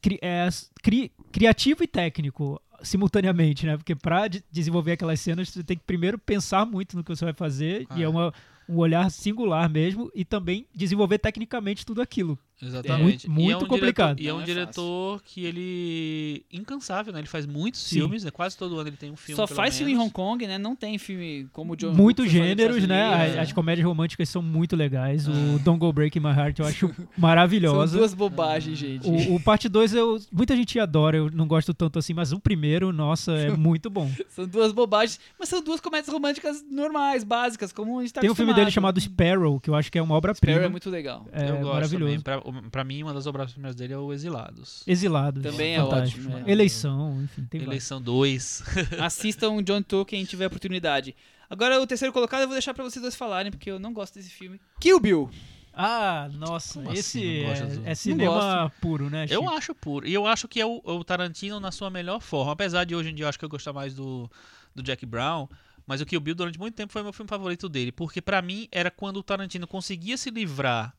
cri- 0.00 0.18
é, 0.22 0.48
cri- 0.82 1.10
criativo 1.32 1.82
e 1.82 1.86
técnico 1.86 2.60
simultaneamente, 2.82 3.66
né? 3.66 3.76
Porque 3.76 3.94
para 3.94 4.26
desenvolver 4.50 4.92
aquelas 4.92 5.20
cenas 5.20 5.48
você 5.50 5.62
tem 5.62 5.76
que 5.76 5.84
primeiro 5.84 6.18
pensar 6.18 6.64
muito 6.64 6.96
no 6.96 7.04
que 7.04 7.14
você 7.14 7.24
vai 7.24 7.34
fazer 7.34 7.82
e 7.96 8.02
Ah. 8.02 8.04
é 8.04 8.08
uma, 8.08 8.32
um 8.70 8.78
olhar 8.78 9.10
singular 9.10 9.68
mesmo 9.68 10.10
e 10.14 10.24
também 10.24 10.66
desenvolver 10.72 11.18
tecnicamente 11.18 11.84
tudo 11.84 12.00
aquilo. 12.00 12.38
Exatamente. 12.62 13.28
Muito- 13.28 13.40
E 13.40 13.44
é 13.50 13.54
muito 13.54 13.64
um 13.64 13.68
complicado. 13.68 14.16
Diretor, 14.16 14.24
e 14.24 14.28
é 14.28 14.34
um 14.34 14.40
é 14.42 14.44
diretor 14.44 15.22
que 15.24 15.44
ele. 15.44 16.44
incansável, 16.52 17.12
né? 17.12 17.20
Ele 17.20 17.26
faz 17.28 17.46
muitos 17.46 17.80
Sim. 17.80 17.96
filmes, 18.00 18.24
né? 18.24 18.30
Quase 18.30 18.56
todo 18.56 18.78
ano 18.78 18.88
ele 18.88 18.96
tem 18.96 19.10
um 19.10 19.16
filme. 19.16 19.36
Só 19.36 19.46
pelo 19.46 19.56
faz 19.56 19.76
filme 19.76 19.92
em 19.92 19.94
menos. 19.94 20.06
Hong 20.08 20.12
Kong, 20.14 20.46
né? 20.46 20.58
Não 20.58 20.76
tem 20.76 20.98
filme 20.98 21.48
como 21.52 21.72
o 21.72 21.76
John 21.76 21.92
Muitos 21.94 22.30
gêneros, 22.30 22.86
né? 22.86 23.34
É. 23.36 23.40
as 23.40 23.52
comédias 23.52 23.86
românticas 23.86 24.28
são 24.28 24.42
muito 24.42 24.76
legais. 24.76 25.26
É. 25.26 25.30
O 25.30 25.58
Don't 25.60 25.78
Go 25.78 25.92
Break 25.92 26.18
My 26.20 26.28
Heart 26.30 26.58
eu 26.58 26.66
acho 26.66 26.88
São 26.94 27.06
maravilhosa. 27.16 27.96
duas 27.98 28.14
bobagens, 28.14 28.78
gente. 28.78 29.08
O, 29.08 29.36
o 29.36 29.40
parte 29.40 29.68
2 29.68 29.94
eu 29.94 30.18
muita 30.32 30.54
gente 30.56 30.78
adora, 30.78 31.16
eu 31.16 31.30
não 31.30 31.46
gosto 31.46 31.72
tanto 31.72 31.98
assim, 31.98 32.12
mas 32.14 32.32
o 32.32 32.40
primeiro, 32.40 32.92
nossa, 32.92 33.32
é 33.32 33.50
muito 33.56 33.88
bom. 33.90 34.10
São 34.28 34.46
duas 34.46 34.72
bobagens, 34.72 35.18
mas 35.38 35.48
são 35.48 35.62
duas 35.62 35.80
comédias 35.80 36.12
românticas 36.12 36.64
normais, 36.70 37.24
básicas, 37.24 37.72
como 37.72 37.98
a 37.98 38.02
gente 38.02 38.12
tá 38.12 38.20
Tem 38.20 38.30
um 38.30 38.34
filme 38.34 38.52
dele 38.54 38.70
chamado 38.70 39.00
Sparrow, 39.00 39.58
que 39.60 39.70
eu 39.70 39.74
acho 39.74 39.90
que 39.90 39.98
é 39.98 40.02
uma 40.02 40.08
Sparrow 40.08 40.18
obra-prima. 40.18 40.60
é 40.64 40.68
muito 40.68 40.90
legal. 40.90 41.26
É 41.32 41.48
eu 41.50 41.56
gosto 41.58 41.72
maravilhoso. 41.72 42.04
também. 42.04 42.20
Pra- 42.20 42.49
pra 42.70 42.84
mim, 42.84 43.02
uma 43.02 43.14
das 43.14 43.26
obras-primas 43.26 43.74
dele 43.74 43.92
é 43.92 43.98
o 43.98 44.12
Exilados. 44.12 44.82
Exilados. 44.86 45.42
Também 45.42 45.74
é 45.74 45.80
fantástico. 45.80 46.28
ótimo, 46.28 46.48
é. 46.48 46.50
Eleição, 46.50 47.22
enfim. 47.22 47.46
Eleição 47.52 48.00
2. 48.00 48.62
Assistam 49.00 49.62
John 49.62 49.82
Tolkien 49.82 50.20
quem 50.20 50.24
tiver 50.28 50.46
oportunidade. 50.46 51.14
Agora, 51.48 51.80
o 51.80 51.86
terceiro 51.86 52.12
colocado 52.12 52.42
eu 52.42 52.46
vou 52.46 52.54
deixar 52.54 52.74
pra 52.74 52.84
vocês 52.84 53.02
dois 53.02 53.14
falarem, 53.14 53.50
porque 53.50 53.70
eu 53.70 53.78
não 53.78 53.92
gosto 53.92 54.14
desse 54.14 54.30
filme. 54.30 54.60
Kill 54.80 55.00
Bill. 55.00 55.30
Ah, 55.72 56.28
nossa, 56.34 56.80
Como 56.80 56.92
esse 56.92 57.44
assim, 57.46 57.80
é, 57.86 57.90
é 57.90 57.94
cinema 57.94 58.72
puro, 58.80 59.08
né, 59.08 59.24
Eu 59.30 59.42
Chico? 59.42 59.54
acho 59.54 59.74
puro. 59.74 60.06
E 60.06 60.12
eu 60.12 60.26
acho 60.26 60.48
que 60.48 60.60
é 60.60 60.66
o, 60.66 60.80
o 60.84 61.04
Tarantino 61.04 61.60
na 61.60 61.70
sua 61.70 61.90
melhor 61.90 62.20
forma. 62.20 62.52
Apesar 62.52 62.84
de 62.84 62.94
hoje 62.94 63.10
em 63.10 63.14
dia 63.14 63.24
eu 63.24 63.28
acho 63.28 63.38
que 63.38 63.44
eu 63.44 63.48
gosto 63.48 63.72
mais 63.72 63.94
do, 63.94 64.30
do 64.74 64.82
Jack 64.82 65.06
Brown. 65.06 65.48
Mas 65.86 66.00
o 66.00 66.06
Kill 66.06 66.20
Bill 66.20 66.34
durante 66.34 66.58
muito 66.58 66.74
tempo 66.74 66.92
foi 66.92 67.02
meu 67.02 67.12
filme 67.12 67.28
favorito 67.28 67.68
dele. 67.68 67.92
Porque 67.92 68.20
pra 68.20 68.42
mim 68.42 68.68
era 68.70 68.90
quando 68.90 69.16
o 69.18 69.22
Tarantino 69.22 69.66
conseguia 69.66 70.16
se 70.16 70.30
livrar 70.30 70.94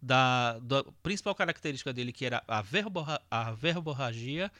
da, 0.00 0.58
da 0.60 0.84
principal 1.02 1.34
característica 1.34 1.92
dele, 1.92 2.12
que 2.12 2.24
era 2.24 2.42
a, 2.46 2.62
verborra, 2.62 3.20
a 3.30 3.52
verborragia, 3.52 4.50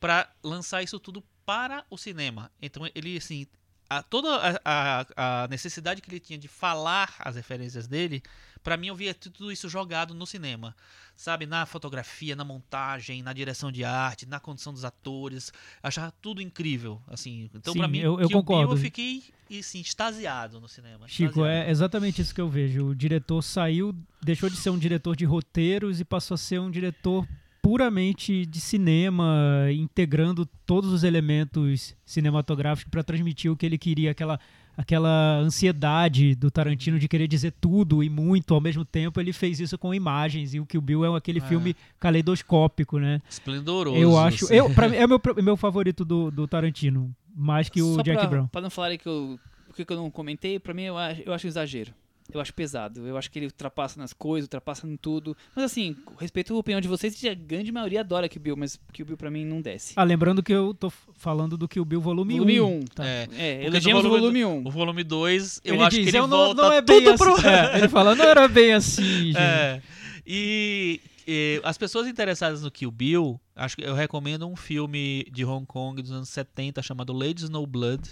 pra 0.00 0.30
lançar 0.42 0.82
isso 0.82 0.98
tudo 0.98 1.22
para 1.44 1.84
o 1.90 1.96
cinema. 1.96 2.50
Então 2.60 2.88
ele, 2.94 3.16
assim, 3.16 3.46
a, 3.90 4.02
toda 4.02 4.28
a, 4.64 5.04
a, 5.16 5.44
a 5.44 5.48
necessidade 5.48 6.00
que 6.02 6.10
ele 6.10 6.20
tinha 6.20 6.38
de 6.38 6.48
falar 6.48 7.14
as 7.20 7.36
referências 7.36 7.86
dele, 7.86 8.22
pra 8.62 8.76
mim 8.76 8.88
eu 8.88 8.94
via 8.94 9.14
tudo 9.14 9.50
isso 9.50 9.68
jogado 9.68 10.14
no 10.14 10.26
cinema. 10.26 10.74
Sabe, 11.16 11.46
na 11.46 11.66
fotografia, 11.66 12.36
na 12.36 12.44
montagem, 12.44 13.22
na 13.24 13.32
direção 13.32 13.72
de 13.72 13.82
arte, 13.82 14.24
na 14.24 14.38
condição 14.38 14.72
dos 14.72 14.84
atores, 14.84 15.52
achava 15.82 16.12
tudo 16.22 16.40
incrível, 16.40 17.02
assim. 17.08 17.50
Então 17.52 17.74
pra 17.74 17.88
mim, 17.88 17.98
eu- 17.98 18.20
eu 18.20 18.28
Bill, 18.28 18.38
concordo. 18.38 18.72
eu 18.74 18.76
fiquei 18.76 19.24
assim 19.58 19.80
extasiado 19.80 20.60
no 20.60 20.68
cinema. 20.68 21.08
Chico, 21.08 21.30
extasiado. 21.40 21.48
é 21.66 21.70
exatamente 21.70 22.22
isso 22.22 22.32
que 22.32 22.40
eu 22.40 22.48
vejo. 22.48 22.86
O 22.90 22.94
diretor 22.94 23.42
saiu, 23.42 23.92
deixou 24.22 24.48
de 24.48 24.56
ser 24.56 24.70
um 24.70 24.78
diretor 24.78 25.16
de 25.16 25.24
roteiros 25.24 25.98
e 25.98 26.04
passou 26.04 26.36
a 26.36 26.38
ser 26.38 26.60
um 26.60 26.70
diretor 26.70 27.26
puramente 27.68 28.46
de 28.46 28.62
cinema, 28.62 29.66
integrando 29.74 30.46
todos 30.64 30.90
os 30.90 31.04
elementos 31.04 31.94
cinematográficos 32.02 32.90
para 32.90 33.02
transmitir 33.02 33.52
o 33.52 33.56
que 33.56 33.66
ele 33.66 33.76
queria, 33.76 34.10
aquela 34.10 34.40
aquela 34.74 35.36
ansiedade 35.40 36.34
do 36.34 36.50
Tarantino 36.50 36.98
de 36.98 37.06
querer 37.06 37.28
dizer 37.28 37.52
tudo 37.60 38.02
e 38.02 38.08
muito 38.08 38.54
ao 38.54 38.60
mesmo 38.60 38.86
tempo, 38.86 39.20
ele 39.20 39.34
fez 39.34 39.60
isso 39.60 39.76
com 39.76 39.92
imagens 39.92 40.54
e 40.54 40.60
o 40.60 40.64
Kill 40.64 40.80
Bill 40.80 41.04
é 41.04 41.14
aquele 41.18 41.40
É. 41.40 41.42
filme 41.42 41.76
caleidoscópico, 42.00 42.98
né? 42.98 43.20
Esplendoroso. 43.28 43.98
Eu 43.98 44.16
acho, 44.16 44.46
assim. 44.46 44.54
eu 44.54 44.70
para 44.70 44.88
mim 44.88 44.96
é 44.96 45.06
meu 45.06 45.20
meu 45.42 45.56
favorito 45.56 46.06
do, 46.06 46.30
do 46.30 46.48
Tarantino, 46.48 47.14
mais 47.36 47.68
que 47.68 47.82
o 47.82 47.96
Só 47.96 48.02
Jack 48.02 48.18
pra, 48.20 48.28
Brown. 48.28 48.46
Pra 48.46 48.60
não 48.62 48.70
falarem 48.70 48.96
que 48.96 49.06
eu, 49.06 49.38
o 49.68 49.74
que 49.74 49.84
que 49.84 49.92
eu 49.92 49.96
não 49.98 50.10
comentei, 50.10 50.58
pra 50.58 50.72
mim 50.72 50.84
eu 50.84 50.96
acho, 50.96 51.20
eu 51.26 51.34
acho 51.34 51.46
um 51.46 51.50
exagero. 51.50 51.92
Eu 52.32 52.40
acho 52.40 52.52
pesado. 52.52 53.06
Eu 53.06 53.16
acho 53.16 53.30
que 53.30 53.38
ele 53.38 53.46
ultrapassa 53.46 53.98
nas 53.98 54.12
coisas, 54.12 54.46
ultrapassa 54.46 54.86
em 54.86 54.96
tudo. 54.96 55.36
Mas 55.56 55.64
assim, 55.64 55.96
respeito 56.18 56.54
a 56.54 56.58
opinião 56.58 56.80
de 56.80 56.86
vocês, 56.86 57.18
a 57.24 57.32
grande 57.34 57.72
maioria 57.72 58.00
adora 58.00 58.28
Kill 58.28 58.42
Bill, 58.42 58.56
mas 58.56 58.78
Kill 58.92 59.06
Bill 59.06 59.16
pra 59.16 59.30
mim 59.30 59.44
não 59.46 59.62
desce. 59.62 59.94
Ah, 59.96 60.04
lembrando 60.04 60.42
que 60.42 60.52
eu 60.52 60.74
tô 60.74 60.90
falando 60.90 61.56
do 61.56 61.66
Kill 61.66 61.84
Bill 61.84 62.00
volume 62.00 62.34
1. 62.34 62.36
Volume 62.36 62.60
1. 62.60 62.80
Tá. 62.94 63.06
É, 63.06 63.28
É, 63.36 63.64
elegemos 63.64 64.04
o 64.04 64.08
volume 64.10 64.44
1. 64.44 64.66
O 64.66 64.70
volume 64.70 65.02
2, 65.04 65.60
eu 65.64 65.74
ele 65.74 65.82
acho 65.82 65.96
diz, 65.96 66.04
que 66.04 66.10
ele 66.10 66.18
eu 66.18 66.26
não, 66.26 66.36
volta 66.36 66.62
não 66.62 66.72
é 66.72 66.82
bem 66.82 66.98
tudo 67.02 67.10
assim. 67.12 67.24
pro... 67.42 67.48
É, 67.48 67.78
ele 67.78 67.88
fala, 67.88 68.14
não 68.14 68.24
era 68.24 68.46
bem 68.46 68.74
assim, 68.74 69.02
gente. 69.02 69.38
É. 69.38 69.80
E, 70.26 71.00
e 71.26 71.60
as 71.64 71.78
pessoas 71.78 72.06
interessadas 72.06 72.62
no 72.62 72.70
Kill 72.70 72.90
Bill, 72.90 73.40
acho 73.56 73.76
que 73.76 73.82
eu 73.82 73.94
recomendo 73.94 74.46
um 74.46 74.54
filme 74.56 75.26
de 75.32 75.44
Hong 75.46 75.64
Kong 75.64 76.02
dos 76.02 76.12
anos 76.12 76.28
70 76.28 76.82
chamado 76.82 77.14
Lady 77.14 77.44
Snow 77.44 77.66
Blood. 77.66 78.02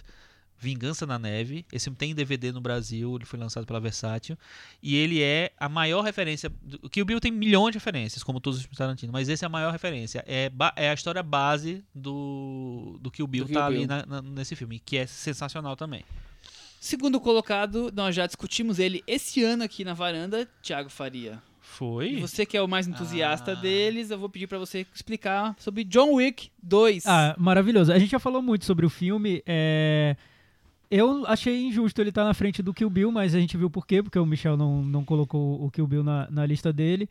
Vingança 0.59 1.07
na 1.07 1.19
Neve. 1.19 1.65
Esse 1.73 1.85
filme 1.85 1.97
tem 1.97 2.15
DVD 2.15 2.51
no 2.53 2.61
Brasil, 2.61 3.15
ele 3.17 3.25
foi 3.25 3.39
lançado 3.39 3.67
pela 3.67 3.79
Versátil. 3.81 4.37
E 4.83 4.97
ele 4.97 5.23
é 5.23 5.53
a 5.59 5.69
maior 5.69 6.03
referência. 6.03 6.51
O 6.83 6.89
Kill 6.89 7.05
Bill 7.05 7.21
tem 7.21 7.31
milhões 7.31 7.73
de 7.73 7.79
referências, 7.79 8.23
como 8.23 8.41
todos 8.41 8.59
os 8.59 8.63
filmes 8.65 8.79
Tarantino, 8.79 9.13
mas 9.13 9.29
esse 9.29 9.45
é 9.45 9.47
a 9.47 9.51
maior 9.51 9.71
referência. 9.73 10.25
É, 10.27 10.51
é 10.77 10.91
a 10.91 10.95
história 10.95 11.23
base 11.23 11.85
do, 11.95 12.99
do 13.01 13.11
Kill 13.11 13.27
Bill, 13.27 13.45
Do 13.45 13.49
Kill 13.49 13.61
tá 13.61 13.69
Bill. 13.69 13.79
ali 13.79 13.87
na- 13.87 14.07
na- 14.07 14.23
nesse 14.23 14.57
filme, 14.57 14.79
que 14.79 14.97
é 14.97 15.07
sensacional 15.07 15.77
também. 15.77 16.05
Segundo 16.81 17.19
colocado, 17.21 17.91
nós 17.95 18.15
já 18.15 18.27
discutimos 18.27 18.79
ele 18.79 19.03
esse 19.07 19.43
ano 19.43 19.63
aqui 19.65 19.85
na 19.85 19.95
varanda, 19.95 20.49
Thiago 20.63 20.89
Faria. 20.91 21.43
Foi? 21.61 22.13
E 22.13 22.21
você 22.21 22.47
que 22.47 22.57
é 22.57 22.63
o 22.63 22.69
mais 22.69 22.87
entusiasta 22.87 23.53
Ah. 23.53 23.55
deles, 23.57 24.11
eu 24.11 24.19
vou 24.19 24.29
pedir 24.29 24.47
pra 24.47 24.57
você 24.57 24.87
explicar 24.95 25.57
sobre 25.59 25.83
John 25.83 26.13
Wick 26.15 26.49
2. 26.63 27.05
Ah, 27.07 27.35
maravilhoso. 27.37 27.93
A 27.93 27.99
gente 27.99 28.11
já 28.11 28.21
falou 28.21 28.41
muito 28.41 28.65
sobre 28.65 28.87
o 28.87 28.91
filme. 28.91 29.43
é, 29.45 30.17
Eu 30.91 31.27
achei 31.27 31.65
injusto 31.65 32.01
ele 32.01 32.11
estar 32.11 32.25
na 32.25 32.35
frente 32.35 32.63
do 32.63 32.73
Kill 32.73 32.89
Bill, 32.89 33.11
mas 33.11 33.35
a 33.35 33.41
gente 33.41 33.57
viu 33.57 33.69
por 33.69 33.87
quê, 33.87 34.03
porque 34.03 34.19
o 34.19 34.27
Michel 34.27 34.57
não, 34.57 34.83
não 34.83 35.05
colocou 35.05 35.65
o 35.65 35.71
Kill 35.71 35.87
Bill 35.87 36.05
na, 36.05 36.29
na 36.31 36.47
lista 36.47 36.73
dele. 36.73 37.09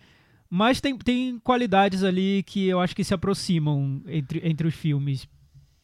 Mas 0.50 0.80
tem, 0.80 0.98
tem 0.98 1.40
qualidades 1.40 2.04
ali 2.04 2.44
que 2.44 2.68
eu 2.68 2.80
acho 2.80 2.96
que 2.96 3.04
se 3.04 3.14
aproximam 3.14 4.02
entre, 4.08 4.42
entre 4.48 4.68
os 4.68 4.74
filmes. 4.74 5.28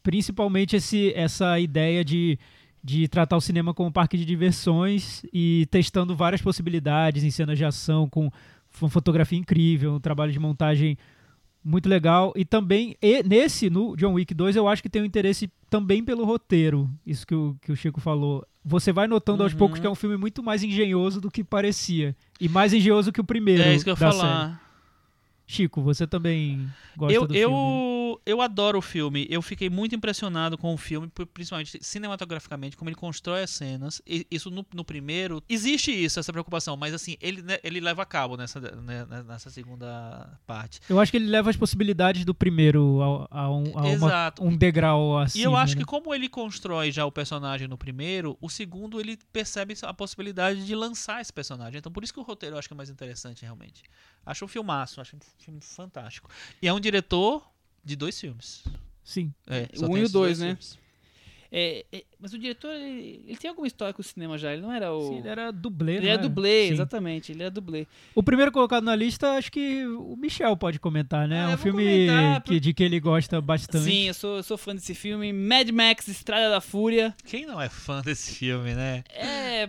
Principalmente 0.02 0.76
esse, 0.76 1.12
essa 1.14 1.60
ideia 1.60 2.06
de, 2.06 2.40
de 2.84 3.08
tratar 3.08 3.36
o 3.36 3.42
cinema 3.42 3.74
como 3.74 3.90
um 3.90 3.92
parque 3.92 4.18
de 4.18 4.26
diversões 4.26 5.24
e 5.34 5.68
testando 5.70 6.16
várias 6.16 6.42
possibilidades 6.42 7.24
em 7.24 7.32
cenas 7.32 7.58
de 7.58 7.66
ação 7.66 8.10
com 8.10 8.32
uma 8.80 8.90
fotografia 8.90 9.38
incrível, 9.38 9.96
um 9.96 10.00
trabalho 10.00 10.32
de 10.32 10.40
montagem 10.40 10.98
muito 11.64 11.88
legal. 11.88 12.34
E 12.36 12.44
também, 12.46 12.96
e 13.02 13.22
nesse, 13.24 13.70
no 13.70 13.96
John 13.96 14.14
Wick 14.14 14.34
2, 14.34 14.56
eu 14.56 14.68
acho 14.68 14.82
que 14.82 14.90
tem 14.90 15.02
um 15.02 15.06
interesse 15.06 15.50
também 15.70 16.04
pelo 16.04 16.26
roteiro. 16.26 16.90
Isso 17.06 17.26
que 17.26 17.36
o, 17.36 17.56
que 17.62 17.72
o 17.72 17.76
Chico 17.76 18.00
falou. 18.02 18.46
Você 18.64 18.92
vai 18.92 19.08
notando 19.08 19.42
aos 19.44 19.54
Uhum. 19.54 19.58
poucos 19.60 19.80
que 19.80 19.88
é 19.88 19.90
um 19.90 19.96
filme 19.96 20.18
muito 20.18 20.44
mais 20.44 20.64
engenhoso 20.64 21.20
do 21.20 21.32
que 21.32 21.44
parecia. 21.44 22.16
E 22.40 22.48
mais 22.48 22.74
engenhoso 22.74 23.12
que 23.12 23.22
o 23.22 23.24
primeiro. 23.24 23.64
É 23.64 23.74
isso 23.76 23.84
que 23.84 23.90
eu 23.90 23.94
ia 23.96 24.00
da 24.00 24.12
série. 24.12 24.22
falar. 24.22 24.72
Chico, 25.48 25.82
você 25.82 26.08
também 26.08 26.68
gosta 26.96 27.14
eu, 27.14 27.28
do 27.28 27.36
eu, 27.36 27.50
filme? 27.50 27.56
eu 27.56 28.01
adoro 28.42 28.80
o 28.80 28.82
filme. 28.82 29.28
Eu 29.30 29.42
fiquei 29.42 29.70
muito 29.70 29.94
impressionado 29.96 30.58
com 30.58 30.74
o 30.74 30.78
filme, 30.78 31.08
principalmente 31.34 31.84
cinematograficamente, 31.84 32.76
como 32.76 32.90
ele 32.90 32.96
constrói 32.96 33.44
as 33.44 33.52
cenas. 33.52 34.02
E 34.08 34.26
isso 34.32 34.50
no, 34.50 34.66
no 34.74 34.84
primeiro. 34.84 35.44
Existe 35.48 35.92
isso, 35.92 36.20
essa 36.20 36.32
preocupação, 36.32 36.76
mas 36.76 36.94
assim, 36.94 37.18
ele, 37.22 37.42
né, 37.42 37.58
ele 37.64 37.80
leva 37.80 38.02
a 38.02 38.06
cabo 38.06 38.38
nessa, 38.38 38.60
né, 38.60 39.06
nessa 39.28 39.50
segunda 39.50 40.40
parte. 40.46 40.80
Eu 40.90 41.00
acho 41.00 41.12
que 41.12 41.18
ele 41.18 41.28
leva 41.28 41.50
as 41.50 41.56
possibilidades 41.56 42.26
do 42.26 42.34
primeiro 42.34 43.28
a, 43.30 43.42
a 43.44 43.52
um, 43.52 43.78
a 43.78 43.82
uma- 43.88 44.34
um 44.42 44.56
degrau 44.56 45.18
acima. 45.18 45.42
E 45.42 45.46
eu 45.46 45.56
acho 45.56 45.76
né? 45.76 45.82
que 45.82 45.86
como 45.86 46.14
ele 46.14 46.28
constrói 46.28 46.92
já 46.92 47.06
o 47.06 47.12
personagem 47.12 47.68
no 47.68 47.78
primeiro, 47.78 48.38
o 48.42 48.50
segundo 48.50 49.00
ele 49.00 49.18
percebe 49.32 49.76
a 49.84 49.94
possibilidade 49.94 50.66
de 50.66 50.76
lançar 50.76 51.22
esse 51.22 51.32
personagem. 51.32 51.78
Então 51.80 51.92
por 51.92 52.04
isso 52.04 52.14
que 52.14 52.20
o 52.20 52.24
roteiro 52.24 52.56
eu 52.56 52.60
acho 52.60 52.68
que 52.68 52.74
é 52.74 52.78
mais 52.78 52.90
interessante 52.90 53.44
realmente. 53.44 53.84
Acho 54.26 54.46
um 54.46 54.48
filmaço, 54.48 55.02
acho 55.02 55.16
um 55.16 55.20
filme 55.38 55.62
fantástico. 55.62 56.30
E 56.62 56.68
é 56.68 56.74
um 56.74 56.80
diretor 56.80 57.44
de 57.84 57.96
dois 57.96 58.20
filmes. 58.20 58.64
Sim. 59.04 59.34
É, 59.48 59.68
O 59.74 59.80
só 59.80 59.86
um 59.86 59.90
tem 59.90 59.98
e 59.98 60.02
o 60.02 60.04
esses 60.04 60.12
dois, 60.14 60.40
né? 60.40 60.58
É, 61.54 61.86
é, 61.92 62.04
mas 62.18 62.32
o 62.32 62.40
diretor, 62.40 62.72
ele, 62.74 63.26
ele 63.28 63.36
tem 63.36 63.50
alguma 63.50 63.68
história 63.68 63.94
com 63.94 64.02
o 64.02 64.06
cinema 64.06 64.38
já, 64.38 64.54
ele 64.54 64.62
não 64.62 64.72
era 64.72 64.94
o... 64.94 65.10
Sim, 65.10 65.18
ele 65.18 65.28
era 65.28 65.52
dublê, 65.52 65.98
Ele 65.98 66.06
né? 66.06 66.14
é 66.14 66.18
dublê, 66.18 66.68
Sim. 66.68 66.74
exatamente, 66.76 67.34
ele 67.34 67.44
é 67.44 67.50
dublê. 67.50 67.86
O 68.16 68.24
primeiro 68.24 68.54
colocado 68.54 68.86
na 68.86 68.96
lista, 68.96 69.34
acho 69.34 69.52
que 69.52 69.86
o 69.86 70.16
Michel 70.16 70.56
pode 70.56 70.80
comentar, 70.80 71.28
né? 71.28 71.46
Ah, 71.48 71.52
É 71.52 71.56
um 71.56 71.58
filme 71.58 71.84
comentar, 72.08 72.42
que, 72.44 72.58
de 72.58 72.74
que 72.74 72.82
ele 72.82 73.02
gosta 73.02 73.42
bastante. 73.42 73.84
Sim, 73.84 74.08
eu 74.08 74.14
sou, 74.14 74.38
eu 74.38 74.44
sou 74.44 74.58
fã 74.58 74.74
desse 74.74 74.96
filme. 74.96 75.34
Mad 75.34 75.68
Max, 75.72 76.08
Estrada 76.08 76.50
da 76.50 76.62
Fúria. 76.62 77.14
Quem 77.26 77.46
não 77.46 77.60
é 77.60 77.68
fã 77.68 78.02
desse 78.02 78.34
filme, 78.36 78.74
né? 78.74 79.04
É 79.10 79.68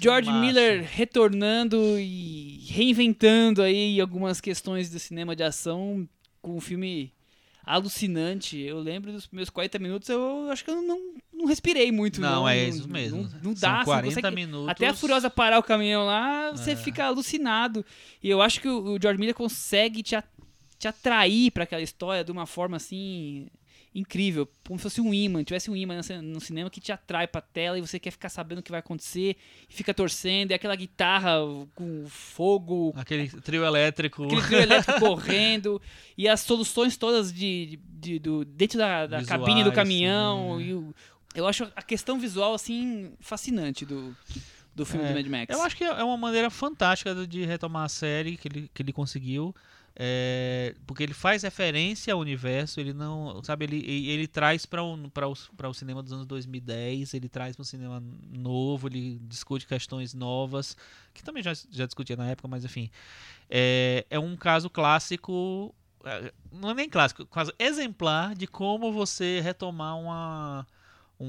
George 0.00 0.28
Massa. 0.28 0.40
Miller 0.44 0.82
retornando 0.90 1.76
e 1.96 2.58
reinventando 2.68 3.62
aí 3.62 4.00
algumas 4.00 4.40
questões 4.40 4.90
do 4.90 4.98
cinema 4.98 5.36
de 5.36 5.44
ação 5.44 6.08
com 6.42 6.56
um 6.56 6.60
filme 6.60 7.12
alucinante. 7.64 8.58
Eu 8.58 8.78
lembro 8.80 9.12
dos 9.12 9.26
primeiros 9.26 9.50
40 9.50 9.78
minutos, 9.78 10.08
eu 10.08 10.48
acho 10.50 10.64
que 10.64 10.70
eu 10.70 10.82
não, 10.82 11.14
não 11.32 11.46
respirei 11.46 11.90
muito. 11.90 12.20
Não, 12.20 12.30
Não, 12.42 12.48
é 12.48 12.68
isso 12.68 12.88
mesmo. 12.88 13.22
Não, 13.22 13.30
não 13.42 13.56
São 13.56 13.70
dá, 13.70 13.78
não 13.78 13.84
40 13.84 14.14
consegue- 14.16 14.34
minutos. 14.36 14.68
Até 14.68 14.88
a 14.88 14.94
Furiosa 14.94 15.30
parar 15.30 15.58
o 15.58 15.62
caminhão 15.62 16.04
lá, 16.06 16.50
você 16.52 16.72
É. 16.72 16.76
fica 16.76 17.04
alucinado. 17.04 17.84
E 18.22 18.28
eu 18.28 18.40
acho 18.42 18.60
que 18.60 18.68
o, 18.68 18.94
o 18.94 18.98
George 19.00 19.18
Miller 19.18 19.34
consegue 19.34 20.02
te, 20.02 20.16
te 20.78 20.88
atrair 20.88 21.50
pra 21.50 21.64
aquela 21.64 21.82
história 21.82 22.22
de 22.24 22.30
uma 22.32 22.46
forma 22.46 22.76
assim 22.76 23.48
incrível, 23.94 24.48
como 24.66 24.78
se 24.78 24.82
fosse 24.82 25.00
um 25.00 25.14
imã, 25.14 25.44
tivesse 25.44 25.70
um 25.70 25.76
imã 25.76 25.96
no 25.96 26.02
cin- 26.02 26.20
no 26.20 26.40
cinema 26.40 26.68
que 26.68 26.80
te 26.80 26.90
atrai 26.90 27.28
pra 27.28 27.40
tela 27.40 27.78
e 27.78 27.80
você 27.80 27.98
quer 28.00 28.10
ficar 28.10 28.28
sabendo 28.28 28.58
o 28.58 28.62
que 28.62 28.70
vai 28.72 28.80
acontecer, 28.80 29.36
e 29.70 29.72
fica 29.72 29.94
torcendo, 29.94 30.50
e 30.50 30.54
aquela 30.54 30.74
guitarra 30.74 31.34
com 31.76 32.04
fogo, 32.06 32.92
Aquele 32.96 33.28
trio 33.28 33.64
elétrico. 33.64 34.24
aquele 34.24 34.42
trio 34.42 34.58
elétrico 34.60 34.98
correndo, 34.98 35.80
e 36.18 36.28
as 36.28 36.40
soluções 36.40 36.96
todas 36.96 37.32
de, 37.32 37.78
de- 38.00 38.18
do, 38.18 38.44
dentro 38.44 38.78
da, 38.78 39.06
da 39.06 39.18
Visuais, 39.18 39.40
cabine 39.40 39.62
do 39.62 39.70
caminhão. 39.72 40.56
né? 40.58 40.64
E 40.64 40.74
o- 40.74 40.94
eu 41.36 41.46
acho 41.46 41.64
a 41.76 41.82
questão 41.82 42.18
visual 42.18 42.52
assim 42.54 43.12
fascinante 43.20 43.84
do, 43.86 44.16
do 44.74 44.84
filme 44.84 45.04
É, 45.04 45.08
do 45.08 45.14
Mad 45.14 45.26
Max. 45.26 45.54
Eu 45.56 45.62
acho 45.62 45.76
que 45.76 45.84
é 45.84 46.02
uma 46.04 46.16
maneira 46.16 46.50
fantástica 46.50 47.14
de 47.26 47.44
retomar 47.44 47.84
a 47.84 47.88
série 47.88 48.36
que 48.36 48.48
ele, 48.48 48.70
que 48.74 48.82
ele 48.82 48.92
conseguiu. 48.92 49.54
É, 49.96 50.74
porque 50.86 51.04
ele 51.04 51.14
faz 51.14 51.44
referência 51.44 52.12
ao 52.12 52.18
universo, 52.18 52.80
ele 52.80 52.92
não, 52.92 53.40
sabe, 53.44 53.64
ele, 53.64 54.08
ele, 54.08 54.26
traz 54.26 54.66
para 54.66 54.82
o, 54.82 54.98
o 54.98 55.74
cinema 55.74 56.02
dos 56.02 56.12
anos 56.12 56.26
2010, 56.26 57.14
ele 57.14 57.28
traz 57.28 57.54
para 57.54 57.62
um 57.62 57.64
cinema 57.64 58.02
novo, 58.32 58.88
ele 58.88 59.20
discute 59.22 59.66
questões 59.66 60.12
novas, 60.12 60.76
que 61.12 61.22
também 61.22 61.44
já, 61.44 61.52
já 61.70 61.86
discutia 61.86 62.16
na 62.16 62.28
época, 62.28 62.48
mas 62.48 62.64
enfim. 62.64 62.90
É, 63.48 64.04
é 64.10 64.18
um 64.18 64.36
caso 64.36 64.68
clássico, 64.68 65.72
é, 66.04 66.32
não 66.50 66.70
é 66.70 66.74
nem 66.74 66.88
clássico, 66.88 67.24
quase 67.26 67.52
exemplar 67.56 68.34
de 68.34 68.48
como 68.48 68.92
você 68.92 69.40
retomar 69.40 69.96
uma 69.96 70.66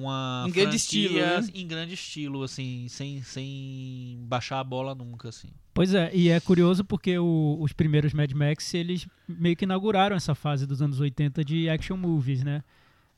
uma 0.01 0.45
em 0.47 0.51
grande 0.51 0.75
estilo, 0.75 1.15
né? 1.15 1.47
em 1.53 1.67
grande 1.67 1.93
estilo, 1.93 2.43
assim, 2.43 2.87
sem, 2.89 3.21
sem 3.23 4.17
baixar 4.21 4.59
a 4.59 4.63
bola 4.63 4.93
nunca, 4.93 5.29
assim. 5.29 5.49
Pois 5.73 5.93
é, 5.93 6.09
e 6.13 6.29
é 6.29 6.39
curioso 6.39 6.83
porque 6.83 7.17
o, 7.17 7.57
os 7.59 7.73
primeiros 7.73 8.13
Mad 8.13 8.31
Max, 8.31 8.73
eles 8.73 9.07
meio 9.27 9.55
que 9.55 9.65
inauguraram 9.65 10.15
essa 10.15 10.33
fase 10.33 10.65
dos 10.65 10.81
anos 10.81 10.99
80 10.99 11.43
de 11.43 11.69
action 11.69 11.97
movies, 11.97 12.43
né? 12.43 12.63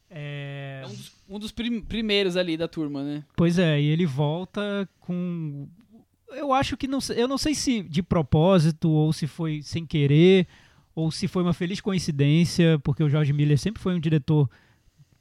É, 0.10 0.82
é 0.84 0.88
um 0.88 0.90
dos, 0.90 1.12
um 1.30 1.40
dos 1.40 1.52
prim 1.52 1.82
primeiros 1.82 2.38
ali 2.38 2.56
da 2.56 2.68
turma, 2.68 3.04
né? 3.04 3.24
Pois 3.36 3.60
é, 3.60 3.80
e 3.82 3.86
ele 3.86 4.06
volta 4.06 4.88
com... 5.00 5.68
Eu 6.30 6.52
acho 6.52 6.76
que 6.76 6.88
não 6.88 7.00
eu 7.16 7.28
não 7.28 7.38
sei 7.38 7.56
se 7.56 7.82
de 7.84 8.04
propósito 8.04 8.90
ou 8.90 9.14
se 9.14 9.28
foi 9.28 9.62
sem 9.62 9.86
querer 9.86 10.48
ou 10.94 11.12
se 11.12 11.28
foi 11.28 11.44
uma 11.44 11.54
feliz 11.54 11.80
coincidência, 11.80 12.80
porque 12.80 13.04
o 13.04 13.10
George 13.10 13.32
Miller 13.32 13.58
sempre 13.58 13.82
foi 13.82 13.94
um 13.94 14.00
diretor 14.00 14.50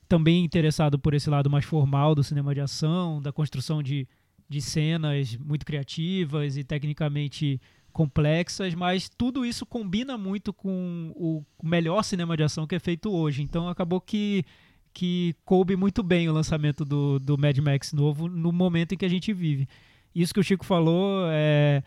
também 0.09 0.45
interessado 0.45 0.99
por 0.99 1.15
esse 1.15 1.29
lado 1.29 1.51
mais 1.51 1.65
formal 1.65 2.15
do 2.15 2.23
cinema 2.23 2.55
de 2.55 2.61
ação, 2.61 3.21
da 3.21 3.33
construção 3.33 3.83
de, 3.83 4.07
de 4.49 4.61
cenas 4.61 5.37
muito 5.37 5.67
criativas 5.67 6.57
e 6.57 6.65
tecnicamente 6.65 7.61
complexas, 7.93 8.75
mas 8.75 9.09
tudo 9.09 9.45
isso 9.45 9.65
combina 9.65 10.19
muito 10.19 10.53
com 10.53 11.13
o 11.17 11.43
melhor 11.63 12.03
cinema 12.03 12.37
de 12.37 12.43
ação 12.43 12.67
que 12.67 12.75
é 12.75 12.79
feito 12.79 13.11
hoje. 13.11 13.43
Então 13.43 13.69
acabou 13.69 14.01
que, 14.01 14.45
que 14.93 15.35
coube 15.47 15.77
muito 15.77 16.03
bem 16.03 16.29
o 16.29 16.33
lançamento 16.33 16.85
do, 16.85 17.19
do 17.19 17.39
Mad 17.39 17.57
Max 17.59 17.95
novo 17.95 18.29
no 18.29 18.53
momento 18.53 18.93
em 18.93 18.99
que 18.99 19.07
a 19.07 19.09
gente 19.09 19.33
vive. 19.33 19.67
Isso 20.15 20.35
que 20.35 20.41
o 20.41 20.45
Chico 20.45 20.65
falou 20.65 21.27
é 21.31 21.83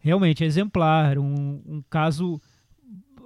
realmente 0.00 0.44
exemplar, 0.44 1.18
um, 1.18 1.62
um 1.66 1.82
caso 1.88 2.38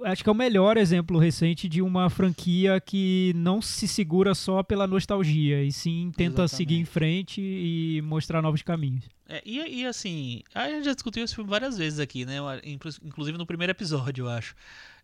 acho 0.03 0.23
que 0.23 0.29
é 0.29 0.31
o 0.31 0.35
melhor 0.35 0.77
exemplo 0.77 1.17
recente 1.17 1.67
de 1.67 1.81
uma 1.81 2.09
franquia 2.09 2.79
que 2.79 3.33
não 3.35 3.61
se 3.61 3.87
segura 3.87 4.33
só 4.33 4.63
pela 4.63 4.87
nostalgia, 4.87 5.63
e 5.63 5.71
sim 5.71 6.11
tenta 6.15 6.43
Exatamente. 6.43 6.55
seguir 6.55 6.79
em 6.79 6.85
frente 6.85 7.41
e 7.41 8.01
mostrar 8.03 8.41
novos 8.41 8.61
caminhos. 8.61 9.05
É, 9.27 9.41
e, 9.45 9.81
e, 9.81 9.85
assim, 9.85 10.41
a 10.55 10.67
gente 10.69 10.85
já 10.85 10.93
discutiu 10.93 11.23
esse 11.23 11.35
filme 11.35 11.49
várias 11.49 11.77
vezes 11.77 11.99
aqui, 11.99 12.25
né? 12.25 12.37
Inclusive 12.63 13.37
no 13.37 13.45
primeiro 13.45 13.71
episódio, 13.71 14.25
eu 14.25 14.29
acho. 14.29 14.55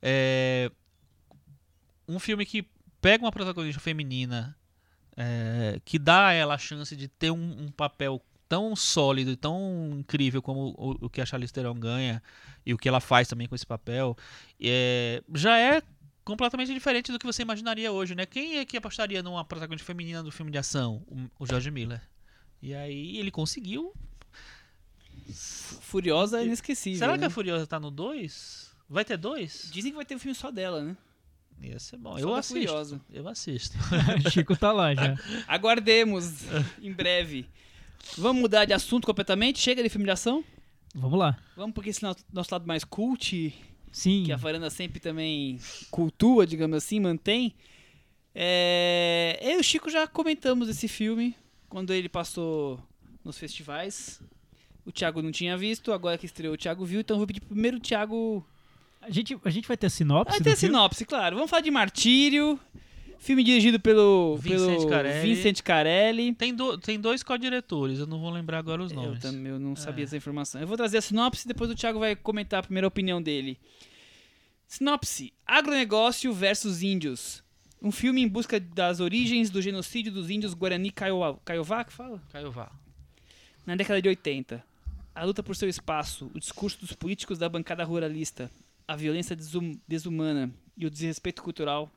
É, 0.02 0.72
um 2.08 2.20
filme 2.20 2.46
que 2.46 2.66
pega 3.02 3.24
uma 3.24 3.32
protagonista 3.32 3.80
feminina, 3.80 4.56
é, 5.16 5.80
que 5.86 6.00
dá 6.00 6.28
a 6.28 6.34
ela 6.34 6.56
a 6.56 6.58
chance 6.58 6.96
de 6.96 7.08
ter 7.08 7.32
um, 7.32 7.66
um 7.66 7.72
papel 7.72 8.22
tão 8.48 8.76
sólido 8.76 9.32
e 9.32 9.36
tão 9.36 9.98
incrível 10.00 10.42
como 10.42 10.74
o, 10.78 11.06
o, 11.06 11.10
que 11.10 11.22
a 11.22 11.26
Charlize 11.26 11.54
Theron 11.54 11.76
ganha 11.76 12.22
e 12.66 12.74
o 12.74 12.78
que 12.78 12.88
ela 12.88 13.00
faz 13.00 13.28
também 13.28 13.48
com 13.48 13.56
esse 13.56 13.66
papel, 13.66 14.18
é, 14.60 15.24
já 15.34 15.58
é 15.58 15.82
completamente 16.24 16.74
diferente 16.74 17.12
do 17.12 17.20
que 17.20 17.26
você 17.26 17.44
imaginaria 17.44 17.92
hoje, 17.92 18.16
né? 18.16 18.26
Quem 18.26 18.58
é 18.58 18.66
que 18.66 18.76
apostaria 18.76 19.22
numa 19.22 19.46
protagonista 19.46 19.86
feminina 19.86 20.24
do 20.24 20.32
filme 20.32 20.52
de 20.52 20.58
ação? 20.58 21.04
O, 21.08 21.44
o 21.44 21.46
George 21.46 21.70
Miller. 21.70 22.02
E 22.62 22.74
aí 22.74 23.18
ele 23.18 23.30
conseguiu. 23.30 23.94
Furiosa 25.82 26.42
é 26.42 26.46
inesquecível. 26.46 27.00
Será 27.00 27.14
né? 27.14 27.20
que 27.20 27.26
a 27.26 27.30
Furiosa 27.30 27.68
tá 27.68 27.80
no 27.80 27.92
2? 27.92 28.76
Vai 28.90 29.06
ter 29.06 29.18
dois? 29.18 29.70
Dizem 29.72 29.92
que 29.92 29.96
vai 29.96 30.06
ter 30.06 30.16
um 30.16 30.20
filme 30.20 30.36
só 30.36 30.52
dela, 30.52 30.84
né? 30.84 30.96
Ia 31.62 31.80
ser 31.80 31.98
bom. 31.98 32.14
Só 32.14 32.20
eu 32.20 32.36
assisto. 32.36 32.68
Furiosa. 32.68 33.02
Eu 33.12 33.28
assisto. 33.28 33.78
Chico 34.32 34.56
tá 34.56 34.72
lá 34.72 34.94
já. 34.94 35.16
Aguardemos 35.48 36.44
em 36.82 36.92
breve. 36.92 37.48
Vamos 38.18 38.42
mudar 38.42 38.66
de 38.66 38.74
assunto 38.74 39.06
completamente? 39.06 39.60
Chega 39.60 39.84
de 39.84 39.90
filme 39.90 40.06
de 40.06 40.12
ação? 40.12 40.44
Vamos 40.94 41.20
lá. 41.20 41.38
Vamos 41.56 41.74
porque 41.74 41.90
esse 41.90 42.02
nosso 42.02 42.50
lado 42.52 42.66
mais 42.66 42.84
cult, 42.84 43.54
Sim. 43.92 44.24
que 44.24 44.32
a 44.32 44.38
Varanda 44.38 44.70
sempre 44.70 45.00
também 45.00 45.60
cultua, 45.92 46.48
digamos 46.48 46.78
assim, 46.78 47.00
mantém. 47.00 47.54
É... 48.34 49.38
Eu 49.42 49.58
e 49.58 49.60
o 49.60 49.64
Chico 49.64 49.90
já 49.90 50.08
comentamos 50.08 50.70
esse 50.70 50.88
filme 50.88 51.36
quando 51.68 51.92
ele 51.92 52.08
passou 52.08 52.80
nos 53.24 53.38
festivais. 53.38 54.22
O 54.86 54.92
Thiago 54.92 55.22
não 55.22 55.32
tinha 55.32 55.58
visto, 55.58 55.92
agora 55.92 56.18
que 56.18 56.26
estreou 56.26 56.54
o 56.54 56.58
Thiago 56.58 56.86
viu, 56.86 57.02
então 57.02 57.16
eu 57.16 57.20
vou 57.20 57.28
pedir 57.28 57.42
primeiro 57.42 57.78
o 57.78 57.80
Thiago. 57.80 58.46
A 59.02 59.10
gente, 59.10 59.38
a 59.44 59.50
gente 59.50 59.68
vai 59.68 59.76
ter 59.76 59.88
a 59.88 59.90
sinopse? 59.90 60.32
Vai 60.32 60.42
ter 60.42 60.52
a 60.52 60.56
sinopse, 60.56 61.06
claro. 61.06 61.36
Vamos 61.36 61.50
falar 61.50 61.62
de 61.62 61.72
Martírio. 61.72 62.60
Filme 63.20 63.44
dirigido 63.44 63.80
pelo 63.80 64.38
Vincent 64.38 64.78
pelo 64.78 64.90
Carelli. 64.90 65.36
Vincent 65.36 65.62
Carelli. 65.62 66.34
Tem, 66.34 66.54
do, 66.54 66.78
tem 66.78 67.00
dois 67.00 67.24
co-diretores, 67.24 68.00
eu 68.00 68.08
não 68.08 68.20
vou 68.20 68.30
lembrar 68.30 68.60
agora 68.60 68.84
os 68.84 68.92
nomes. 68.92 69.24
Eu, 69.24 69.32
também, 69.32 69.52
eu 69.52 69.60
não 69.60 69.76
sabia 69.76 70.04
é. 70.04 70.06
essa 70.06 70.18
informação. 70.18 70.62
Eu 70.62 70.68
vou 70.68 70.78
trazer 70.78 70.98
a 70.98 71.02
sinopse 71.02 71.46
e 71.46 71.48
depois 71.48 71.70
o 71.70 71.76
Thiago 71.76 72.00
vai 72.00 72.16
comentar 72.16 72.60
a 72.60 72.64
primeira 72.64 72.88
opinião 72.88 73.22
dele. 73.22 73.58
Sinopse: 74.68 75.34
Agronegócio 75.46 76.34
versus 76.34 76.82
Índios. 76.82 77.44
Um 77.82 77.92
filme 77.92 78.22
em 78.22 78.28
busca 78.28 78.60
das 78.60 79.00
origens 79.00 79.50
do 79.50 79.62
genocídio 79.62 80.12
dos 80.12 80.30
índios 80.30 80.54
Guarani 80.54 80.90
Kaiowá, 80.90 81.38
Kaiowá 81.46 81.84
que 81.84 81.94
fala? 81.94 82.22
Kaiowá. 82.32 82.72
Na 83.66 83.76
década 83.76 84.02
de 84.02 84.10
80. 84.10 84.64
A 85.14 85.24
luta 85.24 85.44
por 85.44 85.56
seu 85.56 85.70
espaço, 85.70 86.30
o 86.34 86.40
discurso 86.40 86.80
dos 86.80 86.94
políticos 86.94 87.38
da 87.38 87.48
bancada 87.48 87.84
ruralista, 87.84 88.50
a 88.88 88.96
violência 88.96 89.36
desum 89.36 89.78
desumana 89.88 90.52
e 90.78 90.86
o 90.86 90.90
desrespeito 90.90 91.42
cultural 91.42 91.92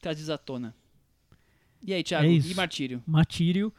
trazidos 0.00 0.30
à 0.30 0.38
tona. 0.38 0.74
E 1.84 1.94
aí, 1.94 2.02
Thiago? 2.02 2.26
É 2.26 2.32
e 2.32 2.54
Martírio? 2.54 3.02
Martírio. 3.06 3.72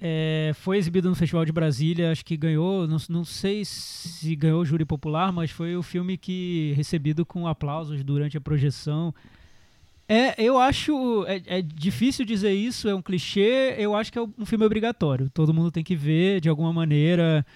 É, 0.00 0.52
foi 0.54 0.76
exibido 0.76 1.08
no 1.08 1.14
Festival 1.14 1.44
de 1.44 1.52
Brasília, 1.52 2.10
acho 2.10 2.24
que 2.24 2.36
ganhou, 2.36 2.86
não, 2.86 2.98
não 3.08 3.24
sei 3.24 3.64
se 3.64 4.34
ganhou 4.34 4.60
o 4.60 4.64
júri 4.64 4.84
popular, 4.84 5.32
mas 5.32 5.50
foi 5.50 5.76
o 5.76 5.82
filme 5.82 6.18
que 6.18 6.74
recebido 6.76 7.24
com 7.24 7.46
aplausos 7.46 8.02
durante 8.02 8.36
a 8.36 8.40
projeção. 8.40 9.14
É, 10.06 10.42
eu 10.42 10.58
acho, 10.58 11.24
é, 11.26 11.42
é, 11.46 11.62
difícil 11.62 12.26
dizer 12.26 12.52
isso, 12.52 12.88
é 12.88 12.94
um 12.94 13.00
clichê, 13.00 13.76
eu 13.78 13.94
acho 13.94 14.12
que 14.12 14.18
é 14.18 14.22
um 14.22 14.44
filme 14.44 14.64
obrigatório, 14.66 15.30
todo 15.30 15.54
mundo 15.54 15.70
tem 15.70 15.82
que 15.82 15.96
ver 15.96 16.40
de 16.40 16.48
alguma 16.48 16.72
maneira, 16.72 17.46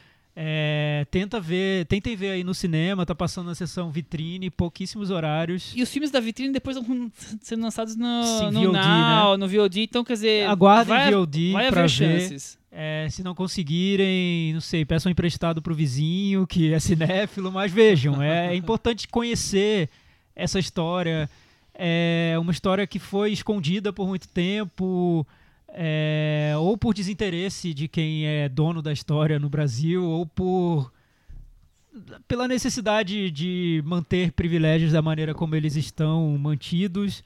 é, 0.41 1.05
tenta 1.11 1.41
ver, 1.41 1.85
tentem 1.87 2.15
ver 2.15 2.31
aí 2.31 2.45
no 2.45 2.55
cinema, 2.55 3.05
tá 3.05 3.13
passando 3.13 3.47
na 3.47 3.57
sessão 3.57 3.91
vitrine, 3.91 4.49
pouquíssimos 4.49 5.11
horários. 5.11 5.73
E 5.75 5.83
os 5.83 5.91
filmes 5.91 6.13
da 6.13 6.21
vitrine 6.21 6.53
depois 6.53 6.77
vão 6.77 7.11
sendo 7.43 7.65
lançados 7.65 7.97
no, 7.97 8.23
Sim, 8.23 8.51
no 8.53 8.61
VOD, 8.67 8.73
Now, 8.73 9.33
né? 9.33 9.37
no 9.37 9.49
VOD, 9.49 9.81
então 9.81 10.05
quer 10.05 10.13
dizer. 10.13 10.49
Aguardem 10.49 10.95
vai, 10.95 11.11
VOD 11.11 11.53
vai 11.53 11.69
pra 11.71 11.83
ver. 11.83 11.89
chances. 11.89 12.57
É, 12.71 13.09
se 13.11 13.25
não 13.25 13.35
conseguirem, 13.35 14.53
não 14.53 14.61
sei, 14.61 14.85
peçam 14.85 15.11
emprestado 15.11 15.61
pro 15.61 15.75
vizinho 15.75 16.47
que 16.47 16.73
é 16.73 16.79
cinéfilo, 16.79 17.51
mas 17.51 17.73
vejam, 17.73 18.23
é, 18.23 18.53
é 18.53 18.55
importante 18.57 19.09
conhecer 19.09 19.91
essa 20.37 20.61
história. 20.61 21.29
É 21.75 22.37
uma 22.39 22.53
história 22.53 22.87
que 22.87 23.01
foi 23.01 23.33
escondida 23.33 23.93
por 23.93 24.07
muito 24.07 24.29
tempo 24.29 25.27
é, 25.69 26.55
ou 26.59 26.77
por 26.77 26.95
desinteresse 26.95 27.75
de 27.75 27.89
quem 27.89 28.27
é 28.27 28.49
dono 28.49 28.81
da 28.81 28.93
história 28.93 29.39
no 29.39 29.49
Brasil, 29.49 30.05
ou 30.05 30.27
por 30.27 30.93
pela 32.27 32.47
necessidade 32.47 33.31
de 33.31 33.83
manter 33.85 34.33
privilégios 34.33 34.93
da 34.93 35.03
maneira 35.03 35.35
como 35.35 35.57
eles 35.57 35.75
estão 35.75 36.37
mantidos, 36.39 37.25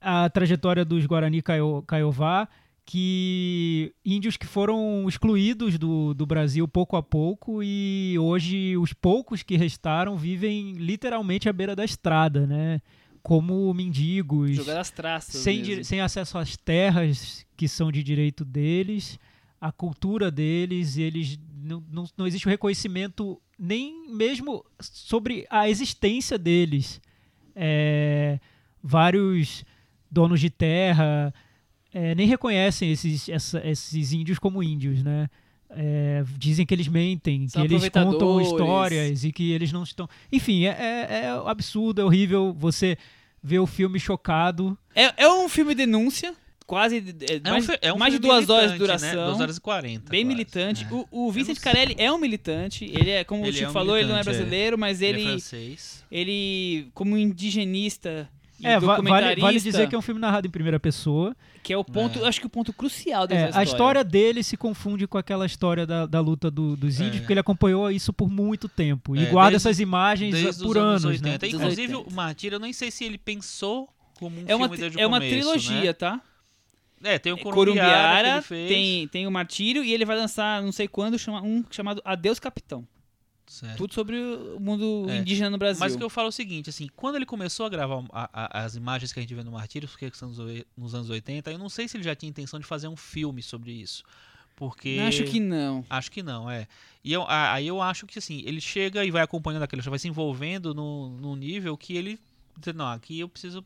a 0.00 0.28
trajetória 0.28 0.84
dos 0.84 1.06
Guarani 1.06 1.42
Caiová, 1.86 2.48
que 2.86 3.92
índios 4.04 4.36
que 4.36 4.46
foram 4.46 5.06
excluídos 5.08 5.78
do, 5.78 6.12
do 6.12 6.26
Brasil 6.26 6.68
pouco 6.68 6.96
a 6.96 7.02
pouco 7.02 7.62
e 7.62 8.16
hoje 8.18 8.76
os 8.76 8.92
poucos 8.92 9.42
que 9.42 9.56
restaram 9.56 10.16
vivem 10.16 10.72
literalmente 10.72 11.48
à 11.48 11.52
beira 11.52 11.74
da 11.74 11.84
estrada, 11.84 12.46
né? 12.46 12.80
como 13.22 13.72
mendigos, 13.72 14.50
Jogar 14.50 14.80
as 14.80 14.90
traças 14.90 15.40
sem, 15.40 15.82
sem 15.82 16.02
acesso 16.02 16.36
às 16.36 16.58
terras 16.58 17.43
que 17.56 17.68
são 17.68 17.90
de 17.90 18.02
direito 18.02 18.44
deles, 18.44 19.18
a 19.60 19.72
cultura 19.72 20.30
deles, 20.30 20.96
eles 20.98 21.38
não, 21.62 21.82
não, 21.90 22.04
não 22.16 22.26
existe 22.26 22.46
o 22.46 22.50
reconhecimento 22.50 23.40
nem 23.58 24.08
mesmo 24.10 24.64
sobre 24.80 25.46
a 25.48 25.68
existência 25.68 26.36
deles. 26.36 27.00
É, 27.54 28.38
vários 28.82 29.64
donos 30.10 30.40
de 30.40 30.50
terra 30.50 31.32
é, 31.92 32.14
nem 32.14 32.26
reconhecem 32.26 32.90
esses, 32.90 33.28
essa, 33.28 33.66
esses 33.66 34.12
índios 34.12 34.38
como 34.38 34.62
índios, 34.62 35.02
né? 35.02 35.28
É, 35.70 36.22
dizem 36.36 36.64
que 36.66 36.74
eles 36.74 36.86
mentem, 36.86 37.48
São 37.48 37.66
que 37.66 37.74
eles 37.74 37.88
contam 37.88 38.40
histórias 38.40 39.24
e 39.24 39.32
que 39.32 39.50
eles 39.52 39.72
não 39.72 39.82
estão. 39.82 40.08
Enfim, 40.30 40.66
é, 40.66 40.70
é, 40.70 41.08
é 41.24 41.28
absurdo, 41.46 42.00
é 42.00 42.04
horrível 42.04 42.52
você 42.52 42.96
ver 43.42 43.58
o 43.58 43.66
filme 43.66 43.98
chocado. 43.98 44.76
É, 44.94 45.24
é 45.24 45.28
um 45.28 45.48
filme 45.48 45.74
denúncia. 45.74 46.34
Quase 46.66 46.96
é, 46.98 47.34
É 47.34 47.48
um, 47.48 47.52
mais, 47.52 47.66
fi- 47.66 47.78
é 47.82 47.92
um 47.92 47.98
mais 47.98 48.12
de 48.14 48.18
duas 48.18 48.48
horas 48.48 48.66
de 48.66 48.72
Né? 48.72 48.78
duração. 48.78 49.26
Duas 49.26 49.40
horas 49.40 49.56
e 49.56 49.60
quarenta. 49.60 50.10
Bem 50.10 50.22
quase. 50.24 50.34
militante. 50.34 50.84
É. 50.84 50.94
O, 50.94 51.06
o 51.10 51.30
Vincent. 51.32 51.58
Carelli 51.60 51.94
é 51.98 52.10
um 52.12 52.18
militante. 52.18 52.84
Ele 52.84 53.10
é, 53.10 53.24
como 53.24 53.42
o 53.42 53.46
Ele 53.46 53.56
é 53.56 53.58
Chico 53.60 53.70
um 53.70 53.72
falou, 53.72 53.96
ele 53.96 54.08
não 54.08 54.16
é 54.16 54.20
é. 54.20 54.24
brasileiro, 54.24 54.78
mas 54.78 55.00
Ele 55.02 55.18
é 55.18 55.20
ele, 55.22 55.30
francês. 55.30 56.04
ele 56.10 56.88
como 56.94 57.16
indigenista 57.16 58.28
e 58.60 58.66
É, 58.66 58.78
va- 58.78 59.00
vale, 59.00 59.40
vale 59.40 59.60
dizer 59.60 59.88
que 59.88 59.94
é 59.94 59.98
um 59.98 60.02
filme 60.02 60.20
narrado 60.20 60.46
em 60.46 60.50
primeira 60.50 60.78
pessoa. 60.80 61.36
que 61.62 61.72
é 61.72 61.76
o 61.78 61.82
ponto, 61.84 62.18
É. 62.22 62.28
acho 62.28 62.40
que 62.40 62.46
o 62.46 62.50
ponto 62.50 62.74
crucial 62.74 63.24
É, 63.24 63.26
dessa 63.26 63.58
a 63.58 63.62
história 63.62 64.04
dele 64.04 64.42
se 64.42 64.54
confunde 64.54 65.06
com 65.06 65.16
aquela 65.16 65.46
história 65.46 65.86
da, 65.86 66.04
da 66.04 66.20
luta 66.20 66.50
do- 66.50 66.76
dos 66.76 67.00
É. 67.00 67.04
índios, 67.04 67.20
porque 67.20 67.32
ele 67.32 67.40
acompanhou 67.40 67.90
isso 67.90 68.12
por 68.12 68.28
muito 68.30 68.68
tempo. 68.68 69.16
E 69.16 69.20
É, 69.24 69.30
guarda 69.30 69.52
desde- 69.52 69.68
essas 69.68 69.80
imagens 69.80 70.34
Desde 70.34 70.62
por 70.62 70.76
os 70.76 70.82
anos, 70.82 71.04
anos 71.06 71.20
né? 71.22 71.32
80. 71.32 71.46
Dos 71.46 71.54
Inclusive, 71.54 71.94
80. 71.94 72.10
o 72.12 72.14
Martírio, 72.14 72.56
eu 72.56 72.60
nem 72.60 72.72
sei 72.74 72.90
se 72.90 73.02
ele 73.04 73.16
pensou 73.16 73.88
como 74.18 74.38
um 74.40 74.44
É 74.46 74.54
uma, 74.54 74.66
filme 74.68 74.76
desde 74.80 75.00
é 75.00 75.06
o 75.06 75.08
uma 75.08 75.16
começo, 75.18 75.34
trilogia, 75.36 75.82
né? 75.84 75.92
tá? 75.94 76.20
É, 77.04 77.18
tem 77.18 77.32
o 77.32 77.38
Corumbiara, 77.38 78.40
Corumbiara, 78.40 78.42
tem, 78.68 79.06
tem 79.08 79.26
o 79.26 79.30
Martírio 79.30 79.84
e 79.84 79.92
ele 79.92 80.04
vai 80.04 80.16
lançar 80.16 80.62
não 80.62 80.72
sei 80.72 80.88
quando 80.88 81.18
chama, 81.18 81.42
um 81.42 81.62
chamado 81.70 82.00
Adeus 82.04 82.38
Capitão. 82.40 82.86
Certo. 83.46 83.76
Tudo 83.76 83.92
sobre 83.92 84.16
o 84.18 84.58
mundo 84.58 85.06
É. 85.10 85.18
indígena 85.18 85.50
no 85.50 85.58
Brasil. 85.58 85.78
Mas 85.78 85.94
o 85.94 85.98
que 85.98 86.02
eu 86.02 86.08
falo 86.08 86.28
é 86.28 86.30
o 86.30 86.32
seguinte, 86.32 86.70
assim, 86.70 86.88
quando 86.96 87.16
ele 87.16 87.26
começou 87.26 87.66
a 87.66 87.68
gravar 87.68 88.02
a- 88.10 88.30
a- 88.32 88.64
as 88.64 88.74
imagens 88.74 89.12
que 89.12 89.18
a 89.18 89.22
gente 89.22 89.34
vê 89.34 89.44
no 89.44 89.52
Martírio, 89.52 89.86
porque 89.86 90.10
são 90.14 90.30
nos 90.76 90.94
anos 90.94 91.10
80, 91.10 91.52
eu 91.52 91.58
não 91.58 91.68
sei 91.68 91.86
se 91.86 91.96
ele 91.98 92.04
já 92.04 92.14
tinha 92.16 92.30
intenção 92.30 92.58
de 92.58 92.64
fazer 92.66 92.88
um 92.88 92.96
filme 92.96 93.42
sobre 93.42 93.70
isso. 93.72 94.02
Porque. 94.56 94.98
Acho 95.06 95.24
que 95.24 95.40
não. 95.40 95.84
Acho 95.90 96.10
que 96.10 96.22
não, 96.22 96.50
é. 96.50 96.66
E 97.04 97.12
eu, 97.12 97.24
aí 97.28 97.66
eu 97.66 97.82
acho 97.82 98.06
que 98.06 98.18
assim, 98.18 98.42
ele 98.46 98.60
chega 98.62 99.04
e 99.04 99.10
vai 99.10 99.20
acompanhando 99.22 99.62
aquilo, 99.64 99.82
já 99.82 99.90
vai 99.90 99.98
se 99.98 100.08
envolvendo 100.08 100.72
no, 100.74 101.10
no 101.18 101.36
nível 101.36 101.76
que 101.76 101.96
ele 101.96 102.18
não, 102.74 102.86
aqui 102.86 103.18
eu 103.20 103.28
preciso 103.28 103.62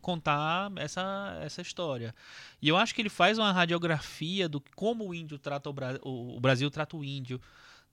contar 0.00 0.72
essa, 0.76 1.38
essa 1.42 1.62
história. 1.62 2.14
E 2.60 2.68
eu 2.68 2.76
acho 2.76 2.94
que 2.94 3.02
ele 3.02 3.08
faz 3.08 3.38
uma 3.38 3.52
radiografia 3.52 4.48
do 4.48 4.60
como 4.74 5.08
o 5.08 5.14
índio 5.14 5.38
trata 5.38 5.70
o, 5.70 5.72
Bra- 5.72 6.00
o, 6.02 6.40
Brasil 6.40 6.70
trata 6.70 6.96
o 6.96 7.04
índio 7.04 7.40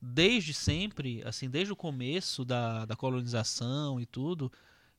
desde 0.02 0.54
sempre, 0.54 1.22
assim, 1.26 1.50
desde 1.50 1.74
o 1.74 1.76
começo 1.76 2.46
da, 2.46 2.86
da 2.86 2.96
colonização 2.96 4.00
e 4.00 4.06
tudo, 4.06 4.52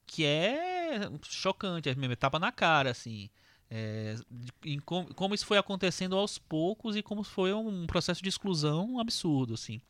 que 0.06 0.24
é 0.24 1.08
chocante, 1.22 1.88
é 1.88 1.94
mesmo, 1.94 2.12
é 2.12 2.16
tapa 2.16 2.38
na 2.38 2.52
cara, 2.52 2.90
assim. 2.90 3.30
É, 3.70 4.16
em 4.64 4.80
com- 4.80 5.06
como 5.14 5.32
isso 5.34 5.46
foi 5.46 5.56
acontecendo 5.56 6.16
aos 6.16 6.36
poucos 6.38 6.96
e 6.96 7.02
como 7.02 7.22
foi 7.22 7.52
um 7.52 7.86
processo 7.86 8.22
de 8.22 8.28
exclusão 8.28 8.98
absurdo, 8.98 9.54
assim. 9.54 9.80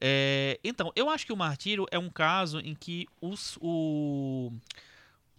É, 0.00 0.58
então, 0.64 0.92
eu 0.96 1.08
acho 1.08 1.24
que 1.26 1.32
o 1.32 1.36
Martírio 1.36 1.86
é 1.90 1.98
um 1.98 2.10
caso 2.10 2.58
em 2.60 2.74
que 2.74 3.06
os, 3.20 3.56
o, 3.60 4.52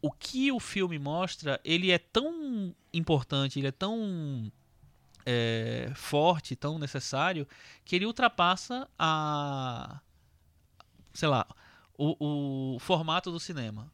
o 0.06 0.12
que 0.12 0.52
o 0.52 0.60
filme 0.60 1.00
mostra, 1.00 1.60
ele 1.66 1.90
é 1.90 1.98
tão 1.98 2.76
importante, 2.94 3.60
ele 3.60 3.70
é 3.70 3.72
tão 3.72 4.52
é, 5.26 5.92
forte, 5.96 6.56
tão 6.56 6.78
necessário, 6.78 7.48
que 7.84 7.96
ele 7.96 8.06
ultrapassa 8.06 8.88
a, 9.00 10.00
sei 11.12 11.28
lá, 11.28 11.48
o, 11.98 12.76
o 12.76 12.80
formato 12.80 13.32
do 13.32 13.40
cinema. 13.40 13.92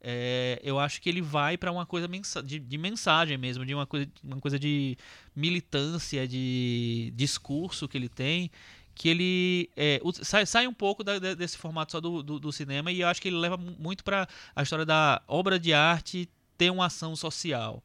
É, 0.00 0.60
eu 0.62 0.78
acho 0.78 1.02
que 1.02 1.08
ele 1.08 1.20
vai 1.20 1.58
para 1.58 1.72
uma 1.72 1.84
coisa 1.84 2.06
mensa 2.06 2.40
de, 2.40 2.60
de 2.60 2.78
mensagem 2.78 3.36
mesmo, 3.36 3.66
de 3.66 3.74
uma 3.74 3.86
coisa, 3.88 4.08
uma 4.22 4.40
coisa 4.40 4.56
de 4.56 4.96
militância, 5.34 6.28
de 6.28 7.12
discurso 7.16 7.88
que 7.88 7.98
ele 7.98 8.08
tem, 8.08 8.52
que 9.00 9.08
ele 9.08 9.70
é, 9.74 9.98
sai, 10.22 10.44
sai 10.44 10.66
um 10.66 10.74
pouco 10.74 11.02
da- 11.02 11.18
desse 11.34 11.56
formato 11.56 11.90
só 11.92 12.02
do, 12.02 12.22
do, 12.22 12.38
do 12.38 12.52
cinema 12.52 12.92
e 12.92 13.00
eu 13.00 13.08
acho 13.08 13.22
que 13.22 13.28
ele 13.28 13.38
leva 13.38 13.56
mu- 13.56 13.74
muito 13.78 14.04
para 14.04 14.28
a 14.54 14.62
história 14.62 14.84
da 14.84 15.22
obra 15.26 15.58
de 15.58 15.72
arte 15.72 16.28
ter 16.58 16.68
uma 16.70 16.84
ação 16.84 17.16
social, 17.16 17.82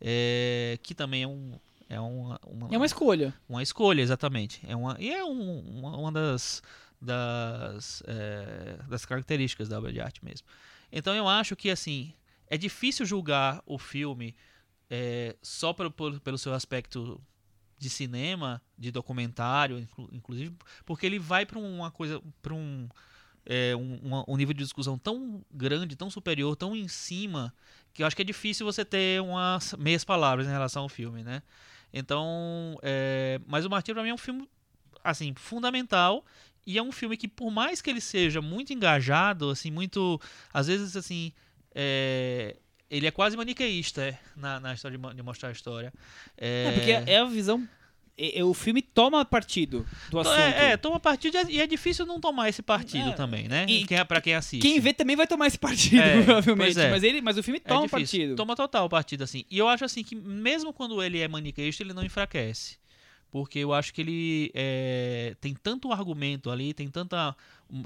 é, 0.00 0.78
que 0.82 0.94
também 0.94 1.22
é 1.24 1.28
um 1.28 1.58
é 1.86 2.00
uma, 2.00 2.40
uma, 2.46 2.68
É 2.74 2.76
uma 2.78 2.86
escolha. 2.86 3.34
uma 3.46 3.62
escolha, 3.62 4.00
exatamente. 4.00 4.58
É 4.66 4.74
uma, 4.74 4.96
e 4.98 5.10
é 5.12 5.22
um- 5.22 5.58
uma, 5.80 5.96
uma 5.98 6.10
das, 6.10 6.62
das, 6.98 8.02
é, 8.06 8.78
das 8.88 9.04
características 9.04 9.68
da 9.68 9.76
obra 9.78 9.92
de 9.92 10.00
arte 10.00 10.24
mesmo. 10.24 10.46
Então 10.90 11.14
eu 11.14 11.28
acho 11.28 11.54
que 11.54 11.68
assim 11.70 12.14
é 12.48 12.56
difícil 12.56 13.04
julgar 13.04 13.62
o 13.66 13.78
filme 13.78 14.34
é, 14.88 15.36
só 15.42 15.74
pelo, 15.74 15.90
pelo 15.90 16.38
seu 16.38 16.54
aspecto 16.54 17.20
de 17.78 17.90
cinema, 17.90 18.62
de 18.78 18.90
documentário, 18.90 19.78
inclu- 19.78 20.08
inclusive, 20.12 20.54
porque 20.84 21.06
ele 21.06 21.18
vai 21.18 21.44
para 21.44 21.58
uma 21.58 21.90
coisa, 21.90 22.20
para 22.40 22.54
um, 22.54 22.88
é, 23.46 23.74
um, 23.76 24.24
um 24.26 24.36
nível 24.36 24.54
de 24.54 24.62
discussão 24.62 24.98
tão 24.98 25.44
grande, 25.50 25.96
tão 25.96 26.10
superior, 26.10 26.56
tão 26.56 26.74
em 26.74 26.88
cima, 26.88 27.54
que 27.92 28.02
eu 28.02 28.06
acho 28.06 28.16
que 28.16 28.22
é 28.22 28.24
difícil 28.24 28.64
você 28.64 28.84
ter 28.84 29.20
umas 29.20 29.74
meias 29.78 30.04
palavras 30.04 30.46
em 30.46 30.50
relação 30.50 30.82
ao 30.82 30.88
filme, 30.88 31.22
né? 31.22 31.42
Então, 31.92 32.78
é, 32.82 33.40
mas 33.46 33.64
o 33.64 33.70
Martírio 33.70 33.94
para 33.94 34.02
mim 34.02 34.10
é 34.10 34.14
um 34.14 34.18
filme 34.18 34.48
assim 35.02 35.34
fundamental 35.34 36.24
e 36.66 36.78
é 36.78 36.82
um 36.82 36.90
filme 36.90 37.16
que 37.16 37.28
por 37.28 37.50
mais 37.50 37.80
que 37.80 37.90
ele 37.90 38.00
seja 38.00 38.40
muito 38.40 38.72
engajado, 38.72 39.50
assim, 39.50 39.70
muito 39.70 40.20
às 40.52 40.66
vezes 40.66 40.96
assim, 40.96 41.32
é, 41.74 42.56
ele 42.96 43.06
é 43.06 43.10
quase 43.10 43.36
maniqueísta 43.36 44.02
é, 44.02 44.18
na, 44.36 44.60
na 44.60 44.74
história 44.74 44.96
de, 44.98 45.14
de 45.14 45.22
mostrar 45.22 45.48
a 45.48 45.52
história. 45.52 45.92
É, 46.36 46.72
porque 46.72 46.90
é 47.12 47.18
a 47.18 47.24
visão. 47.24 47.66
é- 48.16 48.38
é- 48.38 48.44
o 48.44 48.54
filme 48.54 48.80
toma 48.80 49.24
partido 49.24 49.84
do 50.10 50.18
assunto. 50.20 50.36
É, 50.38 50.72
é, 50.72 50.76
toma 50.76 51.00
partido 51.00 51.36
e 51.48 51.60
é 51.60 51.66
difícil 51.66 52.06
não 52.06 52.20
tomar 52.20 52.48
esse 52.48 52.62
partido 52.62 53.10
É, 53.10 53.12
também, 53.12 53.48
né? 53.48 53.66
e 53.68 53.84
Quem, 53.86 53.98
é- 53.98 54.04
pra 54.04 54.20
quem 54.20 54.34
assiste. 54.34 54.62
Quem 54.62 54.78
vê 54.78 54.92
também 54.94 55.16
vai 55.16 55.26
tomar 55.26 55.46
esse 55.48 55.58
partido, 55.58 56.00
É, 56.00 56.22
provavelmente. 56.22 56.78
é. 56.78 56.90
Mas, 56.90 57.02
ele, 57.02 57.20
mas 57.20 57.36
o 57.38 57.42
filme 57.42 57.60
É 57.64 57.68
toma 57.68 57.88
partido. 57.88 58.36
Toma 58.36 58.54
total 58.54 58.88
partido, 58.88 59.24
assim. 59.24 59.44
E 59.50 59.58
eu 59.58 59.68
acho 59.68 59.84
assim 59.84 60.04
que 60.04 60.14
mesmo 60.14 60.72
quando 60.72 61.02
ele 61.02 61.18
é 61.20 61.26
maniqueísta, 61.28 61.82
ele 61.82 61.92
não 61.92 62.04
enfraquece. 62.04 62.78
Porque 63.30 63.58
eu 63.58 63.72
acho 63.72 63.92
que 63.92 64.00
ele 64.00 64.52
é, 64.54 65.34
tem 65.40 65.52
tanto 65.54 65.90
argumento 65.90 66.50
ali, 66.52 66.72
tem 66.72 66.86
tanta, 66.88 67.34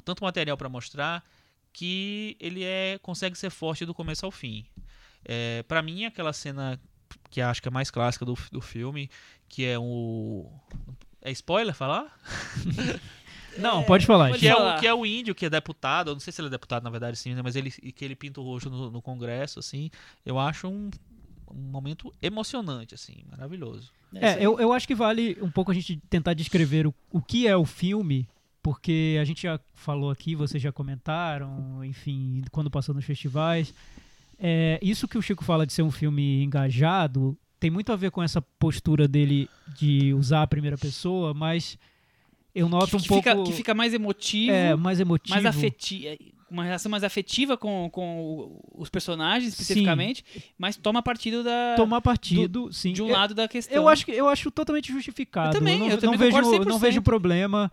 tanto 0.05 0.22
material 0.22 0.59
para 0.59 0.68
mostrar, 0.68 1.24
que 1.72 2.36
ele 2.39 2.62
é 2.64 2.98
consegue 3.01 3.35
ser 3.39 3.48
forte 3.48 3.86
do 3.86 3.94
começo 3.94 4.26
ao 4.26 4.30
fim. 4.32 4.66
É, 5.24 5.62
para 5.65 5.82
mim, 5.82 6.05
aquela 6.05 6.32
cena 6.32 6.81
que 7.31 7.40
acho 7.40 7.61
que 7.61 7.69
é 7.69 7.70
mais 7.70 7.90
clássica 7.90 8.24
do, 8.24 8.36
do 8.51 8.61
filme, 8.61 9.11
que 9.49 9.65
é 9.65 9.78
o. 9.78 10.51
É 11.20 11.31
spoiler 11.32 11.74
falar? 11.74 12.19
Não, 13.59 13.82
pode 13.82 14.07
falar. 14.07 14.32
Que 14.39 14.49
é, 14.49 14.55
falar. 14.55 14.77
o, 14.77 14.81
que 14.81 14.86
é 14.86 14.95
o 14.95 15.05
índio, 15.05 15.35
que 15.35 15.47
é 15.47 15.51
deputado, 15.51 16.11
eu 16.11 16.15
não 16.15 16.20
sei 16.20 16.32
se 16.32 16.40
ele 16.40 16.47
é 16.47 16.51
deputado 16.51 16.85
na 16.85 16.90
verdade 16.90 17.16
sim, 17.16 17.35
né, 17.35 17.43
mas 17.43 17.57
ele 17.57 17.73
que 17.73 18.05
ele 18.05 18.15
pinta 18.15 18.40
o 18.40 18.45
rosto 18.45 18.70
no, 18.70 18.89
no 18.89 19.03
Congresso, 19.03 19.59
assim, 19.59 19.90
eu 20.24 20.39
acho 20.39 20.69
um, 20.69 20.90
um 21.51 21.55
momento 21.55 22.12
emocionante, 22.23 22.95
assim, 22.95 23.16
maravilhoso. 23.28 23.90
É, 24.15 24.36
eu, 24.39 24.61
eu 24.61 24.73
acho 24.73 24.86
que 24.86 24.95
vale 24.95 25.36
um 25.43 25.51
pouco 25.51 25.70
a 25.73 25.74
gente 25.74 25.97
tentar 26.09 26.35
descrever 26.35 26.86
o, 26.86 26.95
o 27.11 27.20
que 27.20 27.49
é 27.49 27.57
o 27.57 27.65
filme, 27.65 28.28
porque 28.62 29.19
a 29.20 29.24
gente 29.24 29.43
já 29.43 29.59
falou 29.74 30.11
aqui, 30.11 30.35
vocês 30.35 30.62
já 30.62 30.70
comentaram, 30.70 31.85
enfim, 31.85 32.45
quando 32.53 32.70
passou 32.70 32.95
nos 32.95 33.05
festivais. 33.05 33.74
É, 34.39 34.78
isso 34.82 35.09
que 35.09 35.19
o 35.19 35.23
Chico 35.23 35.43
fala 35.44 35.66
de 35.66 35.73
ser 35.73 35.82
um 35.82 35.90
filme 35.90 36.43
engajado 36.44 37.36
tem 37.59 37.70
muito 37.70 37.93
a 37.93 37.97
ver 37.97 38.10
com 38.12 38.23
essa 38.23 38.40
postura 38.40 39.09
dele 39.09 39.48
de 39.77 40.15
usar 40.15 40.43
a 40.43 40.47
primeira 40.47 40.78
pessoa, 40.78 41.35
mas 41.35 41.77
eu 42.55 42.69
noto 42.69 42.90
que, 42.90 42.97
um 42.97 43.01
que 43.01 43.09
pouco 43.09 43.23
fica, 43.28 43.43
que 43.43 43.52
fica 43.52 43.74
mais 43.74 43.93
emotivo, 43.93 44.52
é, 44.52 44.77
mais 44.77 45.01
emotivo. 45.01 45.35
mais 45.35 45.44
afetivo. 45.47 46.16
Uma 46.51 46.65
relação 46.65 46.89
mais 46.90 47.05
afetiva 47.05 47.59
com, 47.59 47.90
com 47.93 48.59
os 48.74 48.89
personagens, 48.89 49.52
Sim. 49.52 49.60
especificamente, 49.62 50.24
mas 50.56 50.77
toma 50.77 51.02
partido 51.02 51.43
da, 51.44 51.74
tomar 51.77 52.01
partido, 52.01 52.73
sim. 52.73 52.93
de 52.94 53.02
um 53.02 53.09
Eu- 53.09 53.12
lado 53.12 53.35
da 53.35 53.47
questão. 53.47 53.77
Eu 53.77 53.86
acho 53.89 54.06
que 54.06 54.12
eu 54.12 54.28
acho 54.28 54.51
totalmente 54.51 54.90
justificado. 54.90 55.55
Eu 55.55 55.59
também, 55.60 55.78
não, 55.78 55.89
eu 55.89 55.98
também 55.98 56.12
não 56.12 56.19
vejo, 56.19 56.36
concordo 56.40 56.65
não 56.70 56.78
100%. 56.78 56.81
vejo 56.81 57.02
problema. 57.02 57.70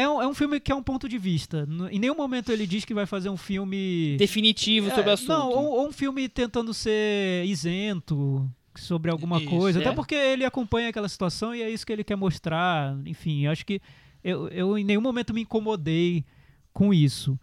É 0.00 0.08
um, 0.08 0.22
é 0.22 0.26
um 0.26 0.34
filme 0.34 0.58
que 0.60 0.72
é 0.72 0.74
um 0.74 0.82
ponto 0.82 1.08
de 1.08 1.18
vista. 1.18 1.68
Em 1.90 1.98
nenhum 1.98 2.14
momento 2.16 2.50
ele 2.52 2.66
diz 2.66 2.84
que 2.84 2.94
vai 2.94 3.06
fazer 3.06 3.28
um 3.28 3.36
filme 3.36 4.16
definitivo 4.18 4.88
sobre 4.90 5.08
o 5.08 5.10
É, 5.10 5.12
assunto. 5.14 5.28
Não, 5.28 5.48
ou, 5.50 5.72
ou 5.80 5.88
um 5.88 5.92
filme 5.92 6.28
tentando 6.28 6.72
ser 6.72 7.44
isento 7.44 8.48
sobre 8.76 9.10
alguma 9.10 9.38
Isso, 9.38 9.48
coisa. 9.50 9.78
é. 9.78 9.82
Até 9.82 9.94
porque 9.94 10.14
ele 10.14 10.44
acompanha 10.44 10.88
aquela 10.88 11.08
situação 11.08 11.54
e 11.54 11.62
é 11.62 11.68
isso 11.70 11.84
que 11.86 11.92
ele 11.92 12.04
quer 12.04 12.16
mostrar. 12.16 12.96
Enfim, 13.04 13.46
acho 13.46 13.66
que 13.66 13.80
eu, 14.24 14.48
eu 14.48 14.78
em 14.78 14.84
nenhum 14.84 15.00
momento 15.00 15.34
me 15.34 15.42
incomodei 15.42 16.24
com 16.72 16.94
isso. 16.94 17.38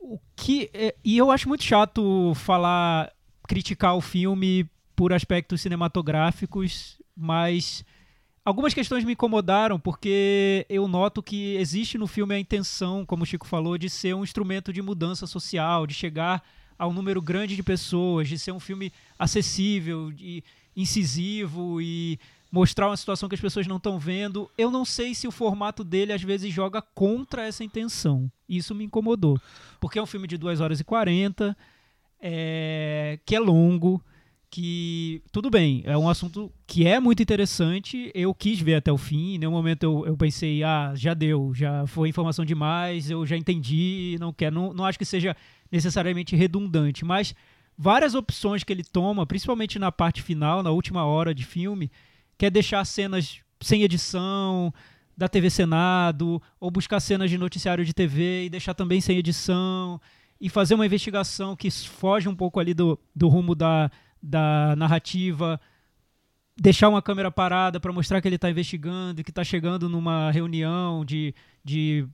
O 0.00 0.18
que 0.36 0.70
é- 0.72 0.94
e 1.04 1.18
eu 1.18 1.30
acho 1.30 1.48
muito 1.48 1.64
chato 1.64 2.32
falar 2.36 3.12
criticar 3.48 3.96
o 3.96 4.00
filme 4.00 4.64
por 4.94 5.12
aspectos 5.12 5.60
cinematográficos, 5.60 6.98
mas 7.16 7.84
algumas 8.44 8.74
questões 8.74 9.04
me 9.04 9.12
incomodaram 9.12 9.78
porque 9.78 10.66
eu 10.68 10.88
noto 10.88 11.22
que 11.22 11.56
existe 11.56 11.98
no 11.98 12.06
filme 12.06 12.34
a 12.34 12.38
intenção, 12.38 13.04
como 13.04 13.22
o 13.22 13.26
Chico 13.26 13.46
falou, 13.46 13.78
de 13.78 13.88
ser 13.90 14.14
um 14.14 14.24
instrumento 14.24 14.72
de 14.72 14.82
mudança 14.82 15.26
social, 15.26 15.86
de 15.86 15.94
chegar 15.94 16.42
a 16.78 16.86
um 16.86 16.92
número 16.92 17.20
grande 17.20 17.56
de 17.56 17.62
pessoas, 17.62 18.28
de 18.28 18.38
ser 18.38 18.52
um 18.52 18.60
filme 18.60 18.92
acessível, 19.18 20.12
de 20.12 20.44
incisivo 20.76 21.80
e 21.80 22.18
mostrar 22.50 22.88
uma 22.88 22.96
situação 22.96 23.28
que 23.28 23.34
as 23.34 23.40
pessoas 23.40 23.66
não 23.66 23.76
estão 23.76 23.98
vendo. 23.98 24.50
Eu 24.56 24.70
não 24.70 24.84
sei 24.84 25.14
se 25.14 25.26
o 25.26 25.32
formato 25.32 25.84
dele 25.84 26.12
às 26.12 26.22
vezes 26.22 26.52
joga 26.52 26.80
contra 26.80 27.46
essa 27.46 27.64
intenção. 27.64 28.30
Isso 28.48 28.74
me 28.74 28.84
incomodou. 28.84 29.40
Porque 29.80 29.98
é 29.98 30.02
um 30.02 30.06
filme 30.06 30.26
de 30.26 30.38
2 30.38 30.60
horas 30.60 30.80
e 30.80 30.84
40, 30.84 31.56
é, 32.20 33.18
que 33.26 33.34
é 33.34 33.40
longo, 33.40 34.02
que 34.50 35.22
tudo 35.30 35.50
bem, 35.50 35.82
é 35.84 35.96
um 35.96 36.08
assunto 36.08 36.50
que 36.66 36.86
é 36.86 36.98
muito 36.98 37.22
interessante. 37.22 38.10
Eu 38.14 38.34
quis 38.34 38.60
ver 38.60 38.76
até 38.76 38.90
o 38.90 38.96
fim. 38.96 39.34
Em 39.34 39.38
nenhum 39.38 39.52
momento 39.52 39.82
eu, 39.82 40.06
eu 40.06 40.16
pensei, 40.16 40.62
ah, 40.62 40.92
já 40.94 41.14
deu, 41.14 41.52
já 41.54 41.86
foi 41.86 42.08
informação 42.08 42.44
demais, 42.44 43.10
eu 43.10 43.26
já 43.26 43.36
entendi, 43.36 44.16
não 44.18 44.32
quero. 44.32 44.54
Não, 44.54 44.72
não 44.72 44.84
acho 44.84 44.98
que 44.98 45.04
seja 45.04 45.36
necessariamente 45.70 46.34
redundante, 46.34 47.04
mas 47.04 47.34
várias 47.76 48.14
opções 48.14 48.64
que 48.64 48.72
ele 48.72 48.84
toma, 48.84 49.26
principalmente 49.26 49.78
na 49.78 49.92
parte 49.92 50.22
final, 50.22 50.62
na 50.62 50.70
última 50.70 51.04
hora 51.04 51.34
de 51.34 51.44
filme, 51.44 51.90
que 52.36 52.46
é 52.46 52.50
deixar 52.50 52.84
cenas 52.84 53.40
sem 53.60 53.82
edição 53.82 54.72
da 55.16 55.28
TV 55.28 55.50
Senado, 55.50 56.40
ou 56.60 56.70
buscar 56.70 57.00
cenas 57.00 57.28
de 57.28 57.36
noticiário 57.36 57.84
de 57.84 57.92
TV 57.92 58.44
e 58.44 58.48
deixar 58.50 58.72
também 58.72 59.00
sem 59.00 59.18
edição, 59.18 60.00
e 60.40 60.48
fazer 60.48 60.74
uma 60.74 60.86
investigação 60.86 61.56
que 61.56 61.70
foge 61.70 62.28
um 62.28 62.36
pouco 62.36 62.60
ali 62.60 62.72
do, 62.72 62.98
do 63.14 63.26
rumo 63.26 63.54
da, 63.54 63.90
da 64.22 64.74
narrativa, 64.76 65.60
deixar 66.56 66.88
uma 66.88 67.00
câmera 67.00 67.30
parada 67.30 67.78
para 67.78 67.92
mostrar 67.92 68.20
que 68.20 68.28
ele 68.28 68.36
está 68.36 68.50
investigando, 68.50 69.22
que 69.22 69.30
está 69.30 69.44
chegando 69.44 69.88
numa 69.88 70.30
reunião 70.30 71.04
de, 71.04 71.34
de 71.64 72.06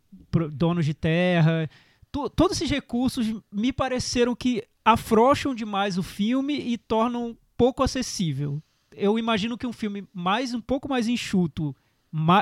donos 0.52 0.84
de 0.84 0.94
terra. 0.94 1.68
todos 2.10 2.56
esses 2.56 2.70
recursos 2.70 3.34
me 3.50 3.72
pareceram 3.72 4.34
que 4.36 4.62
afrouxam 4.84 5.54
demais 5.54 5.96
o 5.96 6.02
filme 6.02 6.54
e 6.58 6.76
tornam 6.76 7.36
pouco 7.56 7.82
acessível. 7.82 8.62
Eu 8.92 9.18
imagino 9.18 9.56
que 9.56 9.66
um 9.66 9.72
filme 9.72 10.06
mais 10.12 10.52
um 10.52 10.60
pouco 10.60 10.88
mais 10.88 11.08
enxuto 11.08 11.74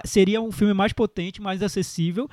seria 0.04 0.42
um 0.42 0.52
filme 0.52 0.74
mais 0.74 0.92
potente, 0.92 1.40
mais 1.40 1.62
acessível 1.62 2.28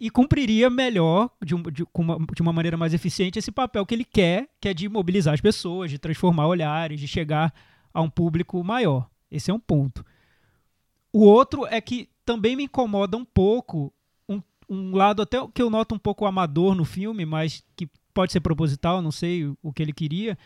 e 0.00 0.08
cumpriria 0.08 0.70
melhor, 0.70 1.30
de, 1.44 1.54
um, 1.54 1.62
de, 1.62 1.84
uma, 1.94 2.18
de 2.34 2.40
uma 2.40 2.54
maneira 2.54 2.74
mais 2.74 2.94
eficiente, 2.94 3.38
esse 3.38 3.52
papel 3.52 3.84
que 3.84 3.94
ele 3.94 4.04
quer, 4.04 4.48
que 4.58 4.70
é 4.70 4.72
de 4.72 4.88
mobilizar 4.88 5.34
as 5.34 5.42
pessoas, 5.42 5.90
de 5.90 5.98
transformar 5.98 6.46
olhares, 6.46 6.98
de 6.98 7.06
chegar 7.06 7.52
a 7.92 8.00
um 8.00 8.08
público 8.08 8.64
maior. 8.64 9.10
Esse 9.30 9.50
é 9.50 9.54
um 9.54 9.60
ponto. 9.60 10.02
O 11.12 11.20
outro 11.20 11.66
é 11.66 11.82
que 11.82 12.08
também 12.24 12.56
me 12.56 12.64
incomoda 12.64 13.14
um 13.14 13.26
pouco 13.26 13.92
um, 14.26 14.40
um 14.70 14.96
lado 14.96 15.20
até 15.20 15.36
que 15.48 15.60
eu 15.60 15.68
noto 15.68 15.94
um 15.94 15.98
pouco 15.98 16.24
amador 16.24 16.74
no 16.74 16.86
filme, 16.86 17.26
mas 17.26 17.62
que 17.76 17.86
pode 18.14 18.32
ser 18.32 18.40
proposital, 18.40 19.02
não 19.02 19.12
sei 19.12 19.52
o 19.62 19.70
que 19.70 19.82
ele 19.82 19.92
queria, 19.92 20.38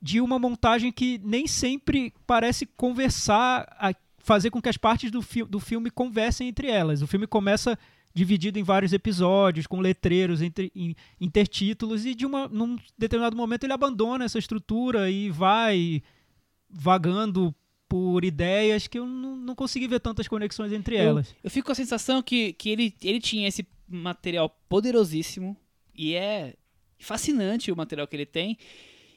de 0.00 0.18
uma 0.18 0.38
montagem 0.38 0.90
que 0.90 1.20
nem 1.22 1.46
sempre 1.46 2.14
parece 2.26 2.64
conversar, 2.64 3.66
a 3.78 3.94
fazer 4.16 4.50
com 4.50 4.62
que 4.62 4.68
as 4.70 4.78
partes 4.78 5.10
do, 5.10 5.20
fi 5.20 5.44
do 5.44 5.60
filme 5.60 5.90
conversem 5.90 6.48
entre 6.48 6.68
elas. 6.68 7.02
O 7.02 7.06
filme 7.06 7.26
começa 7.26 7.78
dividido 8.14 8.58
em 8.58 8.62
vários 8.62 8.92
episódios, 8.92 9.66
com 9.66 9.80
letreiros, 9.80 10.40
entre, 10.40 10.70
in, 10.74 10.94
intertítulos, 11.20 12.06
e 12.06 12.14
de 12.14 12.24
uma, 12.24 12.46
num 12.46 12.78
determinado 12.96 13.36
momento 13.36 13.64
ele 13.64 13.72
abandona 13.72 14.24
essa 14.24 14.38
estrutura 14.38 15.10
e 15.10 15.30
vai 15.30 16.00
vagando 16.70 17.52
por 17.88 18.24
ideias 18.24 18.86
que 18.86 18.98
eu 18.98 19.06
não, 19.06 19.36
não 19.36 19.54
consegui 19.54 19.88
ver 19.88 20.00
tantas 20.00 20.28
conexões 20.28 20.72
entre 20.72 20.96
elas. 20.96 21.30
Eu, 21.30 21.36
eu 21.44 21.50
fico 21.50 21.66
com 21.66 21.72
a 21.72 21.76
sensação 21.76 22.22
que, 22.22 22.52
que 22.52 22.70
ele, 22.70 22.94
ele 23.02 23.20
tinha 23.20 23.48
esse 23.48 23.66
material 23.88 24.48
poderosíssimo, 24.68 25.56
e 25.94 26.14
é 26.14 26.54
fascinante 26.98 27.70
o 27.70 27.76
material 27.76 28.06
que 28.06 28.16
ele 28.16 28.26
tem, 28.26 28.56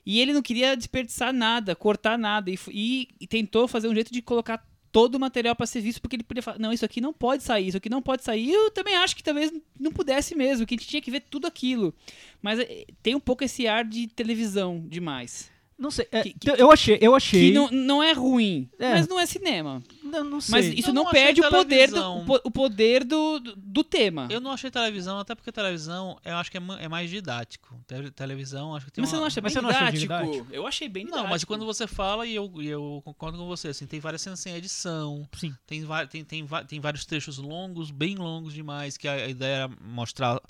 e 0.06 0.20
ele 0.20 0.34
não 0.34 0.42
queria 0.42 0.76
desperdiçar 0.76 1.32
nada, 1.32 1.76
cortar 1.76 2.18
nada, 2.18 2.50
e, 2.50 2.58
e, 2.70 3.08
e 3.20 3.28
tentou 3.28 3.68
fazer 3.68 3.88
um 3.88 3.94
jeito 3.94 4.12
de 4.12 4.22
colocar 4.22 4.66
todo 4.98 5.14
o 5.14 5.20
material 5.20 5.56
para 5.56 5.68
ser 5.68 5.80
visto, 5.80 6.02
porque 6.02 6.16
ele 6.16 6.24
podia 6.24 6.42
falar, 6.42 6.58
não, 6.58 6.74
isso 6.74 6.84
aqui 6.84 7.00
não 7.00 7.14
pode 7.14 7.44
sair, 7.44 7.68
isso 7.68 7.78
aqui 7.78 7.88
não 7.88 8.02
pode 8.02 8.24
sair. 8.24 8.50
Eu 8.52 8.72
também 8.72 8.96
acho 8.96 9.16
que 9.16 9.24
talvez 9.24 9.54
não 9.80 9.92
pudesse 9.92 10.34
mesmo, 10.34 10.66
que 10.66 10.74
a 10.74 10.78
gente 10.78 10.88
tinha 10.88 11.00
que 11.00 11.12
ver 11.12 11.20
tudo 11.20 11.46
aquilo. 11.46 11.94
Mas 12.42 12.58
eh, 12.58 12.88
tem 13.04 13.14
um 13.14 13.20
pouco 13.20 13.44
esse 13.44 13.68
ar 13.68 13.86
de 13.86 14.08
televisão 14.08 14.84
demais. 14.88 15.52
Não 15.78 15.92
sei. 15.92 16.08
É, 16.12 16.24
que, 16.24 16.34
que, 16.34 16.50
eu 16.50 16.72
achei, 16.72 16.98
eu 17.00 17.14
achei. 17.14 17.50
Que 17.50 17.54
não, 17.54 17.70
não 17.70 18.02
é 18.02 18.12
ruim, 18.12 18.68
é. 18.80 18.96
mas 18.96 19.08
não 19.08 19.20
é 19.20 19.28
cinema. 19.28 19.84
Não, 20.08 20.24
não 20.24 20.42
sei. 20.42 20.52
Mas 20.52 20.66
isso 20.80 20.94
não, 20.94 21.04
não 21.04 21.12
perde 21.12 21.42
o 21.42 21.50
poder, 21.50 21.92
do, 21.92 22.40
o 22.44 22.52
poder 22.52 23.04
do, 23.04 23.40
do 23.40 23.84
tema. 23.84 24.28
Eu 24.30 24.40
não 24.40 24.52
achei 24.52 24.72
televisão, 24.72 25.20
até 25.20 25.36
porque 25.36 25.52
televisão 25.52 26.18
eu 26.24 26.36
acho 26.36 26.52
que 26.52 26.58
é, 26.58 26.62
é 26.80 26.88
mais 26.88 27.10
didático. 27.10 27.80
televisão, 28.16 28.76
acho 28.76 28.86
que 28.86 28.92
tem 28.92 29.02
Mas 29.02 29.12
uma... 29.12 29.18
você 29.18 29.20
não 29.20 29.28
acha 29.28 29.42
mas 29.42 29.54
bem 29.54 29.64
não 29.64 29.70
didático? 29.70 30.00
didático? 30.00 30.48
Eu 30.52 30.68
achei 30.68 30.88
bem 30.90 31.06
didático. 31.06 31.24
Não, 31.24 31.30
mas 31.30 31.44
quando 31.44 31.66
você 31.66 31.88
fala, 31.88 32.26
e 32.26 32.36
eu, 32.36 32.52
e 32.58 32.68
eu 32.68 33.02
concordo 33.04 33.38
com 33.38 33.48
você, 33.48 33.70
assim, 33.70 33.86
tem 33.86 34.00
várias 34.00 34.22
cenas 34.22 34.40
sem 34.40 34.56
edição. 34.56 35.28
Sim. 35.34 35.56
Tem, 35.66 35.86
tem, 36.10 36.24
tem, 36.24 36.48
tem 36.68 36.80
vários 36.80 37.06
trechos 37.06 37.38
longos, 37.38 37.92
bem 37.92 38.16
longos 38.16 38.54
demais, 38.54 38.98
que 38.98 39.08
a 39.08 39.28
ideia 39.28 39.56
era 39.56 39.70
mostrar 39.82 40.42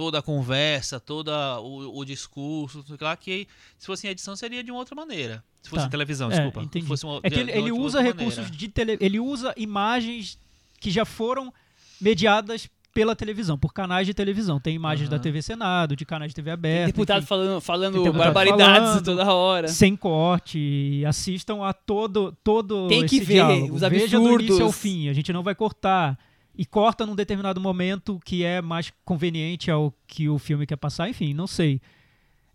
toda 0.00 0.18
a 0.20 0.22
conversa, 0.22 0.98
todo 0.98 1.28
o, 1.28 1.98
o 1.98 2.04
discurso, 2.06 2.82
lá 2.98 3.14
que 3.14 3.46
se 3.78 3.86
fosse 3.86 4.06
em 4.06 4.10
edição 4.10 4.34
seria 4.34 4.64
de 4.64 4.70
uma 4.70 4.78
outra 4.80 4.94
maneira. 4.94 5.44
Se 5.60 5.68
fosse 5.68 5.82
tá. 5.82 5.88
em 5.88 5.90
televisão, 5.90 6.28
é, 6.30 6.34
desculpa. 6.36 6.62
Entendi. 6.62 6.86
Fosse 6.86 7.04
uma, 7.04 7.20
é 7.22 7.28
que 7.28 7.38
ele, 7.38 7.52
de, 7.52 7.58
ele 7.58 7.64
de 7.66 7.72
usa 7.72 8.00
recursos 8.00 8.36
maneira. 8.38 8.56
de 8.56 8.68
tele, 8.68 8.96
ele 8.98 9.20
usa 9.20 9.52
imagens 9.58 10.38
que 10.80 10.90
já 10.90 11.04
foram 11.04 11.52
mediadas 12.00 12.66
pela 12.94 13.14
televisão, 13.14 13.58
por 13.58 13.74
canais 13.74 14.06
de 14.06 14.14
televisão. 14.14 14.58
Tem 14.58 14.74
imagens 14.74 15.06
Uhum. 15.10 15.16
da 15.16 15.18
TV 15.22 15.42
Senado, 15.42 15.94
de 15.94 16.06
canais 16.06 16.30
de 16.30 16.34
TV 16.34 16.50
aberta. 16.50 16.86
deputado 16.86 17.18
enfim, 17.18 17.26
falando, 17.26 17.60
falando 17.60 17.94
Tem 17.96 18.02
deputado 18.04 18.24
barbaridades 18.32 18.88
falando. 18.88 19.04
toda 19.04 19.32
hora. 19.34 19.68
sem 19.68 19.94
corte. 19.94 21.04
Assistam 21.06 21.62
a 21.62 21.74
todo, 21.74 22.34
todo 22.42 22.88
Tem 22.88 23.04
que 23.06 23.16
esse 23.16 23.24
ver 23.26 23.34
diálogo. 23.34 23.74
os 23.74 23.80
Veja 23.82 24.18
do 24.18 24.24
início 24.40 24.54
ao 24.54 24.68
absurdos. 24.68 24.76
fim. 24.76 25.08
A 25.10 25.12
gente 25.12 25.30
não 25.30 25.42
vai 25.42 25.54
cortar. 25.54 26.18
E 26.56 26.66
corta 26.66 27.06
num 27.06 27.14
determinado 27.14 27.60
momento 27.60 28.20
que 28.24 28.44
é 28.44 28.60
mais 28.60 28.92
conveniente 29.04 29.70
ao 29.70 29.94
que 30.06 30.28
o 30.28 30.38
filme 30.38 30.66
quer 30.66 30.76
passar. 30.76 31.08
Enfim, 31.08 31.32
não 31.32 31.46
sei. 31.46 31.80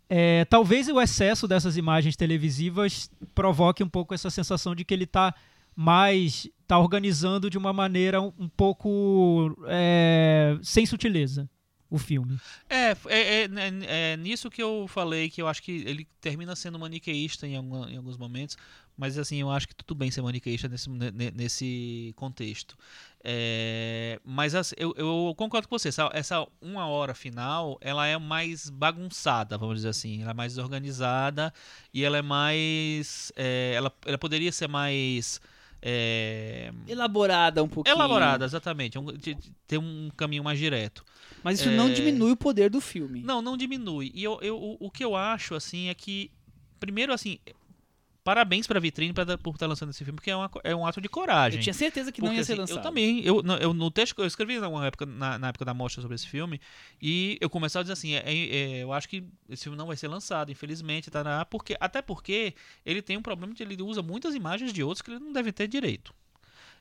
É, 0.08 0.44
talvez 0.44 0.88
o 0.88 1.00
excesso 1.00 1.48
dessas 1.48 1.76
imagens 1.76 2.14
televisivas 2.14 3.10
provoque 3.34 3.82
um 3.82 3.88
pouco 3.88 4.14
essa 4.14 4.30
sensação 4.30 4.74
de 4.74 4.84
que 4.84 4.94
ele 4.94 5.04
está 5.04 5.34
mais 5.74 6.48
tá 6.66 6.78
organizando 6.78 7.50
de 7.50 7.58
uma 7.58 7.72
maneira 7.72 8.20
um, 8.20 8.32
um 8.38 8.48
pouco 8.48 9.56
é, 9.66 10.56
sem 10.62 10.86
sutileza 10.86 11.48
o 11.90 11.98
filme. 11.98 12.38
É, 12.68 12.90
é, 12.90 12.96
é, 13.08 13.44
é, 13.44 14.12
é 14.12 14.16
nisso 14.16 14.50
que 14.50 14.62
eu 14.62 14.86
falei 14.88 15.30
que 15.30 15.40
eu 15.40 15.48
acho 15.48 15.62
que 15.62 15.72
ele 15.86 16.06
termina 16.20 16.56
sendo 16.56 16.78
maniqueísta 16.78 17.46
em, 17.46 17.56
alguma- 17.56 17.90
em 17.90 17.96
alguns 17.96 18.16
momentos, 18.16 18.56
mas 18.96 19.18
assim, 19.18 19.40
eu 19.40 19.50
acho 19.50 19.68
que 19.68 19.74
tudo 19.74 19.94
bem 19.94 20.10
ser 20.10 20.22
maniqueísta 20.22 20.68
nesse, 20.68 20.88
ne- 20.90 21.30
nesse 21.30 22.12
contexto. 22.16 22.76
É, 23.22 24.20
mas 24.24 24.54
assim, 24.54 24.74
eu, 24.78 24.94
eu 24.96 25.34
concordo 25.36 25.68
com 25.68 25.78
você, 25.78 25.88
essa, 25.88 26.10
essa 26.12 26.46
uma 26.60 26.86
hora 26.86 27.14
final, 27.14 27.76
ela 27.80 28.06
é 28.06 28.16
mais 28.18 28.70
bagunçada, 28.70 29.58
vamos 29.58 29.76
dizer 29.76 29.88
assim, 29.90 30.22
ela 30.22 30.30
é 30.30 30.34
mais 30.34 30.52
desorganizada 30.54 31.52
e 31.92 32.04
ela 32.04 32.18
é 32.18 32.22
mais, 32.22 33.32
é, 33.36 33.72
ela, 33.74 33.92
ela 34.04 34.18
poderia 34.18 34.50
ser 34.52 34.68
mais 34.68 35.40
é, 35.82 36.72
Elaborada 36.88 37.62
um 37.62 37.68
pouquinho. 37.68 37.94
elaborada, 37.96 38.44
exatamente, 38.44 38.96
é 38.96 39.00
um- 39.00 39.06
ter 39.66 39.78
um 39.78 40.10
caminho 40.16 40.42
mais 40.44 40.58
direto. 40.58 41.04
Mas 41.42 41.60
isso 41.60 41.70
não 41.70 41.88
É. 41.88 41.92
diminui 41.92 42.32
o 42.32 42.36
poder 42.36 42.68
do 42.70 42.80
filme. 42.80 43.22
Não, 43.22 43.40
não 43.40 43.56
diminui. 43.56 44.10
E 44.14 44.24
eu, 44.24 44.38
eu, 44.42 44.56
o, 44.56 44.76
o 44.86 44.90
que 44.90 45.04
eu 45.04 45.14
acho, 45.14 45.54
assim, 45.54 45.88
é 45.88 45.94
que. 45.94 46.30
Primeiro, 46.80 47.12
assim. 47.12 47.38
Parabéns 48.26 48.66
pra 48.66 48.80
Vitrine 48.80 49.12
pra, 49.12 49.38
por 49.38 49.54
estar 49.54 49.68
lançando 49.68 49.90
esse 49.90 50.04
filme, 50.04 50.16
porque 50.16 50.32
é, 50.32 50.34
uma 50.34 50.50
é 50.64 50.74
um 50.74 50.84
ato 50.84 51.00
de 51.00 51.08
coragem. 51.08 51.60
Eu 51.60 51.62
tinha 51.62 51.72
certeza 51.72 52.10
que 52.10 52.20
não 52.20 52.26
Porque, 52.26 52.40
ia 52.40 52.44
ser 52.44 52.54
assim, 52.54 52.60
lançado. 52.62 52.78
Eu 52.78 52.82
também. 52.82 53.20
Eu, 53.24 53.40
no- 53.40 53.54
eu, 53.54 53.72
no 53.72 53.88
texto 53.88 54.18
eu 54.18 54.26
escrevi 54.26 54.58
na, 54.58 54.84
época, 54.84 55.06
na, 55.06 55.38
na 55.38 55.48
época 55.50 55.64
da 55.64 55.72
mostra 55.72 56.02
sobre 56.02 56.16
esse 56.16 56.26
filme, 56.26 56.60
e 57.00 57.38
eu 57.40 57.48
começava 57.48 57.82
a 57.82 57.84
dizer 57.84 57.92
assim: 57.92 58.14
é- 58.14 58.24
é- 58.26 58.82
eu 58.82 58.92
acho 58.92 59.08
que 59.08 59.22
esse 59.48 59.62
filme 59.62 59.78
não 59.78 59.86
vai 59.86 59.96
ser 59.96 60.08
lançado, 60.08 60.50
infelizmente, 60.50 61.08
tá, 61.08 61.44
porque, 61.44 61.76
até 61.78 62.02
porque 62.02 62.52
ele 62.84 63.00
tem 63.00 63.16
um 63.16 63.22
problema 63.22 63.54
de 63.54 63.62
ele 63.62 63.80
usa 63.80 64.02
muitas 64.02 64.34
imagens 64.34 64.72
de 64.72 64.82
outros 64.82 65.02
que 65.02 65.12
ele 65.12 65.20
não 65.20 65.32
deve 65.32 65.52
ter 65.52 65.68
direito. 65.68 66.12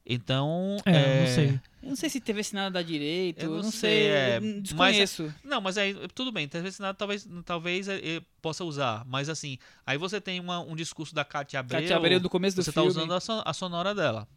Então. 0.06 0.78
É, 0.86 1.18
eu 1.18 1.22
não 1.26 1.34
sei. 1.34 1.60
Eu 1.82 1.90
não 1.90 1.96
sei 1.96 2.10
se 2.10 2.20
teve 2.20 2.40
assinado 2.42 2.74
da 2.74 2.82
direito, 2.82 3.44
Eu 3.44 3.50
eu 3.52 3.56
não 3.58 3.64
não, 3.64 3.72
sei, 3.72 3.80
sei, 3.80 4.08
é, 4.10 4.38
eu 4.38 4.42
mas- 4.42 4.64
desconheço. 4.64 5.34
Não, 5.44 5.62
mas 5.62 5.78
aí 5.78 5.96
tudo 6.16 6.32
bem, 6.32 6.48
talvez 6.48 6.80
nada, 6.80 6.94
talvez, 6.96 7.28
talvez 7.46 7.88
é, 7.88 7.96
é, 7.98 8.22
possa 8.42 8.64
usar, 8.64 9.04
mas 9.06 9.30
assim, 9.30 9.58
aí 9.86 9.98
você 9.98 10.20
tem 10.20 10.40
uma- 10.40 10.60
um 10.62 10.76
discurso 10.76 11.14
da 11.14 11.24
Katia 11.24 11.60
Abreu, 11.60 11.80
Katia 11.82 11.96
Abreu 11.96 12.20
do 12.20 12.30
começo 12.30 12.56
do 12.56 12.64
você 12.64 12.72
filme. 12.72 12.88
tá 12.88 12.92
usando 13.00 13.14
a, 13.14 13.20
son- 13.20 13.42
a 13.46 13.54
sonora 13.54 13.94
dela. 13.94 14.28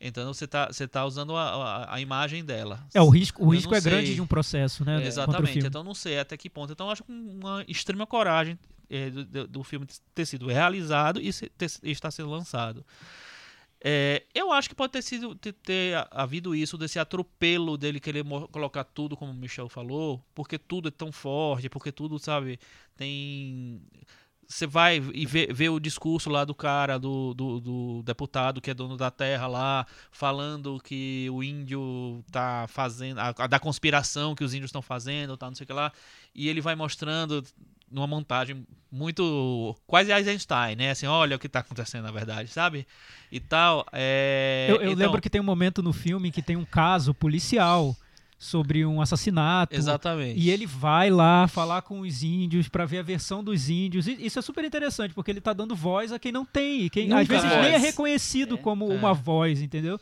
Então 0.00 0.32
você 0.32 0.46
tá, 0.46 0.66
você 0.66 0.86
tá 0.88 1.04
usando 1.06 1.34
a, 1.36 1.42
a, 1.48 1.94
a 1.94 2.00
imagem 2.00 2.44
dela. 2.44 2.86
É, 2.94 3.00
o 3.00 3.08
risco, 3.08 3.42
o 3.42 3.46
Eu 3.48 3.50
risco 3.56 3.74
é 3.74 3.80
grande 3.80 4.06
sei. 4.08 4.14
de 4.16 4.20
um 4.22 4.26
processo, 4.26 4.84
né? 4.84 4.98
o 4.98 5.00
Exatamente, 5.02 5.66
então 5.66 5.82
não 5.82 5.94
sei 5.94 6.18
até 6.18 6.36
que 6.36 6.48
ponto. 6.50 6.72
Então 6.72 6.86
eu 6.86 6.92
acho 6.92 7.04
com 7.04 7.12
uma 7.12 7.64
extrema 7.68 8.06
coragem 8.06 8.58
é, 8.90 9.10
do, 9.10 9.24
do- 9.24 9.46
do 9.48 9.64
filme 9.64 9.86
ter 10.14 10.24
sido 10.26 10.46
realizado 10.46 11.20
e 11.20 11.30
se- 11.32 11.48
ter- 11.58 11.70
e 11.82 11.90
estar 11.90 12.10
sendo 12.10 12.30
lançado. 12.30 12.84
É, 13.88 14.24
eu 14.34 14.50
acho 14.50 14.68
que 14.68 14.74
pode 14.74 14.92
ter 14.92 15.00
sido 15.00 15.36
ter, 15.36 15.52
ter 15.52 16.08
havido 16.10 16.56
isso 16.56 16.76
desse 16.76 16.98
atropelo 16.98 17.78
dele 17.78 18.00
querer 18.00 18.24
colocar 18.50 18.82
tudo 18.82 19.16
como 19.16 19.30
o 19.30 19.34
Michel 19.34 19.68
falou, 19.68 20.20
porque 20.34 20.58
tudo 20.58 20.88
é 20.88 20.90
tão 20.90 21.12
forte, 21.12 21.68
porque 21.68 21.92
tudo, 21.92 22.18
sabe, 22.18 22.58
tem 22.96 23.80
você 24.48 24.66
vai 24.66 24.96
e 25.14 25.24
vê, 25.24 25.46
vê 25.52 25.68
o 25.68 25.78
discurso 25.78 26.28
lá 26.28 26.44
do 26.44 26.52
cara, 26.52 26.98
do, 26.98 27.32
do, 27.32 27.60
do 27.60 28.02
deputado 28.02 28.60
que 28.60 28.72
é 28.72 28.74
dono 28.74 28.96
da 28.96 29.08
terra 29.08 29.46
lá, 29.46 29.86
falando 30.10 30.80
que 30.82 31.28
o 31.30 31.40
índio 31.40 32.24
tá 32.32 32.66
fazendo, 32.68 33.18
a, 33.20 33.32
a 33.38 33.46
da 33.46 33.60
conspiração 33.60 34.34
que 34.34 34.42
os 34.42 34.52
índios 34.52 34.70
estão 34.70 34.82
fazendo, 34.82 35.36
tá, 35.36 35.46
não 35.46 35.54
sei 35.54 35.62
o 35.62 35.66
que 35.66 35.72
lá, 35.72 35.92
e 36.34 36.48
ele 36.48 36.60
vai 36.60 36.74
mostrando 36.74 37.40
numa 37.90 38.06
montagem 38.06 38.66
muito 38.90 39.74
quase 39.86 40.12
Einstein, 40.12 40.76
né? 40.76 40.90
Assim, 40.90 41.06
olha 41.06 41.36
o 41.36 41.38
que 41.38 41.48
tá 41.48 41.60
acontecendo 41.60 42.04
na 42.04 42.10
verdade, 42.10 42.48
sabe? 42.48 42.86
E 43.30 43.40
tal. 43.40 43.84
É... 43.92 44.66
Eu, 44.70 44.76
eu 44.76 44.92
então- 44.92 45.06
lembro 45.06 45.20
que 45.20 45.30
tem 45.30 45.40
um 45.40 45.44
momento 45.44 45.82
no 45.82 45.92
filme 45.92 46.30
que 46.30 46.42
tem 46.42 46.56
um 46.56 46.64
caso 46.64 47.12
policial 47.14 47.94
sobre 48.38 48.84
um 48.84 49.00
assassinato. 49.00 49.74
Exatamente. 49.74 50.38
E 50.38 50.50
ele 50.50 50.66
vai 50.66 51.08
lá 51.10 51.48
falar 51.48 51.82
com 51.82 52.00
os 52.00 52.22
índios 52.22 52.68
pra 52.68 52.84
ver 52.84 52.98
a 52.98 53.02
versão 53.02 53.42
dos 53.42 53.70
índios. 53.70 54.06
E 54.06 54.12
isso 54.26 54.38
é 54.38 54.42
super 54.42 54.62
interessante, 54.64 55.14
porque 55.14 55.30
ele 55.30 55.40
tá 55.40 55.52
dando 55.54 55.74
voz 55.74 56.12
a 56.12 56.18
quem 56.18 56.30
não 56.32 56.44
tem. 56.44 56.88
Quem 56.90 57.08
Nunca 57.08 57.22
às 57.22 57.28
vezes 57.28 57.48
voz. 57.50 57.62
nem 57.62 57.72
é 57.74 57.78
reconhecido 57.78 58.56
É. 58.56 58.58
como 58.58 58.92
É. 58.92 58.94
uma 58.94 59.14
voz, 59.14 59.62
entendeu? 59.62 59.98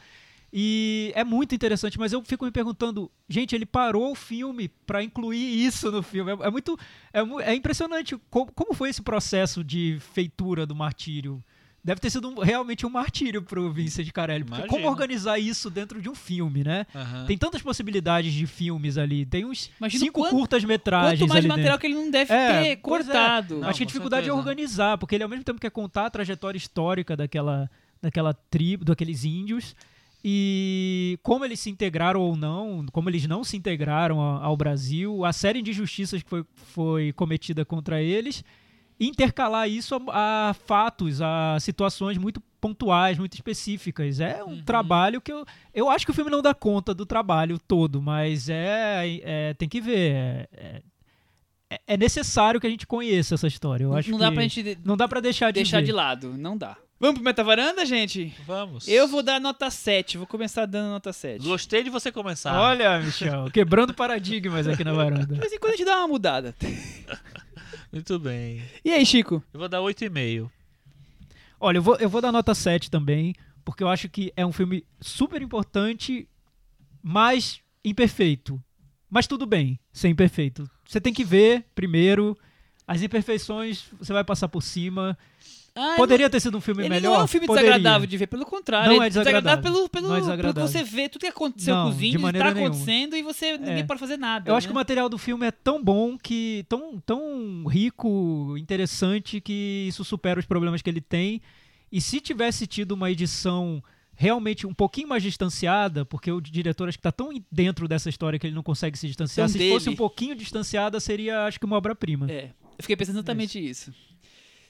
E 0.57 1.11
é 1.17 1.25
muito 1.25 1.53
interessante, 1.53 1.99
mas 1.99 2.13
eu 2.13 2.23
fico 2.23 2.45
me 2.45 2.51
perguntando, 2.53 3.11
gente, 3.29 3.57
ele 3.57 3.67
parou 3.67 4.13
o 4.13 4.15
filme 4.15 4.69
pra 4.87 5.03
incluir 5.03 5.67
isso 5.67 5.91
no 5.91 6.01
filme. 6.01 6.31
É, 6.31 6.47
é 6.47 6.51
muito. 6.51 6.79
É, 7.13 7.19
é 7.51 7.55
impressionante 7.57 8.17
como, 8.31 8.53
como 8.53 8.73
foi 8.73 8.89
esse 8.89 9.03
processo 9.03 9.65
de 9.65 9.99
feitura 10.13 10.65
do 10.65 10.73
martírio. 10.73 11.43
Deve 11.83 12.01
ter 12.01 12.09
sido 12.09 12.29
um- 12.29 12.39
realmente 12.41 12.87
um 12.87 12.89
martírio 12.89 13.43
pro 13.43 13.71
Vincent 13.73 14.09
Carelli. 14.13 14.45
Porque 14.45 14.69
como 14.69 14.89
organizar 14.89 15.41
isso 15.41 15.69
dentro 15.69 16.01
de 16.01 16.09
um 16.09 16.15
filme, 16.15 16.63
né? 16.63 16.87
Aham. 16.95 17.27
Tem 17.27 17.37
tantas 17.37 17.61
possibilidades 17.61 18.33
de 18.33 18.47
filmes 18.47 18.97
ali. 18.97 19.27
Tem 19.27 19.45
uns 19.45 19.71
Imagina 19.81 20.05
cinco 20.05 20.21
quanto- 20.21 20.31
curtas-metragens 20.37 21.19
Quanto 21.21 21.29
mais 21.31 21.41
ali 21.41 21.49
material 21.49 21.73
dentro. 21.77 21.81
que 21.81 21.87
ele 21.89 21.95
não 21.97 22.11
deve 22.13 22.33
É, 22.33 22.49
ter 22.63 22.69
é. 22.69 22.77
cortado. 22.77 23.59
Não, 23.59 23.69
Acho 23.69 23.79
que 23.79 23.83
a 23.83 23.87
dificuldade 23.87 24.23
é 24.23 24.31
certeza. 24.31 24.39
organizar, 24.39 24.99
porque 24.99 25.17
ele 25.17 25.25
ao 25.25 25.29
mesmo 25.29 25.45
tempo 25.45 25.61
quer 25.61 25.71
contar 25.71 26.07
a 26.07 26.11
trajetória 26.11 26.57
histórica 26.57 27.17
daquela, 27.17 27.69
daquela 28.01 28.33
tribo, 28.33 28.83
daqueles 28.85 29.25
índios, 29.25 29.75
e 30.27 31.19
como 31.23 31.45
eles 31.45 31.61
se 31.61 31.69
integraram 31.69 32.19
ou 32.19 32.35
não, 32.35 32.87
como 32.91 33.11
eles 33.11 33.27
não 33.27 33.45
se 33.45 33.59
integraram 33.59 34.19
ao 34.19 34.57
Brasil, 34.57 35.23
a 35.23 35.35
série 35.35 35.61
de 35.61 35.71
injustiças 35.71 36.23
que 36.23 36.31
foi, 36.31 36.45
foi 36.55 37.13
cometida 37.13 37.63
contra 37.63 38.01
eles, 38.01 38.43
intercalar 38.99 39.69
isso 39.69 39.95
a, 40.09 40.49
a 40.49 40.55
fatos, 40.55 41.21
a 41.21 41.59
situações 41.61 42.17
muito 42.17 42.41
pontuais, 42.59 43.19
muito 43.19 43.35
específicas. 43.35 44.19
É 44.19 44.43
um 44.43 44.63
trabalho 44.63 45.21
que 45.21 45.31
eu, 45.31 45.45
eu 45.75 45.91
acho 45.91 46.07
que 46.07 46.11
o 46.11 46.15
filme 46.15 46.31
não 46.31 46.41
dá 46.41 46.55
conta 46.55 46.95
do 46.95 47.05
trabalho 47.05 47.59
todo, 47.59 48.01
mas 48.01 48.49
é, 48.49 49.21
é 49.23 49.55
tem 49.55 49.69
que 49.69 49.81
ver. 49.81 50.49
É, 50.53 50.83
é, 51.71 51.81
é 51.87 51.97
necessário 51.99 52.59
que 52.59 52.67
a 52.67 52.71
gente 52.71 52.87
conheça 52.87 53.35
essa 53.35 53.47
história. 53.47 53.85
Eu 53.85 53.91
Não, 53.91 53.97
acho 53.99 54.11
não 54.11 54.19
dá 54.19 54.33
pra 54.33 54.43
gente 54.43 54.79
não 54.83 54.97
dá 54.97 55.07
pra 55.07 55.21
deixar 55.21 55.51
de 55.51 55.57
deixar 55.57 55.81
ver. 55.81 55.87
de 55.87 55.93
lado. 55.93 56.39
Não 56.39 56.57
dá. 56.57 56.79
Vamos 57.05 57.17
pro 57.17 57.25
Metavaranda, 57.25 57.85
gente? 57.85 58.35
Vamos. 58.47 58.89
Eu 58.89 59.07
vou 59.07 59.23
dar 59.23 59.39
nota 59.39 59.71
7. 59.71 60.17
Vou 60.17 60.27
começar 60.27 60.65
dando 60.65 60.89
nota 60.89 61.13
7. 61.13 61.45
Gostei 61.45 61.83
de 61.83 61.91
você 61.91 62.11
começar. 62.11 62.59
Olha, 62.59 62.99
Michel, 62.99 63.51
quebrando 63.53 63.93
paradigmas 63.93 64.67
aqui 64.67 64.83
na 64.83 64.95
varanda. 64.95 65.35
De 65.35 65.39
vez 65.39 65.53
em 65.53 65.59
quando 65.59 65.75
a 65.75 65.77
gente 65.77 65.85
dá 65.85 65.99
uma 65.99 66.09
mudada. 66.09 66.55
Muito 67.93 68.19
bem. 68.19 68.63
E 68.83 68.91
aí, 68.91 69.05
Chico? 69.05 69.45
Eu 69.53 69.61
vou 69.61 69.69
dar 69.69 69.81
8,5. 69.81 70.51
Olha, 71.61 71.77
eu 71.77 71.83
vou, 71.83 71.97
eu 71.97 72.09
vou 72.09 72.23
dar 72.23 72.33
nota 72.33 72.55
7 72.55 72.91
também, 72.91 73.35
porque 73.67 73.85
eu 73.85 73.89
acho 73.89 74.09
que 74.09 74.33
é 74.35 74.47
um 74.47 74.53
filme 74.53 74.83
super 74.99 75.43
importante, 75.43 76.27
mas 77.03 77.61
imperfeito. 77.85 78.59
Mas 79.11 79.27
tudo 79.27 79.45
bem 79.45 79.79
ser 79.93 80.09
imperfeito. 80.09 80.67
Você 80.89 81.03
tem 81.03 81.13
que 81.13 81.23
ver 81.23 81.67
primeiro. 81.75 82.35
As 82.87 83.03
imperfeições 83.03 83.85
você 84.01 84.15
vai 84.15 84.25
passar 84.25 84.49
por 84.49 84.63
cima. 84.63 85.19
Ah, 85.77 85.95
Poderia 85.97 86.31
ter 86.31 86.39
sido 86.39 86.57
um 86.57 86.61
filme 86.61 86.83
ele 86.83 86.89
melhor? 86.89 87.15
não 87.15 87.21
é 87.21 87.25
um 87.25 87.27
filme 87.27 87.47
Poderia. 87.49 87.71
desagradável 87.73 88.07
de 88.07 88.17
ver, 88.17 88.27
pelo 88.29 88.47
contrário. 88.47 88.87
Não 88.91 88.97
ele 88.99 89.07
é 89.07 89.09
desagradável. 89.09 89.63
pelo, 89.63 89.89
pelo, 89.89 90.07
Não 90.09 90.15
é 90.15 90.19
pelo 90.21 90.31
que 90.31 90.37
desagradável. 90.37 90.69
você 90.69 90.85
vê, 90.85 91.09
tudo 91.09 91.23
que 91.23 91.27
aconteceu 91.27 91.75
Não, 91.75 91.85
com 91.85 91.97
os 91.97 92.03
índios 92.03 92.23
está 92.25 92.49
acontecendo 92.49 93.17
e 93.17 93.23
você 93.23 93.59
ninguém 93.59 93.79
É. 93.79 93.83
pode 93.83 93.99
fazer 93.99 94.17
nada. 94.17 94.49
Eu 94.49 94.55
acho 94.55 94.69
que 94.69 94.73
o 94.73 94.75
né? 94.75 94.81
material 94.81 95.09
do 95.09 95.19
filme 95.19 95.47
é 95.47 95.51
tão 95.51 95.83
bom 95.83 96.17
que. 96.17 96.65
tão, 96.69 97.01
tão 97.01 97.67
rico, 97.67 98.55
interessante, 98.57 99.41
que 99.41 99.87
isso 99.89 100.05
supera 100.05 100.39
os 100.39 100.47
problemas 100.47 100.81
que 100.81 100.89
ele 100.89 101.01
tem. 101.01 101.43
E 101.91 102.01
se 102.01 102.21
tivesse 102.21 102.67
tido 102.69 102.93
uma 102.93 103.11
edição 103.11 103.83
realmente 104.17 104.67
um 104.69 104.73
pouquinho 104.75 105.09
mais 105.09 105.25
distanciada, 105.25 106.05
porque 106.05 106.31
o 106.31 106.41
diretor 106.41 106.89
acho 106.89 106.99
que 106.99 107.03
tá 107.03 107.11
tão 107.11 107.31
dentro 107.51 107.89
dessa 107.89 108.09
história 108.09 108.39
que 108.39 108.47
ele 108.47 108.55
não 108.55 108.63
consegue 108.63 108.97
se 108.97 109.09
distanciar. 109.09 109.47
Tão 109.49 109.53
se 109.53 109.59
dele. 109.59 109.73
fosse 109.73 109.91
um 109.91 109.97
pouquinho 109.97 110.37
distanciada, 110.37 111.01
seria, 111.01 111.47
acho 111.47 111.59
que, 111.59 111.67
uma 111.67 111.77
obra-prima. 111.77 112.31
É, 112.31 112.45
eu 112.47 112.83
fiquei 112.83 112.95
pensando 112.97 113.17
exatamente 113.17 113.59
isso. 113.59 113.93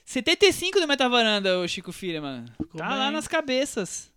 75 0.05 0.79
do 0.79 0.87
Metavaranda, 0.87 1.59
ô 1.59 1.67
Chico 1.67 1.91
Firman. 1.91 2.45
Tá 2.77 2.87
bem. 2.87 2.97
lá 2.97 3.11
nas 3.11 3.27
cabeças. 3.27 4.13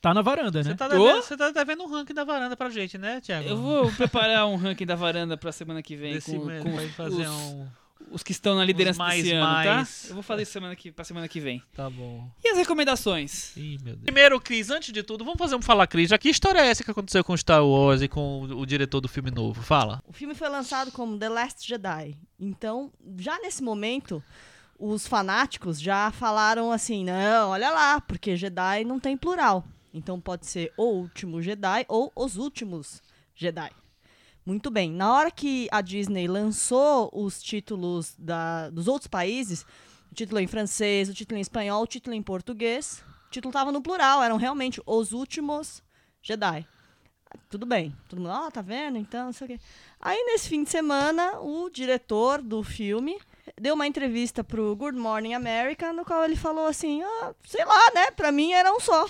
Tá 0.00 0.12
na 0.12 0.22
varanda, 0.22 0.62
né? 0.62 0.70
Você 0.70 0.74
tá, 0.74 0.88
devendo, 0.88 1.22
você 1.22 1.36
tá 1.36 1.50
devendo 1.50 1.82
um 1.82 1.86
ranking 1.86 2.12
da 2.12 2.24
varanda 2.24 2.56
pra 2.56 2.68
gente, 2.68 2.98
né, 2.98 3.20
Thiago? 3.20 3.48
Eu 3.48 3.56
vou 3.56 3.92
preparar 3.92 4.46
um 4.46 4.56
ranking 4.56 4.84
da 4.84 4.94
varanda 4.94 5.36
pra 5.36 5.50
semana 5.52 5.82
que 5.82 5.96
vem 5.96 6.14
Desse 6.14 6.36
com, 6.36 6.44
mesmo, 6.44 6.70
com 6.70 6.88
fazer 6.88 7.26
os, 7.26 7.34
um. 7.34 7.66
os 8.10 8.22
que 8.22 8.32
estão 8.32 8.54
na 8.54 8.64
liderança 8.66 8.98
mais, 8.98 9.22
desse 9.22 9.34
ano, 9.34 9.50
mais. 9.50 10.02
tá? 10.02 10.08
Eu 10.08 10.14
vou 10.14 10.22
fazer 10.22 10.42
isso 10.42 10.52
semana 10.52 10.76
que, 10.76 10.92
pra 10.92 11.06
semana 11.06 11.26
que 11.26 11.40
vem. 11.40 11.62
Tá 11.74 11.88
bom. 11.88 12.28
E 12.42 12.48
as 12.50 12.58
recomendações? 12.58 13.56
Ih, 13.56 13.78
meu 13.82 13.94
Deus. 13.94 14.04
Primeiro, 14.04 14.38
Cris, 14.40 14.68
antes 14.68 14.92
de 14.92 15.02
tudo, 15.02 15.24
vamos 15.24 15.38
fazer 15.38 15.54
um 15.54 15.62
Fala 15.62 15.86
Cris. 15.86 16.10
Já 16.10 16.18
que 16.18 16.28
história 16.28 16.60
é 16.60 16.66
essa 16.66 16.84
que 16.84 16.90
aconteceu 16.90 17.24
com 17.24 17.34
Star 17.34 17.64
Wars 17.64 18.02
e 18.02 18.08
com 18.08 18.42
o, 18.42 18.58
o 18.60 18.66
diretor 18.66 19.00
do 19.00 19.08
filme 19.08 19.30
novo? 19.30 19.62
Fala. 19.62 20.02
O 20.06 20.12
filme 20.12 20.34
foi 20.34 20.50
lançado 20.50 20.92
como 20.92 21.18
The 21.18 21.30
Last 21.30 21.66
Jedi. 21.66 22.14
Então, 22.38 22.92
já 23.16 23.38
nesse 23.38 23.62
momento, 23.62 24.22
os 24.78 25.06
fanáticos 25.06 25.80
já 25.80 26.10
falaram 26.10 26.70
assim: 26.72 27.04
não, 27.04 27.50
olha 27.50 27.70
lá, 27.70 28.00
porque 28.00 28.36
Jedi 28.36 28.84
não 28.84 28.98
tem 29.00 29.16
plural. 29.16 29.64
Então 29.92 30.20
pode 30.20 30.46
ser 30.46 30.72
o 30.76 30.84
último 30.84 31.40
Jedi 31.40 31.84
ou 31.88 32.10
os 32.16 32.36
últimos 32.36 33.02
Jedi. 33.34 33.70
Muito 34.44 34.70
bem. 34.70 34.90
Na 34.90 35.12
hora 35.12 35.30
que 35.30 35.68
a 35.70 35.80
Disney 35.80 36.26
lançou 36.28 37.08
os 37.12 37.42
títulos 37.42 38.14
da- 38.18 38.68
dos 38.70 38.88
outros 38.88 39.06
países, 39.08 39.64
o 40.10 40.14
título 40.14 40.40
em 40.40 40.46
francês, 40.46 41.08
o 41.08 41.14
título 41.14 41.38
em 41.38 41.40
espanhol, 41.40 41.82
o 41.82 41.86
título 41.86 42.14
em 42.14 42.22
português, 42.22 43.02
o 43.26 43.30
título 43.30 43.50
estava 43.50 43.72
no 43.72 43.80
plural, 43.80 44.22
eram 44.22 44.36
realmente 44.36 44.82
os 44.84 45.12
últimos 45.12 45.82
Jedi. 46.20 46.66
Tudo 47.48 47.64
bem. 47.66 47.96
Todo 48.08 48.20
mundo, 48.20 48.30
ó, 48.32 48.50
tá 48.50 48.60
vendo? 48.62 48.98
Então, 48.98 49.26
não 49.26 49.32
sei 49.32 49.44
o 49.46 49.48
quê. 49.48 49.60
Aí, 49.98 50.22
nesse 50.24 50.48
fim 50.48 50.62
de 50.62 50.70
semana, 50.70 51.40
o 51.40 51.68
diretor 51.70 52.42
do 52.42 52.62
filme 52.62 53.18
deu 53.60 53.74
uma 53.74 53.86
entrevista 53.86 54.42
pro 54.42 54.74
Good 54.74 54.98
Morning 54.98 55.34
America, 55.34 55.92
no 55.92 56.04
qual 56.04 56.24
ele 56.24 56.36
falou 56.36 56.66
assim, 56.66 57.02
ah, 57.02 57.32
sei 57.46 57.64
lá, 57.64 57.90
né? 57.94 58.10
Pra 58.10 58.32
mim 58.32 58.52
era 58.52 58.72
um 58.72 58.80
só. 58.80 59.06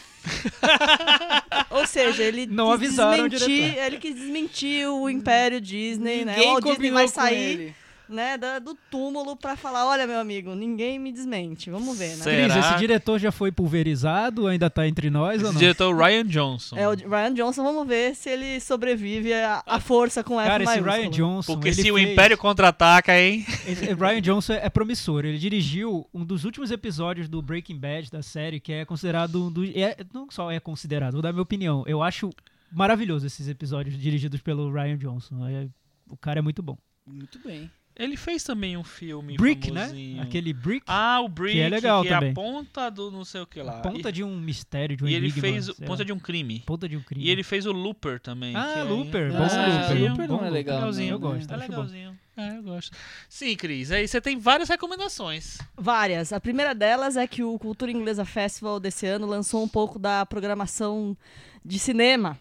Ou 1.71 1.87
seja, 1.87 2.23
ele 2.23 2.47
Não 2.47 2.67
quis 2.67 2.75
avisaram 2.75 3.29
desmentir, 3.29 3.79
ele 3.79 3.99
quis 3.99 4.15
desmentir 4.15 4.89
o 4.89 5.09
Império 5.09 5.61
Disney, 5.61 6.25
né? 6.25 6.35
O 6.35 6.37
Ninguém 6.37 6.53
Walt 6.53 6.65
Disney 6.65 6.91
vai 6.91 7.09
sair 7.09 7.43
ele. 7.43 7.75
Né, 8.09 8.37
da- 8.39 8.59
do 8.59 8.77
túmulo 8.91 9.37
pra 9.37 9.57
falar, 9.57 9.87
olha, 9.87 10.07
meu 10.07 10.19
amigo, 10.19 10.55
ninguém 10.55 10.99
me 10.99 11.11
desmente. 11.13 11.71
Vamos 11.71 11.99
ver, 11.99 12.11
né? 12.17 12.25
Certo. 12.25 12.37
Cris, 12.45 12.53
Será? 12.53 12.71
esse 12.71 12.79
diretor 12.79 13.19
já 13.19 13.33
foi 13.33 13.51
pulverizado? 13.51 14.47
Ainda 14.47 14.69
tá 14.71 14.87
entre 14.87 15.11
nós 15.11 15.41
ou 15.41 15.47
Esse 15.49 15.53
não? 15.55 15.59
diretor 15.61 15.97
Ryan 15.97 16.25
Johnson. 16.27 16.77
É 16.77 16.89
o 16.89 16.93
Ryan 16.95 17.35
Johnson, 17.35 17.63
vamos 17.63 17.87
ver 17.87 18.15
se 18.15 18.29
ele 18.29 18.61
sobrevive 18.61 19.33
à, 19.33 19.63
à 19.67 19.81
força 19.81 20.23
com 20.23 20.41
F 20.41 20.49
Cara, 20.49 20.65
esse. 20.65 20.81
Ryan 20.81 21.11
Johnson. 21.11 21.55
Porque 21.55 21.73
se 21.73 21.91
o 21.91 21.95
fez- 21.97 22.11
Império 22.11 22.37
contra-ataca, 22.39 23.19
hein? 23.19 23.45
Esse- 23.67 23.95
Ryan 23.95 24.21
Johnson 24.21 24.53
é 24.55 24.69
promissor. 24.71 25.25
Ele 25.25 25.39
dirigiu 25.39 26.07
um 26.13 26.25
dos 26.25 26.45
últimos 26.45 26.71
episódios 26.71 27.29
do 27.29 27.41
Breaking 27.43 27.79
Bad 27.79 28.11
da 28.11 28.23
série, 28.23 28.61
que 28.61 28.73
é 28.73 28.85
considerado 28.85 29.45
um 29.47 29.51
dos. 29.51 29.71
É, 29.75 29.97
não 30.13 30.31
só 30.31 30.51
é 30.51 30.61
considerado, 30.61 31.13
vou 31.15 31.23
dar 31.23 31.33
minha 31.33 31.43
opinião. 31.43 31.85
Eu 31.87 32.03
acho 32.03 32.31
maravilhoso 32.73 33.27
esses 33.27 33.49
episódios 33.49 33.97
dirigidos 33.97 34.41
pelo 34.41 34.73
Ryan 34.73 34.97
Johnson. 34.99 35.47
É- 35.49 35.69
o 36.09 36.17
cara 36.17 36.39
é 36.41 36.43
muito 36.43 36.63
bom. 36.63 36.77
Muito 37.07 37.39
bem. 37.39 37.71
Ele 37.97 38.17
fez 38.17 38.43
também 38.43 38.77
um 38.77 38.83
filme 38.83 39.37
Brick, 39.37 39.71
né? 39.71 39.83
famosinho. 39.83 40.23
Aquele 40.23 40.53
Brick. 40.53 40.83
Ah, 40.89 41.21
o 41.21 41.29
Brick, 41.29 41.53
Que 41.55 41.61
é 41.61 41.69
legal 41.69 42.03
que 42.03 42.09
também. 42.09 42.29
é 42.31 42.33
a 42.33 42.35
ponta 42.35 42.91
do 42.91 43.09
não 43.11 43.25
sei 43.25 43.41
o 43.43 43.47
que 43.47 43.63
lá. 43.63 43.81
ponta 43.83 44.09
e, 44.09 44.13
de 44.13 44.25
um 44.25 44.37
mistério, 44.37 44.97
de 44.97 45.05
um 45.05 45.09
e 45.09 45.15
ele 45.15 45.27
enigma, 45.27 45.41
fez 45.41 45.71
ponta 45.71 46.03
lá. 46.03 46.05
de 46.05 46.13
um 46.13 46.19
crime. 46.19 46.63
Ponta 46.67 46.89
de 46.89 46.97
um 46.97 47.01
crime. 47.01 47.25
E 47.25 47.31
ele 47.31 47.45
fez 47.45 47.67
o 47.67 47.73
Looper 47.73 48.19
também. 48.19 48.57
Ah, 48.57 48.73
que 48.75 48.79
é- 48.81 48.83
Looper, 48.83 49.27
é 49.27 49.31
bom 49.31 49.37
Ah, 49.37 49.41
legalzinho. 49.67 50.09
Looper 50.09 50.29
não 50.29 50.45
é 50.45 50.51
legal. 50.51 50.77
legalzinho. 50.79 51.07
não, 51.09 51.15
Eu 51.15 51.21
gosto. 51.21 51.49
né? 51.49 51.55
Acho 51.57 51.67
bom. 51.67 51.71
legalzinho. 51.73 52.19
É, 52.37 52.57
eu 52.59 52.63
gosto. 52.65 52.97
Sim, 53.29 53.55
Cris. 53.55 53.93
Aí 53.93 54.09
você 54.09 54.21
tem 54.21 54.37
várias 54.41 54.69
recomendações. 54.69 55.59
Várias. 55.77 56.33
A 56.33 56.41
primeira 56.41 56.75
delas 56.75 57.17
é 57.17 57.29
que 57.29 57.45
o 57.45 57.57
Cultura 57.61 57.93
Inglesa 57.93 58.25
Festival 58.25 58.81
desse 58.81 59.07
ano 59.07 59.25
lançou 59.25 59.63
um 59.63 59.69
pouco 59.69 60.01
da 60.01 60.27
programação 60.27 61.17
de 61.65 61.79
cinema. 61.79 62.37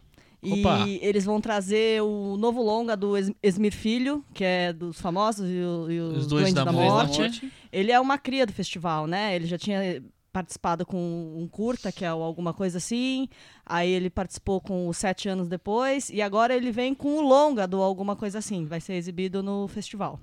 Opa. 0.51 0.87
E 0.87 0.99
eles 1.01 1.23
vão 1.25 1.39
trazer 1.39 2.01
o 2.01 2.35
novo 2.37 2.61
longa 2.61 2.95
do 2.97 3.15
Es- 3.17 3.31
Esmir 3.41 3.73
Filho, 3.73 4.23
que 4.33 4.43
é 4.43 4.73
dos 4.73 4.99
famosos 4.99 5.49
e, 5.49 5.53
o- 5.63 5.91
e 5.91 5.99
os, 5.99 6.17
Os 6.19 6.27
Duendes 6.27 6.53
da 6.53 6.63
da, 6.65 6.71
Morte. 6.71 7.19
Morte. 7.21 7.51
Ele 7.71 7.91
é 7.91 7.99
uma 7.99 8.17
cria 8.17 8.45
do 8.45 8.51
festival, 8.53 9.07
né? 9.07 9.35
Ele 9.35 9.45
já 9.45 9.57
tinha 9.57 10.03
participado 10.31 10.83
com 10.85 10.97
um 10.97 11.47
curta, 11.47 11.91
que 11.91 12.03
é 12.03 12.11
o 12.13 12.23
alguma 12.23 12.53
coisa 12.53 12.79
assim. 12.79 13.27
Aí 13.65 13.89
ele 13.89 14.09
participou 14.09 14.59
com 14.59 14.87
o 14.87 14.93
Sete 14.93 15.29
Anos 15.29 15.47
Depois. 15.47 16.09
E 16.09 16.21
agora 16.21 16.55
ele 16.55 16.71
vem 16.71 16.93
com 16.95 17.17
o 17.17 17.21
longa 17.21 17.67
do 17.67 17.81
alguma 17.81 18.15
coisa 18.15 18.39
assim. 18.39 18.65
Vai 18.65 18.81
ser 18.81 18.93
exibido 18.95 19.43
no 19.43 19.67
festival. 19.67 20.19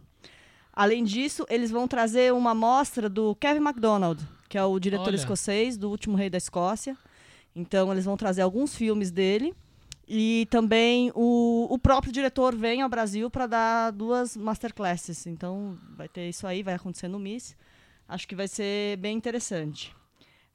Além 0.73 1.05
disso, 1.05 1.45
eles 1.49 1.71
vão 1.71 1.87
trazer 1.87 2.33
uma 2.33 2.55
mostra 2.55 3.09
do 3.09 3.35
Kevin 3.37 3.61
MacDonald, 3.61 4.23
que 4.49 4.57
é 4.59 4.65
o 4.65 4.79
diretor 4.79 5.09
Olha. 5.09 5.17
escocês 5.17 5.77
do 5.77 5.91
Último 5.91 6.17
Rei 6.17 6.31
da 6.31 6.39
Escócia. 6.39 6.97
Então, 7.55 7.91
eles 7.93 8.05
vão 8.05 8.17
trazer 8.17 8.43
alguns 8.43 8.75
filmes 8.75 9.11
dele. 9.11 9.53
E 10.13 10.49
também 10.51 11.13
o, 11.15 11.69
o 11.71 11.79
próprio 11.79 12.13
diretor 12.13 12.53
vem 12.57 12.83
ao 12.83 12.89
Brasil 12.89 13.31
para 13.31 13.47
dar 13.47 13.93
duas 13.93 14.37
masterclasses. 14.37 15.25
Então, 15.25 15.79
vai 15.97 16.09
ter 16.09 16.29
isso 16.29 16.49
aí, 16.49 16.65
vai 16.65 16.75
acontecer 16.75 17.07
no 17.07 17.19
MIS. 17.21 17.57
Acho 18.09 18.27
que 18.27 18.35
vai 18.35 18.49
ser 18.49 18.97
bem 18.97 19.17
interessante. 19.17 19.95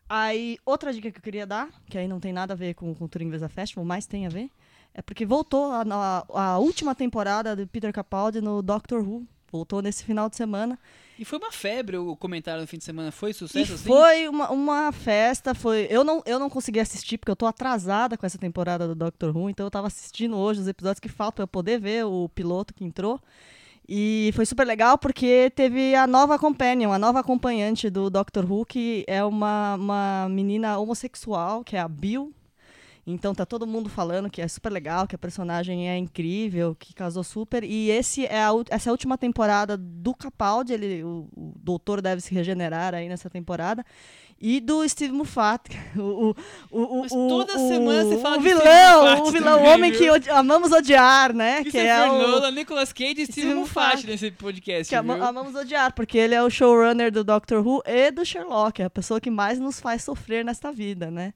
Aí, 0.09 0.57
outra 0.65 0.91
dica 0.93 1.09
que 1.09 1.19
eu 1.19 1.23
queria 1.23 1.47
dar, 1.47 1.69
que 1.89 1.97
aí 1.97 2.05
não 2.05 2.19
tem 2.19 2.33
nada 2.33 2.51
a 2.53 2.55
ver 2.57 2.73
com 2.73 2.91
o 2.91 2.95
Cultura 2.95 3.23
Inglesa 3.23 3.47
Festival, 3.47 3.85
mas 3.85 4.05
tem 4.05 4.25
a 4.25 4.29
ver, 4.29 4.49
é 4.93 5.01
porque 5.01 5.25
voltou 5.25 5.71
a, 5.71 5.83
a- 5.83 6.25
a 6.51 6.57
última 6.57 6.93
temporada 6.93 7.55
do 7.55 7.65
Peter 7.65 7.93
Capaldi 7.93 8.41
no 8.41 8.61
Doctor 8.61 9.01
Who. 9.07 9.25
Voltou 9.49 9.81
nesse 9.81 10.03
final 10.03 10.29
de 10.29 10.35
semana. 10.35 10.77
E 11.17 11.23
foi 11.23 11.39
uma 11.39 11.51
febre 11.51 11.97
o 11.97 12.15
comentário 12.15 12.61
no 12.61 12.67
fim 12.67 12.77
de 12.77 12.83
semana. 12.83 13.11
Foi 13.11 13.31
sucesso 13.31 13.71
E 13.71 13.75
assim? 13.75 13.83
foi 13.83 14.27
uma, 14.27 14.51
uma 14.51 14.91
festa, 14.91 15.53
foi. 15.55 15.87
Eu 15.89 16.03
não, 16.03 16.21
eu 16.25 16.37
não 16.37 16.49
consegui 16.49 16.79
assistir, 16.79 17.17
porque 17.17 17.31
eu 17.31 17.35
tô 17.35 17.45
atrasada 17.45 18.17
com 18.17 18.25
essa 18.25 18.37
temporada 18.37 18.87
do 18.87 18.95
Doctor 18.95 19.35
Who, 19.35 19.49
então 19.49 19.65
eu 19.65 19.71
tava 19.71 19.87
assistindo 19.87 20.35
hoje 20.35 20.59
os 20.61 20.67
episódios 20.67 20.99
que 20.99 21.07
faltam 21.09 21.35
pra 21.35 21.43
eu 21.43 21.47
poder 21.47 21.79
ver 21.79 22.05
o 22.05 22.29
piloto 22.29 22.73
que 22.73 22.83
entrou. 22.83 23.19
E 23.87 24.31
foi 24.33 24.45
super 24.45 24.65
legal 24.65 24.97
porque 24.97 25.51
teve 25.55 25.93
a 25.95 26.07
nova 26.07 26.39
companion, 26.39 26.91
a 26.91 26.97
nova 26.97 27.19
acompanhante 27.19 27.89
do 27.89 28.09
Doctor 28.09 28.51
Who, 28.51 28.65
que 28.65 29.05
é 29.07 29.23
uma, 29.23 29.75
uma 29.75 30.27
menina 30.29 30.77
homossexual, 30.79 31.63
que 31.63 31.75
é 31.75 31.79
a 31.79 31.87
Bill. 31.87 32.33
Então 33.07 33.35
tá 33.35 33.45
todo 33.45 33.67
mundo 33.67 33.87
falando 33.87 34.31
que 34.31 34.41
é 34.41 34.47
super 34.47 34.71
legal, 34.71 35.05
que 35.07 35.13
a 35.15 35.19
personagem 35.19 35.87
é 35.87 35.95
incrível, 35.95 36.73
que 36.73 36.91
casou 36.93 37.23
super. 37.23 37.63
E 37.63 37.91
esse 37.91 38.25
é 38.25 38.43
a, 38.43 38.49
essa 38.71 38.89
é 38.89 38.91
a 38.91 38.93
última 38.93 39.15
temporada 39.15 39.77
do 39.77 40.11
Capaldi, 40.15 40.73
ele, 40.73 41.03
o, 41.03 41.27
o 41.35 41.53
doutor 41.57 42.01
deve 42.01 42.19
se 42.21 42.33
regenerar 42.33 42.95
aí 42.95 43.07
nessa 43.07 43.29
temporada. 43.29 43.85
E 44.41 44.59
do 44.59 44.87
Steve 44.89 45.13
Moffat, 45.13 45.61
o, 45.95 46.35
o, 46.71 46.81
o, 46.81 47.01
Mas 47.03 47.11
o- 47.11 47.27
toda 47.27 47.55
o- 47.57 47.67
semana 47.69 48.03
você 48.05 48.17
fala 48.17 48.37
o 48.37 48.41
vilão, 48.41 49.21
o 49.23 49.31
vilão, 49.31 49.63
o 49.63 49.65
homem 49.67 49.91
que 49.93 50.09
odi- 50.09 50.29
amamos 50.31 50.71
odiar, 50.71 51.31
né? 51.31 51.57
Que 51.63 51.71
Christopher 51.71 51.87
é 51.91 52.09
o, 52.11 52.27
Nolan, 52.27 52.51
Nicolas 52.51 52.91
Cage 52.91 53.21
e 53.21 53.25
Steve 53.27 53.53
Moffat 53.53 54.05
nesse 54.07 54.31
podcast, 54.31 54.89
que 54.89 54.95
amamos 54.95 55.53
odiar, 55.55 55.93
porque 55.93 56.17
ele 56.17 56.33
é 56.35 56.41
o 56.43 56.49
showrunner 56.49 57.11
do 57.11 57.23
Doctor 57.23 57.65
Who 57.65 57.81
e 57.85 58.09
do 58.11 58.25
Sherlock, 58.25 58.81
é 58.81 58.85
a 58.85 58.89
pessoa 58.89 59.21
que 59.21 59.29
mais 59.29 59.57
nos 59.59 59.79
faz 59.79 60.03
sofrer 60.03 60.43
nesta 60.43 60.69
vida, 60.71 61.09
né? 61.11 61.33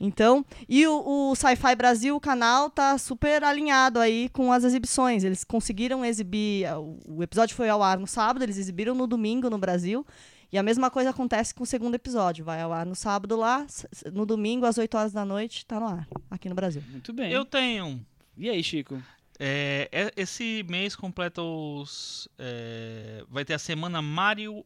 Então, 0.00 0.44
e 0.66 0.86
o, 0.86 1.30
o 1.30 1.34
Sci-Fi 1.36 1.74
Brasil, 1.76 2.16
o 2.16 2.20
canal, 2.20 2.70
tá 2.70 2.96
super 2.96 3.44
alinhado 3.44 4.00
aí 4.00 4.30
com 4.30 4.50
as 4.50 4.64
exibições. 4.64 5.22
Eles 5.22 5.44
conseguiram 5.44 6.02
exibir. 6.02 6.66
O, 6.78 6.98
o 7.16 7.22
episódio 7.22 7.54
foi 7.54 7.68
ao 7.68 7.82
ar 7.82 7.98
no 7.98 8.06
sábado, 8.06 8.42
eles 8.42 8.56
exibiram 8.56 8.94
no 8.94 9.06
domingo 9.06 9.50
no 9.50 9.58
Brasil. 9.58 10.06
E 10.52 10.58
a 10.58 10.62
mesma 10.62 10.90
coisa 10.90 11.10
acontece 11.10 11.54
com 11.54 11.62
o 11.62 11.66
segundo 11.66 11.94
episódio. 11.94 12.44
Vai 12.44 12.62
ao 12.62 12.72
ar 12.72 12.86
no 12.86 12.94
sábado 12.94 13.36
lá, 13.36 13.66
no 14.12 14.24
domingo, 14.24 14.64
às 14.64 14.78
8 14.78 14.96
horas 14.96 15.12
da 15.12 15.24
noite, 15.24 15.64
tá 15.66 15.78
no 15.78 15.86
ar, 15.86 16.08
aqui 16.30 16.48
no 16.48 16.54
Brasil. 16.54 16.82
Muito 16.90 17.12
bem. 17.12 17.30
Eu 17.30 17.44
tenho. 17.44 18.04
E 18.36 18.48
aí, 18.48 18.62
Chico? 18.64 19.00
É, 19.38 19.88
é- 19.92 20.12
esse 20.16 20.64
mês 20.68 20.96
completa 20.96 21.42
os. 21.42 22.28
é, 22.38 23.22
vai 23.28 23.44
ter 23.44 23.54
a 23.54 23.58
semana 23.58 24.02
Mario 24.02 24.64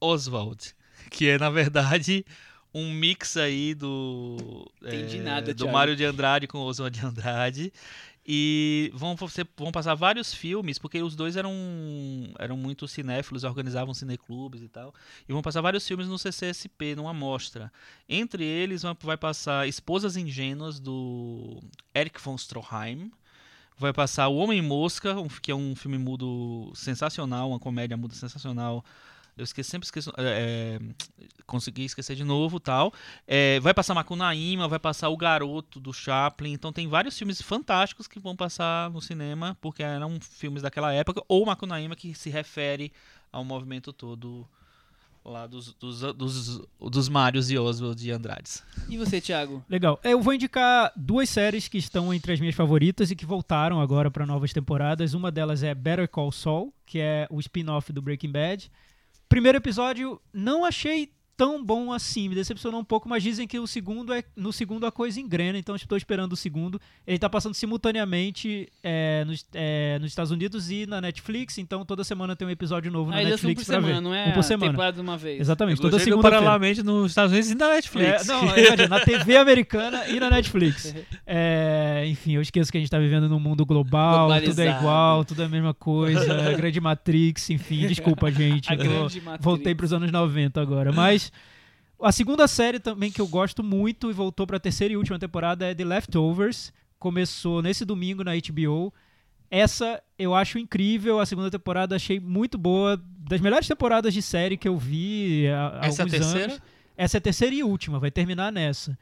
Oswald, 0.00 0.74
que 1.10 1.28
é, 1.28 1.38
na 1.38 1.50
verdade, 1.50 2.26
um 2.74 2.90
mix 2.92 3.36
aí 3.36 3.74
do. 3.74 4.70
Entendi 4.82 5.18
é, 5.18 5.22
nada, 5.22 5.52
Do 5.54 5.58
Thiago. 5.58 5.72
Mário 5.72 5.96
de 5.96 6.04
Andrade 6.04 6.46
com 6.46 6.58
o 6.58 6.62
Oswald 6.62 6.98
de 6.98 7.04
Andrade. 7.04 7.72
E 8.24 8.88
vão, 8.94 9.16
você- 9.16 9.44
vão 9.56 9.72
passar 9.72 9.96
vários 9.96 10.32
filmes, 10.32 10.78
porque 10.78 11.02
os 11.02 11.16
dois 11.16 11.36
eram, 11.36 11.52
eram 12.38 12.56
muito 12.56 12.86
cinéfilos, 12.86 13.42
organizavam 13.42 13.92
cineclubes 13.92 14.62
e 14.62 14.68
tal. 14.68 14.94
E 15.28 15.32
vão 15.32 15.42
passar 15.42 15.60
vários 15.60 15.84
filmes 15.86 16.06
no 16.06 16.16
CCSP, 16.16 16.94
numa 16.94 17.12
mostra. 17.12 17.72
Entre 18.08 18.44
eles 18.44 18.82
vai- 18.82 19.16
passar 19.16 19.66
Esposas 19.66 20.16
Ingênuas, 20.16 20.78
do 20.78 21.60
Eric 21.92 22.20
von 22.20 22.36
Stroheim. 22.36 23.10
Vai 23.76 23.92
passar 23.92 24.28
O 24.28 24.36
Homem 24.36 24.62
Mosca, 24.62 25.16
que 25.42 25.50
é 25.50 25.54
um 25.54 25.74
filme 25.74 25.98
mudo 25.98 26.70
sensacional, 26.76 27.48
uma 27.50 27.58
comédia 27.58 27.96
muda 27.96 28.14
sensacional. 28.14 28.84
Eu 29.36 29.44
esqueci, 29.44 29.70
sempre 29.70 29.86
esqueço. 29.86 30.12
é, 30.18 30.78
é, 30.78 31.24
consegui 31.46 31.84
esquecer 31.84 32.14
de 32.14 32.24
novo 32.24 32.60
tal. 32.60 32.92
É, 33.26 33.58
vai 33.60 33.72
passar 33.72 33.94
Macunaíma, 33.94 34.68
vai 34.68 34.78
passar 34.78 35.08
O 35.08 35.16
Garoto 35.16 35.80
do 35.80 35.92
Chaplin. 35.92 36.52
Então 36.52 36.72
tem 36.72 36.86
vários 36.86 37.16
filmes 37.16 37.40
fantásticos 37.40 38.06
que 38.06 38.20
vão 38.20 38.36
passar 38.36 38.90
no 38.90 39.00
cinema, 39.00 39.56
porque 39.60 39.82
eram 39.82 40.18
filmes 40.20 40.62
daquela 40.62 40.92
época. 40.92 41.22
Ou 41.28 41.46
Macunaíma, 41.46 41.96
que 41.96 42.14
se 42.14 42.28
refere 42.28 42.92
ao 43.32 43.44
movimento 43.44 43.92
todo 43.92 44.46
lá 45.24 45.46
dos, 45.46 45.72
dos, 45.74 46.00
dos, 46.14 46.60
dos 46.80 47.08
Mários 47.08 47.50
e 47.50 47.56
Oswald 47.56 48.00
de 48.00 48.10
Andrades. 48.10 48.62
E 48.88 48.96
você, 48.96 49.20
Thiago? 49.20 49.64
Legal. 49.68 49.98
Eu 50.02 50.20
vou 50.20 50.34
indicar 50.34 50.92
duas 50.96 51.28
séries 51.28 51.68
que 51.68 51.78
estão 51.78 52.12
entre 52.12 52.32
as 52.32 52.40
minhas 52.40 52.54
favoritas 52.54 53.10
e 53.10 53.16
que 53.16 53.24
voltaram 53.24 53.80
agora 53.80 54.10
para 54.10 54.26
novas 54.26 54.52
temporadas. 54.52 55.14
Uma 55.14 55.30
delas 55.30 55.62
é 55.62 55.74
Better 55.74 56.08
Call 56.08 56.32
Saul, 56.32 56.74
que 56.84 56.98
é 56.98 57.26
o 57.30 57.38
spin-off 57.38 57.92
do 57.92 58.02
Breaking 58.02 58.32
Bad. 58.32 58.70
Primeiro 59.32 59.56
episódio 59.56 60.20
não 60.30 60.62
achei 60.62 61.10
tão 61.42 61.64
bom 61.64 61.92
assim, 61.92 62.28
me 62.28 62.36
decepcionou 62.36 62.80
um 62.80 62.84
pouco, 62.84 63.08
mas 63.08 63.20
dizem 63.20 63.48
que 63.48 63.58
o 63.58 63.66
segundo 63.66 64.12
é 64.12 64.22
no 64.36 64.52
segundo 64.52 64.86
a 64.86 64.92
coisa 64.92 65.20
engrena, 65.20 65.58
então 65.58 65.74
estou 65.74 65.98
esperando 65.98 66.34
o 66.34 66.36
segundo. 66.36 66.80
Ele 67.04 67.16
está 67.16 67.28
passando 67.28 67.52
simultaneamente 67.52 68.68
é, 68.80 69.24
nos, 69.26 69.44
é, 69.52 69.98
nos 69.98 70.12
Estados 70.12 70.30
Unidos 70.30 70.70
e 70.70 70.86
na 70.86 71.00
Netflix, 71.00 71.58
então 71.58 71.84
toda 71.84 72.04
semana 72.04 72.36
tem 72.36 72.46
um 72.46 72.50
episódio 72.50 72.92
novo 72.92 73.10
na 73.10 73.16
Ah, 73.16 73.22
são 73.22 73.24
por 73.24 73.30
Netflix 73.30 73.64
para 73.64 73.74
semana, 73.74 73.94
ver. 73.94 74.00
não 74.00 74.14
é 74.14 74.28
um 74.28 74.32
por 74.34 74.38
a 74.38 74.42
semana. 74.44 74.70
temporada 74.70 74.94
de 74.94 75.00
uma 75.00 75.16
vez. 75.16 75.40
Exatamente, 75.40 75.80
toda 75.80 75.98
segunda 75.98 76.22
paralelamente 76.22 76.80
nos 76.80 77.10
Estados 77.10 77.32
Unidos 77.32 77.50
e 77.50 77.54
na 77.56 77.70
Netflix. 77.70 78.22
é, 78.22 78.32
não, 78.32 78.42
imagina, 78.46 78.86
na 78.86 79.00
TV 79.00 79.36
americana 79.36 80.06
e 80.06 80.20
na 80.20 80.30
Netflix. 80.30 80.94
É, 81.26 82.04
enfim, 82.06 82.36
eu 82.36 82.42
esqueço 82.42 82.70
que 82.70 82.78
a 82.78 82.80
gente 82.80 82.90
tá 82.90 83.00
vivendo 83.00 83.28
num 83.28 83.40
mundo 83.40 83.66
global, 83.66 84.28
tudo 84.42 84.60
é 84.60 84.70
igual, 84.70 85.24
tudo 85.24 85.42
é 85.42 85.46
a 85.46 85.48
mesma 85.48 85.74
coisa, 85.74 86.50
a 86.50 86.52
grande 86.54 86.80
Matrix, 86.80 87.50
enfim, 87.50 87.84
desculpa, 87.88 88.30
gente. 88.30 88.70
A 88.70 88.76
eu 88.76 88.78
grande 88.78 89.20
Matrix. 89.20 89.44
voltei 89.44 89.74
pros 89.74 89.92
anos 89.92 90.12
90 90.12 90.60
agora. 90.60 90.92
Mas 90.92 91.31
a 92.00 92.12
segunda 92.12 92.48
série 92.48 92.80
também 92.80 93.10
que 93.10 93.20
eu 93.20 93.28
gosto 93.28 93.62
muito 93.62 94.10
e 94.10 94.12
voltou 94.12 94.46
pra 94.46 94.58
terceira 94.58 94.94
e 94.94 94.96
última 94.96 95.18
temporada 95.18 95.66
é 95.66 95.74
The 95.74 95.84
Leftovers. 95.84 96.72
Começou 96.98 97.62
nesse 97.62 97.84
domingo 97.84 98.24
na 98.24 98.32
HBO. 98.34 98.92
Essa 99.50 100.02
eu 100.18 100.34
acho 100.34 100.58
incrível, 100.58 101.20
a 101.20 101.26
segunda 101.26 101.50
temporada 101.50 101.94
achei 101.94 102.18
muito 102.18 102.56
boa, 102.56 103.00
das 103.18 103.40
melhores 103.40 103.68
temporadas 103.68 104.14
de 104.14 104.22
série 104.22 104.56
que 104.56 104.66
eu 104.66 104.78
vi 104.78 105.46
há, 105.48 105.80
há 105.82 105.86
Essa 105.86 106.02
é 106.02 106.04
a 106.04 106.06
alguns 106.06 106.18
terceira? 106.18 106.52
anos. 106.52 106.62
Essa 106.96 107.16
é 107.16 107.18
a 107.18 107.20
terceira 107.20 107.54
e 107.54 107.62
última, 107.62 107.98
vai 107.98 108.10
terminar 108.10 108.50
nessa. 108.50 108.98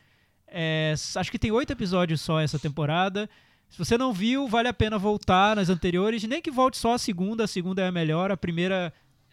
É, 0.48 0.94
acho 1.15 1.31
que 1.31 1.39
tem 1.39 1.52
oito 1.52 1.73
episódios 1.73 2.20
só 2.20 2.40
essa 2.40 2.59
temporada. 2.59 3.31
Se 3.69 3.78
você 3.78 3.97
não 3.97 4.12
viu, 4.12 4.48
vale 4.48 4.66
a 4.66 4.74
pena 4.74 4.98
voltar 4.98 5.55
nas 5.55 5.69
anteriores. 5.69 6.24
Nem 6.24 6.43
que 6.43 6.51
volte 6.51 6.77
só 6.77 6.94
a 6.94 6.98
segunda, 6.98 7.44
a 7.44 7.47
segunda 7.47 7.82
é 7.82 7.86
a 7.86 7.93
melhor. 7.93 8.32
A 8.32 8.36
primeira 8.36 8.93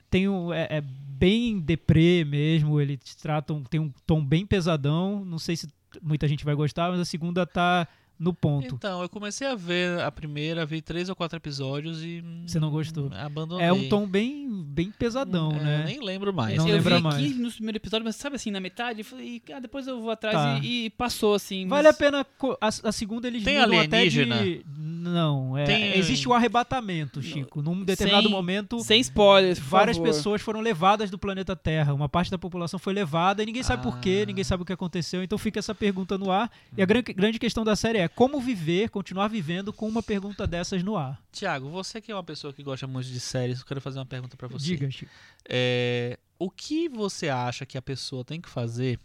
tem 0.10 0.28
um, 0.28 0.54
é, 0.54 0.68
é 0.70 0.82
bem 0.82 1.60
deprê 1.60 2.24
mesmo. 2.26 2.80
Eles 2.80 3.16
tratam, 3.16 3.64
tem 3.64 3.80
um 3.80 3.92
tom 4.06 4.24
bem 4.24 4.46
pesadão. 4.46 5.24
Não 5.26 5.40
sei 5.40 5.56
se 5.56 5.68
muita 6.02 6.28
gente 6.28 6.46
vai 6.46 6.56
gostar, 6.56 6.92
mas 6.92 7.00
a 7.00 7.06
segunda 7.06 7.46
tá 7.46 7.88
no 8.20 8.34
ponto. 8.34 8.74
Então, 8.76 9.02
eu 9.02 9.10
comecei 9.10 9.48
a 9.48 9.56
ver 9.56 10.00
a 10.02 10.12
primeira, 10.12 10.66
vi 10.66 10.82
três 10.82 11.08
ou 11.10 11.16
quatro 11.16 11.38
episódios 11.38 12.04
e. 12.04 12.24
Você 12.46 12.60
não 12.60 12.70
gostou? 12.72 13.06
hum, 13.08 13.12
Abandonei. 13.14 13.66
É 13.66 13.72
um 13.74 13.88
tom 13.90 14.08
bem, 14.08 14.48
bem 14.64 14.92
pesadão, 14.92 15.52
É, 15.52 15.60
né? 15.64 15.82
Eu 15.82 15.86
nem 15.86 16.00
lembro 16.04 16.34
mais. 16.34 16.58
Não 16.58 16.68
eu 16.68 16.76
lembra 16.76 16.98
vi 16.98 17.04
mais. 17.04 17.16
aqui 17.16 17.30
no 17.34 17.52
primeiro 17.52 17.78
episódio, 17.78 18.06
mas 18.06 18.16
sabe 18.16 18.36
assim, 18.36 18.50
na 18.52 18.60
metade, 18.60 19.02
eu 19.02 19.06
falei, 19.06 19.42
ah, 19.54 19.60
depois 19.60 19.86
eu 19.88 20.02
vou 20.02 20.12
atrás 20.12 20.36
Tá. 20.36 20.60
e, 20.64 20.86
e 20.86 20.90
passou 20.90 21.34
assim. 21.36 21.68
Vale 21.68 21.88
mas- 21.88 21.96
a 21.96 21.98
pena. 21.98 22.26
A, 22.62 22.68
a 22.90 22.92
segunda 22.92 23.28
eles 23.28 23.44
Tem 23.44 23.60
mudam 23.60 23.80
até 23.80 23.98
alienígena? 23.98 24.44
de. 24.44 24.66
Não, 24.78 25.58
é, 25.58 25.64
Tem- 25.64 25.98
existe 25.98 26.28
o 26.28 26.34
arrebatamento, 26.34 27.22
Chico. 27.22 27.62
Num 27.62 27.84
determinado 27.84 28.24
Sem- 28.24 28.32
momento, 28.32 28.80
Sem 28.82 29.00
spoilers, 29.00 29.60
por 29.60 29.66
várias 29.70 29.98
favor. 29.98 30.12
pessoas 30.12 30.42
foram 30.42 30.60
levadas 30.60 31.10
do 31.10 31.18
planeta 31.18 31.56
Terra. 31.56 31.94
Uma 31.94 32.10
parte 32.10 32.30
da 32.32 32.38
população 32.38 32.78
foi 32.80 32.94
levada 32.94 33.42
e 33.42 33.46
ninguém 33.46 33.64
sabe 33.64 33.84
por 33.84 34.00
quê, 34.00 34.22
Ah. 34.24 34.26
ninguém 34.26 34.44
sabe 34.44 34.64
o 34.64 34.66
que 34.66 34.74
aconteceu. 34.74 35.24
Então 35.24 35.38
fica 35.38 35.60
essa 35.60 35.74
pergunta 35.74 36.18
no 36.18 36.30
ar. 36.32 36.52
E 36.76 36.82
a 36.82 36.86
gran- 36.86 37.02
grande 37.02 37.40
questão 37.40 37.64
da 37.64 37.76
série 37.76 38.00
é 38.00 38.07
como 38.08 38.40
viver, 38.40 38.90
continuar 38.90 39.28
vivendo 39.28 39.72
com 39.74 39.88
uma 39.88 40.04
pergunta 40.04 40.46
dessas 40.48 40.84
no 40.84 40.96
ar. 40.98 41.20
Tiago, 41.32 41.70
você 41.70 42.00
que 42.02 42.12
é 42.12 42.16
uma 42.16 42.24
pessoa 42.24 42.54
que 42.54 42.62
gosta 42.64 42.86
muito 42.88 43.08
de 43.08 43.20
séries, 43.20 43.60
eu 43.60 43.66
quero 43.66 43.82
fazer 43.82 44.00
uma 44.00 44.06
pergunta 44.06 44.36
pra 44.38 44.48
você. 44.48 44.66
Diga, 44.66 44.90
Chico. 44.92 45.12
É, 45.48 46.18
o 46.40 46.50
que 46.50 46.88
você 46.90 47.30
acha 47.30 47.66
que 47.66 47.78
a 47.78 47.82
pessoa 47.82 48.24
tem 48.24 48.40
que 48.42 48.50
fazer 48.50 49.00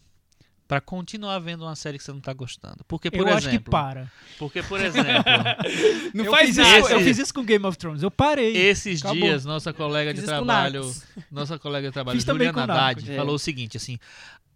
pra 0.69 0.81
continuar 0.81 1.39
vendo 1.39 1.65
uma 1.65 1.77
série 1.77 1.99
que 1.99 2.05
você 2.05 2.12
não 2.12 2.20
tá 2.20 2.33
gostando? 2.33 2.83
Porque, 2.89 3.11
por 3.11 3.19
Eu 3.20 3.29
exemplo. 3.29 3.39
acho 3.39 3.51
que 3.51 3.59
para. 3.59 4.11
Porque, 4.39 4.62
por 4.62 4.81
exemplo, 4.81 5.05
Não 6.15 6.24
eu 6.24 6.31
faz 6.31 6.51
isso, 6.51 6.61
eu 6.61 6.97
Esse- 6.99 7.05
fiz 7.05 7.19
isso 7.19 7.35
com 7.35 7.45
Game 7.45 7.65
of 7.66 7.77
Thrones. 7.77 8.03
Eu 8.03 8.11
parei. 8.11 8.57
esses 8.57 9.01
Acabou. 9.01 9.20
dias, 9.20 9.45
nossa 9.45 9.73
colega 9.73 10.15
de 10.15 10.23
trabalho, 10.23 10.91
nossa 11.31 11.59
colega 11.59 11.89
de 11.89 11.93
trabalho, 11.93 12.16
Fiz 12.19 12.24
Juliana 12.27 12.62
Haddad. 12.65 13.11
É. 13.12 13.16
falou 13.16 13.35
o 13.35 13.39
seguinte, 13.39 13.77
assim, 13.77 13.99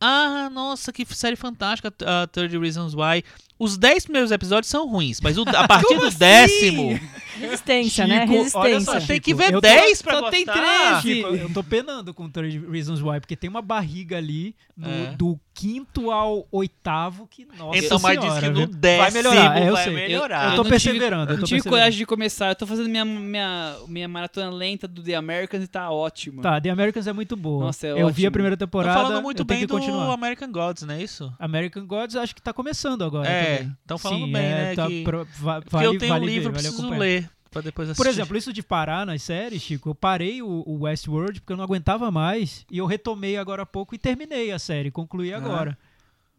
ah, 0.01 0.51
nossa, 0.53 0.93
que 0.93 1.05
série 1.07 1.37
fantástica, 1.37 1.93
a 2.05 2.27
30 2.27 2.59
Reasons 2.59 2.95
Why. 2.95 3.23
Os 3.59 3.79
10 3.79 4.05
primeiros 4.05 4.31
episódios 4.31 4.69
são 4.71 4.87
ruins, 4.87 5.19
mas 5.23 5.39
o- 5.39 5.43
a 5.49 5.65
partir 5.69 5.87
Como 5.89 6.01
do 6.03 6.07
assim? 6.09 6.19
décimo, 6.19 7.01
Resistência, 7.41 8.07
né? 8.07 8.27
Chico, 8.27 8.59
olha 8.59 8.75
Resistência. 8.75 9.01
só, 9.01 9.07
Tem 9.07 9.21
que 9.21 9.35
ver 9.35 9.47
eu 9.49 9.53
tô- 9.53 9.61
10 9.63 10.03
pra 10.03 10.13
só 10.15 10.21
gostar. 10.21 10.37
tem 10.37 10.45
13. 10.47 11.01
Chico, 11.03 11.29
eu 11.37 11.53
tô 11.53 11.63
penando 11.65 12.13
com 12.15 12.29
30 12.29 12.71
Reasons 12.71 13.01
Why, 13.03 13.19
porque 13.21 13.35
tem 13.37 13.49
uma 13.49 13.63
barriga 13.63 14.19
ali 14.19 14.55
no- 14.77 14.89
É. 14.89 15.15
do 15.17 15.39
quinto 15.55 16.11
ao 16.11 16.47
oitavo 16.53 17.27
que, 17.27 17.47
nossa 17.59 17.79
Então, 17.79 17.99
mas 17.99 18.21
diz 18.21 18.39
que 18.41 18.49
no 18.51 18.67
décimo 18.67 19.03
vai 19.03 19.11
melhorar, 19.11 19.59
é, 19.63 19.69
eu 19.69 19.73
vai 19.73 19.85
sei. 19.85 19.93
melhorar. 19.95 20.45
Eu, 20.45 20.51
Eu 20.51 20.57
tô 20.57 20.65
perseverando, 20.69 21.23
tive, 21.27 21.35
eu 21.37 21.41
tô 21.41 21.47
tive 21.47 21.63
coragem 21.63 21.99
de 21.99 22.05
começar. 22.07 22.51
Eu 22.51 22.57
tô 22.57 22.67
fazendo 22.67 22.89
minha, 22.91 23.05
minha, 23.07 23.75
minha 23.89 24.09
maratona 24.09 24.51
lenta 24.51 24.87
do 24.87 25.03
The 25.03 25.15
Americans 25.15 25.65
e 25.65 25.67
tá 25.67 25.91
ótimo. 25.91 26.43
Tá, 26.43 26.61
The 26.61 26.69
Americans 26.69 27.07
é 27.07 27.13
muito 27.15 27.35
boa. 27.37 27.65
Nossa, 27.67 27.87
é 27.87 27.91
eu 27.93 27.97
vi 27.97 28.03
ótimo. 28.05 28.29
a 28.29 28.31
primeira 28.33 28.57
Tô 28.57 28.67
temporada, 28.67 29.01
falando 29.01 29.23
muito 29.23 29.45
bem 29.47 29.67
do 29.67 29.79
continuar. 29.87 30.13
American 30.15 30.53
Gods, 30.53 30.83
não 30.85 30.95
é 30.95 31.03
isso? 31.03 31.33
American 31.39 31.87
Gods 31.87 32.17
acho 32.17 32.35
que 32.35 32.43
tá 32.43 32.53
começando 32.53 33.03
agora 33.05 33.29
É, 33.29 33.57
também. 33.59 33.77
tão 33.87 33.99
falando 33.99 34.27
Sim, 34.27 34.33
bem, 34.33 34.43
é, 34.45 34.49
né, 34.51 34.75
tá 34.75 34.87
que- 34.87 35.05
pro- 35.05 35.27
va- 35.39 35.61
Porque 35.61 35.71
vale, 35.77 35.87
eu 35.87 35.99
tenho 35.99 36.13
vale 36.13 36.25
um 36.25 36.27
ver, 36.27 36.33
livro, 36.35 36.53
vale 36.53 36.63
preciso 36.69 36.91
ler 36.91 37.31
pra 37.51 37.61
depois 37.63 37.89
assistir. 37.89 38.03
Por 38.05 38.09
exemplo, 38.11 38.37
isso 38.37 38.53
de 38.53 38.63
parar 38.63 39.07
nas 39.07 39.23
séries, 39.23 39.63
Chico, 39.63 39.89
eu 39.91 39.95
parei 39.95 40.43
o, 40.43 40.63
o 40.67 40.81
Westworld 40.83 41.41
porque 41.41 41.53
eu 41.53 41.57
não 41.57 41.65
aguentava 41.65 42.11
mais 42.11 42.67
e 42.71 42.79
eu 42.79 42.87
retomei 42.87 43.37
agora 43.37 43.63
há 43.63 43.67
pouco 43.67 43.95
e 43.95 43.99
terminei 43.99 44.53
a 44.53 44.59
série, 44.59 44.91
concluí 44.91 45.33
agora. 45.33 45.71
Vou 45.71 45.86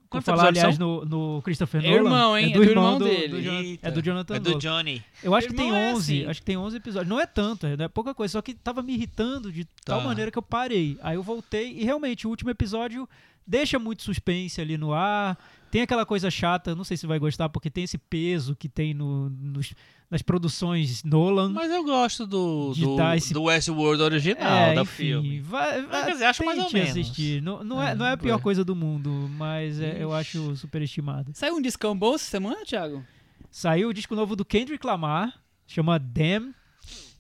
Quantos 0.10 0.26
falar, 0.26 0.48
aliás, 0.48 0.76
são? 0.76 0.88
no, 1.06 1.06
no 1.36 1.42
Christopher 1.42 1.84
É 1.84 1.90
Nolan. 1.90 1.98
irmão, 2.04 2.38
hein? 2.38 2.50
É 2.52 2.54
do, 2.54 2.64
irmão, 2.64 2.98
do 2.98 3.06
do, 3.06 3.10
dele. 3.10 3.28
do 3.28 3.88
é 3.88 3.92
do 3.92 4.02
Jonathan 4.02 4.36
É 4.36 4.40
do 4.40 4.50
Nolan. 4.52 4.60
Johnny. 4.60 5.04
Eu 5.24 5.36
acho 5.36 5.48
que 5.48 5.54
tem 5.54 5.66
Irmão 5.68 5.80
é 5.82 5.94
11, 5.94 6.20
assim. 6.22 6.30
acho 6.30 6.40
que 6.40 6.46
tem 6.46 6.58
11 6.58 6.78
episódios. 6.78 7.10
Não 7.10 7.20
é 7.20 7.26
tanto, 7.26 7.66
é 7.68 7.88
pouca 7.88 8.14
coisa, 8.14 8.32
só 8.34 8.42
que 8.42 8.54
tava 8.54 8.82
me 8.82 8.94
irritando 8.94 9.52
de 9.52 9.66
tal 9.86 10.00
Tá. 10.00 10.06
maneira 10.06 10.32
que 10.32 10.38
eu 10.38 10.42
parei. 10.44 10.98
Aí 11.02 11.16
eu 11.16 11.24
voltei 11.24 11.72
e 11.74 11.84
realmente 11.84 12.26
o 12.26 12.30
último 12.30 12.50
episódio 12.50 13.08
deixa 13.46 13.78
muito 13.80 14.04
suspense 14.04 14.60
ali 14.62 14.78
no 14.78 14.94
ar. 14.94 15.38
Tem 15.70 15.82
aquela 15.82 16.06
coisa 16.06 16.32
chata, 16.32 16.74
não 16.76 16.84
sei 16.84 16.96
se 16.98 17.06
vai 17.06 17.20
gostar, 17.20 17.50
porque 17.50 17.70
tem 17.70 17.84
esse 17.84 17.98
peso 17.98 18.56
que 18.56 18.70
tem 18.70 18.94
no, 18.94 19.30
nos- 19.30 19.74
nas 20.10 20.22
produções 20.22 21.04
Nolan. 21.04 21.50
Mas 21.52 21.70
eu 21.70 21.84
gosto 21.84 22.26
do, 22.26 22.74
do, 22.74 23.14
esse- 23.14 23.34
do 23.34 23.44
Westworld 23.44 24.02
original, 24.02 24.70
é, 24.70 24.74
do 24.76 24.82
enfim, 24.82 24.96
filme. 24.96 25.40
Vai, 25.42 25.82
vai, 25.86 26.06
quer 26.06 26.12
dizer, 26.14 26.26
acho 26.26 26.46
mais 26.46 26.58
ou 26.58 26.72
menos. 26.72 26.90
assistir. 26.92 27.42
Não, 27.42 27.64
não, 27.64 27.84
é, 27.84 27.92
É, 27.92 27.96
não 27.96 28.06
é 28.06 28.12
a 28.14 28.18
pior 28.18 28.40
é. 28.40 28.42
coisa 28.42 28.64
do 28.64 28.76
mundo, 28.76 29.10
mas 29.38 29.80
é- 29.82 30.02
eu 30.02 30.14
acho 30.14 30.56
superestimado. 30.56 31.32
Saiu 31.34 31.58
um 31.58 31.62
discão 31.62 31.98
bom 31.98 32.16
essa 32.16 32.26
semana, 32.26 32.64
Thiago? 32.66 33.04
Saiu 33.52 33.90
o 33.90 33.94
disco 33.94 34.16
novo 34.16 34.36
do 34.36 34.46
Kendrick 34.46 34.86
Lamar, 34.86 35.34
chama 35.68 36.00
Damn, 36.00 36.54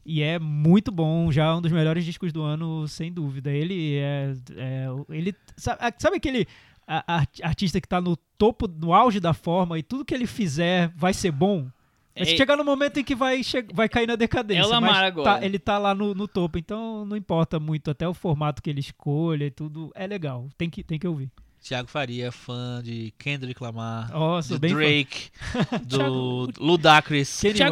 e 0.06 0.22
é 0.22 0.40
muito 0.40 0.90
bom, 0.90 1.30
já 1.34 1.54
um 1.54 1.62
dos 1.62 1.72
melhores 1.74 2.06
discos 2.06 2.32
do 2.32 2.42
ano, 2.42 2.88
sem 2.88 3.12
dúvida. 3.12 3.52
Ele 3.52 3.96
é. 3.98 4.34
é- 4.56 4.88
ele 5.10 5.36
sabe, 5.58 5.82
sabe 6.00 6.16
aquele 6.16 6.48
a- 6.88 7.04
a- 7.20 7.28
artista 7.44 7.82
que 7.82 7.88
tá 7.88 8.00
no 8.00 8.16
topo, 8.38 8.68
no 8.68 8.94
auge 8.94 9.20
da 9.20 9.34
forma 9.34 9.78
e 9.78 9.84
tudo 9.84 10.06
que 10.06 10.14
ele 10.14 10.26
fizer 10.28 10.90
vai 10.96 11.14
ser 11.14 11.32
bom? 11.32 11.68
Mas 12.20 12.30
É- 12.30 12.38
chegar 12.38 12.56
no 12.58 12.64
momento 12.64 13.00
em 13.00 13.04
que 13.04 13.14
vai, 13.14 13.42
vai 13.74 13.88
cair 13.88 14.08
na 14.08 14.16
decadência. 14.16 14.66
Lamar 14.68 14.92
mas 14.92 15.04
agora. 15.04 15.40
tá- 15.40 15.46
ele 15.46 15.60
tá 15.60 15.78
lá 15.78 15.94
no, 15.94 16.16
no 16.16 16.28
topo, 16.28 16.58
então 16.58 17.06
não 17.06 17.16
importa 17.16 17.60
muito, 17.60 17.92
até 17.92 18.08
o 18.08 18.14
formato 18.14 18.62
que 18.62 18.70
ele 18.70 18.80
escolha 18.80 19.46
e 19.46 19.52
tudo, 19.52 19.92
é 19.94 20.08
legal. 20.08 20.48
Tem 20.58 20.68
que, 20.70 20.84
tem 20.84 20.98
que 20.98 21.08
ouvir. 21.08 21.30
Thiago 21.64 21.90
Faria, 21.90 22.32
fã 22.32 22.82
de 22.82 23.14
Kendrick 23.20 23.62
Lamar, 23.62 24.10
de 24.54 24.58
bem 24.60 24.72
fã. 24.72 24.78
Drake, 24.78 25.30
do 25.86 26.50
Ludacris. 26.60 27.28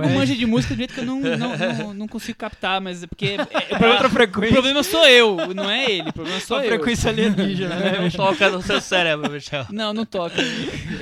West. 0.07 0.13
manja 0.15 0.35
de 0.35 0.45
música 0.45 0.73
do 0.73 0.77
jeito 0.79 0.93
que 0.93 0.99
eu 0.99 1.05
não, 1.05 1.19
não, 1.21 1.57
não, 1.57 1.93
não 1.93 2.07
consigo 2.07 2.37
captar, 2.37 2.81
mas 2.81 3.03
é 3.03 3.07
porque. 3.07 3.37
é- 3.39 3.45
Pra 3.77 3.91
outra 3.93 4.07
o 4.07 4.11
frequência. 4.11 4.51
problema 4.53 4.83
sou 4.83 5.07
eu, 5.07 5.53
não 5.53 5.69
é 5.69 5.89
ele. 5.89 6.09
O 6.09 6.13
problema 6.13 6.39
sou 6.39 6.57
Sua 6.57 6.65
eu. 6.65 6.69
frequência 6.69 7.09
alienígena, 7.09 7.75
né? 7.75 7.99
Não 8.05 8.09
toca 8.11 8.49
no 8.49 8.61
seu 8.61 8.81
cérebro, 8.81 9.31
Michel. 9.31 9.65
Não, 9.71 9.93
não 9.93 10.05
toca. 10.05 10.41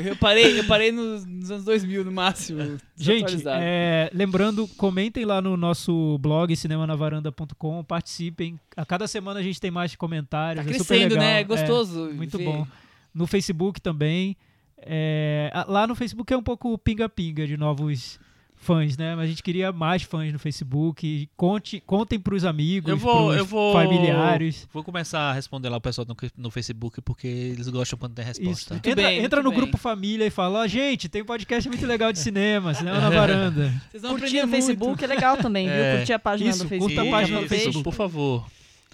Eu 0.05 0.15
parei, 0.15 0.60
eu 0.60 0.64
parei 0.65 0.91
nos, 0.91 1.26
nos 1.26 1.49
anos 1.51 1.65
2000 1.65 2.05
no 2.05 2.11
máximo. 2.11 2.77
Gente, 2.95 3.44
é, 3.48 4.10
lembrando, 4.14 4.68
comentem 4.78 5.26
lá 5.26 5.41
no 5.41 5.57
nosso 5.57 6.18
blog 6.20 6.56
cinemanavaranda.com, 6.56 7.84
participem. 7.84 8.60
A 8.78 8.86
cada 8.86 9.07
semana 9.07 9.40
a 9.40 9.44
gente 9.44 9.60
tem 9.60 9.72
mais 9.72 9.95
comentários. 9.95 10.64
Tá 10.64 10.70
é 10.70 10.74
crescendo, 10.74 11.15
né? 11.15 11.41
É 11.41 11.44
gostoso. 11.44 12.11
muito 12.14 12.38
ver. 12.38 12.45
bom. 12.45 12.68
No 13.14 13.26
Facebook 13.26 13.82
também. 13.82 14.38
É, 14.78 15.52
lá 15.68 15.88
no 15.88 15.95
Facebook 15.95 16.32
é 16.34 16.38
um 16.38 16.44
pouco 16.44 16.78
pinga-pinga 16.78 17.48
de 17.48 17.57
novos 17.57 18.20
fãs, 18.64 18.98
né? 18.98 19.15
Mas 19.15 19.26
a 19.26 19.27
gente 19.27 19.44
queria 19.44 19.72
mais 19.72 20.02
fãs 20.03 20.31
no 20.31 20.40
Facebook. 20.40 21.30
Conte, 21.35 21.80
contem 21.85 22.19
pros 22.19 22.45
amigos, 22.45 22.90
Eu 22.90 22.98
vou, 22.98 23.27
pros 23.27 23.38
eu 23.38 23.45
vou. 23.45 23.73
familiares. 23.73 24.68
Vou 24.73 24.84
começar 24.84 25.19
a 25.30 25.34
responder 25.34 25.69
lá 25.69 25.77
o 25.77 25.81
pessoal 25.81 26.07
no, 26.07 26.15
no 26.38 26.49
Facebook 26.49 27.02
porque 27.02 27.27
eles 27.27 27.68
gostam 27.68 27.99
quando 27.99 28.15
tem 28.15 28.26
resposta. 28.26 28.76
Entra, 28.76 28.95
bem, 28.95 29.19
entra 29.23 29.44
no 29.44 29.49
bem. 29.49 29.60
grupo 29.60 29.77
família 29.77 30.26
e 30.26 30.30
fala: 30.30 30.61
ó, 30.61 30.68
gente, 30.68 31.07
tem 31.10 31.22
um 31.22 31.26
podcast 31.26 31.69
muito 31.69 31.85
legal 31.85 32.11
de 32.11 32.19
cinema, 32.19 32.73
cinema 32.73 32.99
na 32.99 33.10
varanda. 33.10 33.73
Vocês 33.91 34.02
vão 34.02 34.11
Curtir 34.11 34.26
aprender 34.26 34.41
no 34.41 34.48
muito. 34.48 34.56
Facebook 34.65 35.03
é 35.03 35.07
legal 35.07 35.38
também, 35.38 35.68
viu? 35.68 35.76
É. 35.76 35.98
Curtir 35.98 36.14
a 36.14 36.19
página 36.19 36.49
Isso, 36.49 36.64
do 36.64 36.69
curta 36.69 36.85
Facebook. 36.85 37.07
a 37.07 37.11
página 37.11 37.41
do. 37.41 37.48
Facebook. 37.49 37.84
por 37.84 37.94
favor. 37.94 38.45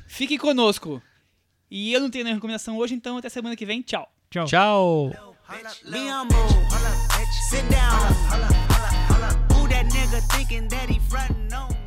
Fique 0.08 0.38
conosco. 0.38 1.02
E 1.72 1.94
eu 1.94 2.00
não 2.00 2.10
tenho 2.10 2.24
nenhuma 2.24 2.38
recomendação 2.38 2.78
hoje, 2.78 2.96
então 2.96 3.18
até 3.18 3.30
semana 3.30 3.56
que 3.56 3.66
vem. 3.66 3.82
Tchau. 3.82 4.12
Tchau. 4.32 4.46
Tchau. 4.48 5.12
Down. 5.92 6.28
thinking 10.22 10.68
that 10.70 10.90
he 10.90 11.00
frontin' 11.00 11.54
on 11.54 11.79